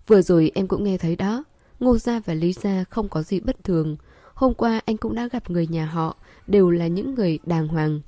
Vừa 0.06 0.22
rồi 0.22 0.52
em 0.54 0.68
cũng 0.68 0.84
nghe 0.84 0.98
thấy 0.98 1.16
đó. 1.16 1.44
Ngô 1.80 1.98
Gia 1.98 2.20
và 2.20 2.34
Lý 2.34 2.52
Gia 2.52 2.84
không 2.84 3.08
có 3.08 3.22
gì 3.22 3.40
bất 3.40 3.64
thường. 3.64 3.96
Hôm 4.34 4.54
qua 4.54 4.80
anh 4.84 4.96
cũng 4.96 5.14
đã 5.14 5.28
gặp 5.32 5.50
người 5.50 5.66
nhà 5.66 5.86
họ, 5.86 6.16
đều 6.46 6.70
là 6.70 6.86
những 6.86 7.14
người 7.14 7.38
đàng 7.44 7.68
hoàng. 7.68 8.00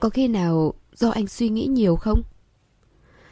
Có 0.00 0.08
khi 0.08 0.28
nào 0.28 0.74
do 0.94 1.10
anh 1.10 1.26
suy 1.26 1.48
nghĩ 1.48 1.66
nhiều 1.66 1.96
không? 1.96 2.22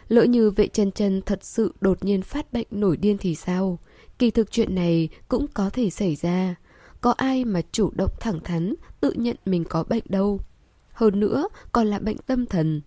Lỡ 0.09 0.25
như 0.25 0.51
vệ 0.51 0.69
chân 0.69 0.93
chân 0.93 1.23
thật 1.27 1.45
sự 1.45 1.75
đột 1.81 2.05
nhiên 2.05 2.23
phát 2.23 2.53
bệnh 2.53 2.67
nổi 2.71 2.97
điên 2.97 3.19
thì 3.19 3.35
sao? 3.35 3.79
Kỳ 4.19 4.31
thực 4.31 4.51
chuyện 4.51 4.75
này 4.75 5.09
cũng 5.29 5.47
có 5.55 5.71
thể 5.71 5.91
xảy 5.91 6.17
ra. 6.17 6.55
Có 7.01 7.11
ai 7.11 7.45
mà 7.45 7.61
chủ 7.73 7.91
động 7.95 8.11
thẳng 8.21 8.41
thắn 8.45 8.75
tự 9.01 9.13
nhận 9.13 9.37
mình 9.47 9.65
có 9.65 9.85
bệnh 9.85 10.05
đâu. 10.09 10.41
Hơn 10.93 11.21
nữa 11.21 11.49
còn 11.73 11.87
là 11.87 11.99
bệnh 11.99 12.19
tâm 12.19 12.47
thần. 12.47 12.81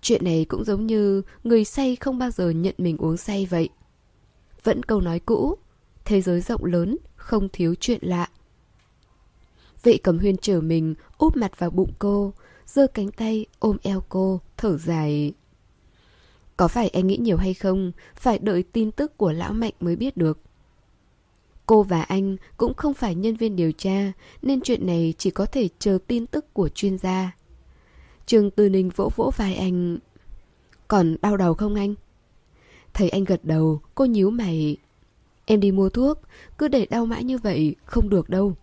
Chuyện 0.00 0.24
này 0.24 0.46
cũng 0.48 0.64
giống 0.64 0.86
như 0.86 1.22
người 1.44 1.64
say 1.64 1.96
không 1.96 2.18
bao 2.18 2.30
giờ 2.30 2.50
nhận 2.50 2.74
mình 2.78 2.96
uống 2.96 3.16
say 3.16 3.46
vậy. 3.50 3.68
Vẫn 4.64 4.82
câu 4.82 5.00
nói 5.00 5.18
cũ, 5.18 5.58
thế 6.04 6.20
giới 6.20 6.40
rộng 6.40 6.64
lớn, 6.64 6.96
không 7.16 7.48
thiếu 7.52 7.74
chuyện 7.80 7.98
lạ. 8.02 8.28
Vệ 9.82 9.96
cầm 9.96 10.18
huyên 10.18 10.36
trở 10.36 10.60
mình, 10.60 10.94
úp 11.18 11.36
mặt 11.36 11.58
vào 11.58 11.70
bụng 11.70 11.92
cô, 11.98 12.32
giơ 12.66 12.86
cánh 12.86 13.10
tay 13.10 13.46
ôm 13.58 13.76
eo 13.82 14.02
cô, 14.08 14.40
thở 14.56 14.78
dài. 14.78 15.32
Có 16.56 16.68
phải 16.68 16.88
anh 16.88 17.06
nghĩ 17.06 17.16
nhiều 17.16 17.36
hay 17.36 17.54
không, 17.54 17.92
phải 18.14 18.38
đợi 18.38 18.62
tin 18.62 18.90
tức 18.90 19.16
của 19.16 19.32
lão 19.32 19.52
mạnh 19.52 19.72
mới 19.80 19.96
biết 19.96 20.16
được. 20.16 20.38
Cô 21.66 21.82
và 21.82 22.02
anh 22.02 22.36
cũng 22.56 22.74
không 22.74 22.94
phải 22.94 23.14
nhân 23.14 23.36
viên 23.36 23.56
điều 23.56 23.72
tra, 23.72 24.12
nên 24.42 24.60
chuyện 24.60 24.86
này 24.86 25.14
chỉ 25.18 25.30
có 25.30 25.46
thể 25.46 25.68
chờ 25.78 25.98
tin 26.06 26.26
tức 26.26 26.54
của 26.54 26.68
chuyên 26.68 26.98
gia. 26.98 27.32
Trường 28.26 28.50
Tư 28.50 28.68
Ninh 28.68 28.90
vỗ 28.96 29.10
vỗ 29.16 29.30
vai 29.36 29.54
anh. 29.54 29.98
Còn 30.88 31.16
đau 31.22 31.36
đầu 31.36 31.54
không 31.54 31.74
anh? 31.74 31.94
Thấy 32.94 33.08
anh 33.08 33.24
gật 33.24 33.44
đầu, 33.44 33.80
cô 33.94 34.04
nhíu 34.04 34.30
mày. 34.30 34.76
Em 35.44 35.60
đi 35.60 35.72
mua 35.72 35.88
thuốc, 35.88 36.20
cứ 36.58 36.68
để 36.68 36.86
đau 36.86 37.06
mãi 37.06 37.24
như 37.24 37.38
vậy, 37.38 37.76
không 37.84 38.08
được 38.08 38.28
đâu. 38.28 38.54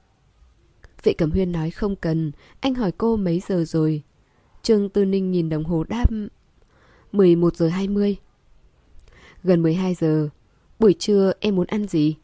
Vệ 1.03 1.13
Cẩm 1.13 1.31
Huyên 1.31 1.51
nói 1.51 1.71
không 1.71 1.95
cần, 1.95 2.31
anh 2.59 2.75
hỏi 2.75 2.91
cô 2.91 3.15
mấy 3.15 3.41
giờ 3.47 3.63
rồi. 3.67 4.03
Trương 4.63 4.89
Tư 4.89 5.05
Ninh 5.05 5.31
nhìn 5.31 5.49
đồng 5.49 5.63
hồ 5.63 5.83
đáp 5.83 6.05
11 7.11 7.55
giờ 7.55 7.67
20. 7.67 8.15
Gần 9.43 9.61
12 9.61 9.93
giờ, 9.93 10.29
buổi 10.79 10.95
trưa 10.99 11.31
em 11.39 11.55
muốn 11.55 11.67
ăn 11.67 11.87
gì? 11.87 12.15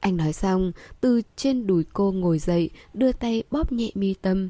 Anh 0.00 0.16
nói 0.16 0.32
xong, 0.32 0.72
từ 1.00 1.22
trên 1.36 1.66
đùi 1.66 1.84
cô 1.92 2.12
ngồi 2.12 2.38
dậy, 2.38 2.70
đưa 2.94 3.12
tay 3.12 3.42
bóp 3.50 3.72
nhẹ 3.72 3.90
mi 3.94 4.14
tâm. 4.14 4.48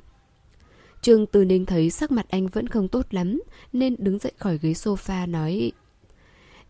Trương 1.02 1.26
Tư 1.26 1.44
Ninh 1.44 1.66
thấy 1.66 1.90
sắc 1.90 2.10
mặt 2.10 2.26
anh 2.28 2.46
vẫn 2.46 2.66
không 2.66 2.88
tốt 2.88 3.06
lắm, 3.10 3.42
nên 3.72 3.96
đứng 3.98 4.18
dậy 4.18 4.32
khỏi 4.38 4.58
ghế 4.62 4.72
sofa 4.72 5.30
nói 5.30 5.72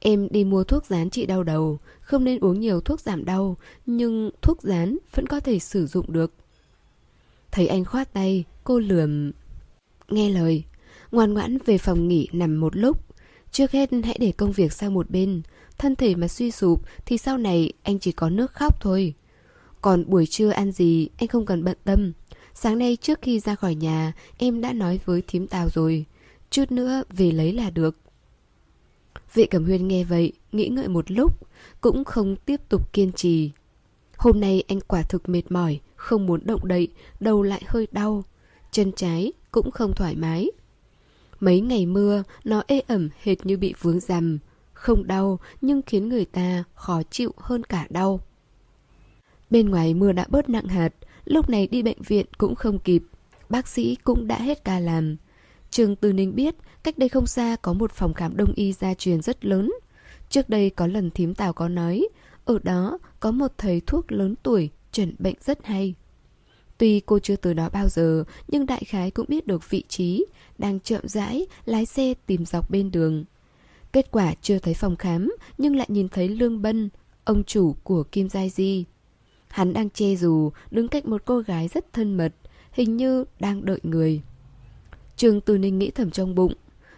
Em 0.00 0.28
đi 0.30 0.44
mua 0.44 0.64
thuốc 0.64 0.86
rán 0.86 1.10
trị 1.10 1.26
đau 1.26 1.42
đầu, 1.42 1.78
không 2.00 2.24
nên 2.24 2.40
uống 2.40 2.60
nhiều 2.60 2.80
thuốc 2.80 3.00
giảm 3.00 3.24
đau, 3.24 3.56
nhưng 3.86 4.30
thuốc 4.42 4.62
rán 4.62 4.98
vẫn 5.14 5.26
có 5.26 5.40
thể 5.40 5.58
sử 5.58 5.86
dụng 5.86 6.12
được. 6.12 6.32
Thấy 7.52 7.66
anh 7.66 7.84
khoát 7.84 8.12
tay, 8.12 8.44
cô 8.64 8.78
lườm. 8.78 9.32
Nghe 10.08 10.30
lời, 10.30 10.64
ngoan 11.12 11.34
ngoãn 11.34 11.58
về 11.66 11.78
phòng 11.78 12.08
nghỉ 12.08 12.28
nằm 12.32 12.60
một 12.60 12.76
lúc. 12.76 13.04
Trước 13.50 13.70
hết 13.70 13.90
hãy 14.04 14.16
để 14.20 14.32
công 14.32 14.52
việc 14.52 14.72
sang 14.72 14.94
một 14.94 15.10
bên. 15.10 15.42
Thân 15.78 15.96
thể 15.96 16.14
mà 16.14 16.28
suy 16.28 16.50
sụp 16.50 16.82
thì 17.06 17.18
sau 17.18 17.38
này 17.38 17.72
anh 17.82 17.98
chỉ 17.98 18.12
có 18.12 18.30
nước 18.30 18.52
khóc 18.52 18.80
thôi. 18.80 19.14
Còn 19.80 20.04
buổi 20.06 20.26
trưa 20.26 20.50
ăn 20.50 20.72
gì 20.72 21.08
anh 21.18 21.28
không 21.28 21.46
cần 21.46 21.64
bận 21.64 21.76
tâm. 21.84 22.12
Sáng 22.54 22.78
nay 22.78 22.96
trước 23.00 23.18
khi 23.22 23.40
ra 23.40 23.54
khỏi 23.54 23.74
nhà 23.74 24.12
em 24.38 24.60
đã 24.60 24.72
nói 24.72 25.00
với 25.04 25.22
thím 25.26 25.46
tào 25.46 25.68
rồi. 25.68 26.04
Chút 26.50 26.72
nữa 26.72 27.02
về 27.10 27.30
lấy 27.30 27.52
là 27.52 27.70
được. 27.70 27.96
Vệ 29.34 29.46
Cẩm 29.46 29.64
Huyên 29.64 29.88
nghe 29.88 30.04
vậy, 30.04 30.32
nghĩ 30.52 30.68
ngợi 30.68 30.88
một 30.88 31.10
lúc, 31.10 31.48
cũng 31.80 32.04
không 32.04 32.36
tiếp 32.36 32.60
tục 32.68 32.92
kiên 32.92 33.12
trì. 33.12 33.50
Hôm 34.16 34.40
nay 34.40 34.62
anh 34.68 34.80
quả 34.80 35.02
thực 35.02 35.28
mệt 35.28 35.42
mỏi, 35.50 35.80
không 35.98 36.26
muốn 36.26 36.40
động 36.44 36.68
đậy, 36.68 36.88
đầu 37.20 37.42
lại 37.42 37.62
hơi 37.66 37.86
đau. 37.92 38.24
Chân 38.70 38.92
trái 38.92 39.32
cũng 39.50 39.70
không 39.70 39.94
thoải 39.94 40.16
mái. 40.16 40.50
Mấy 41.40 41.60
ngày 41.60 41.86
mưa, 41.86 42.22
nó 42.44 42.62
ê 42.66 42.80
ẩm 42.80 43.08
hệt 43.22 43.46
như 43.46 43.56
bị 43.56 43.74
vướng 43.80 44.00
rằm. 44.00 44.38
Không 44.72 45.06
đau, 45.06 45.38
nhưng 45.60 45.82
khiến 45.82 46.08
người 46.08 46.24
ta 46.24 46.64
khó 46.74 47.02
chịu 47.10 47.32
hơn 47.36 47.64
cả 47.64 47.86
đau. 47.90 48.20
Bên 49.50 49.68
ngoài 49.68 49.94
mưa 49.94 50.12
đã 50.12 50.26
bớt 50.28 50.48
nặng 50.48 50.68
hạt, 50.68 50.94
lúc 51.24 51.50
này 51.50 51.66
đi 51.66 51.82
bệnh 51.82 52.02
viện 52.02 52.26
cũng 52.38 52.54
không 52.54 52.78
kịp. 52.78 53.02
Bác 53.48 53.68
sĩ 53.68 53.96
cũng 54.04 54.26
đã 54.26 54.38
hết 54.38 54.64
ca 54.64 54.80
làm. 54.80 55.16
Trường 55.70 55.96
Từ 55.96 56.12
Ninh 56.12 56.34
biết, 56.34 56.54
cách 56.82 56.98
đây 56.98 57.08
không 57.08 57.26
xa 57.26 57.56
có 57.62 57.72
một 57.72 57.92
phòng 57.92 58.14
khám 58.14 58.36
đông 58.36 58.52
y 58.52 58.72
gia 58.72 58.94
truyền 58.94 59.22
rất 59.22 59.44
lớn. 59.44 59.72
Trước 60.28 60.48
đây 60.48 60.70
có 60.70 60.86
lần 60.86 61.10
thím 61.10 61.34
Tào 61.34 61.52
có 61.52 61.68
nói, 61.68 62.08
ở 62.44 62.58
đó 62.62 62.98
có 63.20 63.30
một 63.30 63.52
thầy 63.58 63.80
thuốc 63.86 64.12
lớn 64.12 64.34
tuổi 64.42 64.70
chuẩn 64.92 65.14
bệnh 65.18 65.36
rất 65.40 65.66
hay. 65.66 65.94
Tuy 66.78 67.00
cô 67.00 67.18
chưa 67.18 67.36
từ 67.36 67.52
đó 67.52 67.68
bao 67.72 67.88
giờ, 67.88 68.24
nhưng 68.48 68.66
đại 68.66 68.84
khái 68.84 69.10
cũng 69.10 69.26
biết 69.28 69.46
được 69.46 69.70
vị 69.70 69.84
trí, 69.88 70.26
đang 70.58 70.80
chậm 70.80 71.08
rãi, 71.08 71.46
lái 71.64 71.86
xe 71.86 72.14
tìm 72.26 72.46
dọc 72.46 72.70
bên 72.70 72.90
đường. 72.90 73.24
Kết 73.92 74.10
quả 74.10 74.34
chưa 74.42 74.58
thấy 74.58 74.74
phòng 74.74 74.96
khám, 74.96 75.32
nhưng 75.58 75.76
lại 75.76 75.86
nhìn 75.90 76.08
thấy 76.08 76.28
Lương 76.28 76.62
Bân, 76.62 76.88
ông 77.24 77.44
chủ 77.44 77.76
của 77.82 78.02
Kim 78.02 78.28
Giai 78.28 78.48
Di. 78.48 78.84
Hắn 79.48 79.72
đang 79.72 79.90
che 79.90 80.14
dù, 80.14 80.50
đứng 80.70 80.88
cạnh 80.88 81.02
một 81.06 81.22
cô 81.24 81.38
gái 81.38 81.68
rất 81.68 81.92
thân 81.92 82.16
mật, 82.16 82.34
hình 82.72 82.96
như 82.96 83.24
đang 83.40 83.64
đợi 83.64 83.80
người. 83.82 84.20
Trường 85.16 85.40
Từ 85.40 85.58
Ninh 85.58 85.78
nghĩ 85.78 85.90
thầm 85.90 86.10
trong 86.10 86.34
bụng. 86.34 86.52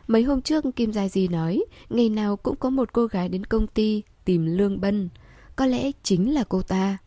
Mấy 0.07 0.23
hôm 0.23 0.43
trước 0.43 0.65
Kim 0.77 0.93
Giai 0.93 1.09
Di 1.09 1.29
nói, 1.29 1.65
ngày 1.91 2.09
nào 2.09 2.37
cũng 2.37 2.57
có 2.57 2.71
một 2.71 2.93
cô 2.93 3.07
gái 3.07 3.29
đến 3.29 3.45
công 3.45 3.67
ty 3.67 4.03
tìm 4.25 4.47
Lương 4.47 4.81
Bân. 4.81 5.09
Có 5.57 5.67
lẽ 5.67 5.91
chính 6.03 6.35
là 6.35 6.45
cô 6.45 6.63
ta. 6.63 6.99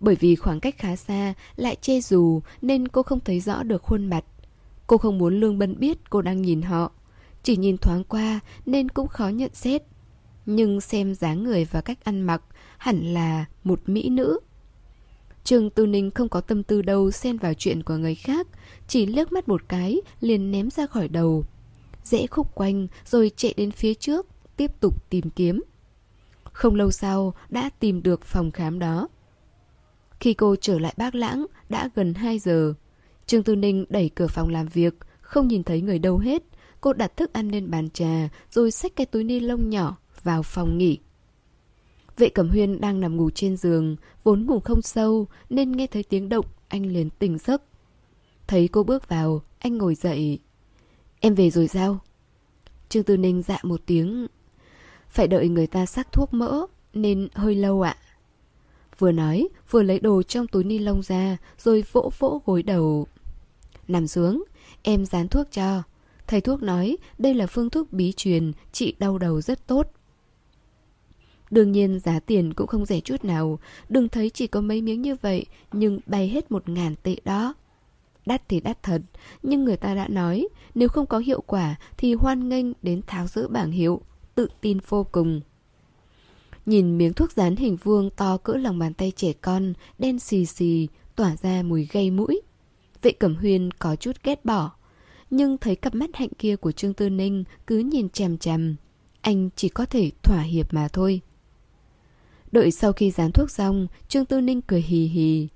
Bởi 0.00 0.16
vì 0.20 0.36
khoảng 0.36 0.60
cách 0.60 0.78
khá 0.78 0.96
xa, 0.96 1.34
lại 1.56 1.76
che 1.80 2.00
dù 2.00 2.40
nên 2.62 2.88
cô 2.88 3.02
không 3.02 3.20
thấy 3.20 3.40
rõ 3.40 3.62
được 3.62 3.82
khuôn 3.82 4.06
mặt. 4.06 4.24
Cô 4.86 4.98
không 4.98 5.18
muốn 5.18 5.40
Lương 5.40 5.58
Bân 5.58 5.78
biết 5.78 6.10
cô 6.10 6.22
đang 6.22 6.42
nhìn 6.42 6.62
họ. 6.62 6.92
Chỉ 7.42 7.56
nhìn 7.56 7.76
thoáng 7.78 8.04
qua 8.04 8.40
nên 8.66 8.88
cũng 8.88 9.08
khó 9.08 9.28
nhận 9.28 9.50
xét. 9.54 9.82
Nhưng 10.46 10.80
xem 10.80 11.14
dáng 11.14 11.44
người 11.44 11.64
và 11.64 11.80
cách 11.80 12.04
ăn 12.04 12.20
mặc 12.20 12.42
hẳn 12.78 13.14
là 13.14 13.44
một 13.64 13.80
mỹ 13.86 14.08
nữ. 14.08 14.40
Trường 15.44 15.70
Tư 15.70 15.86
Ninh 15.86 16.10
không 16.10 16.28
có 16.28 16.40
tâm 16.40 16.62
tư 16.62 16.82
đâu 16.82 17.10
xen 17.10 17.36
vào 17.36 17.54
chuyện 17.54 17.82
của 17.82 17.96
người 17.96 18.14
khác, 18.14 18.46
chỉ 18.88 19.06
liếc 19.06 19.32
mắt 19.32 19.48
một 19.48 19.62
cái 19.68 20.00
liền 20.20 20.50
ném 20.50 20.70
ra 20.70 20.86
khỏi 20.86 21.08
đầu. 21.08 21.44
Dễ 22.04 22.26
khúc 22.26 22.54
quanh 22.54 22.86
rồi 23.04 23.30
chạy 23.36 23.54
đến 23.56 23.70
phía 23.70 23.94
trước, 23.94 24.26
tiếp 24.56 24.70
tục 24.80 25.10
tìm 25.10 25.30
kiếm. 25.30 25.62
Không 26.52 26.74
lâu 26.74 26.90
sau 26.90 27.34
đã 27.48 27.70
tìm 27.80 28.02
được 28.02 28.24
phòng 28.24 28.50
khám 28.50 28.78
đó. 28.78 29.08
Khi 30.20 30.34
cô 30.34 30.56
trở 30.56 30.78
lại 30.78 30.94
bác 30.96 31.14
lãng 31.14 31.46
đã 31.68 31.90
gần 31.94 32.14
2 32.14 32.38
giờ. 32.38 32.74
Trương 33.26 33.42
Tư 33.42 33.56
Ninh 33.56 33.84
đẩy 33.88 34.10
cửa 34.14 34.26
phòng 34.26 34.48
làm 34.48 34.66
việc, 34.66 34.94
không 35.20 35.48
nhìn 35.48 35.64
thấy 35.64 35.80
người 35.80 35.98
đâu 35.98 36.18
hết. 36.18 36.42
Cô 36.80 36.92
đặt 36.92 37.16
thức 37.16 37.32
ăn 37.32 37.48
lên 37.48 37.70
bàn 37.70 37.90
trà 37.90 38.28
rồi 38.50 38.70
xách 38.70 38.96
cái 38.96 39.06
túi 39.06 39.24
ni 39.24 39.40
lông 39.40 39.70
nhỏ 39.70 39.96
vào 40.22 40.42
phòng 40.42 40.78
nghỉ. 40.78 40.98
Vệ 42.16 42.28
Cẩm 42.28 42.48
Huyên 42.48 42.80
đang 42.80 43.00
nằm 43.00 43.16
ngủ 43.16 43.30
trên 43.30 43.56
giường, 43.56 43.96
vốn 44.22 44.46
ngủ 44.46 44.60
không 44.60 44.82
sâu 44.82 45.26
nên 45.50 45.72
nghe 45.72 45.86
thấy 45.86 46.02
tiếng 46.02 46.28
động, 46.28 46.46
anh 46.68 46.86
liền 46.86 47.10
tỉnh 47.10 47.38
giấc. 47.38 47.62
Thấy 48.46 48.68
cô 48.68 48.82
bước 48.82 49.08
vào, 49.08 49.42
anh 49.58 49.78
ngồi 49.78 49.94
dậy. 49.94 50.38
Em 51.20 51.34
về 51.34 51.50
rồi 51.50 51.68
sao? 51.68 51.98
Trương 52.88 53.04
Tư 53.04 53.16
Ninh 53.16 53.42
dạ 53.42 53.58
một 53.62 53.80
tiếng. 53.86 54.26
Phải 55.08 55.28
đợi 55.28 55.48
người 55.48 55.66
ta 55.66 55.86
sắc 55.86 56.12
thuốc 56.12 56.34
mỡ, 56.34 56.66
nên 56.94 57.28
hơi 57.34 57.54
lâu 57.54 57.82
ạ. 57.82 57.96
Vừa 58.98 59.12
nói, 59.12 59.48
vừa 59.70 59.82
lấy 59.82 60.00
đồ 60.00 60.22
trong 60.22 60.46
túi 60.46 60.64
ni 60.64 60.78
lông 60.78 61.02
ra, 61.02 61.36
rồi 61.58 61.84
vỗ 61.92 62.10
vỗ 62.18 62.42
gối 62.46 62.62
đầu. 62.62 63.06
Nằm 63.88 64.06
xuống, 64.06 64.44
em 64.82 65.06
dán 65.06 65.28
thuốc 65.28 65.46
cho. 65.52 65.82
Thầy 66.26 66.40
thuốc 66.40 66.62
nói 66.62 66.96
đây 67.18 67.34
là 67.34 67.46
phương 67.46 67.70
thuốc 67.70 67.92
bí 67.92 68.12
truyền, 68.12 68.52
trị 68.72 68.94
đau 68.98 69.18
đầu 69.18 69.40
rất 69.40 69.66
tốt. 69.66 69.92
Đương 71.50 71.72
nhiên 71.72 72.00
giá 72.00 72.20
tiền 72.20 72.54
cũng 72.54 72.66
không 72.66 72.86
rẻ 72.86 73.00
chút 73.00 73.24
nào, 73.24 73.58
đừng 73.88 74.08
thấy 74.08 74.30
chỉ 74.30 74.46
có 74.46 74.60
mấy 74.60 74.82
miếng 74.82 75.02
như 75.02 75.16
vậy, 75.22 75.46
nhưng 75.72 76.00
bay 76.06 76.28
hết 76.28 76.50
một 76.50 76.68
ngàn 76.68 76.94
tệ 77.02 77.16
đó. 77.24 77.54
Đắt 78.26 78.48
thì 78.48 78.60
đắt 78.60 78.82
thật, 78.82 79.02
nhưng 79.42 79.64
người 79.64 79.76
ta 79.76 79.94
đã 79.94 80.08
nói, 80.08 80.48
nếu 80.74 80.88
không 80.88 81.06
có 81.06 81.18
hiệu 81.18 81.40
quả 81.40 81.74
thì 81.96 82.14
hoan 82.14 82.48
nghênh 82.48 82.66
đến 82.82 83.02
tháo 83.06 83.26
rỡ 83.26 83.48
bảng 83.48 83.70
hiệu, 83.70 84.00
tự 84.34 84.48
tin 84.60 84.78
vô 84.88 85.06
cùng. 85.12 85.40
Nhìn 86.66 86.98
miếng 86.98 87.12
thuốc 87.12 87.32
dán 87.32 87.56
hình 87.56 87.76
vuông 87.76 88.10
to 88.10 88.36
cỡ 88.36 88.52
lòng 88.52 88.78
bàn 88.78 88.94
tay 88.94 89.12
trẻ 89.16 89.32
con, 89.32 89.72
đen 89.98 90.18
xì 90.18 90.46
xì, 90.46 90.88
tỏa 91.16 91.36
ra 91.42 91.62
mùi 91.62 91.88
gây 91.92 92.10
mũi. 92.10 92.40
Vệ 93.02 93.12
Cẩm 93.12 93.34
Huyên 93.34 93.70
có 93.70 93.96
chút 93.96 94.16
ghét 94.24 94.44
bỏ. 94.44 94.72
nhưng 95.30 95.58
thấy 95.58 95.76
cặp 95.76 95.94
mắt 95.94 96.10
hạnh 96.14 96.28
kia 96.38 96.56
của 96.56 96.72
Trương 96.72 96.94
Tư 96.94 97.10
Ninh 97.10 97.44
cứ 97.66 97.78
nhìn 97.78 98.08
chằm 98.08 98.38
chằm. 98.38 98.76
Anh 99.20 99.48
chỉ 99.56 99.68
có 99.68 99.86
thể 99.86 100.10
thỏa 100.22 100.40
hiệp 100.40 100.74
mà 100.74 100.88
thôi. 100.88 101.20
Đợi 102.52 102.70
sau 102.70 102.92
khi 102.92 103.10
dán 103.10 103.32
thuốc 103.32 103.50
xong, 103.50 103.86
Trương 104.08 104.24
Tư 104.24 104.40
Ninh 104.40 104.60
cười 104.60 104.82
hì 104.82 105.06
hì. 105.06 105.48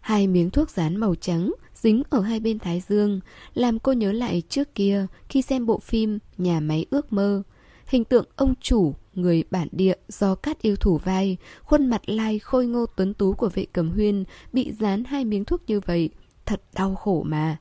Hai 0.00 0.26
miếng 0.26 0.50
thuốc 0.50 0.70
dán 0.70 0.96
màu 0.96 1.14
trắng 1.14 1.52
dính 1.74 2.02
ở 2.10 2.20
hai 2.20 2.40
bên 2.40 2.58
thái 2.58 2.82
dương, 2.88 3.20
làm 3.54 3.78
cô 3.78 3.92
nhớ 3.92 4.12
lại 4.12 4.42
trước 4.48 4.74
kia 4.74 5.06
khi 5.28 5.42
xem 5.42 5.66
bộ 5.66 5.78
phim 5.78 6.18
Nhà 6.38 6.60
máy 6.60 6.86
ước 6.90 7.12
mơ. 7.12 7.42
Hình 7.86 8.04
tượng 8.04 8.24
ông 8.36 8.54
chủ, 8.60 8.94
người 9.14 9.44
bản 9.50 9.68
địa 9.72 9.94
do 10.08 10.34
cát 10.34 10.62
yêu 10.62 10.76
thủ 10.76 10.98
vai, 10.98 11.36
khuôn 11.62 11.86
mặt 11.86 12.08
lai 12.08 12.38
khôi 12.38 12.66
ngô 12.66 12.86
tuấn 12.86 13.14
tú 13.14 13.32
của 13.32 13.48
vệ 13.54 13.66
cầm 13.72 13.90
huyên 13.90 14.24
bị 14.52 14.72
dán 14.72 15.04
hai 15.04 15.24
miếng 15.24 15.44
thuốc 15.44 15.62
như 15.66 15.80
vậy, 15.80 16.10
thật 16.46 16.62
đau 16.74 16.94
khổ 16.94 17.22
mà. 17.26 17.56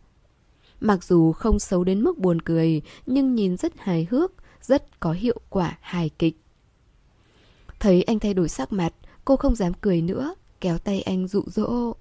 Mặc 0.80 1.04
dù 1.04 1.32
không 1.32 1.60
xấu 1.60 1.84
đến 1.84 2.02
mức 2.02 2.18
buồn 2.18 2.42
cười, 2.42 2.82
nhưng 3.06 3.36
nhìn 3.36 3.58
rất 3.58 3.74
hài 3.78 4.08
hước, 4.12 4.32
rất 4.62 5.00
có 5.00 5.12
hiệu 5.12 5.40
quả 5.50 5.78
hài 5.82 6.10
kịch. 6.10 6.38
Thấy 7.80 8.04
anh 8.04 8.20
thay 8.20 8.34
đổi 8.34 8.50
sắc 8.50 8.74
mặt, 8.74 8.94
cô 9.26 9.36
không 9.36 9.56
dám 9.56 9.74
cười 9.82 10.02
nữa, 10.02 10.36
kéo 10.62 10.78
tay 10.78 11.02
anh 11.02 11.28
dụ 11.28 11.44
dỗ. 11.48 11.94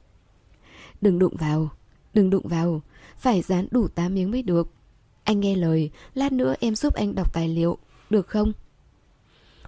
Đừng 1.01 1.19
đụng 1.19 1.37
vào, 1.37 1.69
đừng 2.15 2.31
đụng 2.31 2.49
vào, 2.49 2.83
phải 3.19 3.43
dán 3.43 3.67
đủ 3.71 3.89
8 3.89 4.15
miếng 4.15 4.31
mới 4.31 4.43
được. 4.43 4.69
Anh 5.25 5.41
nghe 5.41 5.57
lời, 5.57 5.91
lát 6.15 6.33
nữa 6.33 6.55
em 6.61 6.75
giúp 6.75 6.95
anh 6.95 7.15
đọc 7.15 7.33
tài 7.33 7.49
liệu, 7.49 7.79
được 8.11 8.29
không? 8.29 8.53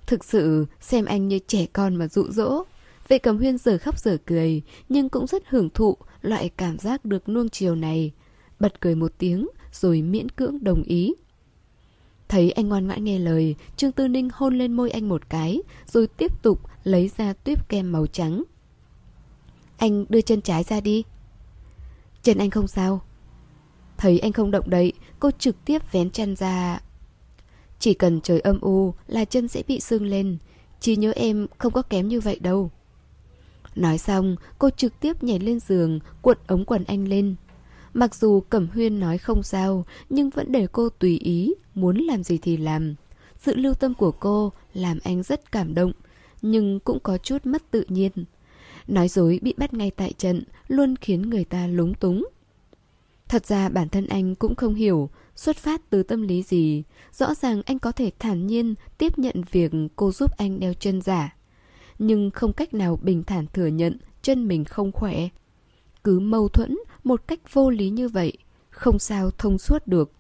Thực 0.07 0.25
sự, 0.25 0.67
xem 0.81 1.05
anh 1.05 1.29
như 1.29 1.39
trẻ 1.47 1.67
con 1.67 1.97
mà 1.97 2.09
dụ 2.09 2.31
dỗ. 2.31 2.65
Vệ 3.09 3.19
cầm 3.19 3.39
huyên 3.39 3.59
giờ 3.59 3.79
khóc 3.79 3.99
giờ 3.99 4.17
cười, 4.27 4.63
nhưng 4.89 5.09
cũng 5.09 5.27
rất 5.27 5.43
hưởng 5.49 5.71
thụ 5.71 5.97
loại 6.21 6.49
cảm 6.49 6.79
giác 6.79 7.05
được 7.05 7.29
nuông 7.29 7.49
chiều 7.49 7.75
này. 7.75 8.13
Bật 8.61 8.81
cười 8.81 8.95
một 8.95 9.13
tiếng, 9.19 9.49
rồi 9.73 10.03
miễn 10.03 10.29
cưỡng 10.29 10.65
đồng 10.65 10.83
ý. 10.83 11.15
Thấy 12.29 12.51
anh 12.51 12.69
ngoan 12.69 12.87
ngoãn 12.87 13.05
nghe 13.05 13.19
lời, 13.19 13.55
Trương 13.77 13.93
Tư 13.93 14.09
Ninh 14.09 14.29
hôn 14.33 14.59
lên 14.59 14.73
môi 14.73 14.91
anh 14.91 15.09
một 15.09 15.31
cái, 15.31 15.63
rồi 15.87 16.07
tiếp 16.07 16.43
tục 16.43 16.61
lấy 16.85 17.11
ra 17.17 17.33
tuyếp 17.33 17.69
kem 17.69 17.93
màu 17.93 18.07
trắng. 18.07 18.43
Anh 19.77 20.05
đưa 20.09 20.21
chân 20.21 20.41
trái 20.41 20.63
ra 20.63 20.81
đi. 20.81 21.05
Chân 22.23 22.39
anh 22.39 22.51
không 22.51 22.69
sao. 22.69 23.03
Thấy 23.97 24.19
anh 24.19 24.33
không 24.33 24.51
động 24.51 24.71
đậy, 24.71 24.93
cô 25.21 25.31
trực 25.31 25.65
tiếp 25.65 25.93
vén 25.93 26.11
chân 26.11 26.37
ra. 26.37 26.81
Chỉ 27.85 27.95
cần 27.95 28.21
trời 28.21 28.41
âm 28.41 28.61
u 28.61 28.95
là 29.07 29.25
chân 29.25 29.49
sẽ 29.49 29.63
bị 29.69 29.81
sưng 29.81 30.07
lên. 30.07 30.39
Chỉ 30.81 30.97
nhớ 30.97 31.13
em 31.17 31.47
không 31.59 31.73
có 31.73 31.83
kém 31.83 32.09
như 32.09 32.21
vậy 32.21 32.39
đâu. 32.41 32.71
Nói 33.75 33.99
xong, 33.99 34.37
cô 34.59 34.71
trực 34.71 35.01
tiếp 35.01 35.23
nhảy 35.23 35.39
lên 35.39 35.61
giường, 35.61 35.99
cuộn 36.23 36.37
ống 36.47 36.65
quần 36.65 36.85
anh 36.85 37.09
lên. 37.09 37.35
Mặc 37.95 38.15
dù 38.15 38.41
Cẩm 38.41 38.69
Huyên 38.75 39.01
nói 39.01 39.19
không 39.19 39.43
sao, 39.43 39.85
nhưng 40.09 40.31
vẫn 40.31 40.53
để 40.53 40.67
cô 40.73 40.89
tùy 40.89 41.19
ý, 41.19 41.55
muốn 41.75 41.97
làm 41.97 42.23
gì 42.23 42.39
thì 42.39 42.57
làm. 42.57 42.95
Sự 43.37 43.55
lưu 43.57 43.75
tâm 43.75 43.95
của 43.95 44.13
cô 44.13 44.53
làm 44.75 44.99
anh 45.05 45.23
rất 45.23 45.53
cảm 45.53 45.75
động, 45.75 45.93
nhưng 46.43 46.81
cũng 46.81 47.01
có 47.01 47.19
chút 47.19 47.47
mất 47.47 47.71
tự 47.71 47.85
nhiên. 47.89 48.13
Nói 48.89 49.09
dối 49.09 49.39
bị 49.43 49.55
bắt 49.57 49.75
ngay 49.75 49.91
tại 49.91 50.13
trận 50.13 50.43
luôn 50.69 50.97
khiến 50.97 51.23
người 51.31 51.45
ta 51.45 51.67
lúng 51.67 51.95
túng. 51.95 52.29
Thật 53.35 53.47
ra 53.47 53.69
bản 53.69 53.89
thân 53.89 54.07
anh 54.07 54.35
cũng 54.35 54.55
không 54.55 54.75
hiểu 54.75 55.11
xuất 55.37 55.57
phát 55.57 55.91
từ 55.91 56.03
tâm 56.03 56.23
lý 56.23 56.43
gì. 56.43 56.83
Rõ 57.13 57.35
ràng 57.35 57.63
anh 57.67 57.79
có 57.79 57.93
thể 57.93 58.11
thản 58.19 58.47
nhiên 58.47 58.75
tiếp 58.99 59.19
nhận 59.19 59.43
việc 59.51 59.73
cô 59.97 60.13
giúp 60.13 60.31
anh 60.37 60.61
đeo 60.61 60.75
chân 60.75 61.03
giả. 61.03 61.37
Nhưng 61.99 62.31
không 62.31 62.53
cách 62.53 62.75
nào 62.75 62.99
bình 63.03 63.23
thản 63.25 63.47
thừa 63.53 63.67
nhận 63.67 63.99
chân 64.23 64.49
mình 64.49 64.65
không 64.65 64.93
khỏe. 64.93 65.29
Cứ 66.05 66.21
mâu 66.21 66.49
thuẫn 66.49 66.77
một 67.05 67.23
cách 67.27 67.41
vô 67.53 67.71
lý 67.71 67.91
như 67.91 68.09
vậy, 68.09 68.33
không 68.71 68.99
sao 68.99 69.31
thông 69.31 69.59
suốt 69.59 69.87
được. 69.87 70.13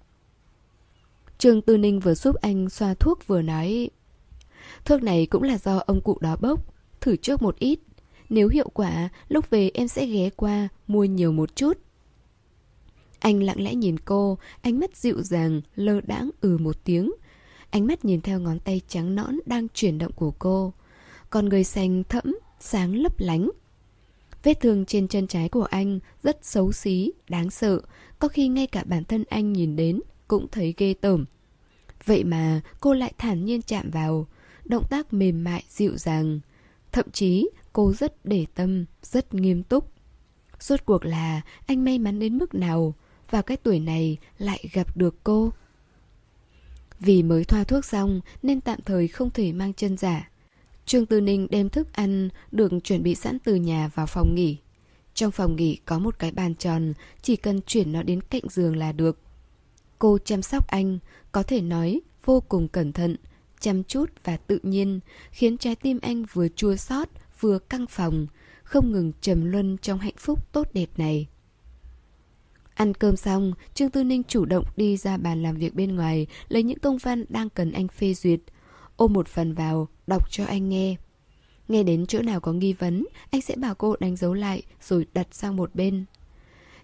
Trương 1.39 1.63
Tư 1.63 1.77
Ninh 1.77 2.01
vừa 2.01 2.15
giúp 2.15 2.37
anh 2.37 2.71
xoa 2.71 2.95
thuốc 2.95 3.27
vừa 3.27 3.43
nói 3.43 3.91
Thuốc 4.85 5.03
này 5.03 5.27
cũng 5.27 5.43
là 5.43 5.59
do 5.59 5.79
ông 5.79 6.01
cụ 6.01 6.19
đó 6.21 6.37
bốc 6.41 6.75
Thử 7.01 7.17
trước 7.17 7.43
một 7.43 7.59
ít 7.59 7.79
Nếu 8.29 8.49
hiệu 8.49 8.69
quả, 8.75 9.09
lúc 9.29 9.51
về 9.51 9.71
em 9.75 9.89
sẽ 9.89 10.07
ghé 10.07 10.31
qua 10.31 10.69
Mua 10.87 11.05
nhiều 11.05 11.33
một 11.33 11.57
chút 11.57 11.79
anh 13.25 13.43
lặng 13.43 13.63
lẽ 13.63 13.75
nhìn 13.75 13.97
cô 14.05 14.39
Ánh 14.63 14.81
mắt 14.81 14.97
dịu 14.97 15.23
dàng, 15.23 15.61
lơ 15.75 16.01
đãng 16.01 16.31
ừ 16.41 16.59
một 16.59 16.85
tiếng. 16.85 17.13
Ánh 17.71 17.87
mắt 17.87 18.05
nhìn 18.05 18.21
theo 18.21 18.41
ngón 18.41 18.59
tay 18.59 18.81
trắng 18.89 19.15
nõn 19.15 19.39
Đang 19.47 19.69
chuyển 19.75 19.99
động 19.99 20.13
của 20.13 20.31
cô. 20.39 20.73
Còn 21.31 21.49
người 21.49 21.65
xanh 21.65 22.05
thẫm, 22.09 22.39
sáng 22.61 22.97
lấp 22.97 23.13
lánh. 23.19 23.51
Vết 24.43 24.61
thương 24.61 24.85
trên 24.85 25.09
chân 25.09 25.27
trái 25.27 25.49
của 25.49 25.65
anh 25.65 25.99
Rất 26.23 26.39
xấu 26.43 26.73
xí, 26.73 27.13
đáng 27.29 27.51
sợ. 27.51 27.81
Có 28.19 28.29
khi 28.29 28.49
ngay 28.49 28.67
cả 28.67 28.85
bản 28.87 29.05
thân 29.05 29.25
anh 29.29 29.53
nhìn 29.53 29.77
đến 29.77 30.01
Cũng 30.29 30.49
thấy 30.49 30.75
ghê 30.77 30.95
tởm. 31.01 31.25
Vậy 32.05 32.25
mà 32.25 32.61
cô 32.81 32.95
lại 32.95 33.13
thản 33.19 33.45
nhiên 33.45 33.63
chạm 33.63 33.91
vào. 33.91 34.27
Động 34.65 34.85
tác 34.91 35.13
mềm 35.13 35.45
mại 35.45 35.65
dịu 35.69 35.97
dàng. 35.97 36.41
Thậm 36.93 37.11
chí 37.13 37.49
cô 37.73 37.93
rất 37.93 38.27
để 38.27 38.47
tâm 38.55 38.85
Rất 39.03 39.35
nghiêm 39.35 39.63
túc. 39.63 39.93
Rốt 40.61 40.81
cuộc 40.85 41.05
là 41.05 41.41
anh 41.67 41.85
may 41.85 41.99
mắn 41.99 42.19
đến 42.19 42.39
mức 42.39 42.55
nào? 42.55 42.95
Vào 43.31 43.43
cái 43.43 43.57
tuổi 43.57 43.81
này 43.81 44.19
lại 44.39 44.65
gặp 44.73 44.97
được 44.97 45.15
cô. 45.25 45.53
Vì 47.01 47.23
mới 47.23 47.45
thoa 47.45 47.65
thuốc 47.65 47.85
xong 47.85 48.21
Nên 48.43 48.61
tạm 48.61 48.81
thời 48.85 49.09
không 49.09 49.31
thể 49.31 49.53
mang 49.53 49.75
chân 49.75 49.97
giả. 49.97 50.31
Trương 50.87 51.07
Tư 51.07 51.21
Ninh 51.21 51.47
đem 51.51 51.69
thức 51.69 51.93
ăn 51.93 52.29
Được 52.53 52.73
chuẩn 52.85 53.03
bị 53.03 53.15
sẵn 53.15 53.39
từ 53.39 53.55
nhà 53.55 53.91
vào 53.95 54.07
phòng 54.07 54.35
nghỉ. 54.35 54.57
Trong 55.15 55.31
phòng 55.31 55.57
nghỉ 55.57 55.79
có 55.85 55.99
một 55.99 56.19
cái 56.19 56.31
bàn 56.31 56.55
tròn 56.55 56.93
Chỉ 57.23 57.37
cần 57.37 57.61
chuyển 57.67 57.93
nó 57.93 58.03
đến 58.03 58.21
cạnh 58.21 58.49
giường 58.51 58.77
là 58.77 58.93
được. 58.93 59.19
Cô 59.99 60.19
chăm 60.25 60.43
sóc 60.43 60.67
anh 60.69 60.99
Có 61.33 61.43
thể 61.43 61.61
nói 61.61 62.01
vô 62.25 62.41
cùng 62.49 62.69
cẩn 62.69 62.93
thận 62.93 63.17
chăm 63.65 63.85
chút 63.85 64.11
và 64.25 64.37
tự 64.37 64.59
nhiên, 64.63 65.01
khiến 65.31 65.59
trái 65.59 65.77
tim 65.77 65.99
anh 66.03 66.25
vừa 66.33 66.49
chua 66.49 66.77
xót, 66.77 67.09
vừa 67.41 67.59
căng 67.59 67.87
phòng, 67.87 68.27
không 68.63 68.93
ngừng 68.93 69.13
trầm 69.21 69.45
luân 69.45 69.77
trong 69.83 69.99
hạnh 69.99 70.17
phúc 70.19 70.53
tốt 70.53 70.69
đẹp 70.73 70.89
này. 70.97 71.27
Ăn 72.75 72.95
cơm 72.95 73.17
xong, 73.17 73.53
Trương 73.75 73.91
Tư 73.91 74.05
Ninh 74.05 74.23
chủ 74.29 74.45
động 74.45 74.65
đi 74.77 74.97
ra 74.97 75.17
bàn 75.17 75.43
làm 75.43 75.57
việc 75.57 75.75
bên 75.75 75.97
ngoài, 75.97 76.27
lấy 76.49 76.63
những 76.63 76.79
công 76.79 76.99
văn 76.99 77.25
đang 77.29 77.51
cần 77.51 77.73
anh 77.73 77.89
phê 77.89 78.15
duyệt. 78.15 78.41
Ôm 78.97 79.13
một 79.13 79.29
phần 79.29 79.55
vào, 79.55 79.89
đọc 80.07 80.31
cho 80.31 80.45
anh 80.45 80.69
nghe. 80.69 80.97
Nghe 81.69 81.83
đến 81.83 82.07
chỗ 82.07 82.23
nào 82.23 82.41
có 82.41 82.53
nghi 82.53 82.73
vấn, 82.73 83.07
anh 83.31 83.41
sẽ 83.41 83.57
bảo 83.57 83.75
cô 83.75 83.97
đánh 84.01 84.17
dấu 84.17 84.35
lại 84.35 84.63
rồi 84.83 85.07
đặt 85.15 85.27
sang 85.31 85.57
một 85.57 85.75
bên. 85.75 86.05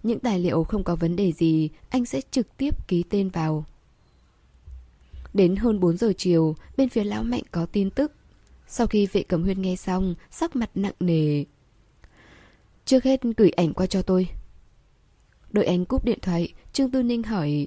Những 0.02 0.18
tài 0.18 0.38
liệu 0.38 0.64
không 0.64 0.84
có 0.84 0.96
vấn 0.96 1.16
đề 1.16 1.32
gì, 1.32 1.68
anh 1.88 2.06
sẽ 2.06 2.20
trực 2.30 2.56
tiếp 2.56 2.88
ký 2.88 3.04
tên 3.10 3.28
vào. 3.28 3.64
Đến 5.34 5.56
hơn 5.56 5.80
4 5.80 5.96
giờ 5.96 6.12
chiều, 6.16 6.56
bên 6.76 6.88
phía 6.88 7.04
lão 7.04 7.22
mạnh 7.22 7.42
có 7.50 7.66
tin 7.66 7.90
tức. 7.90 8.12
Sau 8.66 8.86
khi 8.86 9.06
vệ 9.06 9.22
cầm 9.22 9.42
huyên 9.42 9.62
nghe 9.62 9.76
xong, 9.76 10.14
sắc 10.30 10.56
mặt 10.56 10.70
nặng 10.74 10.94
nề. 11.00 11.44
Trước 12.84 13.04
hết 13.04 13.20
gửi 13.36 13.50
ảnh 13.50 13.74
qua 13.74 13.86
cho 13.86 14.02
tôi. 14.02 14.28
Đợi 15.52 15.64
anh 15.64 15.84
cúp 15.84 16.04
điện 16.04 16.18
thoại, 16.22 16.52
Trương 16.72 16.90
Tư 16.90 17.02
Ninh 17.02 17.22
hỏi 17.22 17.66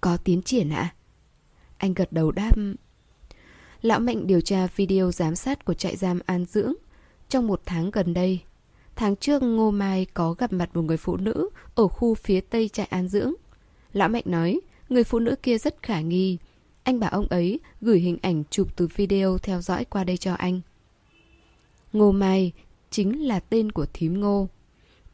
Có 0.00 0.16
tiến 0.16 0.42
triển 0.42 0.70
ạ? 0.70 0.94
Anh 1.76 1.94
gật 1.94 2.12
đầu 2.12 2.30
đáp 2.30 2.52
Lão 3.82 4.00
Mạnh 4.00 4.26
điều 4.26 4.40
tra 4.40 4.66
video 4.76 5.12
giám 5.12 5.36
sát 5.36 5.64
của 5.64 5.74
trại 5.74 5.96
giam 5.96 6.20
An 6.26 6.44
Dưỡng 6.44 6.72
trong 7.28 7.46
một 7.46 7.62
tháng 7.66 7.90
gần 7.90 8.14
đây. 8.14 8.40
Tháng 8.96 9.16
trước 9.16 9.42
Ngô 9.42 9.70
Mai 9.70 10.06
có 10.14 10.32
gặp 10.32 10.52
mặt 10.52 10.76
một 10.76 10.82
người 10.82 10.96
phụ 10.96 11.16
nữ 11.16 11.48
ở 11.74 11.88
khu 11.88 12.14
phía 12.14 12.40
tây 12.40 12.68
trại 12.68 12.86
An 12.86 13.08
Dưỡng. 13.08 13.32
Lão 13.92 14.08
Mạnh 14.08 14.24
nói 14.26 14.60
người 14.88 15.04
phụ 15.04 15.18
nữ 15.18 15.36
kia 15.42 15.58
rất 15.58 15.82
khả 15.82 16.00
nghi, 16.00 16.38
anh 16.82 17.00
bảo 17.00 17.10
ông 17.10 17.26
ấy 17.26 17.60
gửi 17.80 17.98
hình 17.98 18.18
ảnh 18.22 18.44
chụp 18.50 18.76
từ 18.76 18.88
video 18.96 19.38
theo 19.38 19.60
dõi 19.60 19.84
qua 19.84 20.04
đây 20.04 20.16
cho 20.16 20.34
anh. 20.34 20.60
Ngô 21.92 22.12
Mai 22.12 22.52
chính 22.90 23.26
là 23.26 23.40
tên 23.40 23.72
của 23.72 23.86
thím 23.92 24.20
Ngô. 24.20 24.48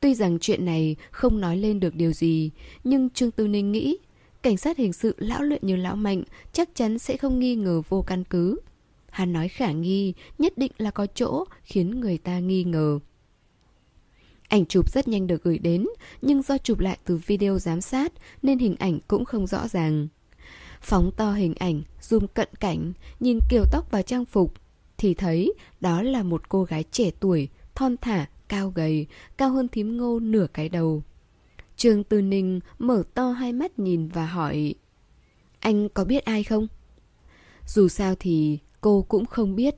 Tuy 0.01 0.15
rằng 0.15 0.39
chuyện 0.41 0.65
này 0.65 0.97
không 1.11 1.41
nói 1.41 1.57
lên 1.57 1.81
được 1.81 1.95
điều 1.95 2.13
gì, 2.13 2.51
nhưng 2.85 3.11
Trương 3.11 3.31
Tư 3.31 3.49
Ninh 3.49 3.73
nghĩ 3.73 3.97
cảnh 4.43 4.57
sát 4.57 4.77
hình 4.77 4.93
sự 4.93 5.15
lão 5.19 5.43
luyện 5.43 5.67
như 5.67 5.77
lão 5.77 5.97
mạnh 5.97 6.23
chắc 6.53 6.69
chắn 6.75 6.99
sẽ 6.99 7.17
không 7.17 7.39
nghi 7.39 7.55
ngờ 7.55 7.83
vô 7.89 8.05
căn 8.07 8.25
cứ. 8.25 8.61
Hắn 9.11 9.33
nói 9.33 9.49
khả 9.49 9.73
nghi, 9.73 10.15
nhất 10.39 10.59
định 10.59 10.73
là 10.79 10.91
có 10.91 11.07
chỗ 11.07 11.45
khiến 11.63 12.01
người 12.01 12.19
ta 12.19 12.39
nghi 12.39 12.65
ngờ. 12.65 12.99
Ảnh 14.49 14.67
chụp 14.67 14.93
rất 14.93 15.09
nhanh 15.09 15.27
được 15.27 15.43
gửi 15.43 15.59
đến, 15.59 15.87
nhưng 16.23 16.43
do 16.43 16.59
chụp 16.59 16.79
lại 16.79 16.99
từ 17.05 17.17
video 17.27 17.59
giám 17.59 17.81
sát 17.81 18.13
nên 18.43 18.59
hình 18.59 18.77
ảnh 18.79 18.99
cũng 19.09 19.25
không 19.25 19.47
rõ 19.47 19.69
ràng. 19.69 20.09
Phóng 20.81 21.11
to 21.17 21.33
hình 21.33 21.55
ảnh, 21.55 21.83
zoom 22.01 22.27
cận 22.27 22.49
cảnh, 22.61 22.93
nhìn 23.21 23.39
kiểu 23.49 23.65
tóc 23.73 23.91
và 23.91 24.03
trang 24.03 24.25
phục, 24.25 24.53
thì 24.99 25.15
thấy 25.15 25.53
đó 25.81 26.03
là 26.03 26.23
một 26.23 26.49
cô 26.49 26.65
gái 26.65 26.85
trẻ 26.91 27.11
tuổi, 27.21 27.49
thon 27.75 27.97
thả, 28.01 28.27
cao 28.49 28.73
gầy, 28.75 29.07
cao 29.37 29.51
hơn 29.51 29.69
thím 29.69 29.97
ngô 29.97 30.21
nửa 30.21 30.47
cái 30.53 30.69
đầu. 30.69 31.03
Trường 31.77 32.05
Tư 32.05 32.23
Ninh 32.23 32.61
mở 32.79 33.03
to 33.15 33.31
hai 33.31 33.53
mắt 33.53 33.79
nhìn 33.79 34.09
và 34.09 34.27
hỏi 34.27 34.75
Anh 35.61 35.89
có 35.89 36.05
biết 36.05 36.25
ai 36.25 36.45
không? 36.45 36.67
Dù 37.67 37.89
sao 37.89 38.15
thì 38.21 38.59
cô 38.81 39.05
cũng 39.09 39.27
không 39.27 39.57
biết. 39.57 39.75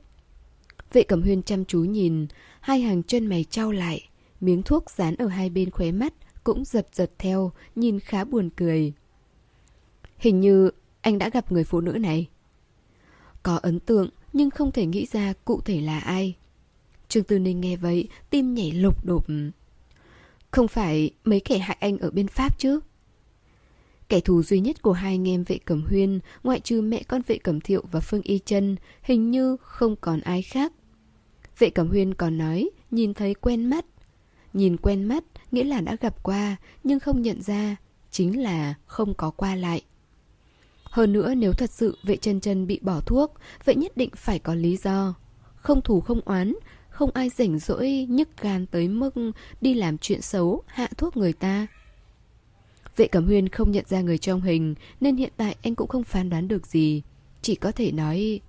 Vệ 0.92 1.02
Cẩm 1.02 1.22
Huyên 1.22 1.42
chăm 1.42 1.64
chú 1.64 1.80
nhìn, 1.80 2.26
hai 2.60 2.80
hàng 2.80 3.02
chân 3.02 3.26
mày 3.26 3.44
trao 3.44 3.72
lại, 3.72 4.08
miếng 4.40 4.62
thuốc 4.62 4.90
dán 4.90 5.14
ở 5.14 5.26
hai 5.26 5.50
bên 5.50 5.70
khóe 5.70 5.92
mắt 5.92 6.14
cũng 6.44 6.64
giật 6.64 6.88
giật 6.92 7.10
theo, 7.18 7.52
nhìn 7.74 8.00
khá 8.00 8.24
buồn 8.24 8.50
cười. 8.56 8.92
Hình 10.18 10.40
như 10.40 10.70
anh 11.00 11.18
đã 11.18 11.28
gặp 11.28 11.52
người 11.52 11.64
phụ 11.64 11.80
nữ 11.80 11.92
này. 11.92 12.28
Có 13.42 13.56
ấn 13.56 13.80
tượng 13.80 14.08
nhưng 14.32 14.50
không 14.50 14.72
thể 14.72 14.86
nghĩ 14.86 15.06
ra 15.12 15.32
cụ 15.44 15.60
thể 15.60 15.80
là 15.80 15.98
ai. 15.98 16.34
Trương 17.08 17.24
Tư 17.24 17.38
Ninh 17.38 17.60
nghe 17.60 17.76
vậy, 17.76 18.08
tim 18.30 18.54
nhảy 18.54 18.72
lục 18.72 19.04
đột. 19.04 19.24
Không 20.50 20.68
phải 20.68 21.10
mấy 21.24 21.40
kẻ 21.40 21.58
hại 21.58 21.76
anh 21.80 21.98
ở 21.98 22.10
bên 22.10 22.28
Pháp 22.28 22.58
chứ? 22.58 22.80
Kẻ 24.08 24.20
thù 24.20 24.42
duy 24.42 24.60
nhất 24.60 24.82
của 24.82 24.92
hai 24.92 25.12
anh 25.14 25.28
em 25.28 25.44
vệ 25.44 25.58
cẩm 25.58 25.84
huyên, 25.88 26.20
ngoại 26.42 26.60
trừ 26.60 26.82
mẹ 26.82 27.02
con 27.02 27.22
vệ 27.26 27.38
cẩm 27.38 27.60
thiệu 27.60 27.84
và 27.92 28.00
Phương 28.00 28.22
Y 28.22 28.38
chân 28.38 28.76
hình 29.02 29.30
như 29.30 29.56
không 29.60 29.96
còn 29.96 30.20
ai 30.20 30.42
khác. 30.42 30.72
Vệ 31.58 31.70
cẩm 31.70 31.88
huyên 31.88 32.14
còn 32.14 32.38
nói, 32.38 32.70
nhìn 32.90 33.14
thấy 33.14 33.34
quen 33.34 33.70
mắt. 33.70 33.84
Nhìn 34.52 34.76
quen 34.76 35.04
mắt 35.04 35.24
nghĩa 35.52 35.64
là 35.64 35.80
đã 35.80 35.96
gặp 36.00 36.22
qua, 36.22 36.56
nhưng 36.84 37.00
không 37.00 37.22
nhận 37.22 37.42
ra, 37.42 37.76
chính 38.10 38.42
là 38.42 38.74
không 38.86 39.14
có 39.14 39.30
qua 39.30 39.54
lại. 39.54 39.82
Hơn 40.82 41.12
nữa 41.12 41.34
nếu 41.34 41.52
thật 41.52 41.70
sự 41.70 41.98
vệ 42.02 42.16
chân 42.16 42.40
chân 42.40 42.66
bị 42.66 42.78
bỏ 42.82 43.00
thuốc, 43.00 43.34
vậy 43.64 43.74
nhất 43.74 43.96
định 43.96 44.10
phải 44.16 44.38
có 44.38 44.54
lý 44.54 44.76
do. 44.76 45.14
Không 45.56 45.82
thù 45.82 46.00
không 46.00 46.20
oán, 46.24 46.52
không 46.98 47.10
ai 47.14 47.28
rảnh 47.28 47.58
rỗi 47.58 48.06
nhức 48.08 48.28
gan 48.40 48.66
tới 48.66 48.88
mức 48.88 49.14
đi 49.60 49.74
làm 49.74 49.98
chuyện 49.98 50.22
xấu, 50.22 50.62
hạ 50.66 50.88
thuốc 50.96 51.16
người 51.16 51.32
ta. 51.32 51.66
Vệ 52.96 53.06
Cẩm 53.06 53.26
Huyên 53.26 53.48
không 53.48 53.70
nhận 53.70 53.84
ra 53.88 54.00
người 54.00 54.18
trong 54.18 54.40
hình 54.40 54.74
nên 55.00 55.16
hiện 55.16 55.32
tại 55.36 55.56
anh 55.62 55.74
cũng 55.74 55.88
không 55.88 56.04
phán 56.04 56.30
đoán 56.30 56.48
được 56.48 56.66
gì. 56.66 57.02
Chỉ 57.42 57.54
có 57.54 57.72
thể 57.72 57.92
nói... 57.92 58.40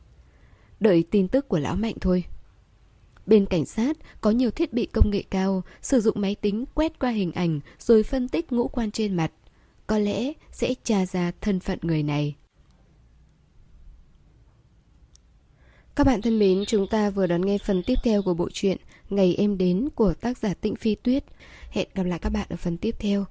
Đợi 0.79 1.03
tin 1.11 1.27
tức 1.27 1.47
của 1.47 1.59
lão 1.59 1.75
Mạnh 1.75 1.95
thôi. 2.01 2.23
Bên 3.25 3.45
cảnh 3.45 3.65
sát 3.65 3.97
có 4.21 4.31
nhiều 4.31 4.51
thiết 4.51 4.73
bị 4.73 4.85
công 4.85 5.09
nghệ 5.09 5.23
cao, 5.29 5.63
sử 5.81 5.99
dụng 5.99 6.21
máy 6.21 6.35
tính 6.35 6.65
quét 6.73 6.99
qua 6.99 7.09
hình 7.09 7.31
ảnh 7.31 7.59
rồi 7.79 8.03
phân 8.03 8.27
tích 8.27 8.51
ngũ 8.51 8.67
quan 8.67 8.91
trên 8.91 9.15
mặt. 9.15 9.31
Có 9.87 9.97
lẽ 9.97 10.33
sẽ 10.51 10.73
tra 10.83 11.05
ra 11.05 11.31
thân 11.41 11.59
phận 11.59 11.79
người 11.81 12.03
này. 12.03 12.35
Các 15.99 16.07
bạn 16.07 16.21
thân 16.21 16.39
mến, 16.39 16.63
chúng 16.67 16.87
ta 16.87 17.09
vừa 17.09 17.27
đón 17.27 17.45
nghe 17.45 17.57
phần 17.65 17.83
tiếp 17.83 17.95
theo 18.03 18.21
của 18.21 18.33
bộ 18.33 18.49
truyện 18.53 18.77
Ngày 19.09 19.35
em 19.37 19.57
đến 19.57 19.89
của 19.95 20.13
tác 20.21 20.37
giả 20.37 20.53
Tịnh 20.61 20.75
Phi 20.75 20.95
Tuyết. 20.95 21.23
Hẹn 21.69 21.87
gặp 21.95 22.03
lại 22.03 22.19
các 22.19 22.29
bạn 22.29 22.47
ở 22.49 22.55
phần 22.55 22.77
tiếp 22.77 22.95
theo. 22.99 23.25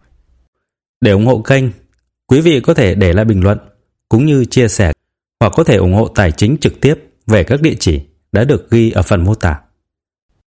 Để 1.00 1.10
ủng 1.10 1.26
hộ 1.26 1.38
kênh, 1.38 1.64
quý 2.26 2.40
vị 2.40 2.60
có 2.60 2.74
thể 2.74 2.94
để 2.94 3.12
lại 3.12 3.24
bình 3.24 3.44
luận 3.44 3.58
cũng 4.08 4.26
như 4.26 4.44
chia 4.44 4.68
sẻ 4.68 4.92
hoặc 5.40 5.52
có 5.56 5.64
thể 5.64 5.76
ủng 5.76 5.94
hộ 5.94 6.08
tài 6.08 6.32
chính 6.32 6.56
trực 6.58 6.80
tiếp 6.80 6.94
về 7.26 7.44
các 7.44 7.62
địa 7.62 7.74
chỉ 7.80 8.00
đã 8.32 8.44
được 8.44 8.70
ghi 8.70 8.90
ở 8.90 9.02
phần 9.02 9.24
mô 9.24 9.34
tả. 9.34 9.60